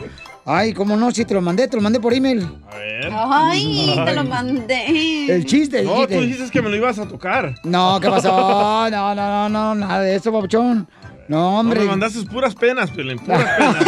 Ay, 0.48 0.72
cómo 0.74 0.96
no, 0.96 1.10
si 1.10 1.24
te 1.24 1.34
lo 1.34 1.40
mandé, 1.42 1.66
te 1.66 1.76
lo 1.76 1.82
mandé 1.82 1.98
por 1.98 2.14
email. 2.14 2.48
A 2.70 2.76
ver. 2.76 3.10
Ay, 3.12 4.00
te 4.04 4.14
lo 4.14 4.22
mandé. 4.24 5.26
El 5.34 5.44
chiste, 5.44 5.80
el 5.80 5.86
No, 5.86 5.96
chiste. 5.98 6.14
tú 6.14 6.20
dijiste 6.22 6.50
que 6.50 6.62
me 6.62 6.70
lo 6.70 6.76
ibas 6.76 6.98
a 7.00 7.06
tocar. 7.08 7.52
No, 7.64 7.98
¿qué 8.00 8.08
pasó? 8.08 8.88
No, 8.88 8.88
no, 8.88 9.14
no, 9.16 9.48
no, 9.48 9.74
nada 9.74 10.00
de 10.02 10.14
eso, 10.14 10.30
papuchón. 10.32 10.88
No, 11.28 11.38
No, 11.38 11.58
hombre. 11.60 11.80
me 11.80 11.86
mandaste 11.86 12.22
puras 12.22 12.54
penas, 12.54 12.90
Piolín, 12.90 13.18
puras 13.18 13.44
penas. 13.56 13.76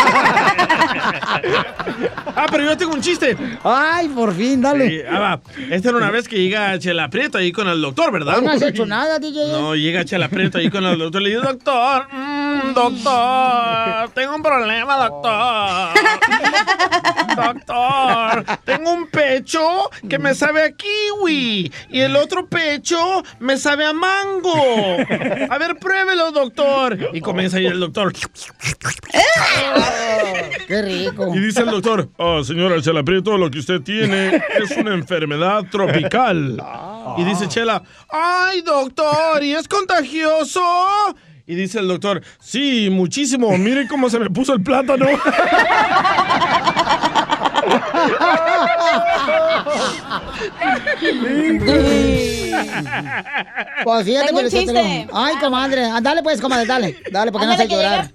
ah, 2.37 2.47
pero 2.51 2.65
yo 2.65 2.77
tengo 2.77 2.95
un 2.95 3.01
chiste. 3.01 3.37
Ay, 3.65 4.09
por 4.09 4.35
fin, 4.35 4.61
dale. 4.61 4.89
Sí, 4.89 5.01
ah, 5.11 5.19
va. 5.19 5.41
Esta 5.71 5.89
era 5.91 5.99
una 5.99 6.11
vez 6.11 6.29
que 6.29 6.37
llega 6.37 6.79
Chela 6.79 7.09
Prieto 7.11 7.39
ahí 7.39 7.53
con 7.53 7.69
el 7.69 7.81
doctor, 7.81 8.13
¿verdad? 8.13 8.41
No 8.43 8.51
has 8.51 8.63
hecho 8.63 8.87
nada, 8.87 9.19
DJ. 9.19 9.53
No, 9.53 9.75
llega 9.75 10.05
Chela 10.05 10.29
Prieto 10.29 10.59
ahí 10.59 10.71
con 10.71 10.85
el 10.85 10.99
doctor. 10.99 11.23
Le 11.23 11.31
dice, 11.31 11.43
doctor, 11.43 12.07
mm, 12.13 12.75
doctor, 12.75 14.11
tengo 14.15 14.37
un 14.37 14.43
problema, 14.43 14.97
doctor. 14.97 15.89
Doctor, 17.37 18.45
tengo 18.65 18.93
un 18.93 19.07
pecho 19.07 19.91
que 20.09 20.19
me 20.19 20.35
sabe 20.35 20.65
a 20.65 20.73
kiwi 20.73 21.73
y 21.91 22.01
el 22.01 22.17
otro 22.17 22.47
pecho 22.47 23.23
me 23.39 23.57
sabe 23.57 23.87
a 23.87 23.93
mango. 23.93 24.53
A 25.51 25.59
ver, 25.59 25.77
pruébelo, 25.77 26.33
doctor. 26.33 26.99
Y 27.13 27.21
comienza 27.29 27.59
ahí 27.59 27.67
el 27.67 27.81
doctor. 27.81 28.13
Qué 30.67 30.83
rico. 30.83 31.35
Y 31.35 31.41
dice 31.41 31.61
el 31.61 31.71
doctor, 31.71 32.09
oh, 32.17 32.43
señora 32.45 32.81
Chela 32.81 33.03
Prieto, 33.03 33.37
lo 33.39 33.51
que 33.51 33.59
usted 33.59 33.81
tiene 33.81 34.37
es 34.59 34.71
una 34.77 34.95
enfermedad 34.95 35.65
tropical. 35.71 36.63
Y 37.17 37.25
dice 37.25 37.49
Chela, 37.49 37.83
ay, 38.09 38.63
doctor, 38.63 39.43
¿y 39.43 39.55
es 39.55 39.67
contagioso? 39.69 40.63
Y 41.51 41.55
dice 41.55 41.79
el 41.79 41.89
doctor, 41.89 42.23
sí, 42.41 42.91
muchísimo, 42.91 43.57
mire 43.57 43.89
cómo 43.89 44.11
se 44.11 44.19
me 44.19 44.29
puso 44.29 44.53
el 44.53 44.63
plátano. 44.63 45.07
Pues 53.85 54.05
fíjate, 54.05 54.27
Tengo 54.27 54.41
un 54.41 54.49
chiste. 54.49 55.07
Ay, 55.13 55.35
comadre. 55.41 55.85
Ah, 55.87 56.01
Dale, 56.01 56.23
pues, 56.23 56.41
comadre, 56.41 56.67
dale. 56.67 56.97
Dale, 57.11 57.31
porque 57.33 57.47
no 57.47 57.53
Ándale, 57.53 57.65
hace 57.65 57.69
que 57.69 57.75
llorar. 57.83 58.07
llega, 58.07 58.15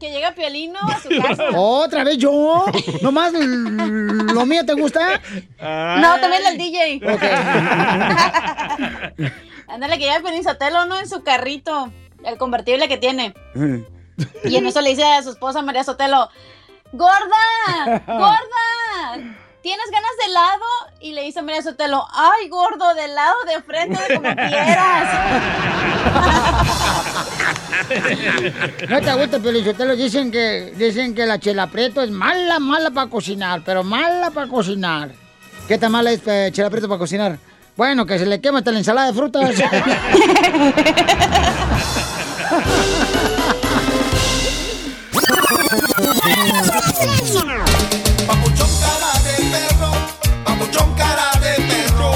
que 0.00 0.10
llega 0.10 0.32
Piolino 0.32 0.78
a 0.80 1.00
su 1.00 1.08
casa. 1.22 1.44
¿Otra 1.54 2.04
vez 2.04 2.18
yo? 2.18 2.64
¿Nomás 3.02 3.32
lo 3.32 4.46
mío 4.46 4.64
te 4.66 4.74
gusta? 4.74 5.20
No, 5.60 6.20
también 6.20 6.42
el 6.50 6.58
DJ. 6.58 7.00
Ándale, 9.68 9.98
que 9.98 10.04
llega 10.04 10.20
Piolín 10.20 10.44
Sotelo, 10.44 10.84
¿no? 10.86 10.98
En 11.00 11.08
su 11.08 11.22
carrito, 11.22 11.90
el 12.24 12.38
convertible 12.38 12.88
que 12.88 12.96
tiene. 12.96 13.34
Y 14.44 14.56
en 14.56 14.66
eso 14.66 14.80
le 14.80 14.90
dice 14.90 15.04
a 15.04 15.22
su 15.22 15.30
esposa 15.30 15.62
María 15.62 15.84
Sotelo, 15.84 16.28
¡Gorda! 16.92 18.02
¡Gorda! 18.06 19.34
¿Tienes 19.62 19.90
ganas 19.90 20.10
de 20.18 20.24
helado? 20.26 20.64
Y 21.00 21.12
le 21.12 21.22
dice 21.22 21.40
María 21.42 21.62
Sotelo, 21.62 22.06
¡ay, 22.12 22.48
gordo, 22.48 22.94
de 22.94 23.04
helado 23.06 23.36
de 23.46 23.62
frente, 23.62 23.98
de 24.08 24.14
como 24.16 24.34
quieras! 24.34 25.08
No 28.88 29.00
te 29.00 29.14
gusta, 29.14 29.38
Pelizotelo. 29.40 29.94
Dicen 29.94 30.30
que, 30.30 30.72
dicen 30.76 31.14
que 31.14 31.26
la 31.26 31.38
chela 31.38 31.66
preto 31.66 32.00
es 32.02 32.10
mala, 32.10 32.58
mala 32.58 32.90
para 32.90 33.10
cocinar, 33.10 33.62
pero 33.64 33.84
mala 33.84 34.30
para 34.30 34.48
cocinar. 34.48 35.10
¿Qué 35.68 35.76
tan 35.76 35.92
mala 35.92 36.12
es 36.12 36.22
eh, 36.26 36.48
chela 36.52 36.70
preto 36.70 36.88
para 36.88 36.98
cocinar? 36.98 37.38
Bueno, 37.76 38.06
que 38.06 38.18
se 38.18 38.26
le 38.26 38.40
quema 38.40 38.58
hasta 38.58 38.72
la 38.72 38.78
ensalada 38.78 39.08
de 39.08 39.14
frutas. 39.14 39.54
Papuchón 48.26 48.70
cara 48.80 49.12
de 49.24 49.34
perro, 49.50 49.90
papuchón 50.44 50.94
cara 50.94 51.32
de 51.40 51.54
perro, 51.62 52.12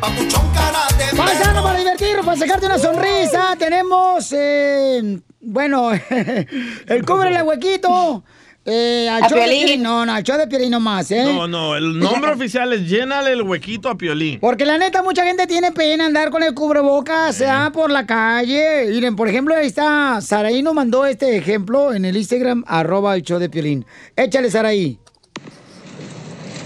papuchón 0.00 0.50
cara 0.54 0.86
de 0.96 1.04
perro. 1.14 1.62
Para 1.62 1.78
divertirnos, 1.78 2.24
para 2.24 2.38
sacarte 2.38 2.66
una 2.66 2.78
sonrisa, 2.78 3.54
tenemos, 3.58 4.32
eh, 4.32 5.20
bueno, 5.42 5.90
el 6.86 7.04
cúbrele 7.04 7.42
huequito. 7.42 8.24
Eh, 8.64 9.08
al 9.10 9.24
A 9.24 9.28
show 9.28 9.38
de 9.38 9.44
Piolín. 9.44 9.82
No, 9.82 10.06
no, 10.06 10.12
al 10.12 10.22
show 10.22 10.38
de 10.38 10.46
Piolín 10.46 10.70
nomás, 10.70 11.10
¿eh? 11.10 11.24
No, 11.24 11.48
no, 11.48 11.74
el 11.74 11.98
nombre 11.98 12.30
oficial 12.34 12.72
es 12.72 12.88
llénale 12.88 13.32
el 13.32 13.42
huequito 13.42 13.88
a 13.88 13.96
Piolín. 13.96 14.38
Porque 14.40 14.64
la 14.64 14.78
neta, 14.78 15.02
mucha 15.02 15.24
gente 15.24 15.46
tiene 15.48 15.72
pena 15.72 16.06
andar 16.06 16.30
con 16.30 16.42
el 16.44 16.54
cubrebocas 16.54 17.34
sea 17.34 17.70
por 17.72 17.90
la 17.90 18.06
calle. 18.06 18.86
Miren, 18.88 19.16
por 19.16 19.28
ejemplo, 19.28 19.56
ahí 19.56 19.66
está, 19.66 20.20
Saraí 20.20 20.62
nos 20.62 20.74
mandó 20.74 21.04
este 21.06 21.36
ejemplo 21.36 21.92
en 21.92 22.04
el 22.04 22.16
Instagram, 22.16 22.64
arroba 22.68 23.16
el 23.16 23.22
show 23.22 23.40
de 23.40 23.50
Piolín. 23.50 23.84
Échale, 24.14 24.50
Saraí. 24.50 24.98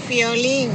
Piolín, 0.06 0.70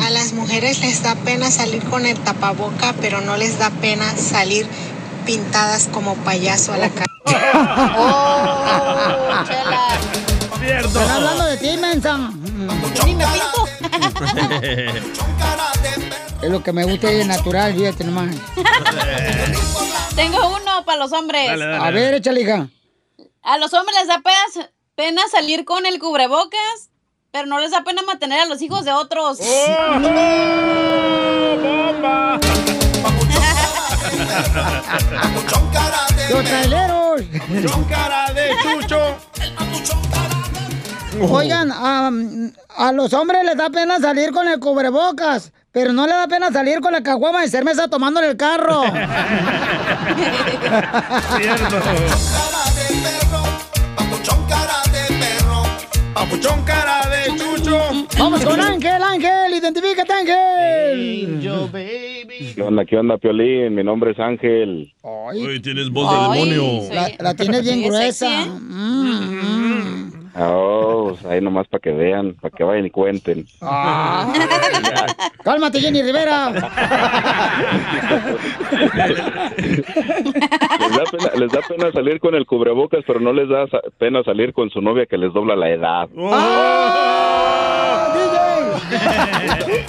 a 0.00 0.10
las 0.10 0.32
mujeres 0.32 0.80
les 0.80 1.02
da 1.02 1.16
pena 1.16 1.50
salir 1.50 1.82
con 1.84 2.06
el 2.06 2.16
tapaboca, 2.18 2.94
pero 3.00 3.20
no 3.20 3.36
les 3.36 3.58
da 3.58 3.70
pena 3.70 4.04
salir 4.16 4.66
pintadas 5.24 5.88
como 5.90 6.14
payaso 6.16 6.72
a 6.72 6.76
la 6.76 6.90
calle. 6.90 7.06
lo 16.56 16.62
que 16.62 16.72
me 16.72 16.84
gusta 16.84 17.12
y 17.12 17.20
es 17.20 17.26
natural, 17.26 17.74
fíjate 17.74 18.04
nomás. 18.04 18.34
Tengo 20.16 20.38
uno 20.48 20.84
para 20.86 20.98
los 20.98 21.12
hombres. 21.12 21.46
Dale, 21.48 21.66
dale. 21.66 21.84
A 21.84 21.90
ver, 21.90 22.14
échale, 22.14 22.40
hija. 22.40 22.68
A 23.42 23.58
los 23.58 23.74
hombres 23.74 23.94
les 23.98 24.08
da 24.08 24.22
pena, 24.22 24.70
pena 24.94 25.20
salir 25.30 25.66
con 25.66 25.84
el 25.84 25.98
cubrebocas, 25.98 26.88
pero 27.30 27.46
no 27.46 27.60
les 27.60 27.72
da 27.72 27.84
pena 27.84 28.00
mantener 28.02 28.40
a 28.40 28.46
los 28.46 28.62
hijos 28.62 28.86
de 28.86 28.92
otros. 28.92 29.38
¡Oh! 29.42 30.00
¡Bomba! 31.62 32.40
¡Los 36.30 36.44
traileros! 36.44 37.20
¡Papuchón 37.20 37.84
cara 37.84 38.32
de 38.32 38.50
chucho! 38.62 38.98
Oigan, 41.20 41.70
am, 41.72 42.52
a 42.76 42.92
los 42.92 43.12
hombres 43.12 43.44
les 43.44 43.56
da 43.56 43.68
pena 43.70 43.98
salir 44.00 44.32
con 44.32 44.48
el 44.48 44.58
cubrebocas, 44.58 45.52
pero 45.76 45.92
no 45.92 46.06
le 46.06 46.14
da 46.14 46.26
pena 46.26 46.50
salir 46.50 46.80
con 46.80 46.90
la 46.90 47.02
caguama 47.02 47.42
de 47.42 47.48
cerveza 47.48 47.86
tomando 47.86 48.22
en 48.22 48.30
el 48.30 48.36
carro. 48.38 48.82
Cierto. 51.36 51.76
Papuchón 56.14 56.64
cara 56.64 57.02
de 57.10 57.26
chucho. 57.36 57.78
Vamos 58.18 58.42
con 58.42 58.58
Ángel, 58.58 59.02
Ángel, 59.02 59.52
identifícate, 59.52 60.12
Ángel. 60.14 61.42
¿Qué 62.54 62.62
onda, 62.62 62.86
qué 62.86 62.96
onda, 62.96 63.18
Piolín? 63.18 63.74
Mi 63.74 63.84
nombre 63.84 64.12
es 64.12 64.18
Ángel. 64.18 64.94
Uy, 65.02 65.60
tienes 65.60 65.90
voz 65.90 66.10
de 66.10 66.16
demonio. 66.38 66.88
La, 66.90 67.10
la 67.18 67.34
tienes 67.34 67.62
bien 67.62 67.82
gruesa. 67.82 68.44
¿eh? 68.44 68.46
Mm, 68.46 69.42
mm. 69.42 70.15
Oh, 70.38 71.08
pues 71.10 71.24
ahí 71.24 71.40
nomás 71.40 71.66
para 71.68 71.80
que 71.80 71.92
vean, 71.92 72.34
para 72.34 72.54
que 72.54 72.62
vayan 72.62 72.86
y 72.86 72.90
cuenten. 72.90 73.46
Ah. 73.62 74.30
Cálmate, 75.42 75.80
Jenny 75.80 76.02
Rivera. 76.02 76.50
Les 76.50 76.60
da, 80.96 81.04
pena, 81.10 81.30
les 81.36 81.52
da 81.52 81.60
pena 81.62 81.92
salir 81.92 82.20
con 82.20 82.34
el 82.34 82.46
cubrebocas, 82.46 83.02
pero 83.06 83.20
no 83.20 83.32
les 83.32 83.48
da 83.48 83.66
pena 83.98 84.22
salir 84.24 84.52
con 84.52 84.70
su 84.70 84.80
novia 84.80 85.06
que 85.06 85.16
les 85.16 85.32
dobla 85.32 85.56
la 85.56 85.70
edad. 85.70 86.08
¡Ah, 86.18 87.56
DJ! 87.56 87.65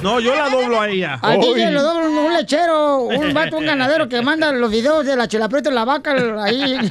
No, 0.02 0.19
yo 0.19 0.36
la 0.36 0.49
doblo 0.49 0.82
a 0.82 0.90
ella. 0.90 1.19
A 1.22 1.34
DJ 1.34 1.72
lo 1.72 1.82
dobla 1.82 2.07
un, 2.07 2.34
lechero, 2.34 2.99
un 3.03 3.34
vato, 3.34 3.57
un 3.57 3.65
ganadero 3.65 4.07
que 4.07 4.22
manda 4.22 4.52
los 4.52 4.72
videos 4.72 5.06
de 5.06 5.15
la 5.15 5.28
chelapreta 5.28 5.69
y 5.69 5.74
la 5.74 5.86
vaca 5.86 6.15
ahí. 6.44 6.78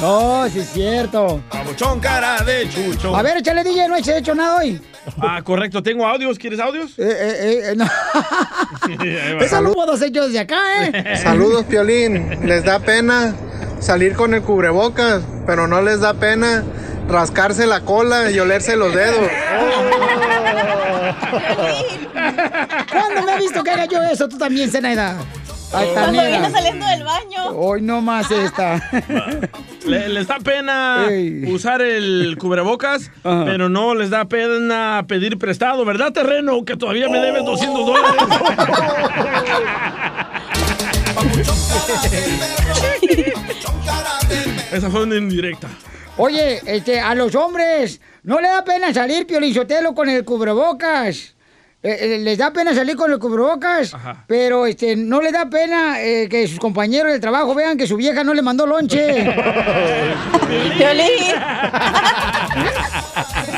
No, 0.00 0.46
sí 0.48 0.58
es 0.58 0.68
cierto. 0.70 1.40
Papuchón 1.50 2.00
cara 2.00 2.42
de 2.42 2.68
chucho. 2.68 3.16
A 3.16 3.22
ver, 3.22 3.38
échale, 3.38 3.64
DJ, 3.64 3.88
no 3.88 3.96
he 3.96 4.18
hecho 4.18 4.34
nada 4.34 4.56
hoy. 4.56 4.80
Ah, 5.20 5.40
correcto. 5.42 5.82
¿Tengo 5.82 6.06
audios? 6.06 6.38
¿Quieres 6.38 6.60
audios? 6.60 6.98
Eh, 6.98 7.04
eh, 7.08 7.60
eh, 7.70 7.74
no. 7.76 7.84
Ahí 8.82 9.34
va. 9.34 9.44
Eso 9.44 9.62
lo 9.62 9.72
puedo 9.72 9.92
hacer 9.92 10.10
yo 10.10 10.26
desde 10.26 10.40
acá, 10.40 10.58
¿eh? 10.84 11.16
Saludos, 11.16 11.64
Piolín. 11.64 12.46
Les 12.46 12.64
da 12.64 12.78
pena 12.80 13.34
salir 13.80 14.14
con 14.14 14.34
el 14.34 14.42
cubrebocas, 14.42 15.22
pero 15.46 15.66
no 15.66 15.80
les 15.80 16.00
da 16.00 16.14
pena 16.14 16.64
rascarse 17.08 17.66
la 17.66 17.80
cola 17.80 18.30
y 18.30 18.38
olerse 18.38 18.76
los 18.76 18.94
dedos. 18.94 19.26
¿Cuándo 22.90 23.22
me 23.24 23.32
has 23.32 23.38
visto 23.40 23.62
que 23.64 23.70
haga 23.70 23.86
yo 23.86 24.02
eso? 24.02 24.28
Tú 24.28 24.36
también, 24.38 24.70
Zenaida. 24.70 25.16
Cuando 25.70 26.22
viene 26.24 26.50
saliendo 26.50 26.86
del 26.86 27.02
baño. 27.04 27.48
Hoy 27.50 27.82
no 27.82 28.00
más 28.00 28.30
esta. 28.30 28.80
Le- 29.84 30.08
les 30.08 30.26
da 30.26 30.38
pena 30.38 31.06
usar 31.48 31.82
el 31.82 32.36
cubrebocas, 32.40 33.10
pero 33.22 33.68
no 33.68 33.94
les 33.94 34.10
da 34.10 34.24
pena 34.26 35.04
pedir 35.06 35.38
prestado, 35.38 35.84
¿verdad, 35.84 36.12
terreno? 36.12 36.64
Que 36.64 36.76
todavía 36.76 37.08
me 37.08 37.18
debes 37.18 37.44
200 37.44 37.86
dólares. 37.86 38.22
Esa 44.72 44.90
fue 44.90 45.02
una 45.04 45.16
indirecta. 45.16 45.68
Oye, 46.18 46.62
este, 46.64 46.98
a 46.98 47.14
los 47.14 47.34
hombres, 47.34 48.00
¿no 48.22 48.40
le 48.40 48.48
da 48.48 48.64
pena 48.64 48.92
salir, 48.94 49.26
Piolinsotelo, 49.26 49.94
con 49.94 50.08
el 50.08 50.24
cubrebocas? 50.24 51.35
Eh, 51.82 51.98
eh, 52.00 52.18
les 52.18 52.36
da 52.38 52.52
pena 52.52 52.74
salir 52.74 52.96
con 52.96 53.12
el 53.12 53.18
cubrebocas, 53.18 53.94
pero 54.26 54.66
este, 54.66 54.96
no 54.96 55.20
le 55.20 55.30
da 55.30 55.48
pena 55.48 56.02
eh, 56.02 56.26
que 56.28 56.48
sus 56.48 56.58
compañeros 56.58 57.12
de 57.12 57.20
trabajo 57.20 57.54
vean 57.54 57.76
que 57.78 57.86
su 57.86 57.96
vieja 57.96 58.24
no 58.24 58.34
le 58.34 58.42
mandó 58.42 58.66
lonche. 58.66 59.32
Piolín. 60.76 61.34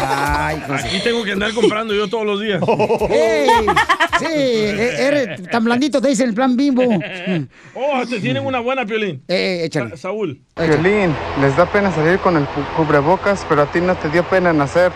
Ay, 0.01 0.63
Aquí 0.71 1.01
tengo 1.03 1.25
que 1.25 1.33
andar 1.33 1.53
comprando 1.55 1.93
yo 1.95 2.09
todos 2.09 2.25
los 2.27 2.41
días. 2.41 2.63
Ey, 3.11 3.49
sí, 4.19 4.27
e- 4.27 5.07
eres 5.07 5.43
tan 5.51 5.65
blandito, 5.65 6.01
te 6.01 6.09
dicen 6.09 6.29
el 6.29 6.35
plan 6.35 6.57
bimbo. 6.57 6.83
Oh, 7.81 8.05
te 8.07 8.19
tienen 8.21 8.45
una 8.45 8.59
buena, 8.61 8.85
Piolín. 8.85 9.23
Eh, 9.29 9.63
échale. 9.65 9.91
Sa- 9.91 9.97
Saúl. 9.97 10.41
Piolín, 10.55 11.15
les 11.41 11.57
da 11.57 11.65
pena 11.67 11.93
salir 11.95 12.19
con 12.19 12.37
el 12.37 12.45
cu- 12.47 12.65
cubrebocas, 12.77 13.47
pero 13.49 13.63
a 13.63 13.67
ti 13.71 13.81
no 13.81 13.95
te 13.97 14.09
dio 14.11 14.25
pena 14.25 14.53
nacer. 14.53 14.91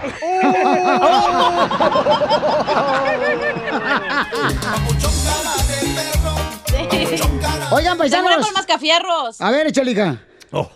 Oigan, 7.70 7.98
paisanos. 7.98 8.30
Tengo 8.30 8.44
con 8.44 8.54
mascafierros. 8.54 9.40
A 9.40 9.50
ver, 9.50 9.66
échale, 9.68 9.92
hija. 9.92 10.18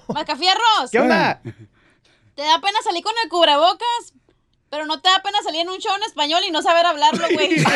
Mascafierros. 0.08 0.90
¿Qué 0.90 1.00
onda? 1.00 1.40
Te 2.34 2.42
da 2.42 2.60
pena 2.60 2.78
salir 2.82 3.02
con 3.02 3.12
el 3.22 3.28
cubrebocas, 3.28 4.14
pero 4.70 4.86
no 4.86 5.00
te 5.00 5.08
da 5.08 5.22
pena 5.22 5.42
salir 5.42 5.62
en 5.62 5.70
un 5.70 5.78
show 5.78 5.94
en 5.96 6.02
español 6.02 6.42
y 6.46 6.50
no 6.50 6.62
saber 6.62 6.86
hablarlo, 6.86 7.26
güey. 7.32 7.56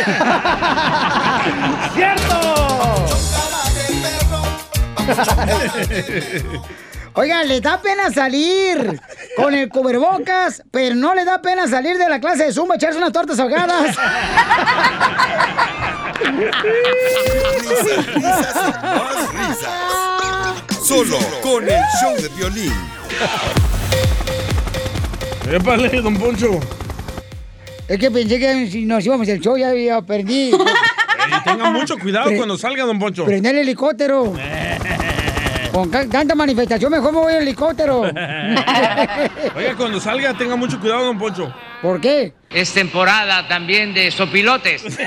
Oigan, 7.14 7.48
le 7.48 7.60
da 7.60 7.80
pena 7.82 8.10
salir 8.12 9.00
con 9.36 9.52
el 9.54 9.68
cubrebocas, 9.68 10.62
pero 10.70 10.94
no 10.94 11.14
le 11.14 11.24
da 11.24 11.42
pena 11.42 11.66
salir 11.66 11.98
de 11.98 12.08
la 12.08 12.20
clase 12.20 12.44
de 12.46 12.52
Zumba, 12.52 12.76
echarse 12.76 12.98
unas 12.98 13.12
tortas 13.12 13.38
ahogadas. 13.40 13.96
Risas, 16.20 18.06
risas 18.14 18.54
y 18.56 18.86
más 18.86 19.32
risas. 19.34 20.86
Solo 20.86 21.18
con 21.42 21.64
el 21.68 21.80
show 22.00 22.14
de 22.16 22.28
violín. 22.36 22.72
Épale, 25.50 26.00
don 26.00 26.16
Poncho. 26.16 26.60
Es 27.88 27.98
que 27.98 28.10
pensé 28.10 28.38
que 28.38 28.68
si 28.70 28.84
nos 28.86 29.04
íbamos 29.04 29.28
al 29.28 29.40
show 29.40 29.56
ya 29.56 29.70
había 29.70 30.00
perdido. 30.02 30.58
Ey, 30.60 31.32
tenga 31.44 31.70
mucho 31.70 31.98
cuidado 31.98 32.26
Pre- 32.26 32.36
cuando 32.36 32.56
salga, 32.56 32.84
don 32.84 32.98
Poncho. 33.00 33.24
Prender 33.24 33.56
el 33.56 33.62
helicóptero. 33.62 34.32
Con 35.72 35.90
tanta 35.90 36.34
manifestación, 36.34 36.90
mejor 36.90 37.12
me 37.12 37.20
voy 37.20 37.34
en 37.34 37.42
helicóptero. 37.42 38.00
Oiga, 39.56 39.76
cuando 39.76 40.00
salga, 40.00 40.34
tenga 40.34 40.56
mucho 40.56 40.80
cuidado, 40.80 41.04
don 41.04 41.18
Poncho. 41.18 41.54
¿Por 41.80 42.00
qué? 42.00 42.32
Es 42.50 42.72
temporada 42.74 43.46
también 43.46 43.94
de 43.94 44.10
sopilotes. 44.10 44.82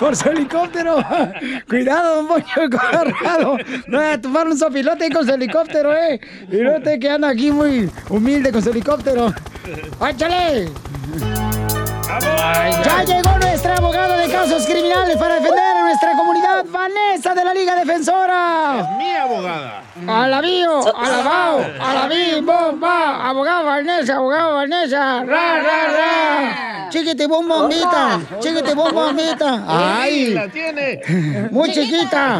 Por 0.00 0.16
su 0.16 0.28
helicóptero. 0.28 0.96
Cuidado, 1.68 2.16
don 2.16 2.28
Poncho 2.28 2.60
Corrado. 2.70 3.58
No 3.86 3.98
voy 3.98 4.06
a 4.06 4.20
tomar 4.20 4.48
un 4.48 4.58
sopilote 4.58 5.04
ahí 5.04 5.10
con 5.10 5.26
su 5.26 5.32
helicóptero, 5.32 5.94
¿eh? 5.94 6.20
Y 6.50 6.56
no 6.56 6.80
te 6.82 6.98
que 6.98 7.10
anda 7.10 7.28
aquí 7.28 7.50
muy 7.50 7.90
humilde 8.08 8.50
con 8.50 8.62
su 8.62 8.70
helicóptero. 8.70 9.32
¡Échale! 10.08 10.68
Ya 12.84 13.04
llegó 13.04 13.38
nuestra 13.38 13.76
abogada 13.76 14.16
de 14.18 14.28
casos 14.30 14.66
criminales 14.66 15.16
para 15.16 15.34
defender 15.36 15.58
a 15.58 15.82
nuestra 15.84 16.12
comunidad, 16.16 16.43
Vanessa 16.62 17.34
de 17.34 17.44
la 17.44 17.52
Liga 17.54 17.74
Defensora. 17.74 18.80
Es 18.80 18.96
mi 18.96 19.12
abogada. 19.14 19.82
Alabío, 20.06 20.96
alabao, 20.96 21.64
alabí, 21.80 22.40
bomba, 22.40 23.28
abogado 23.28 23.64
Vanessa, 23.64 24.16
abogado 24.16 24.54
Vanessa, 24.54 25.24
ra, 25.24 25.62
ra, 25.62 25.92
ra. 25.92 26.88
Chiquiti, 26.90 27.26
bom, 27.26 27.46
bombita, 27.48 28.20
chiquiti, 28.40 28.72
bom, 28.74 28.92
bombita. 28.92 29.64
Ay, 29.66 30.34
La 30.34 30.48
tiene. 30.48 31.00
muy 31.50 31.72
chiquita. 31.72 32.38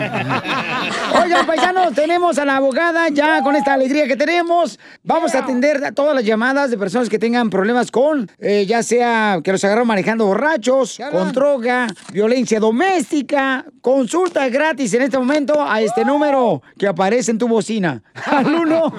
Oigan, 1.22 1.46
paisanos, 1.46 1.92
tenemos 1.94 2.38
a 2.38 2.44
la 2.44 2.56
abogada 2.56 3.08
ya 3.08 3.42
con 3.42 3.56
esta 3.56 3.72
alegría 3.72 4.06
que 4.06 4.16
tenemos. 4.16 4.78
Vamos 5.02 5.34
a 5.34 5.40
atender 5.40 5.84
a 5.84 5.92
todas 5.92 6.14
las 6.14 6.24
llamadas 6.24 6.70
de 6.70 6.78
personas 6.78 7.08
que 7.08 7.18
tengan 7.18 7.50
problemas 7.50 7.90
con, 7.90 8.30
eh, 8.38 8.64
ya 8.66 8.82
sea 8.82 9.40
que 9.42 9.50
los 9.52 9.64
agarraron 9.64 9.88
manejando 9.88 10.26
borrachos, 10.26 11.00
con 11.10 11.32
droga, 11.32 11.86
violencia 12.12 12.60
doméstica. 12.60 13.64
Consulta 14.04 14.46
gratis 14.50 14.92
en 14.92 15.00
este 15.00 15.16
momento 15.16 15.66
a 15.66 15.80
este 15.80 16.04
número 16.04 16.60
que 16.76 16.86
aparece 16.86 17.30
en 17.30 17.38
tu 17.38 17.48
bocina. 17.48 18.02
Al 18.26 18.54
1 18.54 18.92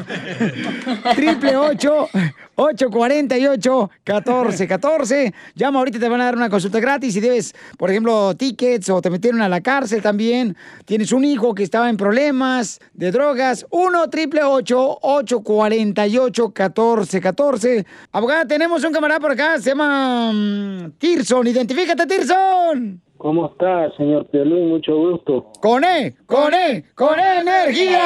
triple 1.14 1.56
848 1.56 3.91
1414 4.03 5.32
Llama 5.53 5.77
ahorita, 5.77 5.99
te 5.99 6.10
van 6.10 6.22
a 6.22 6.26
dar 6.26 6.36
una 6.36 6.49
consulta 6.49 6.80
gratis. 6.80 7.14
Si 7.14 7.19
debes, 7.19 7.53
por 7.77 7.91
ejemplo, 7.91 8.36
tickets 8.36 8.90
o 8.90 8.99
te 8.99 9.11
metieron 9.11 9.44
a 9.44 9.48
la 9.48 9.61
cárcel 9.61 10.02
también. 10.02 10.57
Tienes 10.86 11.11
un 11.11 11.23
hijo 11.23 11.53
que 11.53 11.61
estaba 11.61 11.88
en 11.88 11.98
problemas 11.98 12.80
de 12.95 13.11
drogas. 13.11 13.68
1 13.69 14.10
triple 14.10 14.41
848 14.41 16.48
1414 16.48 17.86
Abogada, 18.11 18.48
tenemos 18.48 18.84
un 18.84 18.91
camarada 18.91 19.19
por 19.19 19.34
acá. 19.34 19.61
Se 19.61 19.69
llama 19.69 20.32
mm, 20.34 20.94
Tirson. 20.98 21.45
Identifícate, 21.45 22.07
Tirson. 22.07 23.05
¿Cómo 23.17 23.47
está, 23.47 23.91
señor 23.95 24.25
Piolín? 24.27 24.69
Mucho 24.69 24.95
gusto. 24.97 25.47
Con 25.61 25.83
E, 25.83 26.13
con 26.25 26.53
E, 26.53 26.83
con 26.95 27.19
E 27.19 27.39
energía. 27.41 28.01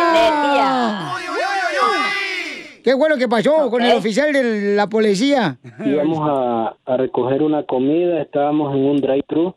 ¿Qué 2.83 2.95
fue 2.95 3.09
lo 3.09 3.17
que 3.17 3.27
pasó 3.27 3.69
con 3.69 3.81
el 3.83 3.97
oficial 3.97 4.31
de 4.31 4.75
la 4.75 4.87
policía? 4.87 5.57
Íbamos 5.85 6.19
a, 6.21 6.75
a 6.85 6.97
recoger 6.97 7.43
una 7.43 7.63
comida, 7.63 8.21
estábamos 8.21 8.73
en 8.73 8.85
un 8.85 9.01
drive-thru, 9.01 9.53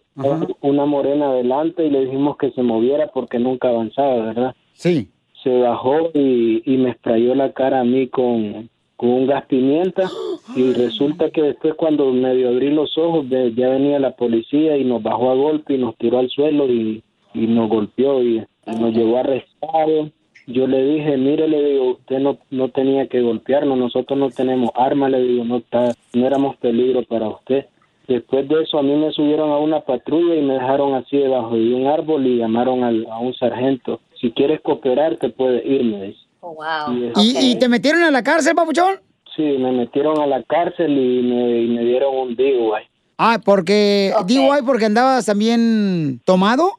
una 0.61 0.85
morena 0.87 1.27
adelante 1.29 1.85
y 1.85 1.91
le 1.91 2.01
dijimos 2.07 2.37
que 2.37 2.51
se 2.51 2.63
moviera 2.63 3.07
porque 3.15 3.39
nunca 3.39 3.69
avanzaba, 3.69 4.17
¿verdad? 4.17 4.55
Sí. 4.75 5.09
Se 5.43 5.51
bajó 5.61 6.11
y, 6.15 6.63
y 6.67 6.77
me 6.79 6.95
sprayó 6.95 7.35
la 7.35 7.53
cara 7.53 7.81
a 7.81 7.85
mí 7.85 8.09
con, 8.09 8.69
con 9.03 9.11
un 9.11 9.27
gas 9.27 9.45
pimienta 9.47 10.09
y 10.55 10.73
resulta 10.75 11.31
que 11.31 11.43
después 11.43 11.75
cuando 11.75 12.13
medio 12.13 12.51
abrí 12.51 12.71
los 12.71 12.97
ojos 12.97 13.27
ya 13.29 13.69
venía 13.69 13.99
la 13.99 14.13
policía 14.15 14.77
y 14.77 14.85
nos 14.85 15.03
bajó 15.03 15.33
a 15.33 15.35
golpe 15.35 15.75
y 15.75 15.79
nos 15.79 15.97
tiró 15.97 16.21
al 16.21 16.31
suelo 16.31 16.67
y, 16.73 17.03
y 17.35 17.47
nos 17.49 17.69
golpeó 17.69 18.23
y, 18.23 18.37
y 18.39 18.81
nos 18.81 18.95
llevó 18.95 19.17
arrestado. 19.19 20.11
Yo 20.47 20.67
le 20.69 20.85
dije, 20.85 21.17
mire, 21.17 21.49
le 21.49 21.65
digo, 21.71 21.91
usted 21.93 22.21
no, 22.21 22.39
no 22.51 22.69
tenía 22.69 23.09
que 23.09 23.21
golpearnos, 23.23 23.77
nosotros 23.77 24.17
no 24.19 24.31
tenemos 24.31 24.71
armas, 24.77 25.11
le 25.11 25.21
digo, 25.21 25.45
no, 25.45 25.57
está, 25.57 25.95
no 26.15 26.25
éramos 26.27 26.57
peligro 26.59 27.03
para 27.03 27.29
usted. 27.29 27.67
Después 28.07 28.49
de 28.49 28.63
eso 28.63 28.79
a 28.79 28.83
mí 28.85 28.95
me 28.95 29.11
subieron 29.13 29.51
a 29.51 29.59
una 29.59 29.81
patrulla 29.81 30.37
y 30.37 30.43
me 30.43 30.55
dejaron 30.55 30.95
así 30.95 31.17
debajo 31.17 31.55
de 31.57 31.75
un 31.75 31.87
árbol 31.89 32.25
y 32.27 32.37
llamaron 32.39 32.85
al- 32.85 33.07
a 33.11 33.19
un 33.19 33.35
sargento. 33.35 34.01
Si 34.21 34.31
quieres 34.31 34.61
cooperar 34.61 35.17
te 35.17 35.29
puedes 35.31 35.65
ir, 35.67 35.83
me 35.85 36.07
dice. 36.07 36.19
Wow. 36.43 37.13
Y, 37.17 37.21
¿Y, 37.21 37.51
y 37.53 37.59
te 37.59 37.69
metieron 37.69 38.03
a 38.03 38.11
la 38.11 38.23
cárcel, 38.23 38.55
papuchón? 38.55 39.01
Sí, 39.35 39.43
me 39.43 39.73
metieron 39.73 40.21
a 40.21 40.27
la 40.27 40.43
cárcel 40.43 40.91
y 40.91 41.23
me, 41.23 41.63
y 41.63 41.69
me 41.69 41.85
dieron 41.85 42.15
un 42.15 42.37
DUI. 42.37 42.83
Ah, 43.17 43.41
porque, 43.43 44.13
DUI, 44.27 44.63
porque 44.67 44.87
andabas 44.87 45.27
también 45.27 46.21
tomado. 46.25 46.73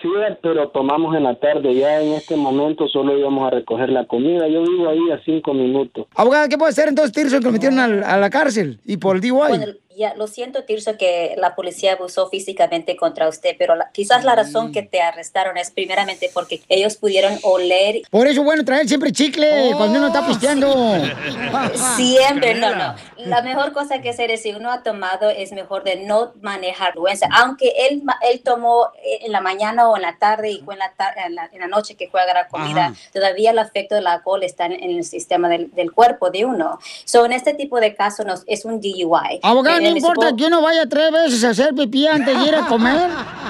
Sí, 0.00 0.08
pero 0.42 0.68
tomamos 0.68 1.16
en 1.16 1.24
la 1.24 1.34
tarde. 1.34 1.74
Ya 1.74 2.00
en 2.00 2.12
este 2.12 2.36
momento 2.36 2.86
solo 2.88 3.18
íbamos 3.18 3.46
a 3.46 3.50
recoger 3.50 3.90
la 3.90 4.06
comida. 4.06 4.46
Yo 4.46 4.62
vivo 4.62 4.88
ahí 4.88 5.10
a 5.10 5.20
cinco 5.24 5.52
minutos. 5.52 6.06
Abogada, 6.14 6.48
¿qué 6.48 6.56
puede 6.56 6.70
hacer 6.70 6.88
entonces, 6.88 7.12
Tirson, 7.12 7.40
que 7.40 7.46
lo 7.46 7.52
metieron 7.52 7.80
a, 7.80 8.16
la 8.16 8.30
cárcel? 8.30 8.78
Y 8.84 8.98
por 8.98 9.20
DUI. 9.20 9.30
Bueno, 9.30 9.66
ya, 9.98 10.14
lo 10.14 10.26
siento, 10.26 10.64
Tirso, 10.64 10.96
que 10.96 11.34
la 11.36 11.54
policía 11.54 11.92
abusó 11.92 12.28
físicamente 12.30 12.96
contra 12.96 13.28
usted, 13.28 13.56
pero 13.58 13.74
la- 13.74 13.90
quizás 13.92 14.24
la 14.24 14.34
razón 14.34 14.72
que 14.72 14.82
te 14.82 15.00
arrestaron 15.02 15.56
es 15.58 15.70
primeramente 15.70 16.30
porque 16.32 16.62
ellos 16.68 16.96
pudieron 16.96 17.38
oler. 17.42 18.02
Por 18.10 18.26
eso, 18.26 18.42
bueno, 18.42 18.64
traer 18.64 18.88
siempre 18.88 19.12
chicle 19.12 19.72
cuando 19.76 19.98
uno 19.98 20.06
está 20.08 20.26
pisteando. 20.26 20.68
Siempre, 21.96 22.54
no, 22.54 22.74
no. 22.74 22.94
La 23.18 23.42
mejor 23.42 23.72
cosa 23.72 24.00
que 24.00 24.10
hacer 24.10 24.30
es 24.30 24.42
si 24.42 24.52
uno 24.52 24.70
ha 24.70 24.82
tomado 24.82 25.28
es 25.30 25.52
mejor 25.52 25.84
de 25.84 25.96
no 25.96 26.32
manejar 26.40 26.92
vergüenza. 26.94 27.28
Aunque 27.32 27.72
él, 27.88 28.02
él 28.30 28.40
tomó 28.44 28.86
eh, 29.04 29.20
en 29.26 29.32
la 29.32 29.40
mañana 29.40 29.88
o 29.88 29.96
en 29.96 30.02
la 30.02 30.16
tarde 30.18 30.50
y 30.50 30.60
fue 30.60 30.74
en 30.74 30.80
la, 30.80 30.92
en 31.26 31.34
la, 31.34 31.48
en 31.52 31.60
la 31.60 31.66
noche 31.66 31.96
que 31.96 32.08
fue 32.08 32.20
a 32.20 32.24
agarrar 32.24 32.48
comida, 32.48 32.86
Ajá. 32.86 32.94
todavía 33.12 33.50
el 33.50 33.58
efecto 33.58 33.94
del 33.94 34.06
alcohol 34.06 34.42
está 34.42 34.66
en, 34.66 34.72
en 34.72 34.90
el 34.96 35.04
sistema 35.04 35.48
del, 35.48 35.70
del 35.74 35.92
cuerpo 35.92 36.30
de 36.30 36.44
uno. 36.44 36.78
So, 37.04 37.24
en 37.26 37.32
este 37.32 37.54
tipo 37.54 37.80
de 37.80 37.94
casos 37.94 38.24
nos, 38.26 38.44
es 38.46 38.64
un 38.64 38.80
DUI. 38.80 39.40
Abogada, 39.42 39.78
El 39.88 39.96
importa 39.98 40.34
que 40.36 40.46
uno 40.46 40.62
vaya 40.62 40.86
tres 40.88 41.10
veces 41.10 41.44
a 41.44 41.50
hacer 41.50 41.74
pipí 41.74 42.06
antes 42.06 42.38
de 42.38 42.48
ir 42.48 42.54
a 42.54 42.66
comer. 42.66 43.08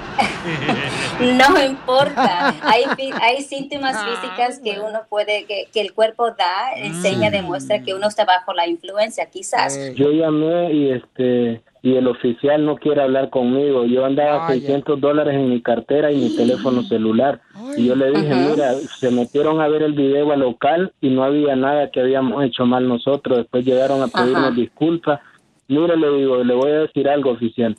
No 1.20 1.62
importa. 1.64 2.54
Hay, 2.62 2.84
hay 3.20 3.42
síntomas 3.42 3.96
físicas 4.04 4.60
que 4.62 4.80
uno 4.80 5.00
puede, 5.08 5.44
que, 5.46 5.68
que 5.72 5.80
el 5.80 5.92
cuerpo 5.92 6.30
da, 6.30 6.72
enseña, 6.76 7.30
demuestra 7.30 7.82
que 7.82 7.94
uno 7.94 8.08
está 8.08 8.24
bajo 8.24 8.52
la 8.52 8.66
influencia, 8.66 9.26
quizás. 9.26 9.78
Yo 9.94 10.10
llamé 10.10 10.72
y 10.72 10.90
este 10.90 11.62
y 11.80 11.94
el 11.94 12.08
oficial 12.08 12.64
no 12.64 12.76
quiere 12.76 13.02
hablar 13.02 13.30
conmigo. 13.30 13.84
Yo 13.84 14.04
andaba 14.04 14.48
600 14.48 15.00
dólares 15.00 15.34
en 15.34 15.48
mi 15.48 15.62
cartera 15.62 16.10
y 16.10 16.16
mi 16.16 16.36
teléfono 16.36 16.82
celular. 16.82 17.40
Y 17.76 17.86
yo 17.86 17.94
le 17.94 18.10
dije, 18.10 18.32
Ajá. 18.32 18.50
mira, 18.50 18.74
se 18.98 19.10
metieron 19.10 19.60
a 19.60 19.68
ver 19.68 19.82
el 19.82 19.92
video 19.92 20.32
al 20.32 20.40
local 20.40 20.92
y 21.00 21.10
no 21.10 21.22
había 21.22 21.54
nada 21.54 21.90
que 21.90 22.00
habíamos 22.00 22.44
hecho 22.44 22.66
mal 22.66 22.88
nosotros. 22.88 23.38
Después 23.38 23.64
llegaron 23.64 24.02
a 24.02 24.08
pedirnos 24.08 24.46
Ajá. 24.46 24.50
disculpas. 24.50 25.20
Mire, 25.68 25.96
le 25.96 26.10
digo, 26.16 26.42
le 26.42 26.54
voy 26.54 26.70
a 26.70 26.80
decir 26.80 27.08
algo 27.08 27.30
oficial. 27.30 27.76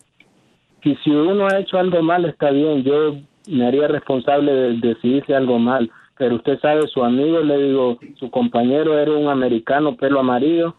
Y 0.83 0.95
si 0.97 1.09
uno 1.09 1.47
ha 1.47 1.59
hecho 1.59 1.77
algo 1.77 2.01
mal, 2.01 2.25
está 2.25 2.51
bien. 2.51 2.83
Yo 2.83 3.15
me 3.47 3.67
haría 3.67 3.87
responsable 3.87 4.51
de, 4.53 4.73
de 4.77 4.95
si 5.01 5.17
hice 5.17 5.35
algo 5.35 5.59
mal. 5.59 5.91
Pero 6.17 6.35
usted 6.35 6.59
sabe, 6.59 6.87
su 6.87 7.03
amigo, 7.03 7.39
le 7.39 7.57
digo, 7.63 7.97
su 8.19 8.29
compañero 8.29 8.97
era 8.97 9.11
un 9.11 9.27
americano, 9.29 9.95
pelo 9.95 10.19
amarillo. 10.19 10.75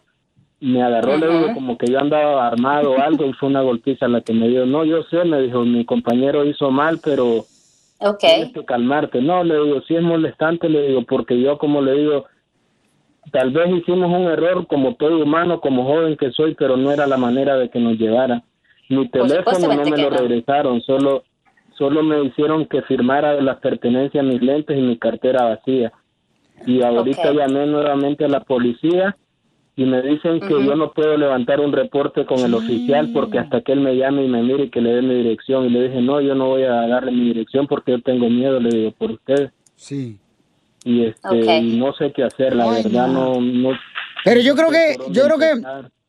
Me 0.59 0.81
agarró, 0.83 1.17
le 1.17 1.27
digo, 1.27 1.53
como 1.53 1.77
que 1.77 1.87
yo 1.91 1.99
andaba 1.99 2.47
armado 2.47 2.91
o 2.91 2.99
algo 2.99 3.25
y 3.25 3.33
fue 3.33 3.49
una 3.49 3.61
golpiza 3.61 4.07
la 4.07 4.21
que 4.21 4.33
me 4.33 4.47
dio. 4.47 4.65
No, 4.65 4.85
yo 4.85 5.03
sé, 5.03 5.25
me 5.25 5.41
dijo, 5.41 5.65
mi 5.65 5.83
compañero 5.85 6.45
hizo 6.45 6.69
mal, 6.69 6.99
pero 7.03 7.45
Ok. 7.99 8.19
tienes 8.19 8.53
que 8.53 8.65
calmarte. 8.65 9.21
No, 9.21 9.43
le 9.43 9.55
digo, 9.55 9.81
si 9.81 9.95
es 9.95 10.03
molestante, 10.03 10.69
le 10.69 10.87
digo, 10.87 11.03
porque 11.03 11.39
yo, 11.41 11.57
como 11.57 11.81
le 11.81 11.93
digo, 11.93 12.25
tal 13.31 13.51
vez 13.51 13.69
hicimos 13.69 14.11
un 14.11 14.27
error 14.27 14.65
como 14.67 14.95
todo 14.95 15.21
humano, 15.23 15.61
como 15.61 15.85
joven 15.85 16.17
que 16.17 16.31
soy, 16.31 16.55
pero 16.55 16.77
no 16.77 16.91
era 16.91 17.05
la 17.05 17.17
manera 17.17 17.57
de 17.57 17.69
que 17.69 17.79
nos 17.79 17.97
llevara. 17.97 18.43
Mi 18.89 19.07
teléfono 19.09 19.75
no 19.75 19.83
me 19.83 19.97
lo 19.97 20.09
no. 20.09 20.17
regresaron, 20.17 20.81
solo 20.81 21.23
solo 21.77 22.03
me 22.03 22.23
hicieron 22.23 22.65
que 22.65 22.81
firmara 22.83 23.41
las 23.41 23.57
pertenencias, 23.57 24.23
mis 24.23 24.41
lentes 24.41 24.77
y 24.77 24.81
mi 24.81 24.97
cartera 24.97 25.45
vacía. 25.45 25.91
Y 26.67 26.83
ahorita 26.83 27.33
llamé 27.33 27.65
nuevamente 27.65 28.25
a 28.25 28.27
la 28.27 28.41
policía 28.41 29.17
y 29.75 29.85
me 29.85 30.01
dicen 30.01 30.39
que 30.41 30.63
yo 30.63 30.75
no 30.75 30.91
puedo 30.91 31.17
levantar 31.17 31.59
un 31.59 31.71
reporte 31.71 32.25
con 32.25 32.39
el 32.39 32.53
oficial 32.53 33.09
porque 33.13 33.39
hasta 33.39 33.61
que 33.61 33.71
él 33.71 33.79
me 33.79 33.95
llame 33.95 34.25
y 34.25 34.27
me 34.27 34.43
mire 34.43 34.65
y 34.65 34.69
que 34.69 34.81
le 34.81 34.93
dé 34.93 35.01
mi 35.01 35.15
dirección. 35.15 35.65
Y 35.65 35.69
le 35.69 35.87
dije, 35.87 36.01
no, 36.01 36.21
yo 36.21 36.35
no 36.35 36.49
voy 36.49 36.63
a 36.63 36.87
darle 36.87 37.11
mi 37.11 37.25
dirección 37.25 37.65
porque 37.65 37.93
yo 37.93 38.01
tengo 38.01 38.29
miedo, 38.29 38.59
le 38.59 38.69
digo, 38.69 38.91
por 38.91 39.11
usted. 39.11 39.51
Sí. 39.75 40.19
Y 40.83 41.05
este 41.05 41.27
Ok. 41.27 41.63
y 41.63 41.77
no 41.77 41.93
sé 41.93 42.11
qué 42.11 42.23
hacer, 42.23 42.55
la 42.55 42.71
Ay, 42.71 42.83
verdad, 42.83 43.07
no. 43.07 43.39
no, 43.39 43.41
no 43.71 43.79
Pero 44.23 44.41
yo 44.41 44.55
creo 44.55 44.69
que, 44.69 44.97
yo 45.11 45.25
creo 45.25 45.37
que. 45.37 45.61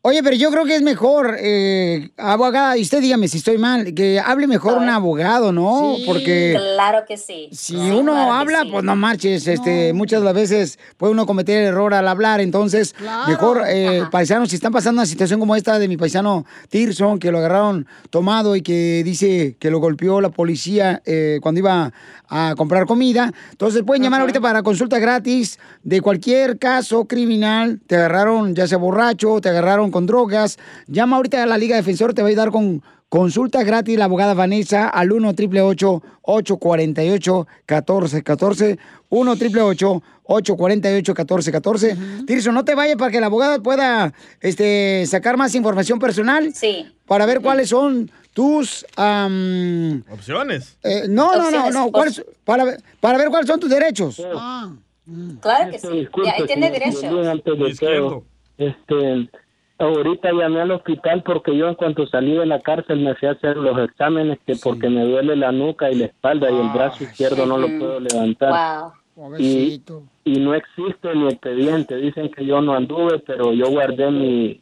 Oye, 0.05 0.21
pero 0.21 0.35
yo 0.35 0.51
creo 0.51 0.65
que 0.65 0.75
es 0.75 0.81
mejor, 0.81 1.37
eh, 1.39 2.09
abogada, 2.17 2.77
y 2.77 2.81
usted 2.81 2.99
dígame 2.99 3.29
si 3.29 3.37
estoy 3.37 3.57
mal, 3.57 3.93
que 3.93 4.19
hable 4.19 4.47
mejor 4.47 4.77
un 4.77 4.89
abogado, 4.89 5.53
¿no? 5.53 5.95
Porque 6.05 6.57
Claro 6.75 7.05
que 7.07 7.15
sí. 7.15 7.47
si 7.53 7.77
uno 7.77 8.33
habla, 8.33 8.65
pues 8.69 8.83
no 8.83 8.97
marches, 8.97 9.47
este, 9.47 9.93
muchas 9.93 10.19
de 10.19 10.25
las 10.25 10.33
veces 10.33 10.77
puede 10.97 11.13
uno 11.13 11.25
cometer 11.25 11.63
error 11.63 11.93
al 11.93 12.07
hablar, 12.09 12.41
entonces 12.41 12.93
mejor, 13.27 13.63
eh, 13.65 14.03
paisanos, 14.11 14.49
si 14.49 14.55
están 14.55 14.73
pasando 14.73 14.99
una 14.99 15.05
situación 15.05 15.39
como 15.39 15.55
esta 15.55 15.79
de 15.79 15.87
mi 15.87 15.95
paisano 15.95 16.45
Tirson, 16.69 17.17
que 17.17 17.31
lo 17.31 17.37
agarraron 17.37 17.87
tomado 18.09 18.57
y 18.57 18.61
que 18.61 19.03
dice 19.05 19.55
que 19.57 19.71
lo 19.71 19.79
golpeó 19.79 20.19
la 20.19 20.29
policía 20.29 21.01
eh, 21.05 21.39
cuando 21.41 21.59
iba 21.59 21.93
a 22.27 22.55
comprar 22.57 22.87
comida, 22.87 23.31
entonces 23.51 23.83
pueden 23.83 24.03
llamar 24.03 24.19
ahorita 24.19 24.41
para 24.41 24.63
consulta 24.63 24.99
gratis 24.99 25.59
de 25.83 26.01
cualquier 26.01 26.59
caso 26.59 27.05
criminal, 27.05 27.79
te 27.87 27.95
agarraron 27.95 28.53
ya 28.53 28.67
sea 28.67 28.77
borracho, 28.79 29.39
te 29.39 29.47
agarraron 29.49 29.92
con 29.93 30.05
drogas, 30.05 30.57
llama 30.87 31.15
ahorita 31.15 31.41
a 31.41 31.45
la 31.45 31.57
Liga 31.57 31.77
Defensor, 31.77 32.13
te 32.13 32.21
va 32.21 32.27
a 32.27 32.31
ayudar 32.31 32.51
con 32.51 32.81
Consulta 33.07 33.61
gratis 33.63 33.95
la 33.97 34.05
abogada 34.05 34.33
Vanessa 34.33 34.89
al 34.89 35.11
1 35.11 35.29
888 35.29 36.01
848 36.23 37.47
1414 37.69 38.79
1 39.09 39.31
888 39.31 40.03
848 40.25 41.13
1414 41.13 41.97
Tirso, 42.25 42.51
no 42.51 42.65
te 42.65 42.73
vayas 42.73 42.95
para 42.97 43.11
que 43.11 43.19
la 43.19 43.27
abogada 43.27 43.59
pueda 43.59 44.13
este, 44.41 45.05
sacar 45.05 45.37
más 45.37 45.53
información 45.53 45.99
personal. 45.99 46.53
Sí. 46.55 46.87
Para 47.05 47.27
ver 47.27 47.41
cuáles 47.41 47.69
son 47.69 48.09
tus... 48.33 48.83
Opciones. 50.11 50.77
eh, 50.83 51.03
no, 51.07 51.35
no, 51.35 51.51
no, 51.51 51.69
no. 51.69 51.91
¿cuáles- 51.91 52.23
para, 52.43 52.63
ver- 52.63 52.81
para 52.99 53.17
ver 53.19 53.27
cuáles 53.29 53.47
son 53.47 53.59
tus 53.59 53.69
derechos. 53.69 54.15
Claro 55.41 55.71
que 55.71 55.77
sí. 55.77 55.87
Disculpe, 55.87 56.29
Ya, 56.29 56.35
ahí 56.37 56.45
tiene 56.47 56.71
derecho. 56.71 56.99
Piolín, 57.01 57.27
antes 57.27 57.59
de 57.59 57.75
todo, 57.75 58.23
este, 58.57 59.29
ahorita 59.77 60.31
llamé 60.31 60.61
al 60.61 60.71
hospital 60.71 61.23
porque 61.23 61.55
yo 61.55 61.67
en 61.67 61.75
cuanto 61.75 62.07
salí 62.07 62.35
de 62.35 62.45
la 62.45 62.59
cárcel 62.59 62.99
me 62.99 63.15
fui 63.15 63.27
a 63.27 63.31
hacer 63.31 63.57
los 63.57 63.77
exámenes 63.79 64.39
que 64.45 64.55
porque 64.55 64.89
me 64.89 65.05
duele 65.05 65.35
la 65.35 65.51
nuca 65.51 65.91
y 65.91 65.95
la 65.95 66.05
espalda 66.05 66.51
y 66.51 66.59
el 66.59 66.69
brazo 66.69 67.03
izquierdo 67.03 67.45
no 67.45 67.57
lo 67.57 67.67
puedo 67.67 67.99
levantar. 67.99 68.91
Y, 69.37 69.81
y 70.23 70.39
no 70.39 70.55
existe 70.55 71.13
mi 71.13 71.27
expediente. 71.27 71.95
Dicen 71.97 72.31
que 72.31 72.45
yo 72.45 72.61
no 72.61 72.73
anduve, 72.73 73.19
pero 73.19 73.53
yo 73.53 73.69
guardé 73.69 74.09
mi 74.09 74.61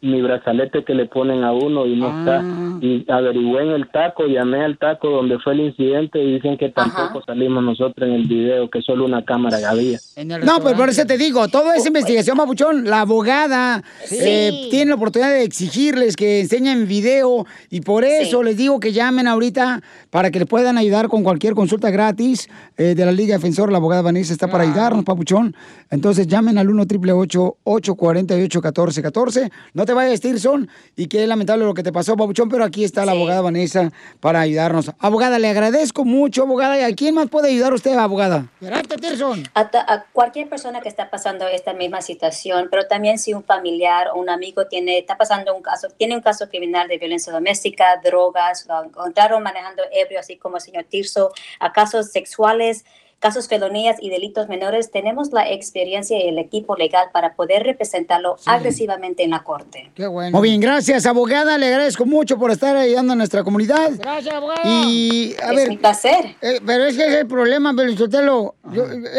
mi 0.00 0.22
brazalete 0.22 0.84
que 0.84 0.94
le 0.94 1.06
ponen 1.06 1.42
a 1.42 1.52
uno 1.52 1.86
y 1.86 1.96
no 1.96 2.08
está. 2.08 2.44
Y 2.80 3.04
averigüé 3.10 3.62
en 3.62 3.70
el 3.70 3.90
taco, 3.90 4.26
llamé 4.26 4.64
al 4.64 4.78
taco 4.78 5.10
donde 5.10 5.38
fue 5.40 5.54
el 5.54 5.60
incidente 5.60 6.22
y 6.22 6.34
dicen 6.34 6.56
que 6.56 6.68
tampoco 6.68 7.22
salimos 7.26 7.64
nosotros 7.64 8.08
en 8.08 8.14
el 8.14 8.26
video, 8.26 8.70
que 8.70 8.80
solo 8.82 9.04
una 9.04 9.24
cámara 9.24 9.58
había. 9.68 9.98
No, 10.44 10.60
pues 10.60 10.74
por 10.74 10.88
eso 10.88 11.04
te 11.04 11.18
digo, 11.18 11.48
toda 11.48 11.76
esa 11.76 11.88
investigación, 11.88 12.36
Papuchón, 12.36 12.84
la 12.84 13.00
abogada 13.00 13.82
eh, 14.10 14.68
tiene 14.70 14.90
la 14.90 14.94
oportunidad 14.94 15.30
de 15.30 15.42
exigirles 15.42 16.14
que 16.14 16.40
enseñen 16.40 16.86
video 16.86 17.46
y 17.70 17.80
por 17.80 18.04
eso 18.04 18.42
les 18.42 18.56
digo 18.56 18.78
que 18.78 18.92
llamen 18.92 19.26
ahorita 19.26 19.82
para 20.10 20.30
que 20.30 20.38
le 20.38 20.46
puedan 20.46 20.78
ayudar 20.78 21.08
con 21.08 21.22
cualquier 21.22 21.54
consulta 21.54 21.90
gratis 21.90 22.48
eh, 22.76 22.94
de 22.94 23.04
la 23.04 23.12
Liga 23.12 23.36
Defensor. 23.36 23.70
La 23.70 23.78
abogada 23.78 24.02
Vanessa 24.02 24.32
está 24.32 24.48
para 24.48 24.64
ayudarnos, 24.64 25.04
Papuchón. 25.04 25.54
Entonces 25.90 26.26
llamen 26.26 26.58
al 26.58 26.68
1 26.68 26.82
888 26.82 27.56
848 27.64 28.58
1414 28.60 29.50
No 29.74 29.86
te 29.86 29.92
vayas, 29.92 30.20
Tirson, 30.20 30.68
y 30.96 31.06
qué 31.06 31.26
lamentable 31.26 31.64
lo 31.64 31.74
que 31.74 31.82
te 31.82 31.92
pasó, 31.92 32.16
Papuchón, 32.16 32.48
pero 32.48 32.64
aquí 32.64 32.84
está 32.84 33.04
la 33.04 33.12
abogada 33.12 33.40
Vanessa 33.40 33.90
para 34.20 34.40
ayudarnos. 34.40 34.92
Abogada, 34.98 35.38
le 35.38 35.48
agradezco 35.48 36.04
mucho, 36.04 36.42
abogada. 36.42 36.78
¿Y 36.78 36.82
a 36.82 36.94
quién 36.94 37.14
más 37.14 37.28
puede 37.28 37.48
ayudar 37.48 37.72
usted, 37.72 37.96
abogada? 37.96 38.46
Gracias, 38.60 39.00
Tirson. 39.00 39.44
a, 39.54 39.60
a 39.60 40.04
cualquier 40.12 40.48
persona 40.48 40.80
que 40.80 40.88
está 40.88 41.10
pasando 41.10 41.46
esta 41.46 41.72
misma 41.72 42.02
situación, 42.02 42.68
pero 42.70 42.86
también 42.86 43.18
si 43.18 43.34
un 43.34 43.44
familiar 43.44 44.08
o 44.14 44.20
un 44.20 44.30
amigo 44.30 44.66
tiene, 44.66 44.98
está 44.98 45.16
pasando 45.16 45.54
un 45.54 45.62
caso, 45.62 45.88
tiene 45.96 46.14
un 46.14 46.22
caso 46.22 46.48
criminal 46.48 46.88
de 46.88 46.98
violencia 46.98 47.32
doméstica, 47.32 48.00
drogas, 48.02 48.66
lo 48.66 48.84
encontraron 48.84 49.42
manejando 49.42 49.82
así 50.18 50.36
como 50.36 50.56
el 50.56 50.62
señor 50.62 50.84
Tirso, 50.84 51.32
a 51.60 51.72
casos 51.72 52.10
sexuales, 52.10 52.84
casos 53.20 53.48
felonías 53.48 53.96
y 54.00 54.10
delitos 54.10 54.48
menores, 54.48 54.90
tenemos 54.92 55.32
la 55.32 55.50
experiencia 55.50 56.16
y 56.22 56.28
el 56.28 56.38
equipo 56.38 56.76
legal 56.76 57.06
para 57.12 57.34
poder 57.34 57.64
representarlo 57.64 58.36
agresivamente 58.46 59.24
en 59.24 59.30
la 59.30 59.42
corte. 59.42 59.90
Qué 59.96 60.06
bueno. 60.06 60.38
Muy 60.38 60.50
bien, 60.50 60.60
gracias, 60.60 61.04
abogada. 61.04 61.58
Le 61.58 61.66
agradezco 61.66 62.06
mucho 62.06 62.38
por 62.38 62.52
estar 62.52 62.76
ayudando 62.76 63.14
a 63.14 63.16
nuestra 63.16 63.42
comunidad. 63.42 63.90
Gracias, 63.98 64.32
abogada. 64.34 64.60
Y, 64.64 65.34
a 65.42 65.50
Es 65.50 65.56
ver. 65.56 65.68
mi 65.68 65.76
placer. 65.78 66.36
eh, 66.40 66.60
pero 66.64 66.84
es 66.84 66.96
que 66.96 67.02
ese 67.02 67.14
es 67.14 67.20
el 67.22 67.26
problema, 67.26 67.74
Pelizotelo. 67.74 68.54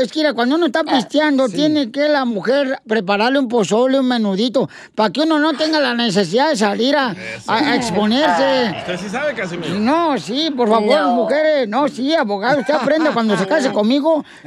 Es 0.02 0.12
que 0.12 0.20
mira, 0.20 0.34
cuando 0.34 0.56
uno 0.56 0.68
está 0.68 0.84
pisteando, 0.86 1.50
tiene 1.50 1.92
que 1.92 2.08
la 2.08 2.24
mujer 2.24 2.80
prepararle 2.88 3.40
un 3.40 3.50
pozole, 3.50 4.00
un 4.00 4.08
menudito, 4.08 4.70
para 4.96 5.10
que 5.12 5.22
uno 5.22 5.40
no 5.40 5.54
tenga 5.54 5.80
la 5.82 5.94
necesidad 5.94 6.50
de 6.52 6.56
salir 6.56 6.96
a, 6.96 7.16
a- 7.48 7.58
a 7.72 7.76
exponerse. 7.76 8.78
Usted 8.80 8.98
sí 8.98 9.10
sabe, 9.10 9.34
Casimiro. 9.34 9.76
No, 9.76 10.18
sí, 10.18 10.52
por 10.56 10.70
favor, 10.70 10.90
No. 11.02 11.16
mujeres. 11.16 11.68
No, 11.68 11.88
sí, 11.90 12.14
abogado. 12.14 12.60
Usted 12.62 12.74
aprende 12.76 13.10
cuando 13.12 13.36
se 13.38 13.46
case 13.46 13.72
conmigo. 13.74 13.89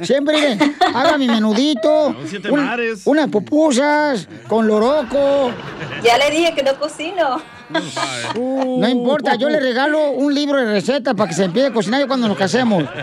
Siempre 0.01 0.35
mire, 0.35 0.57
haga 0.93 1.17
mi 1.17 1.27
menudito. 1.27 2.15
siete 2.27 2.49
un- 2.51 2.65
mares. 2.65 3.01
unas 3.05 3.29
pupusas 3.29 4.27
con 4.47 4.67
loroco. 4.67 5.51
Ya 6.03 6.17
le 6.17 6.31
dije 6.31 6.53
que 6.55 6.63
no 6.63 6.77
cocino. 6.79 7.41
No 8.35 8.87
importa, 8.87 9.35
yo 9.35 9.49
le 9.49 9.59
regalo 9.59 10.11
un 10.11 10.33
libro 10.33 10.59
de 10.59 10.65
recetas 10.65 11.15
para 11.15 11.29
que 11.29 11.35
se 11.35 11.45
empiece 11.45 11.69
a 11.69 11.73
cocinar 11.73 12.01
yo 12.01 12.07
cuando 12.07 12.27
nos 12.27 12.37
casemos. 12.37 12.83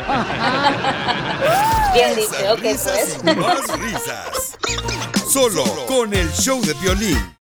Bien 1.94 2.14
dicho, 2.14 2.52
ok, 2.52 2.60
pues. 2.60 3.18
Más 3.36 3.78
risas. 3.78 4.56
Solo 5.28 5.64
con 5.86 6.14
el 6.14 6.30
show 6.32 6.60
de 6.62 6.74
violín. 6.74 7.36